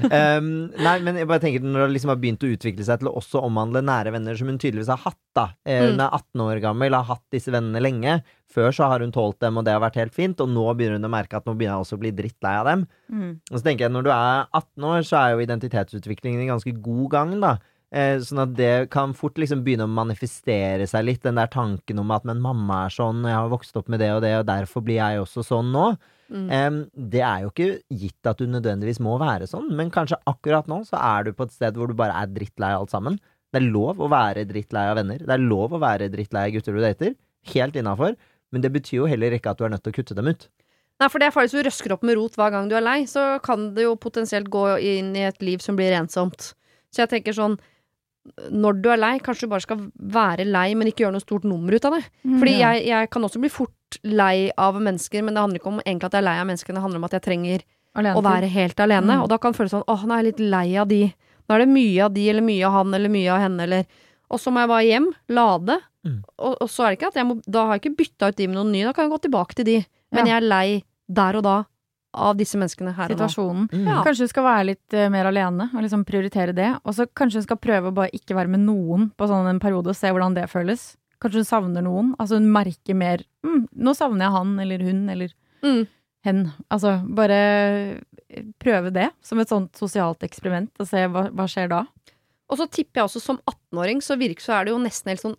Um, 0.09 0.49
nei, 0.81 0.99
men 1.05 1.17
jeg 1.21 1.29
bare 1.29 1.43
tenker 1.43 1.61
når 1.65 1.87
det 1.89 1.95
liksom 1.99 2.13
har 2.15 2.21
begynt 2.23 2.45
å 2.47 2.51
utvikle 2.57 2.87
seg 2.87 3.01
til 3.03 3.11
å 3.11 3.17
også 3.21 3.43
omhandle 3.45 3.83
nære 3.85 4.13
venner, 4.15 4.37
som 4.39 4.49
hun 4.49 4.59
tydeligvis 4.63 4.89
har 4.93 5.03
hatt, 5.05 5.21
da. 5.35 5.49
Eh, 5.67 5.81
Hun 5.85 5.97
Mm. 5.99 6.01
er 6.07 6.11
18 6.17 6.41
år 6.41 6.61
gammel, 6.63 6.95
har 6.95 7.05
hatt 7.05 7.23
disse 7.31 7.51
vennene 7.53 7.83
lenge. 7.83 8.23
Før 8.55 8.71
så 8.73 8.87
har 8.89 9.01
hun 9.01 9.11
tålt 9.13 9.41
dem, 9.41 9.59
og 9.59 9.65
det 9.65 9.73
har 9.75 9.81
vært 9.83 9.97
helt 9.97 10.15
fint, 10.15 10.41
og 10.41 10.49
nå 10.49 10.65
begynner 10.77 11.01
hun 11.01 11.11
å 11.11 11.11
merke 11.11 11.35
at 11.37 11.45
nå 11.45 11.57
begynner 11.57 11.75
jeg 11.77 11.85
også 11.85 11.97
å 11.99 12.01
bli 12.01 12.13
drittlei 12.13 12.55
av 12.61 12.67
dem. 12.67 12.87
Mm. 13.13 13.41
Og 13.51 13.59
så 13.59 13.63
tenker 13.65 13.81
jeg, 13.81 13.91
når 13.93 14.05
du 14.05 14.11
er 14.11 14.47
18 14.55 14.85
år, 14.85 15.01
så 15.03 15.19
er 15.19 15.35
jo 15.35 15.45
identitetsutviklingen 15.45 16.41
i 16.45 16.47
ganske 16.53 16.73
god 16.81 17.11
gang, 17.11 17.41
da. 17.41 17.59
Eh, 17.95 18.17
sånn 18.27 18.43
at 18.43 18.57
det 18.59 18.73
kan 18.91 19.13
fort 19.15 19.37
liksom 19.39 19.61
begynne 19.63 19.87
å 19.87 19.93
manifestere 19.93 20.87
seg 20.91 21.05
litt, 21.07 21.23
den 21.23 21.39
der 21.39 21.51
tanken 21.53 22.01
om 22.03 22.11
at 22.11 22.25
men 22.27 22.41
mamma 22.43 22.85
er 22.89 22.95
sånn, 22.95 23.21
og 23.23 23.31
jeg 23.31 23.39
har 23.39 23.53
vokst 23.53 23.79
opp 23.79 23.93
med 23.93 24.03
det 24.03 24.11
og 24.17 24.25
det, 24.25 24.33
og 24.41 24.49
derfor 24.49 24.83
blir 24.83 24.99
jeg 24.99 25.21
også 25.23 25.45
sånn 25.47 25.71
nå. 25.75 25.85
mm. 26.35 26.81
Det 27.15 27.23
er 27.23 27.45
jo 27.45 27.53
ikke 27.53 27.69
gitt 27.95 28.31
at 28.31 28.41
du 28.43 28.51
nødvendigvis 28.51 28.99
må 29.05 29.15
være 29.23 29.47
sånn, 29.47 29.71
men 29.79 29.93
kanskje 29.95 30.19
akkurat 30.27 30.67
nå 30.71 30.81
så 30.89 30.99
er 30.99 31.29
du 31.29 31.37
på 31.39 31.47
et 31.47 31.55
sted 31.55 31.79
hvor 31.79 31.87
du 31.87 31.95
bare 31.95 32.17
er 32.19 32.33
drittlei 32.35 32.73
av 32.75 32.83
alt 32.83 32.97
sammen. 32.97 33.21
Det 33.55 33.63
er 33.63 33.71
lov 33.71 34.03
å 34.03 34.11
være 34.11 34.43
drittlei 34.49 34.89
av 34.91 34.99
venner. 34.99 35.23
Det 35.23 35.31
er 35.31 35.47
lov 35.47 35.77
å 35.77 35.79
være 35.79 36.11
drittlei 36.11 36.49
av 36.49 36.57
gutter 36.57 36.75
du 36.75 36.81
dater. 36.83 37.15
Helt 37.53 37.79
innafor. 37.79 38.17
Men 38.51 38.65
det 38.65 38.73
betyr 38.75 39.05
jo 39.05 39.07
heller 39.11 39.37
ikke 39.37 39.53
at 39.53 39.61
du 39.61 39.69
er 39.69 39.71
nødt 39.71 39.85
til 39.87 39.95
å 39.95 39.99
kutte 40.01 40.17
dem 40.19 40.33
ut. 40.33 40.49
Nei, 40.99 41.07
for 41.11 41.23
det 41.23 41.29
er 41.29 41.35
farlig 41.35 41.53
hvis 41.53 41.63
du 41.63 41.69
røsker 41.69 41.95
opp 41.95 42.03
med 42.07 42.19
rot 42.19 42.35
hver 42.39 42.51
gang 42.55 42.67
du 42.71 42.75
er 42.75 42.83
lei, 42.83 43.05
så 43.07 43.37
kan 43.47 43.71
det 43.77 43.87
jo 43.87 43.95
potensielt 43.99 44.51
gå 44.51 44.65
inn 44.83 45.15
i 45.15 45.23
et 45.29 45.39
liv 45.43 45.63
som 45.63 45.79
blir 45.79 45.95
ensomt. 45.95 46.51
Så 46.91 47.05
jeg 47.05 47.13
tenker 47.15 47.35
sånn 47.35 47.55
når 48.51 48.79
du 48.83 48.89
er 48.91 49.01
lei, 49.01 49.13
kanskje 49.23 49.47
du 49.47 49.53
bare 49.53 49.65
skal 49.65 49.83
være 50.15 50.47
lei, 50.49 50.69
men 50.75 50.89
ikke 50.89 51.05
gjøre 51.05 51.17
noe 51.17 51.25
stort 51.25 51.45
nummer 51.49 51.77
ut 51.77 51.85
av 51.85 51.99
det. 51.99 52.05
Mm. 52.25 52.39
Fordi 52.41 52.55
jeg, 52.57 52.85
jeg 52.89 53.11
kan 53.13 53.27
også 53.29 53.43
bli 53.43 53.51
fort 53.53 53.99
lei 54.03 54.51
av 54.59 54.79
mennesker, 54.81 55.23
men 55.23 55.37
det 55.37 55.43
handler 55.45 55.61
ikke 55.61 55.73
om 55.75 55.81
egentlig 55.85 56.09
at 56.09 56.17
jeg 56.17 56.23
er 56.25 56.29
lei 56.31 56.37
av 56.41 56.49
mennesker, 56.49 56.75
det 56.75 56.85
handler 56.85 57.03
om 57.03 57.09
at 57.11 57.17
jeg 57.19 57.27
trenger 57.29 57.67
Alene 57.95 58.19
å 58.19 58.25
være 58.27 58.49
helt 58.51 58.81
alene. 58.83 59.19
Mm. 59.19 59.23
Og 59.23 59.29
da 59.31 59.39
kan 59.39 59.53
det 59.55 59.61
føles 59.61 59.75
sånn 59.77 59.85
åh, 59.87 60.01
nå 60.09 60.17
er 60.17 60.23
jeg 60.25 60.31
litt 60.33 60.41
lei 60.57 60.67
av 60.83 60.89
de. 60.91 61.03
Nå 61.45 61.55
er 61.55 61.63
det 61.63 61.69
mye 61.71 62.07
av 62.09 62.15
de, 62.17 62.25
eller 62.33 62.43
mye 62.49 62.65
av 62.67 62.73
han, 62.81 62.97
eller 62.97 63.13
mye 63.13 63.31
av 63.31 63.45
henne, 63.45 63.69
eller 63.69 63.85
Og 64.35 64.41
så 64.41 64.51
må 64.51 64.65
jeg 64.65 64.71
bare 64.73 64.87
hjem, 64.89 65.07
lade. 65.37 65.77
Mm. 66.09 66.17
Og, 66.39 66.57
og 66.65 66.71
så 66.73 66.87
er 66.87 66.91
det 66.91 66.99
ikke 66.99 67.13
at 67.13 67.19
jeg 67.21 67.29
må 67.29 67.37
Da 67.47 67.67
har 67.69 67.77
jeg 67.77 67.85
ikke 67.85 67.99
bytta 68.01 68.33
ut 68.33 68.37
de 68.41 68.49
med 68.49 68.57
noen 68.59 68.73
nye, 68.73 68.89
da 68.89 68.95
kan 68.97 69.07
jeg 69.07 69.13
gå 69.15 69.21
tilbake 69.29 69.55
til 69.61 69.69
de. 69.69 69.77
Men 70.11 70.27
Ja. 70.27 70.33
jeg 70.33 70.43
er 70.43 70.49
lei 70.49 70.85
der 71.07 71.37
og 71.39 71.45
da 71.45 71.57
av 72.15 72.37
disse 72.39 72.59
menneskene 72.61 72.93
her 72.97 73.11
og 73.11 73.15
nå. 73.15 73.17
situasjonen. 73.19 73.69
Mm. 73.73 73.87
Ja. 73.91 74.03
Kanskje 74.07 74.25
hun 74.27 74.33
skal 74.33 74.47
være 74.47 74.67
litt 74.71 74.97
uh, 74.97 75.09
mer 75.13 75.29
alene, 75.31 75.69
og 75.75 75.83
liksom 75.85 76.05
prioritere 76.09 76.55
det. 76.57 76.71
Og 76.85 76.95
så 76.97 77.07
kanskje 77.11 77.41
hun 77.43 77.47
skal 77.49 77.61
prøve 77.61 77.91
å 77.91 77.97
bare 77.97 78.15
ikke 78.17 78.37
være 78.39 78.53
med 78.55 78.65
noen 78.67 79.11
på 79.19 79.29
sånn 79.31 79.49
en 79.51 79.61
periode, 79.63 79.91
og 79.93 79.99
se 79.99 80.13
hvordan 80.13 80.37
det 80.39 80.47
føles. 80.53 80.95
Kanskje 81.23 81.41
hun 81.43 81.49
savner 81.51 81.85
noen. 81.87 82.15
Altså 82.21 82.37
hun 82.41 82.51
merker 82.53 82.95
mer 82.95 83.23
mm, 83.47 83.69
'Nå 83.75 83.95
savner 83.97 84.27
jeg 84.27 84.35
han 84.39 84.59
eller 84.61 84.79
hun 84.85 85.09
eller 85.11 85.35
Mm. 85.65 85.87
hen'. 86.27 86.53
Altså 86.71 86.99
bare 87.09 88.03
prøve 88.61 88.91
det 88.93 89.11
som 89.23 89.39
et 89.41 89.49
sånt 89.49 89.73
sosialt 89.77 90.21
eksperiment, 90.27 90.71
og 90.81 90.87
se 90.87 91.07
hva, 91.09 91.31
hva 91.33 91.47
skjer 91.49 91.69
da. 91.71 91.87
Og 92.51 92.59
så 92.59 92.67
tipper 92.69 93.01
jeg 93.01 93.05
også 93.09 93.21
som 93.23 93.39
18-åring 93.49 94.03
så 94.05 94.19
virker 94.21 94.43
så 94.45 94.53
er 94.59 94.65
det 94.67 94.75
jo 94.75 94.83
nesten 94.83 95.09
helt 95.09 95.23
sånn 95.23 95.37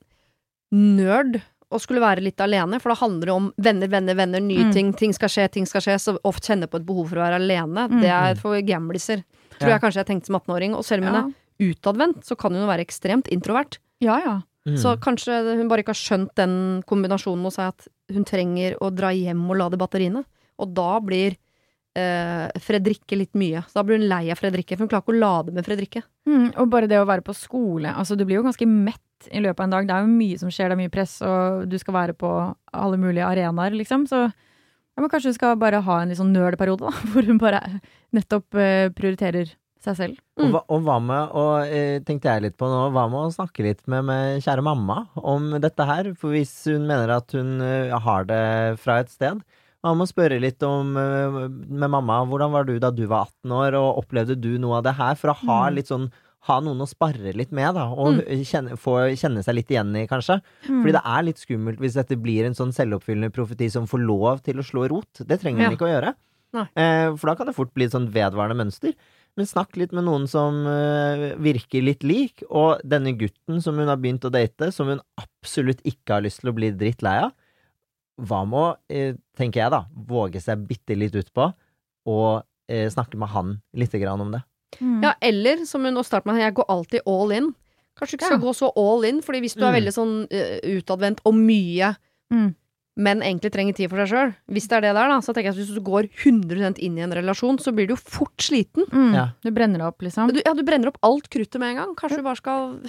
nerd 0.73 1.41
å 1.71 1.79
skulle 1.81 2.01
være 2.03 2.21
litt 2.23 2.37
alene, 2.41 2.79
for 2.81 2.89
da 2.93 2.95
handler 2.99 3.25
det 3.25 3.33
om 3.35 3.53
venner, 3.57 3.87
venner, 3.87 4.15
venner, 4.15 4.39
nye 4.39 4.65
Mm. 4.67 4.73
ting, 4.73 4.93
ting 4.93 5.13
skal 5.13 5.29
skje, 5.29 5.49
ting 5.51 5.65
skal 5.65 5.81
skje, 5.81 5.95
så 5.99 6.17
ofte 6.23 6.47
kjenne 6.53 6.67
på 6.69 6.77
et 6.77 6.85
behov 6.85 7.09
for 7.09 7.17
å 7.17 7.25
være 7.25 7.39
alene. 7.41 7.87
Mm. 7.89 8.01
Det 8.01 8.09
er 8.11 8.35
for 8.35 8.61
gambliser, 8.61 9.23
tror 9.59 9.69
Ja. 9.69 9.77
jeg 9.77 9.81
kanskje 9.81 10.01
jeg 10.03 10.07
tenkte 10.07 10.25
som 10.27 10.35
18-åring. 10.39 10.75
Og 10.75 10.83
selv 10.85 11.03
om 11.03 11.13
hun 11.13 11.33
er 11.59 11.73
utadvendt, 11.73 12.23
så 12.23 12.37
kan 12.37 12.51
hun 12.53 12.61
jo 12.61 12.67
være 12.67 12.85
ekstremt 12.85 13.27
introvert. 13.31 13.77
Ja, 14.01 14.19
ja. 14.19 14.41
Mm. 14.67 14.77
Så 14.77 14.97
kanskje 14.99 15.55
hun 15.57 15.67
bare 15.69 15.83
ikke 15.83 15.93
har 15.93 16.01
skjønt 16.17 16.33
den 16.35 16.83
kombinasjonen 16.87 17.43
hos 17.43 17.55
seg 17.55 17.67
at 17.67 17.87
hun 18.11 18.25
trenger 18.25 18.75
å 18.81 18.93
dra 18.93 19.09
hjem 19.13 19.49
og 19.49 19.57
lade 19.57 19.77
batteriene. 19.77 20.23
Og 20.59 20.73
da 20.73 20.99
blir 20.99 21.35
eh, 21.95 22.49
Fredrikke 22.59 23.15
litt 23.17 23.33
mye. 23.33 23.61
Så 23.69 23.73
da 23.79 23.83
blir 23.83 23.97
hun 23.99 24.09
lei 24.09 24.29
av 24.29 24.37
Fredrikke, 24.37 24.75
for 24.75 24.83
hun 24.83 24.89
klarer 24.89 25.05
ikke 25.05 25.15
å 25.15 25.19
lade 25.19 25.53
med 25.53 25.63
Fredrikke. 25.65 26.01
Mm, 26.27 26.57
og 26.57 26.69
bare 26.69 26.87
det 26.91 26.97
å 26.99 27.05
være 27.07 27.23
på 27.23 27.33
skole. 27.37 27.93
Altså, 27.95 28.17
du 28.17 28.25
blir 28.25 28.35
jo 28.41 28.43
ganske 28.43 28.67
mett 28.67 28.99
i 29.31 29.41
løpet 29.43 29.59
av 29.59 29.67
en 29.67 29.75
dag. 29.77 29.87
Det 29.87 29.95
er 29.95 30.05
jo 30.05 30.15
mye 30.19 30.39
som 30.41 30.51
skjer, 30.53 30.69
det 30.71 30.77
er 30.77 30.83
mye 30.83 30.93
press, 30.93 31.17
og 31.25 31.65
du 31.71 31.77
skal 31.81 31.95
være 31.97 32.15
på 32.19 32.31
alle 32.75 32.97
mulige 33.01 33.25
arenaer, 33.27 33.75
liksom. 33.77 34.07
Så 34.11 34.25
ja, 34.25 35.01
men 35.03 35.11
kanskje 35.11 35.31
hun 35.33 35.37
skal 35.39 35.59
bare 35.59 35.83
ha 35.83 35.99
en 36.01 36.11
litt 36.11 36.19
sånn 36.21 36.33
nerdperiode, 36.35 36.87
da, 36.87 36.93
hvor 37.11 37.27
hun 37.27 37.39
bare 37.41 37.61
nettopp 38.15 38.59
eh, 38.59 38.89
prioriterer 38.95 39.51
seg 39.85 39.97
selv. 39.99 40.21
Og, 40.41 40.47
hva, 40.53 40.61
og 40.73 40.85
hva 40.85 40.95
med, 41.03 41.35
og 41.37 41.67
eh, 41.69 41.99
tenkte 42.05 42.31
jeg 42.31 42.45
litt 42.47 42.55
på 42.57 42.69
nå, 42.71 42.87
hva 42.95 43.03
med 43.11 43.27
å 43.27 43.33
snakke 43.35 43.65
litt 43.67 43.83
med, 43.91 44.07
med 44.07 44.39
kjære 44.45 44.63
mamma 44.65 45.03
om 45.19 45.51
dette 45.61 45.85
her? 45.85 46.09
For 46.17 46.33
hvis 46.33 46.53
hun 46.71 46.87
mener 46.89 47.11
at 47.19 47.35
hun 47.37 47.59
uh, 47.61 47.93
har 48.07 48.25
det 48.29 48.41
fra 48.81 49.01
et 49.03 49.11
sted, 49.13 49.43
hva 49.85 49.91
med 49.93 50.07
å 50.07 50.09
spørre 50.09 50.39
litt 50.41 50.63
om 50.65 50.95
uh, 50.97 51.43
med 51.51 51.91
mamma, 51.93 52.23
hvordan 52.25 52.55
var 52.55 52.65
du 52.65 52.79
da 52.81 52.89
du 52.89 53.03
var 53.05 53.27
18 53.45 53.53
år, 53.59 53.77
og 53.77 53.99
opplevde 54.01 54.39
du 54.41 54.55
noe 54.57 54.79
av 54.79 54.87
det 54.87 54.95
her? 54.97 55.19
For 55.21 55.29
å 55.35 55.37
ha 55.43 55.59
Mm. 55.67 55.75
litt 55.77 55.91
sånn 55.91 56.07
ha 56.45 56.59
noen 56.61 56.83
å 56.83 56.87
sparre 56.89 57.31
litt 57.33 57.51
med, 57.55 57.73
da, 57.77 57.87
og 57.89 58.19
kjenne, 58.45 58.75
få 58.77 58.97
kjenne 59.17 59.41
seg 59.45 59.55
litt 59.57 59.71
igjen 59.73 59.95
i, 59.97 60.05
kanskje. 60.09 60.39
Mm. 60.67 60.83
Fordi 60.83 60.93
det 60.97 61.01
er 61.15 61.25
litt 61.25 61.41
skummelt 61.41 61.79
hvis 61.81 61.97
dette 61.97 62.17
blir 62.21 62.45
en 62.45 62.57
sånn 62.57 62.73
selvoppfyllende 62.75 63.33
profeti 63.33 63.69
som 63.73 63.87
får 63.89 64.03
lov 64.05 64.43
til 64.45 64.61
å 64.61 64.65
slå 64.65 64.87
rot. 64.91 65.23
Det 65.25 65.39
trenger 65.41 65.65
Ja. 65.65 65.69
den 65.69 65.77
ikke 65.77 65.89
å 65.89 65.93
gjøre. 65.95 66.15
Eh, 66.55 67.09
for 67.17 67.27
da 67.27 67.35
kan 67.35 67.47
det 67.49 67.55
fort 67.57 67.73
bli 67.73 67.85
et 67.85 67.91
sånn 67.91 68.07
vedvarende 68.13 68.55
mønster. 68.55 68.93
Men 69.35 69.45
snakk 69.49 69.75
litt 69.75 69.91
med 69.91 70.05
noen 70.07 70.29
som 70.31 70.61
eh, 70.71 71.33
virker 71.35 71.83
litt 71.83 72.03
lik, 72.07 72.43
og 72.49 72.79
denne 72.87 73.11
gutten 73.19 73.61
som 73.61 73.75
hun 73.75 73.89
har 73.91 73.97
begynt 73.99 74.23
å 74.23 74.31
date, 74.31 74.71
som 74.71 74.87
hun 74.87 75.01
absolutt 75.19 75.81
ikke 75.83 76.13
har 76.15 76.23
lyst 76.23 76.39
til 76.39 76.53
å 76.53 76.55
bli 76.55 76.69
drittlei 76.71 77.17
av. 77.25 77.33
Hva 78.21 78.45
med 78.47 78.59
å, 78.61 78.75
eh, 78.87 79.17
tenker 79.35 79.65
jeg 79.65 79.71
da, 79.73 79.81
våge 79.91 80.39
seg 80.39 80.63
bitte 80.69 80.95
litt 80.95 81.15
ut 81.19 81.33
på, 81.35 81.49
og 82.07 82.45
eh, 82.69 82.87
snakke 82.87 83.17
med 83.19 83.33
han 83.33 83.57
lite 83.75 83.99
grann 83.99 84.21
om 84.23 84.31
det. 84.31 84.43
Mm. 84.81 85.03
Ja, 85.03 85.13
eller 85.21 85.65
som 85.65 85.83
hun 85.85 85.95
å 85.95 86.03
starte 86.05 86.25
med, 86.25 86.37
jeg 86.41 86.53
går 86.55 86.65
alltid 86.69 87.01
all 87.07 87.31
in. 87.31 87.53
Kanskje 87.97 88.11
du 88.11 88.17
ikke 88.17 88.25
skal 88.31 88.39
Ja. 88.41 88.45
gå 88.45 88.53
så 88.55 88.71
all 88.75 89.03
in, 89.05 89.21
fordi 89.21 89.39
hvis 89.41 89.55
du 89.55 89.63
er 89.63 89.71
Mm. 89.71 89.79
veldig 89.79 89.93
sånn 89.93 90.13
uh, 90.31 90.59
utadvendt 90.81 91.19
og 91.25 91.33
mye, 91.35 91.95
Mm. 92.31 92.55
men 92.97 93.21
egentlig 93.21 93.51
trenger 93.51 93.75
tid 93.75 93.89
for 93.89 93.97
seg 93.97 94.09
sjøl, 94.09 94.35
hvis 94.51 94.67
det 94.67 94.71
er 94.77 94.81
det 94.81 94.93
der, 94.95 95.07
da, 95.07 95.19
så 95.21 95.33
tenker 95.33 95.53
jeg 95.53 95.55
at 95.55 95.55
hvis 95.61 95.75
du 95.75 95.81
går 95.81 96.09
100% 96.23 96.79
inn 96.79 96.97
i 96.97 97.01
en 97.01 97.11
relasjon, 97.11 97.57
så 97.59 97.71
blir 97.73 97.87
du 97.87 97.93
jo 97.93 97.97
fort 97.97 98.37
sliten. 98.37 98.85
Mm. 98.91 99.13
Ja. 99.13 99.27
Du 99.43 99.51
brenner 99.51 99.77
deg 99.79 99.87
opp, 99.87 99.99
liksom. 100.01 100.31
Du, 100.33 100.41
ja, 100.45 100.53
du 100.53 100.63
brenner 100.63 100.87
opp 100.87 100.97
alt 101.03 101.29
kruttet 101.29 101.59
med 101.59 101.69
en 101.69 101.75
gang. 101.77 101.95
Kanskje 101.95 102.17
du 102.17 102.23
bare 102.23 102.35
skal 102.37 102.79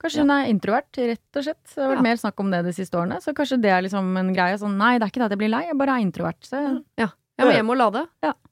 Kanskje 0.00 0.20
hun 0.22 0.30
er 0.30 0.46
introvert, 0.46 0.94
rett 0.94 1.36
og 1.36 1.42
slett. 1.42 1.64
Det 1.74 1.82
har 1.82 1.88
vært 1.90 1.96
Ja. 1.98 2.02
mer 2.02 2.14
snakk 2.16 2.38
om 2.38 2.50
det 2.52 2.62
de 2.64 2.70
siste 2.72 2.94
årene. 2.94 3.16
Så 3.20 3.34
kanskje 3.34 3.60
det 3.60 3.70
er 3.70 3.82
liksom 3.82 4.16
en 4.16 4.32
greie. 4.32 4.54
Sånn 4.56 4.76
nei, 4.78 4.96
det 4.96 5.02
er 5.02 5.10
ikke 5.10 5.18
det 5.18 5.22
at 5.26 5.30
jeg 5.32 5.38
blir 5.40 5.50
lei, 5.50 5.64
jeg 5.66 5.76
bare 5.76 5.88
er 5.98 6.04
introvert. 6.06 6.38
Så 6.46 6.84
Jeg 6.96 7.08
må 7.46 7.52
hjem 7.52 7.70
og 7.70 7.76
lade. 7.78 8.06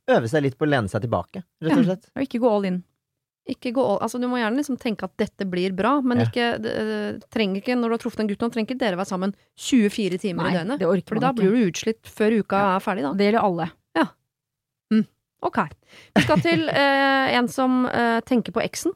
Øve 0.09 0.29
seg 0.31 0.43
litt 0.45 0.57
på 0.59 0.67
å 0.67 0.71
lene 0.71 0.89
seg 0.89 1.03
tilbake, 1.03 1.43
rett 1.63 1.79
og 1.81 1.85
slett. 1.89 2.05
og 2.15 2.23
ikke 2.23 2.39
gå 2.45 2.51
all 2.51 2.65
in. 2.69 2.85
Ikke 3.47 3.71
gå 3.75 3.83
all, 3.83 3.99
altså 4.03 4.19
Du 4.21 4.27
må 4.27 4.39
gjerne 4.41 4.59
liksom 4.59 4.77
tenke 4.79 5.05
at 5.07 5.17
dette 5.19 5.45
blir 5.47 5.71
bra, 5.75 6.01
men 6.03 6.19
Ja. 6.19 6.25
ikke, 6.27 6.47
det, 6.63 6.73
det, 6.89 7.31
trenger 7.31 7.61
ikke, 7.63 7.77
når 7.79 7.89
du 7.89 7.95
har 7.95 8.03
truffet 8.03 8.21
en 8.25 8.29
gutt 8.31 8.41
nå, 8.43 8.49
trenger 8.51 8.71
ikke 8.75 8.79
dere 8.81 8.97
være 8.99 9.07
sammen 9.11 9.35
24 9.57 10.19
timer 10.19 10.43
Nei, 10.49 10.51
i 10.51 10.57
døgnet. 10.59 10.79
det 10.83 10.87
orker 10.91 11.09
Fordi 11.15 11.21
da 11.27 11.33
blir 11.33 11.51
du 11.55 11.71
utslitt 11.71 12.03
før 12.11 12.39
uka 12.43 12.63
er 12.77 12.81
ferdig, 12.83 13.03
da. 13.07 13.13
Det 13.15 13.29
gjelder 13.31 13.47
alle. 13.47 13.69
Ok. 15.47 15.59
Vi 16.17 16.23
skal 16.25 16.41
til 16.43 16.63
eh, 16.73 17.37
en 17.37 17.47
som 17.53 17.85
eh, 17.87 18.19
tenker 18.27 18.53
på 18.57 18.63
eksen. 18.65 18.95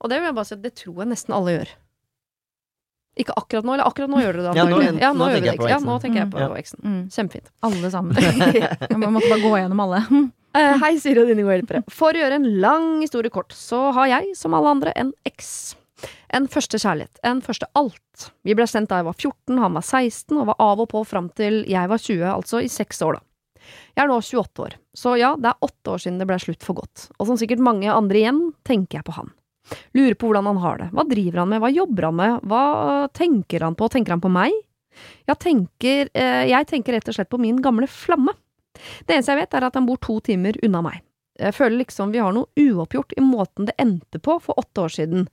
Og 0.00 0.08
det 0.08 0.20
vil 0.20 0.30
jeg 0.30 0.36
bare 0.38 0.48
si 0.48 0.54
at 0.56 0.62
det 0.64 0.70
tror 0.78 1.02
jeg 1.02 1.10
nesten 1.10 1.34
alle 1.36 1.56
gjør. 1.58 1.72
Ikke 3.20 3.34
akkurat 3.36 3.66
nå, 3.66 3.74
eller 3.74 3.84
akkurat 3.90 4.08
nå 4.08 4.20
gjør 4.22 4.38
dere 4.38 4.46
det. 4.46 4.56
Ja, 4.56 4.64
nå- 4.70 4.80
ja, 5.02 5.10
nå 5.12 5.18
nå, 5.18 5.26
gjør 5.28 5.34
tenker 5.42 5.50
jeg 5.50 5.58
på 5.60 5.66
eksen. 5.66 5.74
Ja, 5.74 5.80
nå 5.90 5.96
tenker 6.00 6.20
jeg 6.22 6.30
på 6.30 6.40
Mm. 6.40 6.56
eksen. 6.62 6.80
Mm. 6.86 7.02
Kjempefint. 7.10 7.50
Alle 7.66 7.90
sammen. 7.90 8.14
Man 9.02 9.12
måtte 9.18 9.28
bare 9.34 9.42
gå 9.44 9.52
gjennom 9.60 9.82
alle. 9.84 10.00
Eh, 10.56 10.76
hei, 10.82 10.96
Siri 10.98 11.22
og 11.22 11.28
dine 11.30 11.44
gode 11.46 11.60
hjelpere. 11.60 11.82
For 11.94 12.16
å 12.16 12.22
gjøre 12.24 12.40
en 12.40 12.48
lang 12.62 12.88
historie 13.04 13.30
kort, 13.30 13.54
så 13.54 13.90
har 13.94 14.10
jeg, 14.10 14.32
som 14.38 14.56
alle 14.58 14.72
andre, 14.74 14.94
en 14.98 15.12
eks. 15.28 15.76
En 16.34 16.48
første 16.50 16.78
kjærlighet. 16.80 17.20
En 17.26 17.42
første 17.44 17.68
alt. 17.78 18.30
Vi 18.46 18.56
ble 18.58 18.66
sendt 18.66 18.90
da 18.90 18.98
jeg 19.00 19.06
var 19.06 19.18
14, 19.18 19.60
han 19.62 19.76
var 19.78 19.86
16, 19.86 20.38
og 20.40 20.48
var 20.50 20.58
av 20.62 20.82
og 20.82 20.90
på 20.90 21.04
fram 21.06 21.28
til 21.38 21.62
jeg 21.70 21.90
var 21.90 22.02
20, 22.02 22.24
altså 22.34 22.62
i 22.64 22.70
seks 22.72 23.02
år, 23.06 23.20
da. 23.20 23.26
Jeg 23.94 24.02
er 24.02 24.08
nå 24.10 24.16
28 24.24 24.64
år, 24.64 24.74
så 24.96 25.12
ja, 25.20 25.34
det 25.38 25.50
er 25.50 25.66
åtte 25.66 25.92
år 25.92 26.00
siden 26.02 26.18
det 26.18 26.26
ble 26.26 26.38
slutt 26.42 26.64
for 26.66 26.80
godt. 26.80 27.06
Og 27.20 27.28
som 27.28 27.38
sikkert 27.38 27.62
mange 27.62 27.92
andre 27.92 28.22
igjen, 28.22 28.40
tenker 28.66 28.98
jeg 28.98 29.06
på 29.06 29.14
han. 29.18 29.30
Lurer 29.94 30.16
på 30.18 30.30
hvordan 30.30 30.48
han 30.50 30.62
har 30.64 30.80
det. 30.80 30.88
Hva 30.96 31.04
driver 31.06 31.42
han 31.42 31.52
med? 31.52 31.62
Hva 31.62 31.70
jobber 31.70 32.08
han 32.08 32.16
med? 32.18 32.46
Hva 32.50 32.62
tenker 33.14 33.66
han 33.66 33.76
på? 33.78 33.90
Tenker 33.92 34.16
han 34.16 34.24
på 34.24 34.32
meg? 34.32 34.56
Jeg 35.28 35.38
tenker, 35.44 36.10
eh, 36.16 36.46
jeg 36.50 36.66
tenker 36.72 36.96
rett 36.96 37.12
og 37.12 37.14
slett 37.14 37.30
på 37.30 37.38
min 37.38 37.60
gamle 37.62 37.86
flamme. 37.86 38.34
Det 39.06 39.16
eneste 39.16 39.34
jeg 39.34 39.42
vet, 39.42 39.56
er 39.56 39.66
at 39.68 39.78
han 39.78 39.88
bor 39.88 40.00
to 40.02 40.18
timer 40.26 40.58
unna 40.66 40.82
meg. 40.84 41.00
Jeg 41.40 41.56
føler 41.56 41.80
liksom 41.80 42.12
vi 42.12 42.20
har 42.20 42.34
noe 42.36 42.50
uoppgjort 42.58 43.14
i 43.16 43.24
måten 43.24 43.68
det 43.68 43.76
endte 43.80 44.20
på 44.20 44.36
for 44.44 44.60
åtte 44.60 44.84
år 44.84 44.94
siden. 44.96 45.28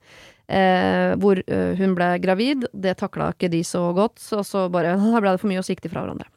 Eh, 0.48 1.12
hvor 1.20 1.40
eh, 1.44 1.74
hun 1.76 1.92
ble 1.98 2.14
gravid, 2.22 2.64
det 2.72 2.96
takla 3.02 3.34
ikke 3.34 3.50
de 3.52 3.60
så 3.66 3.82
godt, 3.96 4.22
og 4.32 4.46
så 4.48 4.64
bare 4.72 4.96
da 5.02 5.20
ble 5.20 5.34
det 5.34 5.42
for 5.42 5.50
mye, 5.50 5.60
og 5.60 5.66
så 5.66 5.74
gikk 5.74 5.84
de 5.84 5.92
fra 5.92 6.06
hverandre. 6.06 6.30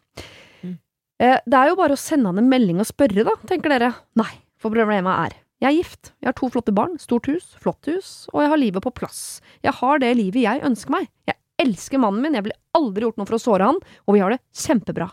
Mm. 0.66 0.76
Eh, 1.24 1.38
det 1.46 1.62
er 1.62 1.72
jo 1.72 1.80
bare 1.80 1.96
å 1.96 2.02
sende 2.02 2.34
han 2.34 2.42
en 2.42 2.52
melding 2.52 2.84
og 2.84 2.90
spørre, 2.90 3.24
da, 3.28 3.38
tenker 3.48 3.72
dere. 3.72 3.94
Nei, 4.20 4.34
for 4.60 4.74
problemet 4.74 5.30
er 5.30 5.40
jeg 5.62 5.70
er 5.70 5.78
gift, 5.78 6.10
jeg 6.18 6.26
har 6.26 6.34
to 6.34 6.48
flotte 6.50 6.74
barn, 6.74 6.96
stort 6.98 7.28
hus, 7.30 7.52
flott 7.62 7.86
hus, 7.86 8.08
og 8.34 8.42
jeg 8.42 8.50
har 8.50 8.58
livet 8.58 8.82
på 8.82 8.92
plass. 8.98 9.20
Jeg 9.62 9.76
har 9.78 10.00
det 10.02 10.10
livet 10.18 10.42
jeg 10.42 10.64
ønsker 10.66 10.96
meg. 10.96 11.06
Jeg 11.30 11.38
elsker 11.62 12.02
mannen 12.02 12.24
min, 12.26 12.34
jeg 12.34 12.48
ville 12.48 12.58
aldri 12.74 13.06
gjort 13.06 13.22
noe 13.22 13.30
for 13.30 13.38
å 13.38 13.44
såre 13.44 13.68
han, 13.70 13.78
og 13.78 14.18
vi 14.18 14.24
har 14.24 14.34
det 14.34 14.40
kjempebra. 14.58 15.12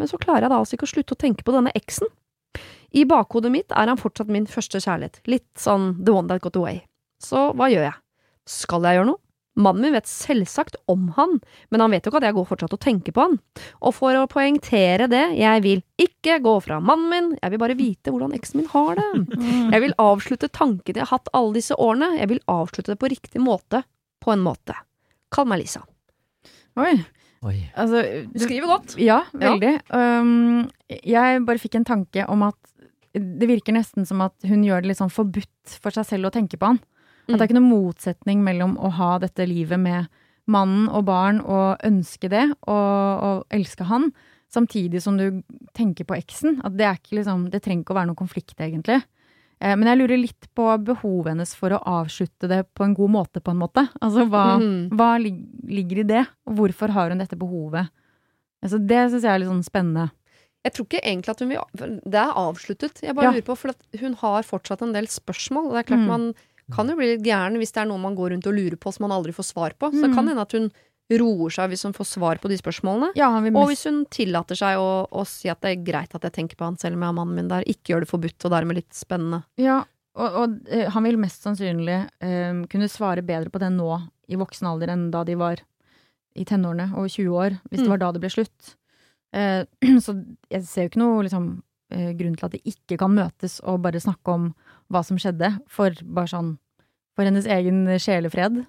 Men 0.00 0.08
så 0.08 0.18
klarer 0.20 0.46
jeg 0.46 0.52
da 0.52 0.58
altså 0.62 0.78
ikke 0.78 0.88
å 0.88 0.94
slutte 0.94 1.16
å 1.16 1.20
tenke 1.20 1.44
på 1.44 1.54
denne 1.54 1.72
eksen. 1.76 2.08
I 2.96 3.04
bakhodet 3.06 3.52
mitt 3.54 3.70
er 3.76 3.90
han 3.92 4.00
fortsatt 4.00 4.30
min 4.32 4.48
første 4.50 4.80
kjærlighet, 4.82 5.20
litt 5.30 5.50
sånn 5.60 5.92
the 6.02 6.14
one 6.16 6.26
that 6.30 6.42
got 6.42 6.56
away. 6.58 6.80
Så 7.22 7.50
hva 7.54 7.68
gjør 7.70 7.86
jeg? 7.86 7.98
Skal 8.50 8.88
jeg 8.88 8.98
gjøre 8.98 9.12
noe? 9.12 9.22
Mannen 9.60 9.82
min 9.82 9.94
vet 9.96 10.08
selvsagt 10.08 10.76
om 10.88 11.08
han, 11.16 11.36
men 11.74 11.82
han 11.82 11.92
vet 11.92 12.06
jo 12.06 12.12
ikke 12.12 12.20
at 12.22 12.26
jeg 12.28 12.36
går 12.36 12.46
fortsatt 12.48 12.74
og 12.76 12.80
tenker 12.80 13.14
på 13.14 13.24
han. 13.26 13.36
Og 13.84 13.94
for 13.96 14.16
å 14.16 14.28
poengtere 14.30 15.08
det, 15.10 15.24
jeg 15.36 15.64
vil 15.66 15.82
ikke 16.00 16.38
gå 16.44 16.54
fra 16.64 16.78
mannen 16.80 17.10
min, 17.12 17.30
jeg 17.42 17.52
vil 17.52 17.62
bare 17.62 17.76
vite 17.78 18.14
hvordan 18.14 18.34
eksen 18.38 18.62
min 18.62 18.70
har 18.72 19.00
det. 19.00 19.08
Jeg 19.74 19.84
vil 19.84 19.94
avslutte 20.02 20.48
tankene 20.54 20.98
jeg 20.98 21.06
har 21.06 21.18
hatt 21.18 21.28
alle 21.36 21.54
disse 21.54 21.76
årene, 21.78 22.08
jeg 22.18 22.28
vil 22.32 22.40
avslutte 22.50 22.92
det 22.92 22.98
på 23.00 23.10
riktig 23.12 23.42
måte, 23.42 23.82
på 24.22 24.32
en 24.32 24.42
måte. 24.42 24.74
Kall 25.30 25.46
meg 25.50 25.62
Lisa. 25.62 25.82
Oi. 26.80 26.96
Oi. 27.46 27.56
Altså, 27.78 28.02
Du 28.34 28.42
skriver 28.42 28.68
godt. 28.68 28.96
Ja, 29.00 29.22
veldig. 29.32 29.78
Um, 29.88 30.68
jeg 30.88 31.44
bare 31.48 31.60
fikk 31.62 31.78
en 31.78 31.88
tanke 31.88 32.26
om 32.28 32.44
at 32.44 32.56
det 33.16 33.48
virker 33.48 33.74
nesten 33.74 34.06
som 34.06 34.20
at 34.22 34.36
hun 34.46 34.62
gjør 34.62 34.82
det 34.84 34.92
litt 34.92 35.00
sånn 35.00 35.12
forbudt 35.12 35.78
for 35.82 35.94
seg 35.94 36.06
selv 36.06 36.28
å 36.28 36.34
tenke 36.34 36.60
på 36.60 36.68
han. 36.74 36.82
At 37.26 37.38
det 37.38 37.40
er 37.40 37.48
ikke 37.48 37.58
noen 37.60 37.72
motsetning 37.72 38.42
mellom 38.44 38.76
å 38.78 38.90
ha 38.98 39.14
dette 39.22 39.46
livet 39.48 39.80
med 39.80 40.10
mannen 40.50 40.88
og 40.90 41.06
barn 41.06 41.40
og 41.40 41.80
ønske 41.86 42.30
det, 42.30 42.44
og, 42.66 43.24
og 43.24 43.54
elske 43.54 43.86
han, 43.86 44.08
samtidig 44.50 45.02
som 45.04 45.18
du 45.18 45.42
tenker 45.78 46.08
på 46.08 46.16
eksen. 46.18 46.58
At 46.66 46.76
det 46.78 46.86
er 46.88 46.98
ikke 46.98 47.20
liksom 47.20 47.48
Det 47.52 47.62
trenger 47.62 47.84
ikke 47.84 47.94
å 47.94 48.00
være 48.00 48.10
noen 48.10 48.18
konflikt, 48.18 48.56
egentlig. 48.58 49.00
Eh, 49.60 49.76
men 49.76 49.88
jeg 49.90 49.98
lurer 50.00 50.18
litt 50.22 50.46
på 50.56 50.66
behovet 50.84 51.34
hennes 51.34 51.54
for 51.54 51.70
å 51.76 51.82
avslutte 51.84 52.48
det 52.48 52.62
på 52.74 52.84
en 52.86 52.94
god 52.96 53.10
måte, 53.10 53.42
på 53.44 53.52
en 53.52 53.60
måte. 53.60 53.86
Altså 54.00 54.24
hva, 54.30 54.56
mm. 54.60 54.88
hva 54.96 55.10
ligger 55.20 55.98
i 56.00 56.06
det, 56.08 56.22
og 56.48 56.56
hvorfor 56.56 56.88
har 56.96 57.10
hun 57.12 57.18
dette 57.20 57.36
behovet? 57.36 57.90
Altså, 58.64 58.78
det 58.80 59.02
syns 59.10 59.22
jeg 59.24 59.32
er 59.34 59.38
litt 59.42 59.48
sånn 59.52 59.64
spennende. 59.66 60.10
Jeg 60.64 60.72
tror 60.76 60.86
ikke 60.86 61.00
egentlig 61.08 61.32
at 61.32 61.38
hun 61.40 61.48
vil 61.48 62.00
Det 62.04 62.18
er 62.20 62.32
avsluttet. 62.36 63.00
Jeg 63.00 63.14
bare 63.16 63.24
Ja. 63.24 63.32
lurer 63.32 63.46
på, 63.46 63.56
for 63.56 63.68
at 63.70 64.00
hun 64.00 64.14
har 64.14 64.42
fortsatt 64.44 64.82
en 64.82 64.92
del 64.92 65.06
spørsmål. 65.06 65.68
Og 65.68 65.72
det 65.72 65.80
er 65.80 65.88
klart 65.96 66.04
Mm. 66.04 66.06
man 66.08 66.34
kan 66.70 66.88
jo 66.88 66.96
bli 66.96 67.16
litt 67.16 67.24
gæren 67.24 67.56
hvis 67.56 67.72
det 67.72 67.80
er 67.82 67.86
noe 67.86 67.98
man 67.98 68.14
går 68.14 68.30
rundt 68.32 68.46
og 68.46 68.54
lurer 68.54 68.76
på 68.76 68.92
som 68.92 69.08
man 69.08 69.16
aldri 69.16 69.32
får 69.32 69.44
svar 69.52 69.72
på. 69.78 69.88
Så 69.90 70.00
det 70.02 70.10
Mm. 70.10 70.14
kan 70.14 70.28
hende 70.28 70.40
at 70.42 70.52
hun 70.52 70.70
roer 71.18 71.50
seg 71.50 71.70
hvis 71.72 71.82
hun 71.86 71.94
får 71.96 72.06
svar 72.06 72.38
på 72.38 72.48
de 72.52 72.56
spørsmålene. 72.60 73.08
Ja, 73.18 73.28
Og 73.34 73.66
hvis 73.70 73.82
hun 73.88 74.04
tillater 74.12 74.54
seg 74.58 74.78
å, 74.78 75.06
å 75.10 75.24
si 75.26 75.48
at 75.50 75.60
det 75.64 75.72
er 75.74 75.84
greit 75.86 76.14
at 76.14 76.22
jeg 76.28 76.32
tenker 76.36 76.56
på 76.60 76.64
han 76.68 76.76
selv 76.78 76.94
om 76.94 77.02
jeg 77.02 77.10
har 77.10 77.16
mannen 77.18 77.34
min 77.40 77.48
der, 77.50 77.66
ikke 77.66 77.94
gjør 77.94 78.04
det 78.04 78.10
forbudt 78.12 78.46
og 78.46 78.52
dermed 78.54 78.78
litt 78.78 78.94
spennende. 78.94 79.42
Ja, 79.58 79.80
og, 80.14 80.36
og 80.44 80.54
eh, 80.70 80.86
han 80.90 81.06
vil 81.06 81.18
mest 81.22 81.42
sannsynlig 81.46 81.98
um, 82.22 82.64
kunne 82.70 82.88
svare 82.90 83.22
bedre 83.26 83.50
på 83.50 83.58
det 83.62 83.72
nå, 83.74 83.88
i 84.30 84.38
voksen 84.38 84.68
alder, 84.70 84.92
enn 84.94 85.08
da 85.14 85.24
de 85.26 85.34
var 85.40 85.62
i 86.38 86.44
tenårene 86.46 86.92
og 86.94 87.08
20 87.10 87.34
år, 87.34 87.56
hvis 87.70 87.80
Mm. 87.80 87.84
det 87.86 87.90
var 87.90 87.98
da 88.04 88.12
det 88.14 88.20
ble 88.22 88.30
slutt. 88.30 88.74
Uh, 89.34 89.62
så 90.04 90.14
jeg 90.50 90.62
ser 90.66 90.86
jo 90.86 90.90
ikke 90.92 91.02
noe 91.02 91.22
liksom, 91.26 91.46
uh, 91.94 92.10
grunn 92.18 92.36
til 92.38 92.46
at 92.46 92.54
de 92.54 92.60
ikke 92.70 92.98
kan 93.02 93.14
møtes 93.14 93.58
og 93.66 93.80
bare 93.82 94.02
snakke 94.02 94.30
om 94.34 94.50
hva 94.90 95.02
som 95.06 95.18
skjedde, 95.18 95.56
for 95.70 95.90
bare 96.04 96.30
sånn 96.30 96.56
For 97.18 97.26
hennes 97.26 97.44
egen 97.50 97.82
sjelefred, 98.00 98.60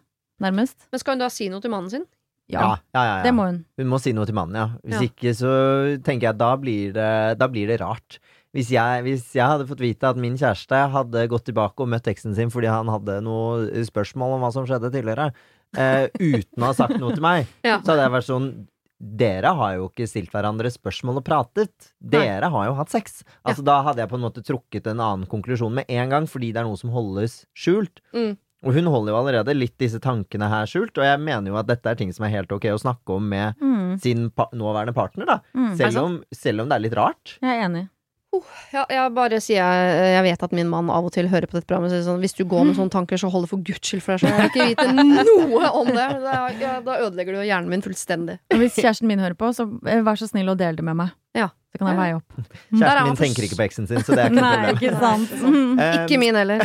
nærmest. 0.41 0.87
Men 0.91 0.99
skal 0.99 1.13
hun 1.15 1.21
da 1.21 1.29
si 1.31 1.45
noe 1.49 1.61
til 1.61 1.71
mannen 1.71 1.89
sin? 1.93 2.05
Ja, 2.51 2.61
Ja, 2.61 2.75
ja, 2.93 3.03
ja, 3.03 3.15
ja. 3.17 3.23
det 3.23 3.33
må 3.37 3.45
hun. 3.49 3.59
Hun 3.79 3.87
må 3.93 3.99
si 4.01 4.13
noe 4.13 4.25
til 4.29 4.35
mannen, 4.37 4.55
ja. 4.55 4.67
Hvis 4.85 4.99
Ja. 5.01 5.07
ikke 5.09 5.33
så 5.37 5.53
tenker 6.03 6.29
jeg 6.31 6.37
da 6.37 6.51
blir 6.57 6.93
det, 6.93 7.09
da 7.39 7.47
blir 7.47 7.67
det 7.67 7.79
rart. 7.81 8.19
Hvis 8.53 8.67
jeg, 8.73 9.03
hvis 9.05 9.29
jeg 9.33 9.47
hadde 9.47 9.65
fått 9.69 9.79
vite 9.79 10.03
at 10.09 10.17
min 10.19 10.35
kjæreste 10.35 10.75
hadde 10.91 11.27
gått 11.31 11.45
tilbake 11.47 11.79
og 11.79 11.87
møtt 11.87 12.09
eksen 12.11 12.35
sin 12.35 12.49
fordi 12.51 12.67
han 12.67 12.87
hadde 12.91 13.21
noe 13.23 13.69
spørsmål 13.87 14.35
om 14.35 14.41
hva 14.43 14.51
som 14.51 14.65
skjedde 14.67 14.91
tidligere, 14.91 15.29
eh, 15.77 16.09
uten 16.19 16.59
å 16.59 16.67
ha 16.67 16.73
sagt 16.75 16.99
noe 16.99 17.13
til 17.15 17.23
meg, 17.23 17.47
Ja. 17.63 17.79
så 17.79 17.93
hadde 17.95 18.03
jeg 18.09 18.11
vært 18.17 18.27
sånn 18.27 18.51
Dere 19.01 19.49
har 19.57 19.77
jo 19.79 19.87
ikke 19.89 20.05
stilt 20.05 20.29
hverandre 20.29 20.69
spørsmål 20.69 21.17
og 21.17 21.23
pratet. 21.25 21.71
Dere 21.99 22.51
har 22.53 22.67
jo 22.67 22.75
hatt 22.77 22.91
sex. 22.93 23.23
Altså 23.43 23.63
Da 23.65 23.79
hadde 23.81 23.97
jeg 23.97 24.09
på 24.11 24.13
en 24.19 24.21
måte 24.21 24.43
trukket 24.45 24.85
en 24.91 24.99
annen 25.01 25.25
konklusjon 25.25 25.73
med 25.73 25.85
en 25.89 26.09
gang, 26.11 26.27
fordi 26.29 26.51
det 26.53 26.57
er 26.61 26.67
noe 26.69 26.77
som 26.77 26.91
holdes 26.93 27.47
skjult. 27.57 27.97
Mm. 28.13 28.37
Og 28.63 28.75
hun 28.77 28.85
holder 28.93 29.13
jo 29.13 29.19
allerede 29.21 29.55
litt 29.57 29.73
disse 29.81 29.97
tankene 30.03 30.49
her 30.51 30.67
skjult, 30.69 30.93
og 31.01 31.05
jeg 31.07 31.17
mener 31.23 31.49
jo 31.49 31.55
at 31.57 31.65
dette 31.71 31.89
er 31.89 31.95
ting 31.97 32.11
som 32.13 32.27
er 32.27 32.35
helt 32.35 32.51
ok 32.53 32.67
å 32.75 32.81
snakke 32.81 33.15
om 33.15 33.25
med 33.31 33.55
Mm, 33.61 33.95
sin 33.99 34.27
pa 34.29 34.45
nåværende 34.53 34.93
partner, 34.95 35.25
da. 35.25 35.39
mm. 35.57 35.71
Selv 35.79 35.97
om, 36.03 36.19
selv 36.31 36.61
om 36.61 36.69
det 36.69 36.75
er 36.77 36.83
litt 36.85 36.93
rart. 36.95 37.37
Jeg 37.41 37.49
er 37.57 37.65
enig. 37.65 37.87
Ja, 38.71 38.85
jeg 38.87 39.11
bare 39.11 39.41
sier 39.43 39.57
jeg, 39.59 39.95
jeg 40.13 40.23
vet 40.23 40.43
at 40.47 40.53
min 40.55 40.69
mann 40.71 40.87
av 40.93 41.03
og 41.03 41.11
til 41.11 41.27
hører 41.27 41.49
på 41.51 41.57
dette 41.57 41.67
programmet 41.67 41.91
og 41.91 41.97
sier 41.97 42.05
sånn 42.05 42.21
Hvis 42.23 42.37
du 42.37 42.45
går 42.47 42.63
med 42.69 42.77
sånne 42.77 42.93
tanker, 42.93 43.19
så 43.19 43.27
hold 43.27 43.43
det 43.43 43.49
for 43.51 43.59
guds 43.67 43.83
skyld 43.89 44.05
for 44.05 44.15
deg 44.15 44.21
selv. 44.23 44.37
Jeg 44.37 44.53
vil 44.53 44.71
ikke 44.71 44.85
vite 44.87 45.25
noe 45.27 45.71
om 45.81 45.89
det. 45.91 46.05
er, 46.31 46.55
ja, 46.61 46.77
da 46.85 46.95
ødelegger 47.03 47.35
du 47.35 47.41
hjernen 47.43 47.67
min 47.73 47.83
fullstendig. 47.83 48.37
Og 48.53 48.61
hvis 48.63 48.77
kjæresten 48.79 49.09
min 49.11 49.19
hører 49.19 49.35
på, 49.35 49.49
så 49.57 49.65
eh, 49.83 49.99
vær 50.07 50.15
så 50.21 50.29
snill 50.31 50.47
å 50.53 50.55
dele 50.55 50.79
det 50.79 50.85
med 50.87 50.95
meg. 51.01 51.11
Ja. 51.35 51.49
Så 51.71 51.79
kan 51.79 51.87
jeg 51.87 51.99
veie 52.01 52.15
opp. 52.17 52.33
Kjæresten 52.75 53.05
min 53.07 53.19
tenker 53.19 53.45
ikke 53.47 53.57
på 53.61 53.63
eksen 53.63 53.85
sin, 53.87 54.01
så 54.03 54.15
det 54.17 54.25
er 54.25 54.31
ikke 54.33 54.41
et 54.41 54.43
Nei, 54.43 54.55
problem. 54.57 54.75
ikke 54.75 54.91
sant. 54.99 55.29
Mm. 55.39 55.59
Eh, 55.81 55.93
Ikke 56.03 56.17
min 56.19 56.35
heller. 56.35 56.59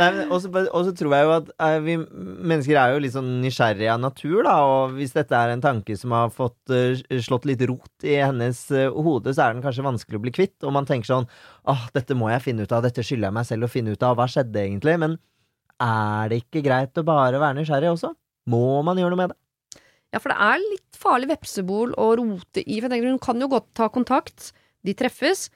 er 0.00 0.16
og 0.32 0.40
så 0.86 0.92
tror 0.96 1.12
jeg 1.14 1.26
jo 1.28 1.32
at 1.34 1.50
eh, 1.62 1.76
vi 1.84 1.96
mennesker 2.00 2.78
er 2.80 2.94
jo 2.94 3.02
litt 3.04 3.14
sånn 3.14 3.28
nysgjerrige 3.42 3.92
av 3.92 4.00
natur, 4.02 4.40
da, 4.46 4.54
og 4.64 4.96
hvis 4.96 5.12
dette 5.14 5.36
er 5.36 5.52
en 5.52 5.62
tanke 5.62 5.96
som 6.00 6.14
har 6.16 6.32
fått 6.34 6.72
uh, 6.72 6.96
slått 7.22 7.46
litt 7.48 7.62
rot 7.68 8.06
i 8.08 8.16
hennes 8.18 8.62
uh, 8.72 8.88
hode, 8.96 9.34
så 9.36 9.46
er 9.46 9.54
den 9.54 9.64
kanskje 9.64 9.84
vanskelig 9.86 10.18
å 10.18 10.24
bli 10.24 10.32
kvitt, 10.34 10.56
og 10.64 10.74
man 10.74 10.88
tenker 10.88 11.12
sånn 11.12 11.28
åh, 11.68 11.86
dette 11.94 12.16
må 12.18 12.32
jeg 12.32 12.44
finne 12.48 12.64
ut 12.66 12.72
av, 12.72 12.84
dette 12.88 13.04
skylder 13.04 13.28
jeg 13.28 13.38
meg 13.38 13.48
selv 13.52 13.68
å 13.68 13.72
finne 13.72 13.92
ut 13.94 14.06
av, 14.06 14.16
hva 14.18 14.26
skjedde 14.32 14.64
egentlig? 14.64 14.96
Men 15.02 15.18
er 15.82 16.32
det 16.32 16.42
ikke 16.46 16.64
greit 16.64 16.96
å 16.96 17.06
bare 17.06 17.40
være 17.42 17.60
nysgjerrig 17.60 17.92
også? 17.92 18.14
Må 18.50 18.80
man 18.86 18.98
gjøre 19.00 19.12
noe 19.12 19.22
med 19.26 19.34
det? 19.34 19.38
Ja, 20.14 20.18
for 20.22 20.30
det 20.32 20.38
er 20.38 20.58
litt 20.62 20.96
farlig 20.96 21.28
vepsebol 21.28 21.92
å 21.98 22.16
rote 22.16 22.62
i. 22.62 22.78
For 22.80 22.88
jeg 22.88 22.90
tenker 22.94 23.10
Hun 23.10 23.18
kan 23.18 23.40
jo 23.40 23.48
godt 23.48 23.66
ta 23.74 23.88
kontakt, 23.88 24.52
de 24.86 24.94
treffes, 24.94 25.48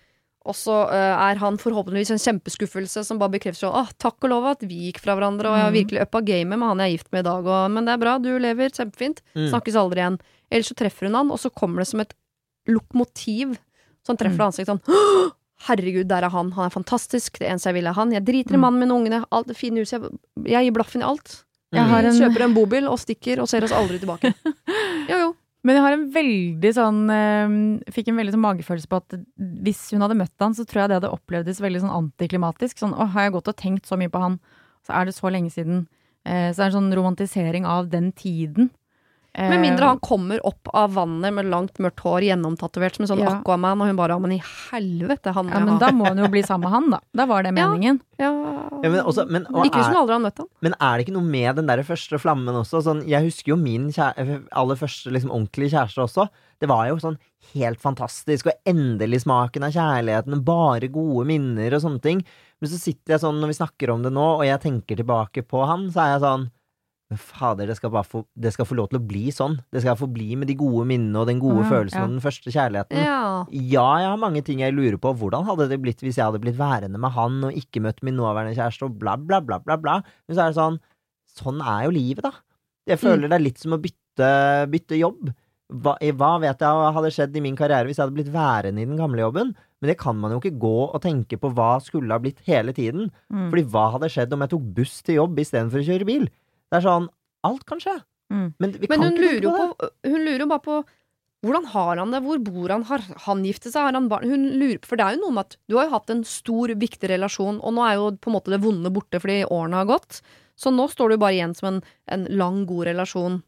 og 0.45 0.55
så 0.57 0.89
uh, 0.89 1.17
er 1.31 1.37
han 1.37 1.57
forhåpentligvis 1.61 2.11
en 2.15 2.19
kjempeskuffelse 2.19 3.05
som 3.05 3.19
bare 3.21 3.35
bekrefter 3.37 3.67
sånn 3.69 3.77
Åh, 3.77 3.91
takk 4.01 4.25
og 4.25 4.31
lov 4.33 4.47
at 4.55 4.63
vi 4.65 4.87
gikk 4.91 4.99
fra 5.05 5.15
hverandre, 5.15 5.47
og 5.51 5.57
jeg 5.57 5.65
har 5.67 5.71
Mhm. 5.71 5.79
virkelig 5.79 6.03
uppa 6.07 6.21
gamet 6.25 6.59
med 6.59 6.69
han 6.69 6.79
jeg 6.81 6.89
er 6.89 6.97
gift 6.97 7.13
med 7.13 7.21
i 7.21 7.29
dag, 7.29 7.47
og, 7.47 7.71
men 7.71 7.85
det 7.85 7.93
er 7.93 7.99
bra, 8.01 8.19
du 8.19 8.31
lever 8.39 8.71
kjempefint. 8.73 9.21
Mm. 9.37 9.51
Snakkes 9.53 9.77
aldri 9.77 10.01
igjen. 10.01 10.19
Eller 10.51 10.65
så 10.65 10.75
treffer 10.75 11.07
hun 11.07 11.15
han, 11.15 11.31
og 11.31 11.39
så 11.39 11.51
kommer 11.53 11.79
det 11.85 11.89
som 11.93 12.01
et 12.01 12.15
lokomotiv 12.69 13.57
Så 14.03 14.09
han 14.15 14.17
treffer 14.17 14.41
Mm. 14.41 14.49
ansiktet 14.49 14.67
sånn 14.81 15.31
Herregud, 15.69 16.09
der 16.09 16.25
er 16.25 16.31
han. 16.33 16.53
Han 16.53 16.65
er 16.65 16.71
fantastisk. 16.73 17.37
Det 17.39 17.47
eneste 17.51 17.69
jeg 17.69 17.75
vil 17.75 17.87
er 17.87 17.93
han. 17.93 18.11
Jeg 18.13 18.25
driter 18.25 18.55
i 18.55 18.57
Mm. 18.57 18.61
mannen 18.65 18.81
min 18.81 18.91
og 18.91 19.01
ungene. 19.05 19.25
Alt 19.31 19.47
det 19.49 19.57
fine 19.59 19.77
huset. 19.77 20.01
Jeg, 20.01 20.11
jeg 20.49 20.65
gir 20.65 20.73
blaffen 20.73 21.03
i 21.03 21.05
alt. 21.05 21.45
Jeg 21.75 21.87
har 21.87 22.07
en, 22.09 22.17
Kjøper 22.19 22.47
en 22.47 22.57
bobil 22.57 22.89
og 22.91 22.99
stikker 22.99 23.43
og 23.43 23.49
ser 23.51 23.67
oss 23.67 23.75
aldri 23.77 24.01
tilbake. 24.03 24.33
Jo, 25.11 25.17
jo. 25.19 25.29
men 25.67 25.75
jeg 25.75 25.83
har 25.83 25.95
en 25.97 26.03
veldig 26.15 26.71
sånn 26.77 26.99
eh, 27.11 27.55
Fikk 27.91 28.11
en 28.13 28.19
veldig 28.21 28.35
sånn 28.37 28.43
magefølelse 28.45 28.91
på 28.91 28.99
at 29.01 29.17
hvis 29.65 29.81
hun 29.95 30.05
hadde 30.05 30.19
møtt 30.21 30.45
han, 30.45 30.55
så 30.55 30.63
tror 30.69 30.85
jeg 30.85 30.91
det 30.93 30.99
hadde 31.01 31.15
opplevdes 31.17 31.63
veldig 31.63 31.81
sånn 31.83 31.97
antiklimatisk. 31.97 32.79
Sånn 32.79 32.95
å, 32.95 33.09
har 33.15 33.27
jeg 33.27 33.35
gått 33.35 33.51
og 33.51 33.59
tenkt 33.59 33.91
så 33.91 33.99
mye 33.99 34.13
på 34.13 34.23
han, 34.23 34.37
så 34.87 34.95
er 34.99 35.09
det 35.09 35.17
så 35.17 35.33
lenge 35.33 35.51
siden. 35.55 35.89
Eh, 36.23 36.51
så 36.53 36.61
det 36.61 36.67
er 36.67 36.71
en 36.71 36.77
sånn 36.79 36.95
romantisering 37.01 37.67
av 37.67 37.91
den 37.91 38.13
tiden. 38.15 38.71
Eh, 39.33 39.49
Med 39.49 39.61
mindre 39.63 39.87
han 39.87 40.01
kommer 40.03 40.41
opp 40.47 40.69
av 40.75 40.95
vannet 40.97 41.33
med 41.33 41.47
langt, 41.47 41.77
mørkt 41.79 42.01
hår, 42.03 42.25
gjennomtatovert 42.27 42.97
som 42.97 43.05
en 43.05 43.11
sånn 43.13 43.21
Ja. 43.23 43.37
Aquaman, 43.39 43.81
og 43.81 43.87
hun 43.87 43.97
bare 43.97 44.11
'ja, 44.17 44.19
men 44.21 44.33
i 44.33 44.43
helvete, 44.43 45.33
han 45.33 45.49
Ja, 45.49 45.61
men 45.61 45.79
da 45.79 45.91
må 45.93 46.09
hun 46.09 46.19
jo 46.19 46.27
bli 46.29 46.43
sammen 46.43 46.63
med 46.67 46.71
han, 46.71 46.91
da. 46.91 46.99
Da 47.15 47.27
var 47.27 47.45
det 47.45 47.53
meningen. 47.55 48.01
Ja. 48.19 48.31
Ja, 48.83 48.89
men, 48.91 49.01
også, 49.05 49.29
men, 49.31 49.47
og 49.47 49.65
Ikke 49.67 49.79
hvis 49.79 49.87
hun 49.87 49.97
aldri 50.03 50.13
har 50.13 50.21
møtt 50.21 50.39
han. 50.39 50.47
men 50.61 50.75
er 50.81 50.97
det 50.99 51.07
ikke 51.07 51.15
noe 51.15 51.31
med 51.31 51.57
den 51.57 51.67
der 51.67 51.83
første 51.85 52.19
flammen 52.19 52.55
også? 52.55 52.83
Sånn, 52.83 53.07
jeg 53.07 53.23
husker 53.23 53.51
jo 53.53 53.57
min 53.57 53.89
kjære, 53.93 54.49
aller 54.53 54.75
første 54.75 55.11
liksom, 55.13 55.31
ordentlige 55.31 55.71
kjæreste 55.79 56.03
også. 56.03 56.29
Det 56.61 56.69
var 56.69 56.89
jo 56.89 56.97
sånn 56.97 57.19
helt 57.55 57.81
fantastisk, 57.81 58.47
og 58.47 58.53
endelig 58.67 59.23
smaken 59.23 59.63
av 59.65 59.71
kjærligheten, 59.73 60.45
bare 60.45 60.89
gode 60.91 61.27
minner 61.27 61.73
og 61.75 61.81
sånne 61.83 62.03
ting. 62.03 62.25
Men 62.61 62.69
så 62.71 62.79
sitter 62.79 63.15
jeg 63.15 63.21
sånn 63.21 63.41
når 63.41 63.47
vi 63.47 63.59
snakker 63.65 63.91
om 63.95 64.03
det 64.03 64.13
nå, 64.13 64.39
og 64.39 64.45
jeg 64.45 64.61
tenker 64.61 64.97
tilbake 64.97 65.43
på 65.47 65.67
han, 65.67 65.89
så 65.91 66.01
er 66.03 66.19
jeg 66.19 66.21
sånn 66.27 66.51
fader, 67.19 67.67
det 67.67 67.75
skal, 67.79 67.91
bare 67.91 68.07
få, 68.07 68.21
det 68.39 68.53
skal 68.55 68.67
få 68.69 68.77
lov 68.79 68.91
til 68.91 69.01
å 69.01 69.03
bli 69.03 69.33
sånn. 69.35 69.57
Det 69.75 69.83
skal 69.83 69.97
få 69.99 70.07
bli 70.13 70.37
med 70.39 70.47
de 70.51 70.55
gode 70.59 70.85
minnene 70.87 71.19
og 71.19 71.27
den 71.27 71.41
gode 71.43 71.65
mm, 71.65 71.71
følelsen 71.73 71.99
ja. 71.99 72.05
og 72.07 72.13
den 72.13 72.23
første 72.23 72.53
kjærligheten. 72.55 73.01
Ja. 73.03 73.23
Ja, 73.51 73.87
jeg 74.03 74.13
har 74.13 74.21
mange 74.23 74.43
ting 74.47 74.63
jeg 74.63 74.77
lurer 74.77 74.99
på. 75.03 75.13
Hvordan 75.19 75.49
hadde 75.49 75.67
det 75.73 75.81
blitt 75.83 76.05
hvis 76.05 76.21
jeg 76.21 76.29
hadde 76.29 76.43
blitt 76.43 76.59
værende 76.61 77.01
med 77.03 77.15
han 77.17 77.41
og 77.49 77.59
ikke 77.59 77.83
møtt 77.83 77.99
min 78.07 78.19
nåværende 78.21 78.55
kjæreste 78.55 78.87
og 78.87 79.01
bla, 79.01 79.17
bla, 79.19 79.41
bla, 79.43 79.59
bla, 79.65 79.79
bla. 79.81 79.99
Men 80.29 80.39
så 80.39 80.45
er 80.45 80.55
det 80.55 80.61
sånn 80.61 80.81
Sånn 81.31 81.61
er 81.63 81.85
jo 81.87 81.93
livet, 81.95 82.25
da. 82.27 82.33
Jeg 82.91 82.99
føler 82.99 83.31
det 83.31 83.37
er 83.37 83.45
litt 83.45 83.61
som 83.63 83.77
å 83.77 83.79
bytte, 83.79 84.31
bytte 84.73 84.99
jobb. 84.99 85.29
Hva, 85.71 85.93
hva 86.19 86.31
vet 86.43 86.65
jeg 86.65 86.95
hadde 86.97 87.13
skjedd 87.15 87.37
i 87.39 87.43
min 87.45 87.59
karriere 87.59 87.87
hvis 87.87 88.01
jeg 88.01 88.03
hadde 88.03 88.17
blitt 88.17 88.33
værende 88.35 88.83
i 88.83 88.89
den 88.89 88.99
gamle 88.99 89.23
jobben? 89.23 89.53
Men 89.81 89.93
det 89.93 89.97
kan 90.01 90.19
man 90.19 90.35
jo 90.35 90.41
ikke 90.43 90.59
gå 90.61 90.75
og 90.89 90.99
tenke 91.05 91.39
på 91.41 91.53
hva 91.55 91.77
skulle 91.85 92.13
ha 92.13 92.21
blitt 92.21 92.43
hele 92.49 92.75
tiden. 92.77 93.09
Mm. 93.31 93.47
Fordi 93.53 93.65
hva 93.73 93.87
hadde 93.95 94.11
skjedd 94.13 94.35
om 94.35 94.43
jeg 94.45 94.53
tok 94.57 94.67
buss 94.77 94.99
til 95.07 95.21
jobb 95.21 95.39
istedenfor 95.41 95.81
å 95.81 95.87
kjøre 95.87 96.09
bil? 96.09 96.27
Det 96.71 96.81
er 96.81 96.87
sånn 96.87 97.11
Alt 97.47 97.63
kan 97.69 97.81
skje. 97.81 97.95
Mm. 98.31 98.49
Men 98.61 98.73
vi 98.77 98.89
Men 98.91 99.01
kan 99.01 99.07
hun 99.07 99.15
ikke 99.15 99.27
lurer 99.27 99.47
jo 99.47 99.53
på 99.57 99.69
på 99.81 99.91
Hun 100.13 100.25
lurer 100.27 100.45
jo 100.45 100.51
bare 100.51 100.67
på 100.67 100.81
hvordan 101.41 101.71
har 101.73 101.97
han 101.97 102.11
det? 102.13 102.19
Hvor 102.21 102.41
bor 102.45 102.69
han? 102.69 102.83
Har 102.85 103.05
han 103.25 103.45
giftet 103.49 103.73
seg? 103.73 103.87
Har 103.87 103.97
han 103.97 104.11
barn? 104.11 104.29
Hun 104.29 104.43
lurer 104.61 104.77
på, 104.83 104.91
For 104.91 105.01
det 105.01 105.07
er 105.07 105.15
jo 105.17 105.23
noe 105.23 105.37
med 105.39 105.47
at 105.49 105.57
du 105.73 105.79
har 105.79 105.87
jo 105.87 105.95
hatt 105.95 106.13
en 106.13 106.21
stor, 106.29 106.73
viktig 106.77 107.09
relasjon, 107.09 107.63
og 107.65 107.73
nå 107.73 107.87
er 107.87 107.95
jo 107.97 108.11
på 108.21 108.29
en 108.29 108.37
måte 108.37 108.53
det 108.53 108.61
vonde 108.61 108.93
borte 108.93 109.21
fordi 109.23 109.39
årene 109.49 109.81
har 109.81 109.89
gått. 109.89 110.21
Så 110.61 110.69
nå 110.75 110.85
står 110.93 111.15
du 111.15 111.23
bare 111.23 111.39
igjen 111.39 111.57
som 111.57 111.71
en, 111.71 111.79
en 112.13 112.27
lang, 112.37 112.67
god 112.69 112.91
relasjon. 112.91 113.41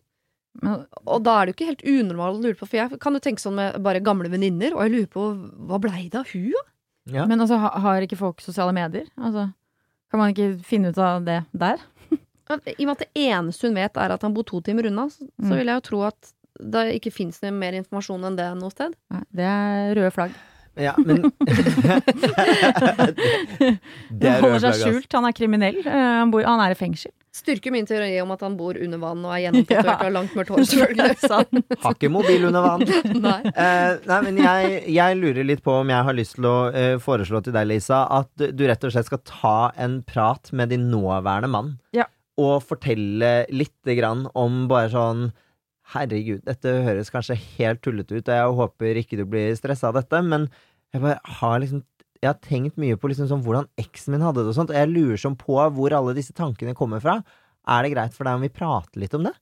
Men, 0.62 0.86
Og 1.04 1.20
da 1.24 1.36
er 1.36 1.44
det 1.44 1.52
jo 1.52 1.58
ikke 1.58 1.68
helt 1.68 1.84
unormalt 1.84 2.40
å 2.40 2.42
lure 2.46 2.56
på, 2.56 2.68
for 2.70 2.80
jeg 2.80 3.00
kan 3.02 3.16
jo 3.16 3.22
tenke 3.24 3.44
sånn 3.44 3.58
med 3.60 3.76
bare 3.84 4.00
gamle 4.04 4.32
venninner, 4.32 4.72
og 4.72 4.86
jeg 4.86 4.94
lurer 4.94 5.12
på 5.12 5.28
hva 5.68 5.80
blei 5.84 6.06
det 6.08 6.22
av 6.22 6.32
hun, 6.32 6.48
da? 6.56 6.68
Ja. 7.12 7.24
men 7.26 7.42
altså, 7.42 7.56
har 7.58 8.04
ikke 8.04 8.16
folk 8.16 8.40
sosiale 8.44 8.72
medier? 8.76 9.08
Altså, 9.18 9.48
kan 10.12 10.20
man 10.20 10.30
ikke 10.30 10.52
finne 10.64 10.92
ut 10.94 11.00
av 11.02 11.24
det 11.26 11.40
der? 11.50 11.82
I 12.50 12.54
og 12.54 12.60
med 12.88 12.96
at 12.96 13.04
det 13.06 13.10
eneste 13.28 13.66
hun 13.68 13.76
vet, 13.78 13.96
er 13.96 14.10
at 14.16 14.22
han 14.26 14.34
bor 14.34 14.44
to 14.48 14.60
timer 14.60 14.86
unna, 14.90 15.04
så, 15.08 15.18
så 15.26 15.52
Mm. 15.52 15.56
vil 15.58 15.66
jeg 15.66 15.76
jo 15.80 15.84
tro 15.90 16.02
at 16.08 16.32
det 16.62 16.86
ikke 17.00 17.12
fins 17.12 17.40
mer 17.50 17.72
informasjon 17.78 18.24
enn 18.28 18.36
det 18.36 18.50
noe 18.58 18.70
sted. 18.70 18.92
Nei, 19.10 19.22
det 19.32 19.44
er 19.48 19.94
røde 19.96 20.10
flagg. 20.12 20.30
Ja, 20.80 20.94
men 20.96 21.22
det, 21.44 21.54
det 24.08 24.30
Han 24.30 24.36
er 24.36 24.40
holder 24.40 24.62
seg 24.64 24.74
skjult, 24.80 25.12
han 25.16 25.26
er 25.28 25.32
kriminell. 25.36 25.76
eh, 25.84 26.14
Han, 26.22 26.30
bor, 26.32 26.42
han 26.46 26.60
er 26.64 26.70
i 26.72 26.74
fengsel. 26.78 27.12
Styrker 27.32 27.72
min 27.72 27.86
teori 27.88 28.10
om 28.20 28.30
at 28.34 28.42
han 28.44 28.56
bor 28.58 28.76
under 28.76 28.98
vann 29.00 29.22
og 29.24 29.32
er 29.32 29.40
gjennomtatovert 29.46 29.88
Ja. 29.88 29.94
og 29.96 30.02
har 30.04 30.12
langt 30.16 30.34
mørkt 30.36 30.50
hår. 30.52 30.58
Har 31.84 31.92
ikke 31.96 32.10
mobil 32.12 32.44
under 32.48 32.62
vann. 32.66 32.84
Nei. 33.24 33.40
Uh, 33.52 33.92
nei, 34.08 34.18
men 34.28 34.34
jeg, 34.42 34.60
jeg 34.92 35.10
lurer 35.20 35.44
litt 35.48 35.62
på 35.64 35.72
om 35.82 35.88
jeg 35.92 36.02
har 36.08 36.14
lyst 36.18 36.34
til 36.38 36.46
å 36.48 36.56
uh, 36.72 36.96
foreslå 37.02 37.38
til 37.46 37.54
deg, 37.56 37.64
Lisa, 37.72 37.98
at 38.20 38.32
du 38.52 38.62
rett 38.68 38.84
og 38.88 38.92
slett 38.94 39.08
skal 39.08 39.22
ta 39.28 39.56
en 39.80 39.94
prat 40.08 40.44
med 40.56 40.66
din 40.72 40.84
nåværende 40.92 41.50
mann. 41.52 41.68
Ja. 41.96 42.06
Og 42.42 42.58
fortelle 42.66 43.32
lite 43.52 43.96
grann 43.98 44.26
om 44.38 44.66
bare 44.70 44.90
sånn 44.92 45.30
Herregud, 45.92 46.44
dette 46.46 46.70
høres 46.86 47.10
kanskje 47.12 47.34
helt 47.58 47.82
tullete 47.84 48.16
ut, 48.16 48.28
og 48.30 48.36
jeg 48.38 48.52
håper 48.60 49.00
ikke 49.00 49.18
du 49.18 49.24
blir 49.28 49.50
stressa 49.58 49.90
av 49.90 49.98
dette, 49.98 50.20
men 50.24 50.46
jeg 50.94 51.02
bare 51.02 51.18
har 51.40 51.58
liksom 51.60 51.82
jeg 52.22 52.30
har 52.30 52.38
tenkt 52.38 52.76
mye 52.78 52.94
på 52.96 53.08
liksom 53.10 53.26
sånn 53.26 53.40
hvordan 53.42 53.66
eksen 53.82 54.14
min 54.14 54.22
hadde 54.22 54.44
det 54.44 54.52
og 54.52 54.54
sånt, 54.54 54.70
og 54.70 54.78
jeg 54.78 54.90
lurer 54.92 55.18
sånn 55.18 55.34
på 55.40 55.56
hvor 55.74 55.94
alle 55.96 56.14
disse 56.14 56.30
tankene 56.38 56.74
kommer 56.78 57.02
fra. 57.02 57.16
Er 57.66 57.82
det 57.82 57.90
greit 57.96 58.14
for 58.14 58.28
deg 58.28 58.38
om 58.38 58.44
vi 58.46 58.52
prater 58.54 59.02
litt 59.02 59.16
om 59.18 59.26
det? 59.26 59.32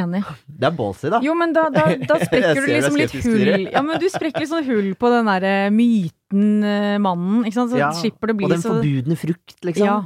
Enig. 0.00 0.22
Det 0.46 0.68
er 0.68 0.74
ballsy, 0.78 1.10
da. 1.10 1.18
Jo, 1.24 1.34
men 1.36 1.52
da, 1.52 1.66
da, 1.74 1.84
da 2.10 2.16
sprekker 2.22 2.62
du 2.62 2.68
liksom 2.70 2.96
litt 2.96 3.14
hull 3.26 3.66
Ja, 3.66 3.82
men 3.84 4.00
du 4.00 4.06
sprekker 4.08 4.44
litt 4.44 4.52
sånn 4.52 4.64
hull 4.68 4.92
på 4.96 5.10
den 5.12 5.28
derre 5.28 5.54
myten 5.74 6.64
eh, 6.64 6.96
mannen, 7.02 7.42
ikke 7.44 7.58
sant? 7.58 7.74
Så 7.74 7.80
Ja, 7.80 7.90
slipper 7.98 8.30
det 8.30 8.38
bli 8.38 8.48
og 8.48 8.54
den 8.54 8.62
så 8.64 8.76
forbudne 8.76 9.18
frukt, 9.20 9.58
liksom. 9.66 9.84
Ja. 9.90 9.98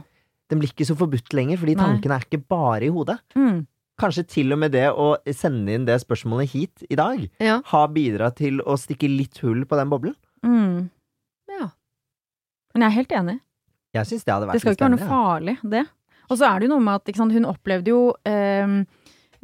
Den 0.54 0.62
blir 0.62 0.70
ikke 0.70 0.86
så 0.86 0.94
forbudt 0.98 1.34
lenger, 1.34 1.58
fordi 1.58 1.74
Nei. 1.74 1.84
tankene 1.88 2.14
er 2.20 2.26
ikke 2.28 2.42
bare 2.54 2.86
i 2.86 2.92
hodet. 2.94 3.18
Mm. 3.34 3.64
Kanskje 4.00 4.24
til 4.26 4.54
og 4.54 4.58
med 4.62 4.72
det 4.74 4.86
å 4.90 5.12
sende 5.34 5.74
inn 5.74 5.84
det 5.86 6.00
spørsmålet 6.02 6.50
hit 6.54 6.84
i 6.90 6.96
dag, 6.98 7.28
Ja. 7.42 7.60
har 7.72 7.88
bidratt 7.94 8.36
til 8.38 8.60
å 8.62 8.74
stikke 8.78 9.10
litt 9.10 9.38
hull 9.42 9.64
på 9.66 9.76
den 9.78 9.90
boblen. 9.90 10.14
Mm. 10.46 10.90
Ja. 11.50 11.68
Men 12.74 12.82
jeg 12.82 12.90
er 12.90 12.96
helt 13.02 13.12
enig. 13.18 13.36
Jeg 13.94 14.06
syns 14.10 14.24
det 14.26 14.34
hadde 14.34 14.46
vært 14.48 14.52
Det 14.58 14.60
skal 14.64 14.74
ikke 14.74 14.88
være 14.88 14.96
noe 14.96 15.08
farlig, 15.10 15.56
det. 15.62 15.84
Og 16.30 16.38
så 16.38 16.48
er 16.48 16.58
det 16.58 16.68
jo 16.68 16.72
noe 16.74 16.82
med 16.82 16.94
at 16.94 17.04
ikke 17.12 17.20
sant, 17.22 17.32
hun 17.36 17.44
opplevde 17.46 17.92
jo 17.92 18.00
eh, 18.26 18.66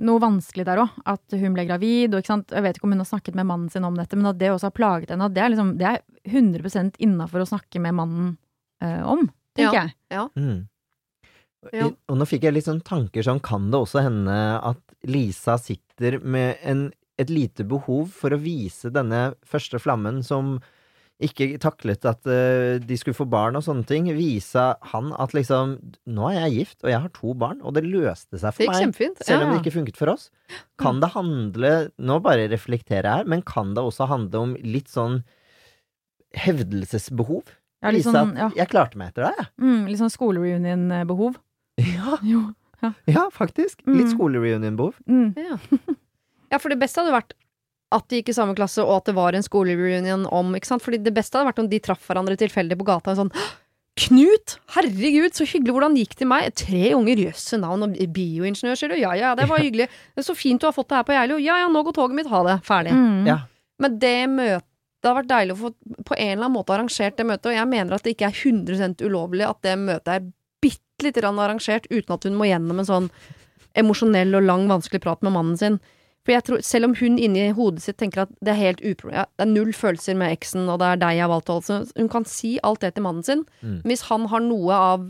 noe 0.00 0.18
vanskelig 0.22 0.64
der 0.64 0.80
òg. 0.82 0.90
At 1.06 1.36
hun 1.36 1.54
ble 1.54 1.66
gravid. 1.68 2.14
Og 2.14 2.22
ikke 2.22 2.32
sant, 2.32 2.50
jeg 2.50 2.62
vet 2.64 2.78
ikke 2.78 2.88
om 2.88 2.94
hun 2.96 3.02
har 3.04 3.10
snakket 3.10 3.34
med 3.36 3.46
mannen 3.46 3.70
sin 3.70 3.84
om 3.84 3.94
dette, 3.94 4.16
men 4.16 4.26
at 4.32 4.38
det 4.40 4.48
også 4.50 4.70
har 4.70 4.76
plaget 4.78 5.10
henne. 5.12 5.26
At 5.28 5.34
det 5.34 5.42
er, 5.44 5.50
liksom, 5.54 5.74
det 5.78 5.86
er 5.86 6.00
100% 6.26 6.96
innafor 6.98 7.44
å 7.44 7.50
snakke 7.50 7.78
med 7.84 7.94
mannen 7.94 8.38
eh, 8.82 9.02
om, 9.06 9.26
tenker 9.54 9.74
Ja. 9.74 9.82
jeg. 9.84 9.94
Ja. 10.10 10.28
Mm. 10.36 10.66
Ja. 11.76 11.90
Og 12.08 12.16
nå 12.16 12.26
fikk 12.28 12.46
jeg 12.46 12.56
litt 12.56 12.68
sånn 12.68 12.82
tanker 12.86 13.24
sånn, 13.26 13.42
kan 13.44 13.68
det 13.72 13.82
også 13.82 14.04
hende 14.06 14.34
at 14.64 14.80
Lisa 15.08 15.58
sitter 15.60 16.18
med 16.24 16.60
en, 16.66 16.88
et 17.20 17.32
lite 17.32 17.66
behov 17.68 18.12
for 18.16 18.32
å 18.32 18.40
vise 18.40 18.92
denne 18.94 19.30
første 19.46 19.80
flammen 19.82 20.22
som 20.24 20.58
ikke 21.20 21.58
taklet 21.60 22.06
at 22.08 22.24
uh, 22.28 22.78
de 22.80 22.96
skulle 22.96 23.16
få 23.16 23.26
barn 23.28 23.58
og 23.58 23.64
sånne 23.66 23.84
ting. 23.88 24.08
Vise 24.16 24.62
han 24.92 25.10
at 25.20 25.34
liksom 25.36 25.76
Nå 26.08 26.30
er 26.30 26.38
jeg 26.46 26.54
gift, 26.54 26.78
og 26.80 26.92
jeg 26.94 27.02
har 27.04 27.12
to 27.16 27.34
barn, 27.36 27.60
og 27.60 27.76
det 27.76 27.84
løste 27.84 28.40
seg 28.40 28.56
for 28.56 28.70
meg. 28.70 28.86
kjempefint. 28.86 29.20
Selv 29.26 29.44
om 29.44 29.52
det 29.52 29.60
ikke 29.60 29.76
funket 29.76 30.00
for 30.00 30.14
oss. 30.14 30.30
Kan 30.80 31.02
det 31.04 31.12
handle 31.12 31.74
Nå 32.00 32.18
bare 32.24 32.48
reflekterer 32.52 33.04
jeg 33.04 33.22
her, 33.22 33.30
men 33.30 33.44
kan 33.44 33.76
det 33.76 33.84
også 33.84 34.08
handle 34.10 34.46
om 34.46 34.56
litt 34.64 34.88
sånn 34.92 35.20
hevdelsesbehov? 36.40 37.52
Ja, 37.80 37.92
litt 37.92 38.04
Vise 38.04 38.12
sånn, 38.14 38.34
at 38.36 38.42
ja. 38.44 38.48
jeg 38.62 38.72
klarte 38.72 39.00
meg 39.00 39.12
etter 39.12 39.28
deg, 39.28 39.38
jeg. 39.40 39.52
Mm, 39.60 39.84
litt 39.88 40.00
sånn 40.00 40.12
skolereunion-behov. 40.12 41.38
Ja, 41.80 42.18
Jo. 42.22 42.42
ja, 43.06 43.26
faktisk. 43.34 43.82
Litt 43.86 44.06
Mm. 44.08 44.14
skolereunion-behov. 44.16 44.94
Mm. 45.08 45.34
Ja. 45.36 45.58
ja, 46.52 46.58
for 46.58 46.68
det 46.72 46.78
beste 46.80 47.00
hadde 47.02 47.12
vært 47.14 47.34
at 47.92 48.06
de 48.08 48.20
gikk 48.22 48.28
i 48.30 48.36
samme 48.36 48.54
klasse, 48.54 48.78
og 48.84 49.00
at 49.00 49.08
det 49.10 49.14
var 49.16 49.34
en 49.34 49.42
skolereunion 49.42 50.26
om 50.30 50.54
ikke 50.54 50.66
sant? 50.70 50.82
Fordi 50.84 51.00
det 51.02 51.12
beste 51.14 51.36
hadde 51.38 51.50
vært 51.50 51.58
om 51.64 51.68
de 51.72 51.80
traff 51.82 52.06
hverandre 52.06 52.36
tilfeldig 52.38 52.78
på 52.78 52.86
gata. 52.86 53.10
og 53.12 53.18
Sånn 53.24 53.32
Knut! 54.00 54.54
Herregud, 54.76 55.34
så 55.36 55.44
hyggelig! 55.44 55.74
Hvordan 55.74 55.96
gikk 55.98 56.14
det 56.16 56.28
meg? 56.30 56.46
Tre 56.56 56.92
unger, 56.96 57.18
jøsse 57.26 57.58
navn, 57.60 57.82
og 57.84 57.96
bioingeniør, 58.14 58.78
sier 58.78 58.88
du? 58.94 58.96
Ja 59.02 59.12
ja, 59.18 59.32
det 59.36 59.48
var 59.50 59.58
hyggelig. 59.60 59.88
Det 60.14 60.22
er 60.22 60.28
så 60.30 60.36
fint 60.38 60.62
du 60.62 60.68
har 60.68 60.72
fått 60.76 60.88
det 60.88 60.96
her 61.00 61.04
på 61.08 61.16
Geilo. 61.16 61.36
Ja 61.42 61.58
ja, 61.60 61.68
nå 61.68 61.82
går 61.84 61.96
toget 61.98 62.16
mitt. 62.16 62.30
Ha 62.30 62.40
det. 62.46 62.54
Ferdig. 62.64 62.94
Mm. 62.96 63.26
Ja. 63.28 63.38
Men 63.82 63.98
det 64.00 64.14
møtet 64.30 64.66
Det 65.02 65.08
har 65.08 65.16
vært 65.22 65.28
deilig 65.32 65.54
å 65.54 65.60
få 65.62 65.68
på 66.04 66.12
en 66.16 66.28
eller 66.34 66.44
annen 66.44 66.52
måte 66.58 66.74
arrangert 66.74 67.14
det 67.16 67.24
møtet, 67.24 67.46
og 67.48 67.54
jeg 67.56 67.68
mener 67.70 67.94
at 67.96 68.02
det 68.04 68.12
ikke 68.12 68.26
er 68.28 68.34
100 68.36 69.00
ulovlig 69.08 69.46
at 69.48 69.62
det 69.64 69.78
møtet 69.80 70.10
er 70.12 70.26
bitte 71.00 71.08
lite 71.08 71.22
grann 71.24 71.38
arrangert 71.40 71.86
uten 71.90 72.12
at 72.14 72.24
hun 72.28 72.36
må 72.36 72.46
gjennom 72.50 72.78
en 72.82 72.88
sånn 72.88 73.08
emosjonell 73.78 74.34
og 74.36 74.44
lang, 74.44 74.68
vanskelig 74.68 75.00
prat 75.04 75.22
med 75.22 75.32
mannen 75.32 75.56
sin. 75.56 75.78
For 76.26 76.34
jeg 76.34 76.44
tror, 76.44 76.60
selv 76.60 76.84
om 76.90 76.94
hun 76.98 77.16
inni 77.18 77.46
hodet 77.56 77.80
sitt 77.82 77.96
tenker 77.96 78.26
at 78.26 78.32
det 78.44 78.52
er 78.52 78.58
helt 78.60 78.82
upro... 78.84 79.08
Ja, 79.14 79.24
det 79.38 79.46
er 79.46 79.52
null 79.54 79.70
følelser 79.72 80.18
med 80.20 80.34
eksen, 80.34 80.66
og 80.68 80.80
det 80.82 80.86
er 80.90 81.00
deg 81.00 81.16
jeg 81.16 81.24
har 81.24 81.30
valgt, 81.32 81.48
altså. 81.48 81.78
Hun 81.96 82.10
kan 82.12 82.26
si 82.28 82.58
alt 82.66 82.82
det 82.84 82.92
til 82.98 83.06
mannen 83.06 83.24
sin. 83.24 83.46
Mm. 83.64 83.78
Hvis 83.88 84.02
han 84.10 84.26
har 84.28 84.40
noe 84.44 84.74
av 84.76 85.06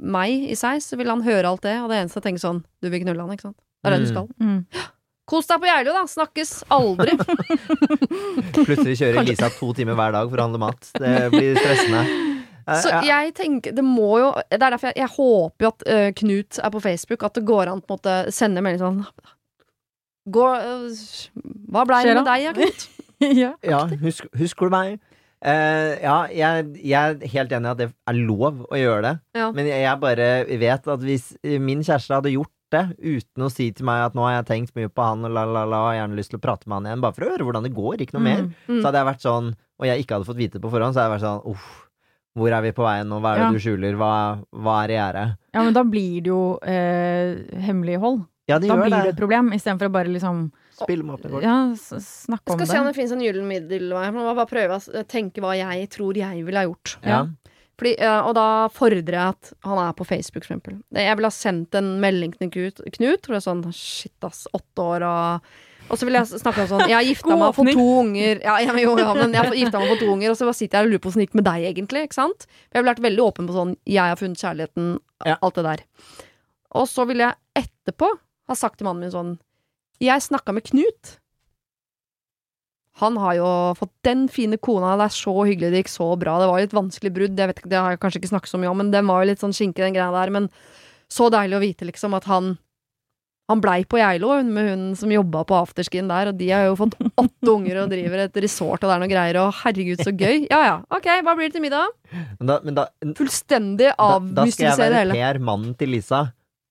meg 0.00 0.50
i 0.52 0.56
seg, 0.60 0.82
så 0.84 0.96
vil 1.00 1.08
han 1.08 1.24
høre 1.24 1.48
alt 1.48 1.62
det, 1.64 1.78
og 1.80 1.88
det 1.92 2.02
eneste 2.02 2.20
jeg 2.20 2.26
tenker 2.30 2.40
sånn 2.44 2.60
Du 2.80 2.88
vil 2.92 3.00
knulle 3.02 3.20
han, 3.24 3.32
ikke 3.32 3.48
sant? 3.48 3.58
Det 3.80 3.88
er 3.90 3.96
det 3.96 4.02
du 4.04 4.10
Mm. 4.10 4.12
skal. 4.12 4.28
Mm. 4.40 4.88
Kos 5.30 5.46
deg 5.46 5.60
på 5.62 5.68
Geilo, 5.70 5.92
da! 5.94 6.04
Snakkes 6.10 6.52
aldri! 6.74 7.12
Plutselig 8.66 8.96
kjører 8.98 9.24
Lisa 9.28 9.48
to 9.54 9.68
timer 9.78 9.94
hver 9.98 10.12
dag 10.16 10.28
for 10.32 10.40
å 10.42 10.46
handle 10.48 10.60
mat. 10.62 10.88
Det 10.98 11.12
blir 11.32 11.54
stressende. 11.60 12.02
Eh, 12.70 12.80
Så 12.84 12.92
ja. 12.92 13.00
jeg 13.08 13.34
tenker, 13.34 13.74
det 13.74 13.82
må 13.84 14.18
jo 14.22 14.30
Det 14.50 14.60
er 14.62 14.70
derfor 14.76 14.92
jeg, 14.92 15.00
jeg 15.02 15.12
håper 15.16 15.66
jo 15.66 15.70
at 15.74 15.84
uh, 15.90 16.08
Knut 16.20 16.60
er 16.62 16.70
på 16.74 16.82
Facebook, 16.84 17.24
at 17.26 17.34
det 17.38 17.44
går 17.48 17.70
an 17.72 17.82
å 17.82 18.00
sende 18.30 18.62
melding 18.62 18.80
sånn 18.82 19.00
Gå, 20.30 20.46
uh, 20.46 20.90
Hva 21.72 21.84
blei 21.88 22.02
det 22.06 22.14
med 22.20 22.28
deg, 22.28 22.44
ja, 22.44 22.52
Knut? 22.56 22.88
ja. 23.42 23.52
ja, 23.72 23.80
husk, 24.04 24.28
husker 24.38 24.68
du 24.70 24.76
meg? 24.76 25.00
Uh, 25.40 25.96
ja, 26.04 26.16
jeg, 26.36 26.66
jeg 26.84 26.96
er 27.16 27.28
helt 27.32 27.52
enig 27.56 27.68
i 27.68 27.72
at 27.72 27.78
det 27.80 27.86
er 28.12 28.16
lov 28.28 28.58
å 28.68 28.76
gjøre 28.76 29.02
det. 29.06 29.12
Ja. 29.38 29.46
Men 29.56 29.68
jeg, 29.70 29.80
jeg 29.86 30.00
bare 30.02 30.26
vet 30.60 30.88
at 30.92 31.04
hvis 31.06 31.30
min 31.64 31.80
kjæreste 31.86 32.18
hadde 32.18 32.34
gjort 32.34 32.52
det 32.70 32.82
uten 33.02 33.46
å 33.46 33.48
si 33.50 33.70
til 33.74 33.88
meg 33.88 34.04
at 34.10 34.14
nå 34.14 34.22
har 34.28 34.36
jeg 34.36 34.48
tenkt 34.50 34.76
mye 34.76 34.90
på 34.92 35.02
han 35.02 35.24
og 35.26 35.32
la, 35.34 35.46
la, 35.48 35.64
la, 35.66 35.80
og 35.88 35.96
gjerne 35.96 36.18
lyst 36.20 36.30
til 36.34 36.38
å 36.38 36.44
prate 36.44 36.68
med 36.70 36.76
han 36.76 36.90
igjen, 36.90 37.00
bare 37.02 37.16
for 37.16 37.26
å 37.26 37.30
høre 37.32 37.46
hvordan 37.48 37.64
det 37.66 37.72
går, 37.74 38.04
ikke 38.04 38.14
noe 38.18 38.26
mer, 38.28 38.42
Mm. 38.68 38.76
så 38.78 38.84
hadde 38.86 39.00
jeg 39.00 39.08
vært 39.08 39.24
sånn, 39.24 39.48
og 39.80 39.88
jeg 39.88 40.04
ikke 40.04 40.14
hadde 40.18 40.28
fått 40.28 40.38
vite 40.44 40.58
det 40.60 40.62
på 40.62 40.70
forhånd, 40.76 40.94
så 40.94 41.00
hadde 41.00 41.08
jeg 41.08 41.16
vært 41.16 41.24
sånn 41.26 41.48
uff, 41.50 41.66
hvor 42.40 42.56
er 42.56 42.64
vi 42.64 42.72
på 42.76 42.84
veien 42.86 43.08
nå, 43.12 43.20
hva 43.20 43.34
er 43.34 43.38
det 43.42 43.46
Ja. 43.46 43.52
du 43.52 43.60
skjuler, 43.62 43.96
hva, 44.00 44.10
hva 44.50 44.78
er 44.84 44.94
i 44.94 44.96
gjære? 44.98 45.24
Ja, 45.54 45.62
men 45.66 45.76
da 45.76 45.82
blir 45.84 46.20
det 46.24 46.30
jo 46.32 46.40
eh, 46.64 47.60
hemmelighold. 47.68 48.24
Ja, 48.50 48.58
de 48.58 48.66
Da 48.66 48.74
gjør 48.74 48.82
blir 48.88 48.96
det 48.96 49.02
det. 49.04 49.12
et 49.14 49.20
problem, 49.20 49.52
istedenfor 49.54 49.86
å 49.90 49.92
bare 49.94 50.10
liksom 50.10 50.50
Spille 50.80 51.04
med 51.04 51.18
åpne 51.20 51.30
kort. 51.30 51.42
ja, 51.44 51.58
snakke 51.76 52.50
om 52.54 52.56
det. 52.58 52.64
Jeg 52.64 52.66
skal 52.66 52.74
se 52.74 52.80
om 52.80 52.86
det. 52.88 52.94
finnes 52.96 53.12
en 53.12 53.20
gyllen 53.20 53.46
middelvei. 53.50 54.04
Jeg 54.08 54.14
må 54.16 54.34
bare 54.34 54.48
prøve 54.50 54.78
å 54.80 55.04
tenke 55.06 55.42
hva 55.44 55.52
jeg 55.58 55.90
tror 55.92 56.16
jeg 56.16 56.44
ville 56.46 56.58
ha 56.58 56.66
gjort. 56.66 56.96
Ja. 57.04 57.20
Fordi, 57.80 57.94
og 58.26 58.34
da 58.36 58.46
fordrer 58.68 59.14
jeg 59.16 59.28
at 59.36 59.52
han 59.64 59.78
er 59.78 59.92
på 59.96 60.04
Facebook, 60.04 60.44
for 60.44 60.52
eksempel. 60.54 60.80
Jeg 60.92 61.16
ville 61.16 61.30
ha 61.30 61.32
sendt 61.32 61.74
en 61.78 61.94
melding 62.00 62.34
til 62.36 62.50
Knut, 62.50 62.80
Knut 62.96 63.22
hvor 63.24 63.36
det 63.36 63.40
er 63.40 63.46
sånn 63.46 63.62
Shit, 63.72 64.16
ass, 64.26 64.46
åtte 64.52 64.84
år 64.84 65.04
og 65.08 65.40
Og 65.90 65.98
så 65.98 66.06
vil 66.06 66.14
jeg 66.14 66.40
snakke 66.40 66.62
om 66.64 66.68
sånn 66.70 66.84
Jeg 66.86 66.94
har 66.94 67.02
gifta 67.06 67.36
meg 67.40 67.54
for 67.56 67.66
to 67.74 67.86
unger. 68.04 68.40
Ja, 68.44 68.56
ja, 68.62 68.72
men 68.72 68.84
jo, 68.84 68.92
ja, 69.00 69.10
men 69.18 69.32
jeg 69.34 69.42
har 69.42 69.56
gifta 69.58 69.80
meg 69.82 69.90
for 69.90 70.02
to 70.04 70.10
unger, 70.14 70.30
og 70.32 70.38
så 70.38 70.46
bare 70.46 70.58
sitter 70.60 70.78
jeg 70.78 70.86
og 70.86 70.92
lurer 70.94 71.02
på 71.02 71.10
åssen 71.10 71.22
det 71.22 71.26
gikk 71.28 71.38
med 71.40 71.46
deg, 71.50 71.66
egentlig. 71.72 72.02
Ikke 72.06 72.18
sant? 72.20 72.46
Jeg 72.70 72.78
ville 72.78 72.92
vært 72.92 73.02
veldig 73.08 73.24
åpen 73.26 73.48
på 73.50 73.56
sånn 73.56 73.72
Jeg 73.90 74.12
har 74.12 74.20
funnet 74.20 74.42
kjærligheten, 74.44 74.90
Ja. 75.26 75.36
alt 75.42 75.54
det 75.58 75.64
der. 75.66 75.82
Og 76.78 76.86
så 76.86 77.06
ville 77.10 77.26
jeg 77.26 77.64
etterpå 77.66 78.08
ha 78.50 78.54
sagt 78.54 78.78
til 78.78 78.86
mannen 78.86 79.00
min 79.08 79.10
sånn 79.14 79.32
Jeg 80.00 80.22
snakka 80.22 80.54
med 80.54 80.64
Knut. 80.70 81.16
Han 83.00 83.16
har 83.16 83.34
jo 83.38 83.50
fått 83.78 83.92
den 84.04 84.26
fine 84.28 84.58
kona, 84.60 84.96
det 85.00 85.06
er 85.08 85.14
så 85.16 85.32
hyggelig, 85.46 85.70
det 85.72 85.82
gikk 85.84 85.92
så 85.92 86.08
bra. 86.20 86.38
Det 86.40 86.48
var 86.50 86.60
et 86.60 86.74
vanskelig 86.76 87.12
brudd, 87.16 87.38
jeg 87.38 87.48
vet 87.48 87.60
ikke, 87.62 87.70
det 87.72 87.78
har 87.80 87.94
jeg 87.94 88.00
kanskje 88.02 88.20
ikke 88.20 88.32
snakket 88.34 88.52
så 88.52 88.60
mye 88.60 88.70
om, 88.72 88.76
men 88.82 88.90
den 88.92 89.06
var 89.08 89.22
jo 89.22 89.30
litt 89.30 89.40
sånn 89.40 89.54
skinke, 89.56 89.80
den 89.80 89.94
greia 89.96 90.10
der. 90.12 90.32
Men 90.34 90.50
så 91.10 91.30
deilig 91.32 91.56
å 91.56 91.62
vite, 91.64 91.86
liksom, 91.88 92.14
at 92.18 92.26
han 92.28 92.58
han 93.50 93.60
blei 93.62 93.82
på 93.88 93.98
Geilo 94.00 94.32
med 94.46 94.68
hun 94.70 94.82
som 94.98 95.10
jobba 95.12 95.42
på 95.48 95.56
afterskin 95.58 96.08
der, 96.10 96.30
og 96.30 96.38
de 96.38 96.50
har 96.54 96.68
jo 96.68 96.76
fått 96.78 96.96
åtte 97.00 97.50
unger 97.52 97.82
og 97.82 97.92
driver 97.92 98.24
et 98.24 98.40
resort 98.44 98.78
og 98.80 98.88
det 98.88 98.94
er 98.96 99.02
noe 99.02 99.10
greier, 99.10 99.38
og 99.42 99.54
herregud, 99.64 100.02
så 100.06 100.14
gøy. 100.14 100.46
Ja 100.50 100.60
ja, 100.66 100.76
ok, 100.94 101.08
hva 101.26 101.34
blir 101.38 101.50
det 101.50 101.56
til 101.58 101.64
middag? 101.64 101.90
Men 102.38 102.52
da, 102.52 102.58
men 102.66 102.78
da, 102.78 102.88
Fullstendig 103.18 103.90
da, 103.90 104.10
da 104.40 104.46
skal 104.50 104.70
jeg 104.70 104.80
være 104.84 105.02
hele. 105.04 105.18
Per, 105.18 105.42
mannen 105.50 105.74
til 105.78 105.92
Lisa. 105.96 106.28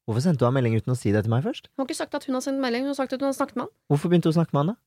Hvorfor 0.10 0.24
sendte 0.26 0.42
hun 0.42 0.50
en 0.50 0.58
melding 0.58 0.80
uten 0.80 0.96
å 0.96 0.98
si 0.98 1.12
det 1.14 1.22
til 1.28 1.30
meg 1.36 1.44
først? 1.46 1.68
Hun 1.76 1.84
har 1.84 1.90
ikke 1.92 2.00
sagt 2.00 2.16
at 2.18 2.24
hun 2.26 2.40
har 2.40 2.42
sendt 2.42 2.64
melding, 2.64 2.88
hun 2.88 2.96
har 2.96 2.98
sagt 2.98 3.14
at 3.14 3.22
hun 3.22 3.30
har 3.30 3.36
snakket 3.38 3.60
med 3.60 3.68
han. 3.68 3.74
Hvorfor 3.92 4.10
begynte 4.10 4.32
hun 4.32 4.34
å 4.34 4.40
snakke 4.40 4.56
med 4.56 4.64
han 4.64 4.72
da? 4.72 4.80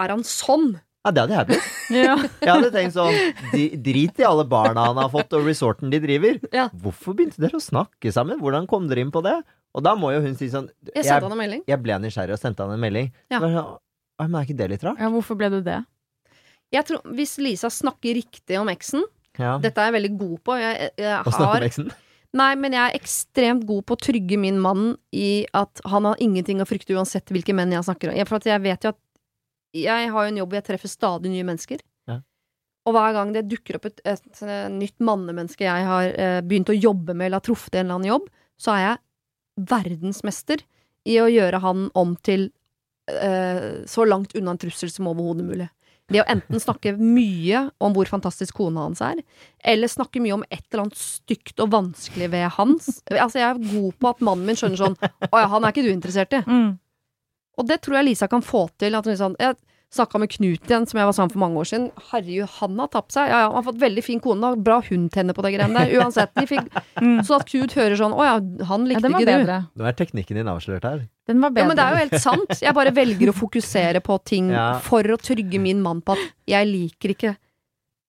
Er 0.00 0.14
han 0.16 0.24
sånn? 0.26 0.72
Ja, 1.00 1.12
det 1.16 1.22
hadde 1.22 1.36
jeg 1.38 1.48
blitt. 1.52 1.68
Ja. 1.90 2.14
Jeg 2.38 2.50
hadde 2.52 2.68
tenkt 2.70 2.94
sånn 2.94 3.16
de, 3.50 3.62
Drit 3.82 4.20
i 4.22 4.26
alle 4.26 4.44
barna 4.46 4.84
han 4.92 4.98
har 5.00 5.08
fått 5.10 5.32
og 5.34 5.46
resorten 5.48 5.90
de 5.90 5.98
driver. 6.02 6.36
Ja. 6.54 6.68
Hvorfor 6.82 7.16
begynte 7.18 7.42
dere 7.42 7.58
å 7.58 7.62
snakke 7.64 8.12
sammen? 8.14 8.38
Hvordan 8.42 8.68
kom 8.70 8.86
dere 8.90 9.02
inn 9.02 9.10
på 9.14 9.22
det? 9.26 9.40
Og 9.74 9.82
da 9.86 9.94
må 9.94 10.10
jo 10.12 10.20
hun 10.24 10.34
si 10.34 10.48
sånn 10.50 10.68
Jeg 10.94 11.04
sendte 11.06 11.22
han 11.28 11.32
en 11.32 11.38
melding. 11.38 11.62
jeg 11.68 11.82
ble 11.82 11.98
nysgjerrig 12.02 12.32
og 12.34 12.40
sendte 12.42 12.64
han 12.66 12.72
en 12.74 12.80
melding. 12.82 13.12
Ja. 13.30 13.38
Så 13.38 13.44
var 13.46 13.54
sånn, 13.54 13.78
«Oi, 14.20 14.26
Men 14.28 14.40
er 14.40 14.46
ikke 14.48 14.56
det 14.58 14.70
litt 14.70 14.82
rart? 14.84 14.98
ja, 15.00 15.08
hvorfor 15.08 15.36
ble 15.38 15.48
du 15.50 15.60
det? 15.62 15.78
Jeg 16.72 16.84
tror, 16.86 17.00
Hvis 17.16 17.38
Lisa 17.38 17.68
snakker 17.70 18.14
riktig 18.14 18.58
om 18.60 18.68
eksen 18.68 19.02
Ja. 19.38 19.58
Dette 19.62 19.78
er 19.80 19.90
jeg 19.92 20.02
veldig 20.02 20.18
god 20.18 20.38
på. 20.44 20.56
Jeg, 20.60 20.90
jeg 20.98 21.24
snakke 21.24 21.44
har 21.46 21.60
med 21.60 21.68
eksen? 21.70 21.92
Nei, 22.34 22.54
men 22.54 22.72
jeg 22.72 22.82
er 22.92 22.98
ekstremt 22.98 23.64
god 23.66 23.86
på 23.86 23.94
å 23.96 23.98
trygge 23.98 24.36
min 24.38 24.58
mann 24.62 24.96
i 25.12 25.46
at 25.54 25.80
han 25.90 26.04
har 26.04 26.16
ingenting 26.22 26.60
å 26.62 26.66
frykte 26.68 26.94
uansett 26.94 27.26
hvilke 27.32 27.54
menn 27.54 27.72
jeg 27.72 27.82
snakker 27.86 28.10
om. 28.10 28.16
Jeg- 28.16 28.28
For 28.28 28.36
at 28.36 28.44
jeg 28.46 28.60
vet 28.62 28.82
jo 28.84 28.88
at 28.90 28.98
jeg 29.74 30.10
har 30.10 30.24
jo 30.24 30.28
en 30.28 30.36
jobb 30.36 30.50
hvor 30.50 30.58
jeg 30.60 30.64
treffer 30.68 30.88
stadig 30.90 31.30
nye 31.30 31.42
mennesker. 31.46 31.80
Ja. 32.06 32.20
Og 32.86 32.94
hver 32.94 33.12
gang 33.14 33.32
det 33.32 33.48
dukker 33.48 33.76
opp 33.76 33.86
et, 33.86 34.00
et, 34.04 34.42
eh, 34.42 34.68
nytt 34.68 34.98
mannemenneske 35.00 35.62
jeg 35.66 35.84
har 35.86 36.04
eh, 36.10 36.40
begynt 36.42 36.70
å 36.70 36.78
jobbe 36.80 37.14
med 37.14 37.26
eller 37.26 37.38
har 37.40 37.46
truffet 37.48 37.74
i 37.74 37.78
en 37.78 37.86
eller 37.86 37.94
annen 37.98 38.12
jobb, 38.12 38.28
så 38.60 38.74
er 38.76 38.80
jeg 38.86 38.98
verdensmester 39.68 40.62
i 41.08 41.18
å 41.20 41.28
gjøre 41.30 41.60
han 41.64 41.88
om 41.98 42.14
til 42.24 42.48
uh, 43.10 43.82
så 43.88 44.06
langt 44.08 44.34
unna 44.38 44.54
en 44.54 44.60
trussel 44.60 44.92
som 44.92 45.08
overhodet 45.10 45.46
mulig. 45.46 45.68
Det 46.10 46.24
å 46.24 46.26
enten 46.32 46.58
snakke 46.58 46.96
mye 46.98 47.68
om 47.78 47.94
hvor 47.94 48.08
fantastisk 48.10 48.56
kona 48.58 48.88
hans 48.88 49.02
er, 49.04 49.20
eller 49.62 49.90
snakke 49.90 50.22
mye 50.22 50.40
om 50.40 50.44
et 50.48 50.64
eller 50.64 50.88
annet 50.88 50.98
stygt 50.98 51.62
og 51.62 51.70
vanskelig 51.70 52.32
ved 52.32 52.48
hans. 52.56 52.96
Altså, 53.14 53.38
jeg 53.38 53.46
er 53.46 53.60
god 53.62 53.92
på 53.94 54.10
at 54.10 54.24
mannen 54.26 54.48
min 54.48 54.58
skjønner 54.58 54.80
sånn 54.80 54.96
Å 55.30 55.42
ja, 55.42 55.46
han 55.52 55.62
er 55.62 55.70
ikke 55.70 55.86
du 55.86 55.92
interessert 55.92 56.34
i. 56.34 56.42
Mm. 56.50 56.72
Og 57.60 57.68
det 57.68 57.78
tror 57.84 58.00
jeg 58.00 58.08
Lisa 58.08 58.26
kan 58.32 58.42
få 58.42 58.64
til. 58.80 58.96
At 58.98 59.06
hun 59.06 59.18
sånn, 59.20 59.36
jeg 59.38 59.54
snakka 59.90 60.20
med 60.22 60.30
Knut 60.30 60.68
igjen, 60.70 60.84
som 60.86 60.98
jeg 61.00 61.06
var 61.08 61.12
sammen 61.16 61.32
for 61.32 61.40
mange 61.42 61.58
år 61.58 61.66
siden. 61.66 61.86
Herregud, 62.12 62.48
han 62.60 62.78
har 62.78 62.88
tapt 62.92 63.10
seg. 63.16 63.26
Ja, 63.28 63.40
ja, 63.42 63.46
han 63.50 63.56
har 63.58 63.64
fått 63.72 63.80
veldig 63.82 64.04
fin 64.06 64.20
kone. 64.22 64.50
Bra 64.62 64.80
hun 64.86 65.08
tenner 65.10 65.34
på 65.34 65.42
det 65.42 65.50
greiene 65.56 65.74
der. 65.82 65.94
Uansett. 65.98 66.30
De 66.38 66.46
fikk, 66.46 66.68
Mm. 67.00 67.22
så 67.26 67.40
at 67.40 67.46
Knut 67.48 67.72
hører 67.74 67.96
sånn 67.96 68.12
Å 68.14 68.22
ja, 68.28 68.34
han 68.66 68.84
likte 68.86 69.02
ja, 69.02 69.08
ikke 69.08 69.20
ikke 69.24 69.26
du. 69.26 69.44
bedre. 69.46 69.56
Nå 69.76 69.86
er 69.88 69.92
teknikken 69.98 70.36
din 70.40 70.46
avslørt 70.52 70.84
her. 70.84 71.08
Den 71.26 71.40
var 71.40 71.50
Ja, 71.56 71.66
men 71.66 71.76
det 71.76 71.84
er 71.84 71.90
jo 71.90 72.02
helt 72.04 72.22
sant. 72.22 72.60
Jeg 72.62 72.74
bare 72.74 72.90
velger 72.94 73.32
å 73.32 73.34
fokusere 73.34 74.00
på 74.02 74.18
ting 74.24 74.50
Ja. 74.50 74.78
for 74.78 75.02
å 75.02 75.16
trygge 75.18 75.58
min 75.60 75.82
mann 75.82 76.02
på 76.02 76.12
at 76.12 76.32
jeg 76.46 76.66
liker 76.68 77.08
ikke 77.16 77.36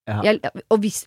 Ja. 0.06 0.20
jeg, 0.22 0.40
Og 0.70 0.80
hvis 0.80 1.06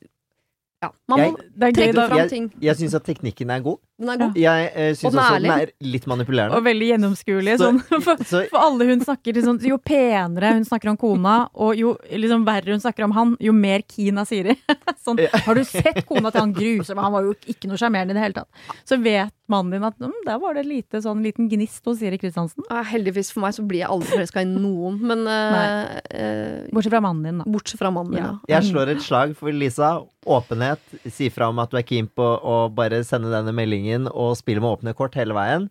Ja, 0.84 0.89
man 1.07 1.19
må 1.19 1.38
det 1.57 1.73
trekke 1.76 2.07
fram 2.10 2.30
ting. 2.30 2.52
Jeg 2.61 2.76
syns 2.77 2.93
at 2.93 3.03
teknikken 3.06 3.49
er 3.49 3.60
god. 3.61 3.80
Den 3.95 4.09
er 4.11 4.17
god. 4.19 4.35
Jeg 4.35 4.63
eh, 4.76 4.89
syns 4.99 5.15
også 5.15 5.38
den 5.39 5.51
er 5.53 5.69
litt 5.88 6.05
manipulerende. 6.11 6.57
Og 6.57 6.65
veldig 6.65 6.88
gjennomskuelig. 6.89 7.53
Så- 7.61 7.69
Sånn, 7.69 7.80
for, 8.05 8.23
Så 8.27 8.41
for 8.51 8.59
alle 8.59 8.88
hun 8.89 8.99
snakker 9.05 9.38
til 9.38 9.45
sånn, 9.45 9.59
Jo 9.63 9.77
penere 9.80 10.51
hun 10.57 10.65
snakker 10.67 10.91
om 10.91 10.97
kona, 10.99 11.35
og 11.55 11.80
jo 11.80 11.93
liksom 12.11 12.43
verre 12.47 12.76
hun 12.76 12.84
snakker 12.84 13.05
om 13.07 13.15
han, 13.15 13.35
jo 13.39 13.53
mer 13.55 13.85
keen 13.88 14.19
er 14.19 14.27
Siri. 14.27 14.57
sånn, 15.05 15.22
har 15.31 15.55
du 15.55 15.63
sett 15.63 16.01
kona 16.09 16.31
til 16.34 16.43
han 16.43 16.53
grusomme? 16.57 17.05
Han 17.07 17.15
var 17.15 17.30
jo 17.30 17.38
ikke 17.47 17.72
noe 17.72 17.80
sjarmerende 17.80 18.11
i 18.11 18.19
det 18.19 18.26
hele 18.26 18.39
tatt. 18.41 18.65
Så 18.84 18.99
vet 18.99 19.31
mannen 19.51 19.76
din 19.76 19.84
at 19.85 19.97
mm, 20.01 20.13
der 20.26 20.39
var 20.41 20.55
det 20.57 20.63
lite 20.65 21.01
sånn 21.03 21.22
liten 21.26 21.47
gnist 21.51 21.85
hos 21.85 21.99
Siri 22.01 22.17
Kristiansen. 22.22 22.65
Ja, 22.72 22.81
Heldigvis 22.89 23.30
for 23.34 23.43
meg 23.45 23.53
så 23.57 23.65
blir 23.67 23.84
jeg 23.84 23.91
aldri 23.93 24.09
forelska 24.15 24.41
i 24.41 24.49
noen, 24.49 24.97
men 25.05 25.23
eh, 25.30 25.95
eh, 26.09 26.67
Bortsett 26.73 26.93
fra 26.95 27.01
mannen 27.05 27.23
din, 27.27 27.39
da. 27.43 27.47
Bortsett 27.57 27.81
fra 27.81 27.91
mannen 27.93 28.15
din 28.15 28.23
Ja. 28.23 28.34
jeg 28.55 28.72
slår 28.72 28.95
et 28.95 29.01
slag 29.05 29.35
for 29.38 29.51
Lisa. 29.53 29.95
Åpenhet. 30.26 30.81
Si 31.13 31.30
fra 31.30 31.49
om 31.51 31.59
at 31.61 31.69
du 31.69 31.77
er 31.77 31.85
keen 31.85 32.07
på 32.09 32.26
å 32.41 32.59
bare 32.73 33.03
sende 33.05 33.30
denne 33.30 33.53
meldingen 33.53 34.07
og 34.09 34.34
spille 34.39 34.63
med 34.63 34.80
åpne 34.80 34.95
kort 34.97 35.13
hele 35.19 35.35
veien. 35.38 35.67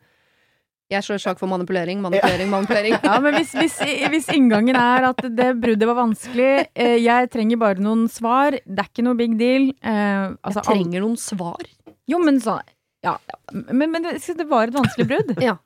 Jeg 0.92 1.02
slår 1.02 1.16
et 1.16 1.22
slag 1.24 1.38
for 1.40 1.48
manipulering, 1.51 1.98
manipulering, 2.05 2.51
manipulering. 2.52 2.94
Ja, 3.09 3.16
men 3.24 3.34
hvis, 3.40 3.55
hvis, 3.56 3.78
hvis 4.12 4.28
inngangen 4.36 4.76
er 4.78 5.09
at 5.09 5.22
det 5.34 5.48
bruddet 5.59 5.88
var 5.88 5.96
vanskelig, 5.96 6.68
eh, 6.76 6.98
jeg 7.02 7.30
trenger 7.32 7.59
bare 7.59 7.82
noen 7.82 8.05
svar, 8.12 8.52
det 8.62 8.84
er 8.84 8.90
ikke 8.92 9.06
noe 9.06 9.18
big 9.18 9.34
deal. 9.40 9.70
Eh, 9.82 10.36
altså, 10.44 10.60
Jeg 10.60 10.68
trenger 10.68 11.02
noen 11.06 11.16
svar. 11.18 11.64
Jo, 12.06 12.20
men 12.22 12.38
sånn 12.44 12.60
Ja, 13.05 13.18
men, 13.52 13.90
men 13.93 14.05
det, 14.06 14.18
det 14.39 14.47
var 14.51 14.68
et 14.70 14.76
vanskelig 14.76 15.09
brudd. 15.10 15.35
Ja. 15.44 15.59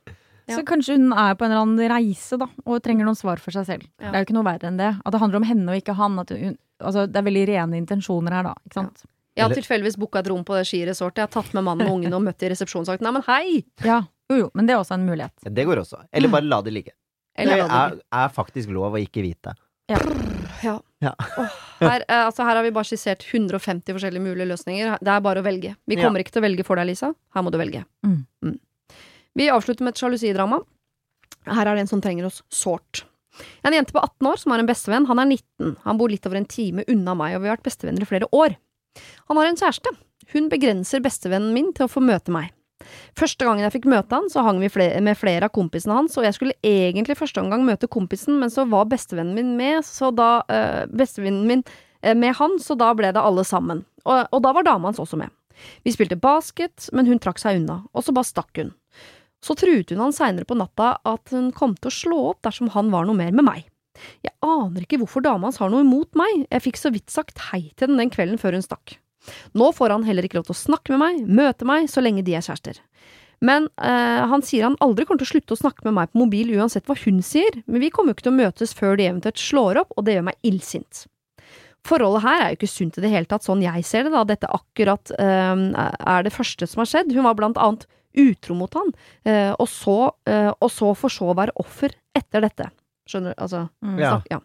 Ja. 0.48 0.56
Så 0.56 0.62
kanskje 0.64 0.94
hun 0.96 1.10
er 1.12 1.34
på 1.36 1.44
en 1.44 1.52
eller 1.52 1.60
annen 1.66 1.90
reise 1.92 2.38
da, 2.40 2.46
og 2.64 2.78
trenger 2.80 3.04
noen 3.04 3.18
svar 3.18 3.36
for 3.36 3.52
seg 3.52 3.66
selv. 3.68 3.82
Ja. 4.00 4.08
Det 4.08 4.14
er 4.14 4.22
jo 4.22 4.26
ikke 4.30 4.36
noe 4.38 4.46
verre 4.46 4.70
enn 4.70 4.78
det. 4.80 4.94
At 5.04 5.12
det 5.12 5.20
handler 5.20 5.42
om 5.42 5.44
henne 5.44 5.74
og 5.74 5.76
ikke 5.82 5.92
han. 5.98 6.14
At 6.22 6.32
hun, 6.32 6.54
altså, 6.80 7.02
det 7.04 7.20
er 7.20 7.26
veldig 7.26 7.42
rene 7.50 7.76
intensjoner 7.82 8.32
her, 8.38 8.48
da. 8.48 8.54
Ikke 8.64 8.78
sant? 8.80 9.02
Jeg 9.36 9.44
har 9.44 9.54
tilfeldigvis 9.54 9.98
booka 10.00 10.22
et 10.22 10.30
rom 10.32 10.40
på 10.48 10.56
det 10.56 10.64
skiresortet. 10.70 11.20
Jeg 11.20 11.28
har 11.28 11.34
tatt 11.36 11.52
med 11.52 11.66
mannen 11.68 11.86
og 11.90 11.98
ungene 11.98 12.16
og 12.16 12.24
møtt 12.24 12.42
i 12.42 12.48
resepsjonen 12.54 12.88
og 12.88 12.94
sagt 12.94 13.04
nei, 13.04 13.12
men 13.18 13.26
hei! 13.28 13.60
Ja. 13.84 14.00
Jo, 14.32 14.40
jo, 14.40 14.48
men 14.56 14.66
det 14.68 14.72
er 14.74 14.80
også 14.80 14.96
en 14.96 15.04
mulighet. 15.08 15.36
Det 15.52 15.68
går 15.68 15.84
også. 15.84 16.00
Eller 16.16 16.32
bare 16.32 16.48
la 16.48 16.62
det 16.64 16.72
ligge. 16.74 16.96
Eller 17.38 17.60
det 17.60 17.68
er, 17.84 18.00
er 18.24 18.32
faktisk 18.34 18.72
lov 18.72 18.96
å 18.96 19.04
ikke 19.04 19.22
vite. 19.28 19.52
Ja. 19.92 20.00
Ja. 20.64 20.78
Åh, 21.38 21.52
her, 21.80 22.02
eh, 22.08 22.24
altså 22.26 22.42
her 22.42 22.56
har 22.58 22.64
vi 22.66 22.72
bare 22.74 22.88
skissert 22.88 23.22
150 23.22 23.92
forskjellige 23.94 24.24
mulige 24.24 24.48
løsninger. 24.50 24.96
Det 24.98 25.12
er 25.14 25.20
bare 25.22 25.42
å 25.42 25.46
velge. 25.46 25.76
Vi 25.86 25.94
Ja. 25.96 26.02
kommer 26.02 26.18
ikke 26.24 26.32
til 26.34 26.42
å 26.42 26.46
velge 26.48 26.64
for 26.66 26.76
deg, 26.76 26.86
Lisa. 26.90 27.14
Her 27.34 27.42
må 27.42 27.52
du 27.54 27.58
velge. 27.58 27.84
Mm. 28.04 28.58
Vi 29.38 29.46
avslutter 29.54 29.82
med 29.86 29.94
et 29.94 30.00
sjalusidrama. 30.02 30.58
Her 31.46 31.66
er 31.68 31.74
det 31.76 31.80
en 31.86 31.86
som 31.86 32.00
trenger 32.02 32.26
oss 32.26 32.42
sårt. 32.50 33.04
En 33.64 33.72
jente 33.72 33.92
på 33.94 34.02
18 34.02 34.26
år 34.26 34.36
som 34.42 34.50
har 34.52 34.58
en 34.58 34.66
bestevenn. 34.66 35.06
Han 35.06 35.18
er 35.20 35.26
19. 35.26 35.76
Han 35.84 35.98
bor 35.98 36.08
litt 36.10 36.26
over 36.26 36.36
en 36.36 36.44
time 36.50 36.82
unna 36.88 37.14
meg, 37.14 37.36
og 37.36 37.42
vi 37.42 37.48
har 37.48 37.56
vært 37.56 37.68
bestevenner 37.70 38.02
i 38.02 38.10
flere 38.10 38.26
år. 38.32 38.56
Han 39.28 39.36
har 39.36 39.46
en 39.46 39.56
kjæreste. 39.56 39.94
Hun 40.34 40.48
begrenser 40.50 41.00
bestevennen 41.00 41.52
min 41.54 41.72
til 41.72 41.86
å 41.86 41.92
få 41.92 42.02
møte 42.02 42.34
meg. 42.34 42.50
Første 43.18 43.46
gangen 43.46 43.64
jeg 43.64 43.74
fikk 43.76 43.88
møte 43.90 44.14
han, 44.14 44.28
så 44.32 44.44
hang 44.46 44.60
vi 44.62 44.70
flere, 44.72 45.00
med 45.04 45.18
flere 45.18 45.48
av 45.48 45.54
kompisene 45.54 45.96
hans, 45.96 46.16
og 46.18 46.26
jeg 46.26 46.36
skulle 46.36 46.56
egentlig 46.66 47.18
første 47.18 47.42
omgang 47.42 47.66
møte 47.66 47.90
kompisen, 47.90 48.38
men 48.40 48.52
så 48.52 48.66
var 48.68 48.88
bestevennen 48.90 49.36
min 49.36 49.54
med, 49.58 49.84
så 49.86 50.12
da 50.14 50.30
øh, 50.46 50.84
Bestevennen 50.98 51.46
min 51.48 51.64
øh, 51.66 52.16
med 52.16 52.36
han, 52.38 52.58
så 52.62 52.76
da 52.78 52.92
ble 52.96 53.12
det 53.14 53.22
alle 53.22 53.44
sammen. 53.46 53.84
Og, 54.04 54.28
og 54.32 54.42
da 54.44 54.54
var 54.56 54.66
dama 54.66 54.90
hans 54.90 55.02
også 55.02 55.18
med. 55.20 55.32
Vi 55.84 55.92
spilte 55.94 56.18
basket, 56.20 56.88
men 56.94 57.08
hun 57.10 57.20
trakk 57.22 57.40
seg 57.42 57.60
unna, 57.60 57.82
og 57.92 58.04
så 58.06 58.14
bare 58.14 58.28
stakk 58.28 58.62
hun. 58.62 58.72
Så 59.44 59.54
truet 59.58 59.90
hun 59.92 60.02
han 60.02 60.14
seinere 60.14 60.46
på 60.48 60.56
natta 60.58 60.96
at 61.06 61.34
hun 61.34 61.50
kom 61.54 61.76
til 61.78 61.90
å 61.90 61.94
slå 61.94 62.22
opp 62.32 62.40
dersom 62.46 62.72
han 62.74 62.90
var 62.94 63.06
noe 63.06 63.18
mer 63.18 63.34
med 63.34 63.46
meg. 63.46 63.66
Jeg 64.22 64.34
aner 64.44 64.84
ikke 64.84 65.00
hvorfor 65.00 65.24
dama 65.24 65.48
hans 65.48 65.58
har 65.62 65.70
noe 65.72 65.82
imot 65.82 66.14
meg, 66.18 66.46
jeg 66.46 66.64
fikk 66.68 66.78
så 66.78 66.92
vidt 66.94 67.10
sagt 67.10 67.48
hei 67.50 67.68
til 67.78 67.90
den 67.90 67.98
den 68.02 68.12
kvelden 68.14 68.38
før 68.40 68.58
hun 68.58 68.66
stakk. 68.66 68.98
Nå 69.58 69.70
får 69.76 69.94
han 69.94 70.06
heller 70.06 70.26
ikke 70.26 70.38
lov 70.40 70.48
til 70.48 70.56
å 70.56 70.62
snakke 70.62 70.94
med 70.94 71.02
meg, 71.02 71.24
møte 71.40 71.68
meg, 71.68 71.88
så 71.90 72.02
lenge 72.04 72.24
de 72.26 72.36
er 72.38 72.44
kjærester. 72.44 72.80
Men 73.44 73.68
øh, 73.78 74.22
han 74.32 74.42
sier 74.42 74.66
han 74.66 74.78
aldri 74.82 75.06
kommer 75.06 75.22
til 75.22 75.28
å 75.28 75.32
slutte 75.36 75.54
å 75.54 75.60
snakke 75.60 75.84
med 75.86 75.94
meg 75.94 76.10
på 76.10 76.18
mobil 76.24 76.50
uansett 76.58 76.88
hva 76.88 76.96
hun 77.04 77.20
sier, 77.22 77.60
men 77.66 77.82
vi 77.84 77.90
kommer 77.94 78.10
jo 78.10 78.18
ikke 78.18 78.26
til 78.26 78.34
å 78.34 78.40
møtes 78.40 78.74
før 78.74 78.98
de 78.98 79.06
eventuelt 79.06 79.38
slår 79.38 79.82
opp, 79.84 79.94
og 79.94 80.08
det 80.08 80.16
gjør 80.16 80.26
meg 80.30 80.48
illsint. 80.48 81.04
Forholdet 81.86 82.24
her 82.24 82.40
er 82.42 82.50
jo 82.50 82.58
ikke 82.58 82.70
sunt 82.72 82.98
i 82.98 83.04
det 83.04 83.12
hele 83.12 83.30
tatt, 83.30 83.46
sånn 83.46 83.62
jeg 83.62 83.84
ser 83.86 84.08
det, 84.08 84.12
da. 84.16 84.24
Dette 84.26 84.50
akkurat 84.50 85.12
øh, 85.14 85.62
er 85.78 86.26
det 86.26 86.34
første 86.34 86.66
som 86.66 86.82
har 86.82 86.90
skjedd. 86.90 87.14
Hun 87.14 87.28
var 87.28 87.38
blant 87.38 87.60
annet 87.62 87.86
utro 88.18 88.56
mot 88.58 88.74
han, 88.74 88.90
øh, 89.30 89.52
og, 89.54 89.68
så, 89.70 89.96
og 90.58 90.70
så 90.74 90.90
for 90.98 91.12
så 91.12 91.30
å 91.30 91.38
være 91.38 91.54
offer 91.62 91.94
etter 92.18 92.42
dette. 92.42 92.72
Skjønner 93.08 93.36
du? 93.36 93.42
Altså 93.46 93.68
Mm. 93.84 93.98
Ja. 94.02 94.16
ja. 94.28 94.40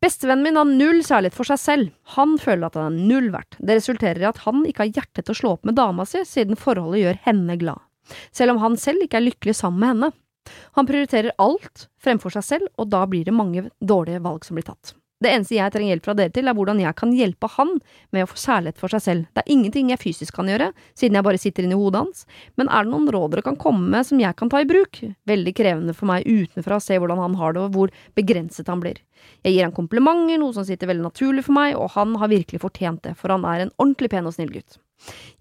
Bestevennen 0.00 0.44
min 0.46 0.58
har 0.58 0.68
null 0.68 1.00
kjærlighet 1.02 1.34
for 1.34 1.48
seg 1.48 1.58
selv. 1.58 1.90
Han 2.14 2.36
føler 2.38 2.68
at 2.68 2.78
han 2.78 2.94
er 2.94 3.08
null 3.10 3.32
verdt. 3.34 3.58
Det 3.58 3.80
resulterer 3.80 4.22
i 4.22 4.28
at 4.30 4.44
han 4.44 4.62
ikke 4.68 4.84
har 4.84 4.94
hjerte 5.00 5.24
til 5.24 5.34
å 5.34 5.38
slå 5.40 5.52
opp 5.56 5.66
med 5.66 5.78
dama 5.78 6.06
si, 6.06 6.22
siden 6.28 6.58
forholdet 6.58 7.02
gjør 7.02 7.20
henne 7.26 7.58
glad. 7.58 7.82
Selv 8.32 8.54
om 8.54 8.62
han 8.62 8.78
selv 8.80 9.04
ikke 9.04 9.18
er 9.18 9.26
lykkelig 9.26 9.56
sammen 9.58 9.82
med 9.82 9.92
henne. 9.94 10.12
Han 10.78 10.86
prioriterer 10.88 11.34
alt 11.42 11.88
fremfor 12.00 12.32
seg 12.32 12.46
selv, 12.46 12.70
og 12.78 12.88
da 12.94 13.02
blir 13.10 13.26
det 13.26 13.34
mange 13.36 13.66
dårlige 13.82 14.22
valg 14.24 14.46
som 14.46 14.56
blir 14.56 14.68
tatt. 14.70 14.94
Det 15.18 15.30
eneste 15.34 15.56
jeg 15.56 15.72
trenger 15.74 15.96
hjelp 15.96 16.04
fra 16.06 16.14
dere 16.14 16.30
til, 16.30 16.46
er 16.46 16.54
hvordan 16.54 16.78
jeg 16.78 16.94
kan 16.94 17.10
hjelpe 17.10 17.48
han 17.56 17.72
med 18.14 18.22
å 18.22 18.28
få 18.30 18.36
kjærlighet 18.38 18.76
for 18.78 18.94
seg 18.94 19.02
selv. 19.02 19.24
Det 19.34 19.42
er 19.42 19.50
ingenting 19.50 19.88
jeg 19.90 19.98
fysisk 19.98 20.36
kan 20.36 20.46
gjøre, 20.46 20.68
siden 20.94 21.18
jeg 21.18 21.26
bare 21.26 21.40
sitter 21.42 21.66
inni 21.66 21.78
hodet 21.78 22.04
hans, 22.04 22.20
men 22.60 22.70
er 22.70 22.86
det 22.86 22.92
noen 22.92 23.08
råd 23.10 23.32
dere 23.34 23.42
kan 23.48 23.58
komme 23.58 23.90
med 23.90 24.06
som 24.06 24.22
jeg 24.22 24.36
kan 24.38 24.52
ta 24.52 24.60
i 24.62 24.68
bruk? 24.68 25.00
Veldig 25.26 25.54
krevende 25.58 25.94
for 25.98 26.06
meg 26.12 26.28
utenfra 26.28 26.78
å 26.78 26.84
se 26.84 27.00
hvordan 27.02 27.18
han 27.24 27.34
har 27.40 27.56
det, 27.56 27.64
og 27.66 27.74
hvor 27.74 27.94
begrenset 28.18 28.70
han 28.70 28.84
blir. 28.84 29.00
Jeg 29.42 29.56
gir 29.56 29.66
han 29.66 29.74
komplimenter, 29.74 30.38
noe 30.38 30.54
som 30.54 30.66
sitter 30.68 30.92
veldig 30.92 31.08
naturlig 31.08 31.42
for 31.48 31.58
meg, 31.58 31.74
og 31.74 31.90
han 31.96 32.14
har 32.22 32.30
virkelig 32.30 32.62
fortjent 32.62 33.02
det, 33.08 33.16
for 33.18 33.34
han 33.34 33.46
er 33.50 33.66
en 33.66 33.74
ordentlig 33.74 34.12
pen 34.14 34.30
og 34.30 34.36
snill 34.38 34.54
gutt. 34.54 34.78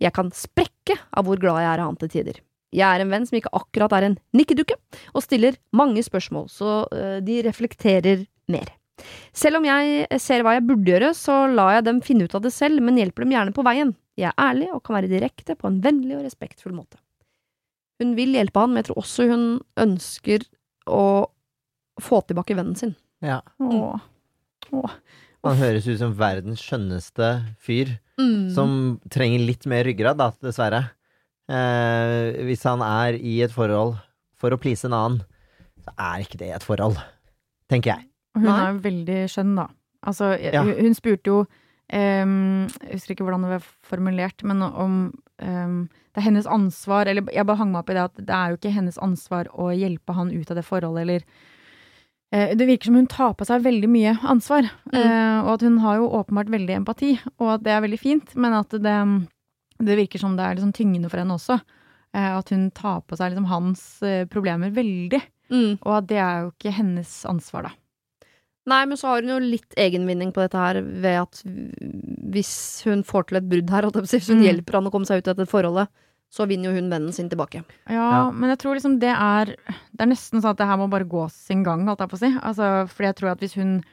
Jeg 0.02 0.14
kan 0.18 0.34
sprekke 0.34 0.98
av 1.14 1.30
hvor 1.30 1.38
glad 1.42 1.62
jeg 1.62 1.70
er 1.76 1.86
av 1.86 1.92
han 1.92 2.02
til 2.02 2.14
tider. 2.16 2.42
Jeg 2.74 2.88
er 2.90 3.06
en 3.06 3.14
venn 3.14 3.30
som 3.30 3.38
ikke 3.38 3.54
akkurat 3.56 3.94
er 3.94 4.10
en 4.10 4.18
nikkedukke, 4.36 4.76
og 5.14 5.24
stiller 5.24 5.62
mange 5.78 6.02
spørsmål, 6.02 6.50
så 6.50 6.82
øh, 6.90 7.22
de 7.22 7.40
reflekterer 7.46 8.26
mer. 8.50 8.74
Selv 9.38 9.60
om 9.60 9.66
jeg 9.68 10.08
ser 10.24 10.42
hva 10.46 10.56
jeg 10.58 10.66
burde 10.68 10.90
gjøre, 10.92 11.12
så 11.18 11.46
lar 11.54 11.76
jeg 11.78 11.86
dem 11.86 12.00
finne 12.06 12.26
ut 12.26 12.36
av 12.38 12.42
det 12.46 12.52
selv, 12.56 12.82
men 12.82 12.98
hjelper 12.98 13.24
dem 13.26 13.36
gjerne 13.36 13.54
på 13.54 13.66
veien. 13.68 13.94
Jeg 14.18 14.32
er 14.32 14.40
ærlig 14.42 14.72
og 14.74 14.82
kan 14.88 14.98
være 14.98 15.12
direkte 15.12 15.56
på 15.60 15.70
en 15.70 15.82
vennlig 15.84 16.16
og 16.18 16.24
respektfull 16.26 16.74
måte. 16.74 16.98
Hun 18.02 18.16
vil 18.18 18.34
hjelpe 18.38 18.62
han, 18.62 18.74
men 18.74 18.82
jeg 18.82 18.90
tror 18.90 19.02
også 19.04 19.28
hun 19.30 19.46
ønsker 19.82 20.44
å 20.90 21.04
få 22.02 22.20
tilbake 22.30 22.58
vennen 22.58 22.78
sin. 22.78 22.96
Ja. 23.26 23.40
Åh. 23.62 24.02
Åh. 24.74 24.98
Han 25.46 25.58
høres 25.62 25.86
ut 25.88 26.00
som 26.02 26.14
verdens 26.18 26.62
skjønneste 26.66 27.32
fyr, 27.64 27.98
Mm. 28.18 28.50
som 28.50 28.72
trenger 29.14 29.44
litt 29.46 29.66
mer 29.70 29.84
ryggrad, 29.86 30.18
da, 30.18 30.32
dessverre. 30.42 30.80
Eh, 31.48 32.34
hvis 32.48 32.64
han 32.66 32.82
er 32.82 33.14
i 33.22 33.36
et 33.46 33.52
forhold 33.54 34.00
for 34.34 34.50
å 34.50 34.58
please 34.58 34.84
en 34.90 34.96
annen, 34.98 35.20
så 35.86 35.94
er 35.94 36.24
ikke 36.26 36.40
det 36.42 36.50
et 36.56 36.66
forhold, 36.66 36.98
tenker 37.70 37.94
jeg. 37.94 38.08
Og 38.38 38.44
hun 38.44 38.52
Nei. 38.52 38.58
er 38.70 38.78
veldig 38.84 39.20
skjønn, 39.34 39.56
da. 39.58 39.68
Altså, 40.06 40.28
Ja. 40.54 40.62
hun, 40.64 40.94
spurte 40.94 41.26
jo 41.32 41.38
um, 41.92 42.68
Jeg 42.84 42.94
husker 43.00 43.16
ikke 43.16 43.26
hvordan 43.26 43.42
det 43.48 43.50
var 43.56 43.64
formulert, 43.90 44.44
men 44.46 44.62
om 44.62 44.98
um, 45.42 45.78
det 46.14 46.22
er 46.22 46.26
hennes 46.28 46.46
ansvar 46.50 47.08
Eller 47.10 47.26
jeg 47.34 47.46
bare 47.50 47.58
hang 47.58 47.72
meg 47.74 47.80
opp 47.82 47.90
i 47.90 47.96
det 47.98 48.04
at 48.06 48.16
det 48.22 48.36
er 48.36 48.50
jo 48.54 48.58
ikke 48.60 48.74
hennes 48.76 48.98
ansvar 49.02 49.50
å 49.58 49.72
hjelpe 49.74 50.14
han 50.14 50.30
ut 50.32 50.52
av 50.54 50.58
det 50.60 50.66
forholdet, 50.68 51.02
eller 51.02 51.24
eh, 52.32 52.54
Det 52.56 52.68
virker 52.68 52.86
som 52.92 52.96
hun 53.00 53.08
tar 53.10 53.34
på 53.40 53.46
seg 53.48 53.64
veldig 53.66 53.90
mye 53.90 54.14
ansvar, 54.28 54.70
Mm. 54.94 55.00
eh, 55.02 55.40
og 55.46 55.52
at 55.56 55.62
hun 55.62 55.78
har 55.80 55.98
jo 55.98 56.10
åpenbart 56.22 56.50
veldig 56.54 56.76
empati, 56.78 57.20
og 57.40 57.50
at 57.56 57.64
det 57.64 57.72
er 57.74 57.82
veldig 57.82 58.00
fint, 58.00 58.36
men 58.36 58.54
at 58.54 58.70
det, 58.70 59.28
det 59.80 59.98
virker 59.98 60.20
som 60.20 60.36
det 60.38 60.46
er 60.46 60.56
liksom 60.58 60.74
tyngende 60.74 61.10
for 61.10 61.18
henne 61.24 61.34
også. 61.38 61.60
eh, 62.14 62.38
At 62.38 62.50
hun 62.50 62.70
tar 62.72 63.02
på 63.02 63.18
seg 63.18 63.32
liksom 63.34 63.46
hans 63.50 64.00
problemer 64.30 64.72
veldig, 64.72 65.22
Mm. 65.50 65.78
og 65.82 65.94
at 65.98 66.08
det 66.08 66.18
er 66.18 66.42
jo 66.44 66.52
ikke 66.52 66.74
hennes 66.76 67.26
ansvar, 67.26 67.64
da. 67.64 67.70
Nei, 68.68 68.82
men 68.86 68.98
så 69.00 69.08
har 69.14 69.22
hun 69.24 69.30
jo 69.32 69.40
litt 69.40 69.76
egenvinning 69.80 70.34
på 70.36 70.44
dette 70.44 70.60
her 70.60 70.82
ved 70.84 71.22
at 71.22 71.40
hvis 72.34 72.84
hun 72.88 73.04
får 73.08 73.30
til 73.30 73.40
et 73.40 73.48
brudd 73.50 73.70
her, 73.72 73.88
hvis 73.96 74.28
hun 74.30 74.42
Mm. 74.42 74.44
hjelper 74.48 74.74
han 74.80 74.88
å 74.90 74.92
komme 74.92 75.08
seg 75.08 75.22
ut 75.24 75.28
av 75.32 75.36
dette 75.38 75.50
forholdet, 75.50 75.88
så 76.30 76.46
vinner 76.46 76.70
jo 76.74 76.76
hun 76.82 76.90
vennen 76.92 77.14
sin 77.14 77.30
tilbake. 77.30 77.64
Ja, 77.88 77.94
Ja. 78.28 78.32
men 78.32 78.50
jeg 78.50 78.60
tror 78.60 78.76
liksom 78.76 79.00
det 79.00 79.14
er 79.16 79.46
Det 79.98 80.02
er 80.02 80.06
nesten 80.12 80.42
sånn 80.42 80.52
at 80.52 80.58
det 80.58 80.68
her 80.68 80.78
må 80.78 80.90
bare 80.90 81.06
gå 81.08 81.30
sin 81.32 81.64
gang, 81.64 81.86
holdt 81.88 82.00
jeg 82.00 82.10
på 82.10 82.18
å 82.18 82.20
si. 82.20 82.38
Altså, 82.44 82.88
fordi 82.88 83.08
jeg 83.08 83.16
tror 83.16 83.32
at 83.32 83.40
hvis 83.40 83.54
hun 83.56 83.84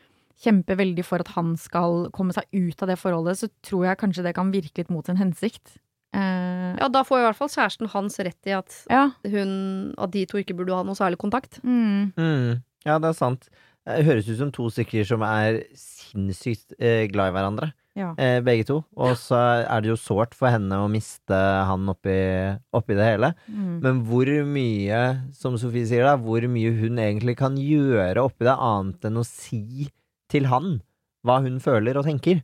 kjemper 0.42 0.76
veldig 0.76 1.05
for 1.05 1.18
at 1.20 1.28
han 1.28 1.56
skal 1.56 2.10
komme 2.10 2.32
seg 2.34 2.44
ut 2.52 2.82
av 2.82 2.88
det 2.88 2.98
forholdet, 2.98 3.38
så 3.38 3.48
tror 3.62 3.84
jeg 3.86 3.96
kanskje 3.98 4.22
det 4.24 4.34
kan 4.34 4.51
virke 4.52 4.78
litt 4.78 4.90
mot 4.90 5.06
sin 5.06 5.16
hensikt. 5.16 5.78
Eh, 6.12 6.76
Ja, 6.76 6.88
da 6.88 7.02
får 7.05 7.18
i 7.20 7.24
hvert 7.32 7.36
fall 7.36 7.48
kjæresten 7.48 7.88
hans 7.88 8.18
rett 8.18 8.46
i 8.46 8.51
at, 8.51 8.84
ja. 8.90 9.10
hun, 9.24 9.94
at 9.96 10.10
de 10.10 10.26
to 10.26 10.36
ikke 10.38 10.55
burde 10.56 10.74
ha 10.74 10.82
noe 10.82 10.94
særlig 10.94 11.16
kontakt. 11.18 11.60
Mm. 11.62 12.12
Mm, 12.18 12.62
ja, 12.84 12.98
det 12.98 13.09
er 13.09 13.12
sant. 13.14 13.48
Det 13.85 14.05
høres 14.06 14.28
ut 14.31 14.39
som 14.39 14.51
to 14.55 14.70
stykker 14.73 15.05
som 15.09 15.23
er 15.27 15.59
sinnssykt 15.77 16.73
eh, 16.78 17.05
glad 17.12 17.32
i 17.32 17.35
hverandre, 17.36 17.66
Ja. 17.98 18.15
eh, 18.16 18.39
begge 18.40 18.65
to. 18.66 18.78
Og 18.97 19.12
så 19.20 19.36
er 19.69 19.81
det 19.85 19.90
jo 19.90 19.97
sårt 20.01 20.32
for 20.35 20.48
henne 20.48 20.73
å 20.81 20.89
miste 20.90 21.36
han 21.69 21.85
oppi, 21.93 22.15
oppi 22.73 22.97
det 22.97 23.05
hele. 23.11 23.35
Mm. 23.51 23.81
Men 23.85 24.01
hvor 24.09 24.31
mye, 24.48 25.02
som 25.36 25.59
Sofie 25.61 25.85
sier 25.86 26.05
da, 26.09 26.16
hvor 26.16 26.40
mye 26.48 26.73
hun 26.81 26.97
egentlig 26.98 27.36
kan 27.36 27.56
gjøre 27.61 28.24
oppi 28.24 28.48
det, 28.48 28.56
annet 28.56 29.05
enn 29.11 29.20
å 29.20 29.27
si 29.28 29.90
til 30.32 30.48
han 30.48 30.78
hva 31.24 31.43
hun 31.44 31.61
føler 31.61 31.97
og 32.01 32.05
tenker. 32.09 32.40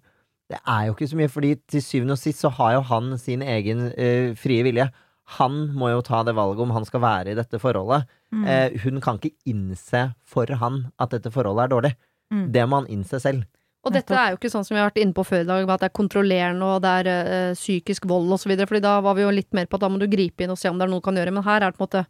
Det 0.51 0.59
er 0.67 0.87
jo 0.89 0.95
ikke 0.97 1.09
så 1.09 1.17
mye, 1.17 1.31
fordi 1.31 1.55
til 1.71 1.83
syvende 1.85 2.17
og 2.17 2.21
sist 2.21 2.41
så 2.43 2.51
har 2.57 2.75
jo 2.75 2.81
han 2.91 3.17
sin 3.19 3.41
egen 3.43 3.89
eh, 3.97 4.35
frie 4.37 4.65
vilje. 4.67 4.91
Han 5.39 5.69
må 5.79 5.91
jo 5.93 6.01
ta 6.03 6.23
det 6.27 6.35
valget 6.35 6.61
om 6.65 6.71
han 6.75 6.85
skal 6.89 7.01
være 7.05 7.31
i 7.33 7.39
dette 7.39 7.59
forholdet. 7.63 8.09
Mm. 8.35 8.45
Eh, 8.47 8.79
hun 8.83 9.01
kan 9.05 9.19
ikke 9.21 9.37
innse 9.47 10.15
for 10.27 10.47
han 10.59 10.89
at 10.99 11.11
dette 11.15 11.31
forholdet 11.31 11.65
er 11.69 11.75
dårlig. 11.75 11.93
Mm. 12.33 12.47
Det 12.55 12.65
må 12.69 12.81
han 12.81 12.89
innse 12.91 13.21
selv. 13.23 13.45
Og 13.87 13.95
dette 13.95 14.13
er 14.13 14.33
jo 14.35 14.37
ikke 14.37 14.51
sånn 14.53 14.65
som 14.67 14.75
vi 14.75 14.81
har 14.83 14.91
vært 14.91 14.99
inne 15.01 15.15
på 15.17 15.25
før 15.25 15.41
i 15.41 15.49
dag, 15.49 15.63
med 15.65 15.73
at 15.73 15.81
det 15.81 15.89
er 15.89 15.97
kontrollerende 15.97 16.67
og 16.69 16.83
det 16.85 16.91
er 17.01 17.07
eh, 17.13 17.55
psykisk 17.57 18.05
vold 18.11 18.29
og 18.35 18.41
så 18.43 18.51
videre, 18.51 18.67
fordi 18.69 18.83
da 18.85 18.99
var 19.01 19.15
vi 19.17 19.23
jo 19.25 19.31
litt 19.33 19.55
mer 19.57 19.65
på 19.71 19.79
at 19.79 19.87
da 19.87 19.89
må 19.89 19.99
du 20.03 20.07
gripe 20.13 20.45
inn 20.45 20.53
og 20.53 20.59
se 20.61 20.69
om 20.69 20.77
det 20.79 20.85
er 20.85 20.91
noe 20.93 21.01
du 21.01 21.07
kan 21.07 21.17
gjøre, 21.17 21.33
men 21.33 21.47
her 21.47 21.63
er 21.65 21.71
det 21.73 21.79
på 21.79 21.87
en 21.87 21.89
måte 21.89 22.07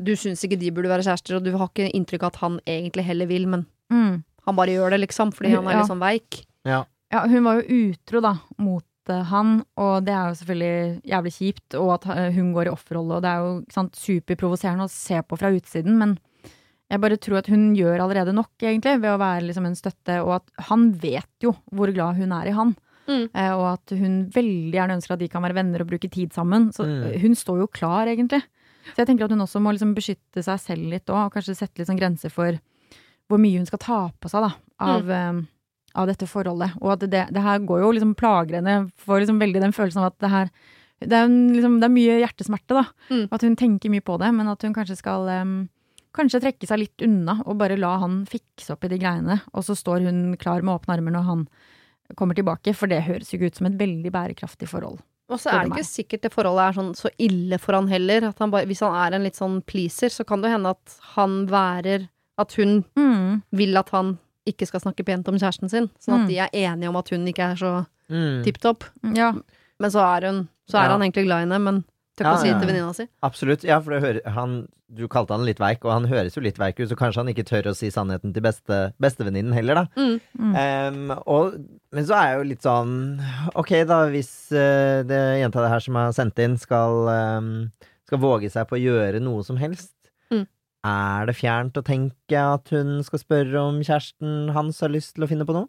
Du 0.00 0.14
syns 0.16 0.40
ikke 0.46 0.56
de 0.56 0.70
burde 0.72 0.88
være 0.88 1.04
kjærester, 1.04 1.36
og 1.36 1.42
du 1.44 1.50
har 1.52 1.68
ikke 1.68 1.90
inntrykk 1.92 2.22
av 2.24 2.30
at 2.32 2.36
han 2.40 2.54
egentlig 2.64 3.04
heller 3.04 3.26
vil, 3.28 3.46
men 3.46 3.66
Mm. 3.92 4.22
han 4.46 4.56
bare 4.56 4.72
gjør 4.72 4.90
det, 4.94 5.00
liksom, 5.08 5.32
fordi 5.36 5.50
han 5.54 5.66
er 5.66 5.72
Ja. 5.72 5.78
litt 5.82 5.90
sånn 5.90 6.00
veik. 6.00 6.46
Ja. 6.64 6.84
Ja, 7.12 7.26
hun 7.28 7.44
var 7.44 7.60
jo 7.60 7.90
utro, 7.92 8.20
da, 8.22 8.32
mot 8.58 8.85
han, 9.08 9.64
og 9.78 10.04
det 10.04 10.12
er 10.14 10.28
jo 10.30 10.38
selvfølgelig 10.40 11.02
jævlig 11.12 11.32
kjipt, 11.36 11.74
og 11.80 11.90
at 11.94 12.06
eh, 12.16 12.32
hun 12.34 12.52
går 12.54 12.66
i 12.66 12.72
offerrolle, 12.74 13.16
og 13.18 13.22
det 13.22 13.30
er 13.30 13.44
jo 13.44 13.52
sant, 13.72 13.94
superprovoserende 13.96 14.84
å 14.88 14.92
se 14.92 15.20
på 15.22 15.38
fra 15.38 15.50
utsiden, 15.54 15.96
men 15.98 16.16
jeg 16.90 17.00
bare 17.02 17.16
tror 17.18 17.38
at 17.40 17.48
hun 17.50 17.74
gjør 17.74 17.98
allerede 18.04 18.32
nok, 18.34 18.52
egentlig, 18.62 19.00
ved 19.02 19.10
å 19.10 19.18
være 19.18 19.46
liksom 19.48 19.66
en 19.66 19.74
støtte, 19.78 20.20
og 20.22 20.36
at 20.40 20.66
han 20.68 20.92
vet 21.02 21.26
jo 21.42 21.54
hvor 21.74 21.90
glad 21.94 22.16
hun 22.20 22.32
er 22.32 22.46
i 22.46 22.54
han. 22.54 22.76
Mm. 23.06 23.24
Eh, 23.34 23.52
og 23.54 23.64
at 23.72 23.94
hun 23.98 24.14
veldig 24.34 24.74
gjerne 24.74 24.94
ønsker 24.98 25.14
at 25.14 25.20
de 25.22 25.28
kan 25.30 25.42
være 25.42 25.54
venner 25.54 25.82
og 25.82 25.88
bruke 25.90 26.10
tid 26.10 26.32
sammen. 26.34 26.72
Så 26.74 26.82
Mm. 26.86 27.02
eh, 27.14 27.20
hun 27.22 27.34
står 27.34 27.58
jo 27.60 27.66
klar, 27.66 28.06
egentlig. 28.06 28.42
Så 28.94 28.98
jeg 29.02 29.06
tenker 29.06 29.24
at 29.26 29.30
hun 29.34 29.40
også 29.42 29.60
må 29.62 29.72
liksom 29.74 29.94
beskytte 29.94 30.42
seg 30.42 30.58
selv 30.62 30.90
litt 30.90 31.06
òg, 31.06 31.26
og 31.26 31.32
kanskje 31.34 31.56
sette 31.58 31.78
litt 31.78 31.88
sånn 31.88 31.98
grenser 31.98 32.30
for 32.30 32.58
hvor 33.28 33.38
mye 33.42 33.58
hun 33.58 33.66
skal 33.66 33.78
ta 33.82 33.98
på 34.22 34.30
seg 34.30 34.42
da, 34.46 34.52
av, 34.78 35.10
eh, 35.10 35.42
av 35.96 36.08
dette 36.10 36.28
forholdet. 36.28 36.74
Og 36.82 36.92
at 36.94 37.04
det, 37.10 37.26
det 37.34 37.42
her 37.44 37.62
går 37.66 37.82
jo 37.82 37.92
liksom 37.96 38.14
plager 38.18 38.58
henne, 38.60 38.90
får 39.02 39.22
liksom 39.24 39.40
veldig 39.42 39.62
den 39.64 39.74
følelsen 39.76 40.02
av 40.04 40.12
at 40.12 40.18
det 40.24 40.32
her 40.34 40.50
det 41.04 41.12
er, 41.12 41.28
liksom, 41.28 41.74
det 41.82 41.84
er 41.84 41.92
mye 41.92 42.14
hjertesmerte, 42.22 42.72
da. 42.72 42.84
Mm. 43.12 43.24
At 43.36 43.42
hun 43.44 43.56
tenker 43.60 43.92
mye 43.92 44.00
på 44.00 44.14
det, 44.22 44.30
men 44.32 44.48
at 44.48 44.62
hun 44.64 44.72
kanskje 44.76 44.96
skal 45.02 45.26
um, 45.42 45.56
Kanskje 46.16 46.38
trekke 46.40 46.64
seg 46.64 46.78
litt 46.80 47.02
unna 47.04 47.34
og 47.44 47.58
bare 47.60 47.76
la 47.76 47.90
han 48.00 48.22
fikse 48.24 48.70
opp 48.72 48.86
i 48.86 48.88
de 48.88 48.96
greiene, 49.02 49.34
og 49.52 49.66
så 49.66 49.74
står 49.76 50.06
hun 50.06 50.22
klar 50.40 50.62
med 50.64 50.72
åpne 50.78 50.94
armer 50.94 51.12
når 51.12 51.26
han 51.26 51.42
kommer 52.16 52.38
tilbake, 52.38 52.72
for 52.72 52.88
det 52.88 53.02
høres 53.04 53.28
jo 53.28 53.36
ikke 53.36 53.50
ut 53.52 53.58
som 53.60 53.68
et 53.68 53.76
veldig 53.76 54.12
bærekraftig 54.14 54.70
forhold. 54.70 55.02
Og 55.28 55.42
så 55.42 55.50
er 55.52 55.66
det 55.66 55.74
ikke 55.74 55.84
sikkert 55.90 56.24
det 56.24 56.32
forholdet 56.32 56.70
er 56.70 56.76
sånn 56.78 56.92
så 56.96 57.10
ille 57.20 57.58
for 57.60 57.76
han 57.76 57.90
heller. 57.90 58.28
At 58.30 58.40
han 58.40 58.52
bare, 58.54 58.64
hvis 58.70 58.80
han 58.86 58.94
er 58.96 59.16
en 59.18 59.26
litt 59.26 59.36
sånn 59.36 59.58
pleaser, 59.68 60.08
så 60.14 60.24
kan 60.24 60.40
det 60.40 60.54
hende 60.54 60.72
at 60.72 60.96
han 61.16 61.42
værer 61.52 62.08
At 62.40 62.52
hun 62.60 62.84
Mm. 62.96 63.42
vil 63.52 63.76
at 63.76 63.88
han 63.90 64.18
ikke 64.46 64.66
skal 64.70 64.80
snakke 64.80 65.04
pent 65.04 65.28
om 65.28 65.36
kjæresten 65.38 65.68
sin. 65.70 65.90
Sånn 66.00 66.20
at 66.22 66.24
Mm. 66.26 66.28
de 66.28 66.38
er 66.38 66.50
enige 66.52 66.88
om 66.88 66.96
at 66.96 67.08
hun 67.10 67.26
ikke 67.26 67.52
er 67.52 67.56
så 67.56 67.86
Mm. 68.10 68.44
tipp 68.44 68.58
topp. 68.62 68.84
Ja. 69.14 69.32
Men 69.80 69.90
så 69.90 70.00
er, 70.16 70.26
hun, 70.30 70.48
så 70.70 70.78
er 70.78 70.84
Ja. 70.88 70.96
han 70.96 71.00
egentlig 71.02 71.26
glad 71.26 71.38
i 71.38 71.44
henne, 71.48 71.60
men 71.60 71.84
tør 72.16 72.24
ikke 72.24 72.32
Ja, 72.32 72.34
å 72.36 72.40
si 72.40 72.46
det 72.48 72.52
ja. 72.54 72.58
til 72.60 72.68
venninna 72.68 72.94
si. 72.94 73.08
Absolutt. 73.22 73.64
Ja, 73.64 73.80
for 73.80 73.90
det 73.90 74.02
hører, 74.02 74.30
han, 74.32 74.68
du 74.94 75.08
kalte 75.08 75.34
han 75.34 75.44
litt 75.44 75.58
veik, 75.58 75.84
og 75.84 75.90
han 75.92 76.04
høres 76.06 76.34
jo 76.36 76.40
litt 76.40 76.56
veik 76.56 76.78
ut, 76.80 76.88
så 76.88 76.96
kanskje 76.96 77.16
han 77.16 77.26
ikke 77.34 77.44
tør 77.44 77.66
å 77.72 77.74
si 77.76 77.88
sannheten 77.90 78.32
til 78.32 78.40
beste, 78.42 78.92
bestevenninnen 79.02 79.52
heller, 79.52 79.74
da. 79.74 79.86
Mm. 79.96 80.20
Mm. 80.38 80.54
Em, 80.56 81.10
og, 81.26 81.58
men 81.92 82.04
så 82.06 82.14
er 82.14 82.28
jeg 82.30 82.38
jo 82.38 82.48
litt 82.48 82.62
sånn 82.62 83.20
Ok, 83.56 83.68
da, 83.86 84.06
hvis 84.08 84.52
uh, 84.52 85.02
det 85.02 85.40
jenta 85.42 85.60
det 85.60 85.68
her 85.70 85.80
som 85.80 85.94
har 85.96 86.12
sendt 86.12 86.38
inn, 86.38 86.56
skal, 86.56 87.08
um, 87.08 87.72
skal 88.06 88.18
våge 88.18 88.50
seg 88.50 88.66
på 88.68 88.78
å 88.78 88.82
gjøre 88.82 89.20
noe 89.20 89.42
som 89.44 89.56
helst, 89.58 89.92
Mm. 90.32 90.46
Er 90.86 91.26
det 91.30 91.34
fjernt 91.38 91.78
å 91.80 91.84
tenke 91.86 92.38
at 92.40 92.70
hun 92.74 93.00
skal 93.06 93.22
spørre 93.22 93.62
om 93.68 93.80
kjæresten 93.86 94.52
hans 94.56 94.80
har 94.84 94.92
lyst 94.94 95.14
til 95.16 95.26
å 95.26 95.30
finne 95.30 95.46
på 95.48 95.56
noe? 95.56 95.68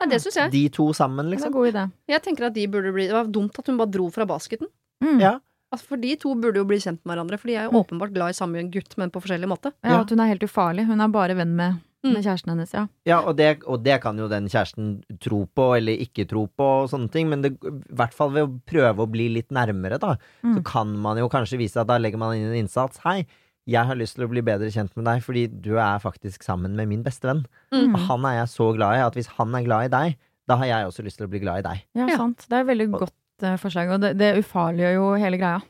Nei, 0.00 0.08
det 0.12 0.20
syns 0.20 0.36
jeg. 0.36 0.50
De 0.52 0.64
to 0.76 0.90
sammen, 0.96 1.24
Det 1.24 1.32
er 1.32 1.36
liksom? 1.38 1.52
en 1.52 1.56
god 1.56 1.68
idé. 1.72 1.84
Jeg 2.12 2.22
tenker 2.24 2.46
at 2.50 2.54
de 2.56 2.66
burde 2.68 2.92
bli 2.92 3.06
Det 3.08 3.14
var 3.16 3.30
dumt 3.32 3.58
at 3.58 3.66
hun 3.70 3.78
bare 3.80 3.90
dro 3.90 4.10
fra 4.12 4.26
basketen. 4.28 4.68
Mm. 5.02 5.20
Ja. 5.20 5.38
Altså, 5.72 5.86
for 5.88 5.96
de 5.96 6.14
to 6.16 6.34
burde 6.38 6.60
jo 6.60 6.64
bli 6.68 6.76
kjent 6.78 7.00
med 7.04 7.16
hverandre, 7.16 7.38
for 7.40 7.48
de 7.48 7.56
er 7.56 7.64
jo 7.64 7.72
Mm. 7.72 7.80
åpenbart 7.84 8.12
glad 8.14 8.30
i 8.30 8.38
samme 8.38 8.70
gutt, 8.70 8.96
men 8.98 9.10
på 9.10 9.20
forskjellig 9.22 9.48
måte. 9.48 9.72
Ja, 9.82 9.90
Ja. 9.96 10.00
at 10.02 10.10
hun 10.10 10.20
er 10.20 10.28
helt 10.28 10.42
ufarlig. 10.44 10.86
Hun 10.86 11.00
er 11.00 11.08
bare 11.08 11.34
venn 11.36 11.56
med 11.56 11.80
med 12.04 12.22
kjæresten 12.22 12.50
hennes, 12.52 12.70
ja. 12.72 12.86
Ja, 13.04 13.20
og 13.26 13.34
det, 13.36 13.64
og 13.66 13.82
det 13.82 14.00
kan 14.00 14.16
jo 14.16 14.28
den 14.28 14.46
kjæresten 14.46 15.02
tro 15.18 15.44
på 15.56 15.76
eller 15.76 15.96
ikke 15.98 16.28
tro 16.28 16.46
på 16.46 16.84
og 16.84 16.88
sånne 16.90 17.10
ting, 17.10 17.28
men 17.28 17.42
det, 17.42 17.54
i 17.64 17.94
hvert 17.96 18.14
fall 18.14 18.30
ved 18.30 18.44
å 18.46 18.60
prøve 18.64 18.98
å 19.02 19.10
bli 19.10 19.28
litt 19.28 19.48
nærmere, 19.50 19.98
da, 19.98 20.14
så 20.44 20.58
Mm. 20.60 20.64
kan 20.64 20.96
man 20.96 21.16
jo 21.16 21.28
kanskje 21.28 21.58
vise 21.58 21.76
at 21.80 21.88
da 21.88 21.98
legger 21.98 22.16
man 22.16 22.36
inn 22.36 22.46
en 22.52 22.64
innsats. 22.64 22.98
Hei, 22.98 23.26
jeg 23.66 23.82
har 23.88 23.98
lyst 23.98 24.14
til 24.16 24.26
å 24.26 24.30
bli 24.30 24.42
bedre 24.46 24.68
kjent 24.70 24.92
med 24.96 25.06
deg 25.08 25.22
fordi 25.26 25.46
du 25.50 25.72
er 25.82 25.98
faktisk 26.02 26.44
sammen 26.46 26.76
med 26.78 26.86
min 26.90 27.02
beste 27.06 27.26
venn. 27.26 27.44
Mm. 27.74 27.94
Og 27.96 28.00
han 28.08 28.26
er 28.30 28.36
jeg 28.40 28.52
så 28.54 28.68
glad 28.76 28.98
i 29.00 29.04
at 29.06 29.18
hvis 29.18 29.30
han 29.38 29.54
er 29.58 29.64
glad 29.66 29.88
i 29.88 29.92
deg, 29.96 30.18
da 30.46 30.58
har 30.60 30.68
jeg 30.70 30.86
også 30.92 31.02
lyst 31.06 31.18
til 31.18 31.26
å 31.26 31.32
bli 31.32 31.40
glad 31.42 31.64
i 31.64 31.66
deg. 31.66 31.80
Ja, 31.98 32.06
Ja. 32.12 32.16
sant. 32.20 32.46
Det 32.46 32.54
er 32.54 32.62
et 32.62 32.70
veldig 32.70 32.86
godt 32.94 33.16
uh, 33.42 33.56
forslag, 33.58 33.90
og 33.96 34.00
det, 34.04 34.12
det 34.20 34.28
ufarliggjør 34.44 34.94
jo 35.00 35.08
hele 35.18 35.40
greia. 35.42 35.60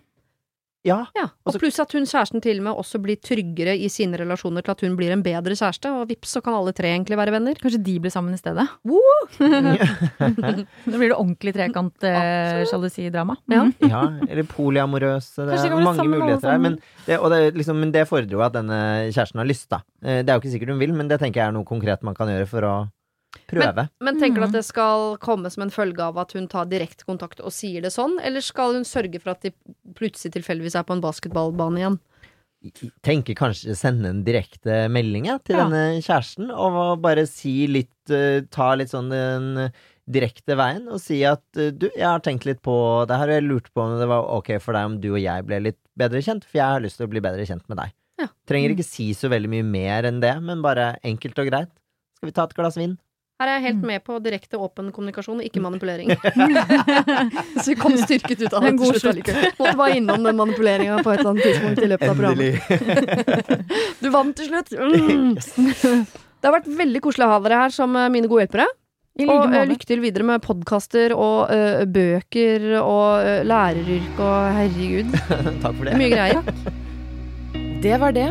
Ja, 0.86 1.00
Ja, 1.16 1.24
og 1.26 1.50
Altså- 1.50 1.58
pluss 1.60 1.78
at 1.82 1.92
hun 1.96 2.06
kjæresten 2.06 2.40
til 2.42 2.60
og 2.60 2.64
med 2.64 2.78
også 2.78 3.00
blir 3.02 3.18
tryggere 3.20 3.74
i 3.76 3.88
sine 3.90 4.16
relasjoner 4.20 4.62
til 4.62 4.70
at 4.70 4.80
hun 4.86 4.96
blir 4.96 5.10
en 5.12 5.22
bedre 5.22 5.56
kjæreste, 5.58 5.90
og 5.90 6.08
vips, 6.08 6.36
så 6.36 6.42
kan 6.42 6.54
alle 6.54 6.72
tre 6.72 6.92
egentlig 6.94 7.18
være 7.18 7.32
venner. 7.34 7.54
Kanskje 7.58 7.82
de 7.82 7.98
blir 8.00 8.10
sammen 8.14 8.34
i 8.34 8.38
stedet. 8.38 8.68
Da 10.86 10.96
blir 10.96 11.10
det 11.10 11.18
ordentlig 11.18 11.54
trekant-sjalusidrama. 11.56 13.36
Ja. 13.50 13.64
ja, 13.82 14.02
eller 14.28 14.46
polyamorøse. 14.48 15.46
Det 15.46 15.58
er 15.58 15.76
mange 15.82 16.06
muligheter 16.08 16.50
her. 16.54 16.58
Men 16.62 16.78
det, 17.06 17.18
det, 17.18 17.54
liksom, 17.56 17.80
men 17.80 17.92
det 17.92 18.06
fordrer 18.08 18.30
jo 18.30 18.40
at 18.46 18.54
denne 18.56 19.10
kjæresten 19.10 19.42
har 19.42 19.48
lyst, 19.48 19.68
da. 19.72 19.82
Eh, 20.04 20.22
Det 20.22 20.30
er 20.30 20.38
jo 20.38 20.40
ikke 20.44 20.54
sikkert 20.54 20.74
hun 20.74 20.78
vil, 20.82 20.94
men 20.94 21.08
det 21.08 21.20
tenker 21.20 21.42
jeg 21.42 21.48
er 21.48 21.56
noe 21.56 21.64
konkret 21.66 22.02
man 22.06 22.14
kan 22.14 22.28
gjøre 22.30 22.46
for 22.48 22.60
å 22.66 22.74
prøve. 23.48 23.88
Men 24.00 24.18
tenker 24.20 24.40
du 24.40 24.46
Mm. 24.46 24.48
at 24.48 24.52
det 24.52 24.64
skal 24.64 25.16
komme 25.18 25.50
som 25.50 25.62
en 25.62 25.70
følge 25.70 26.00
av 26.00 26.18
at 26.18 26.32
hun 26.32 26.48
tar 26.48 26.66
direkte 26.66 27.04
kontakt 27.04 27.40
og 27.40 27.52
sier 27.52 27.82
det 27.82 27.92
sånn, 27.92 28.18
eller 28.22 28.40
skal 28.40 28.74
hun 28.74 28.84
sørge 28.84 29.20
for 29.20 29.30
at 29.30 29.42
de 29.42 29.52
plutselig 29.94 30.32
tilfeldigvis 30.32 30.74
er 30.76 30.84
på 30.84 30.92
en 30.96 31.00
basketballbane 31.04 31.78
igjen? 31.78 31.98
tenker 33.04 33.34
kanskje 33.38 33.76
sende 33.78 34.08
en 34.10 34.24
direkte 34.24 34.88
melding 34.90 35.26
til 35.44 35.54
Ja. 35.56 35.64
denne 35.68 36.00
kjæresten, 36.02 36.50
og 36.50 37.00
bare 37.02 37.26
si 37.26 37.66
litt 37.68 38.10
eh, 38.10 38.40
Ta 38.50 38.74
litt 38.74 38.88
sånn 38.90 39.10
den 39.10 39.72
direkte 40.08 40.56
veien, 40.56 40.88
og 40.88 40.98
si 41.00 41.22
at 41.24 41.42
eh, 41.56 41.70
du, 41.70 41.88
jeg 41.94 42.06
har 42.06 42.20
tenkt 42.20 42.44
litt 42.46 42.62
på 42.62 43.06
det 43.06 43.16
her, 43.18 43.28
og 43.28 43.34
jeg 43.36 43.44
lurte 43.48 43.70
på 43.74 43.82
om 43.82 43.98
det 44.00 44.08
var 44.08 44.24
ok 44.38 44.60
for 44.60 44.72
deg 44.72 44.84
om 44.84 45.00
du 45.00 45.12
og 45.12 45.20
jeg 45.20 45.46
ble 45.46 45.60
litt 45.60 45.78
bedre 45.96 46.22
kjent, 46.22 46.44
for 46.44 46.58
jeg 46.58 46.66
har 46.66 46.80
lyst 46.80 46.96
til 46.98 47.06
å 47.06 47.10
bli 47.10 47.20
bedre 47.20 47.46
kjent 47.46 47.68
med 47.68 47.78
deg. 47.78 47.92
Ja. 48.18 48.28
Trenger 48.48 48.70
ikke 48.74 48.84
si 48.86 49.12
så 49.12 49.28
veldig 49.28 49.50
mye 49.52 49.64
mer 49.64 50.02
enn 50.08 50.20
det, 50.20 50.34
men 50.42 50.62
bare 50.62 50.96
enkelt 51.04 51.38
og 51.38 51.46
greit. 51.50 51.70
Skal 52.16 52.30
vi 52.30 52.32
ta 52.32 52.44
et 52.44 52.54
glass 52.54 52.76
vin? 52.80 52.96
Her 53.36 53.50
er 53.50 53.58
jeg 53.58 53.64
helt 53.66 53.82
Mm. 53.82 53.86
med 53.90 54.04
på 54.04 54.14
direkte 54.24 54.56
åpen 54.56 54.86
kommunikasjon, 54.96 55.42
ikke 55.44 55.60
manipulering. 55.60 56.08
så 57.60 57.66
vi 57.68 57.74
kom 57.76 57.92
styrket 58.00 58.40
ut 58.46 58.54
av 58.54 58.62
Det 58.64 58.70
en 58.70 58.78
til 58.78 58.86
god 58.86 58.94
slutt 58.96 59.10
allikevel. 59.12 59.50
Måtte 59.58 59.76
bare 59.76 59.96
innom 59.98 60.24
den 60.24 60.38
manipuleringa 60.38 61.02
på 61.04 61.12
et 61.12 61.20
eller 61.20 61.30
annet 61.34 61.44
tidspunkt 61.44 61.82
i 61.84 61.90
løpet 61.90 62.08
av 62.08 62.16
programmet. 62.16 62.56
Du 64.00 64.08
vant 64.14 64.36
til 64.36 64.48
slutt! 64.48 64.72
Mm. 64.72 65.36
Det 65.36 66.48
har 66.48 66.56
vært 66.56 66.72
veldig 66.80 67.00
koselig 67.04 67.26
å 67.26 67.30
ha 67.34 67.38
dere 67.44 67.60
her 67.66 67.76
som 67.76 67.96
eh, 67.96 68.08
mine 68.12 68.28
gode 68.30 68.46
hjelpere. 68.46 68.68
Og 69.26 69.54
eh, 69.56 69.68
lykke 69.68 69.88
til 69.88 70.00
videre 70.04 70.24
med 70.28 70.44
podkaster 70.44 71.12
og 71.16 71.52
eh, 71.52 71.84
bøker 71.88 72.66
og 72.80 73.24
uh, 73.24 73.44
læreryrke 73.48 74.20
og 74.20 74.58
herregud. 74.60 75.16
Takk 75.64 75.72
for 75.72 75.84
Det 75.88 75.96
mye 76.00 76.12
greier. 76.12 76.40
Det 77.84 77.96
var 78.00 78.16
det. 78.16 78.30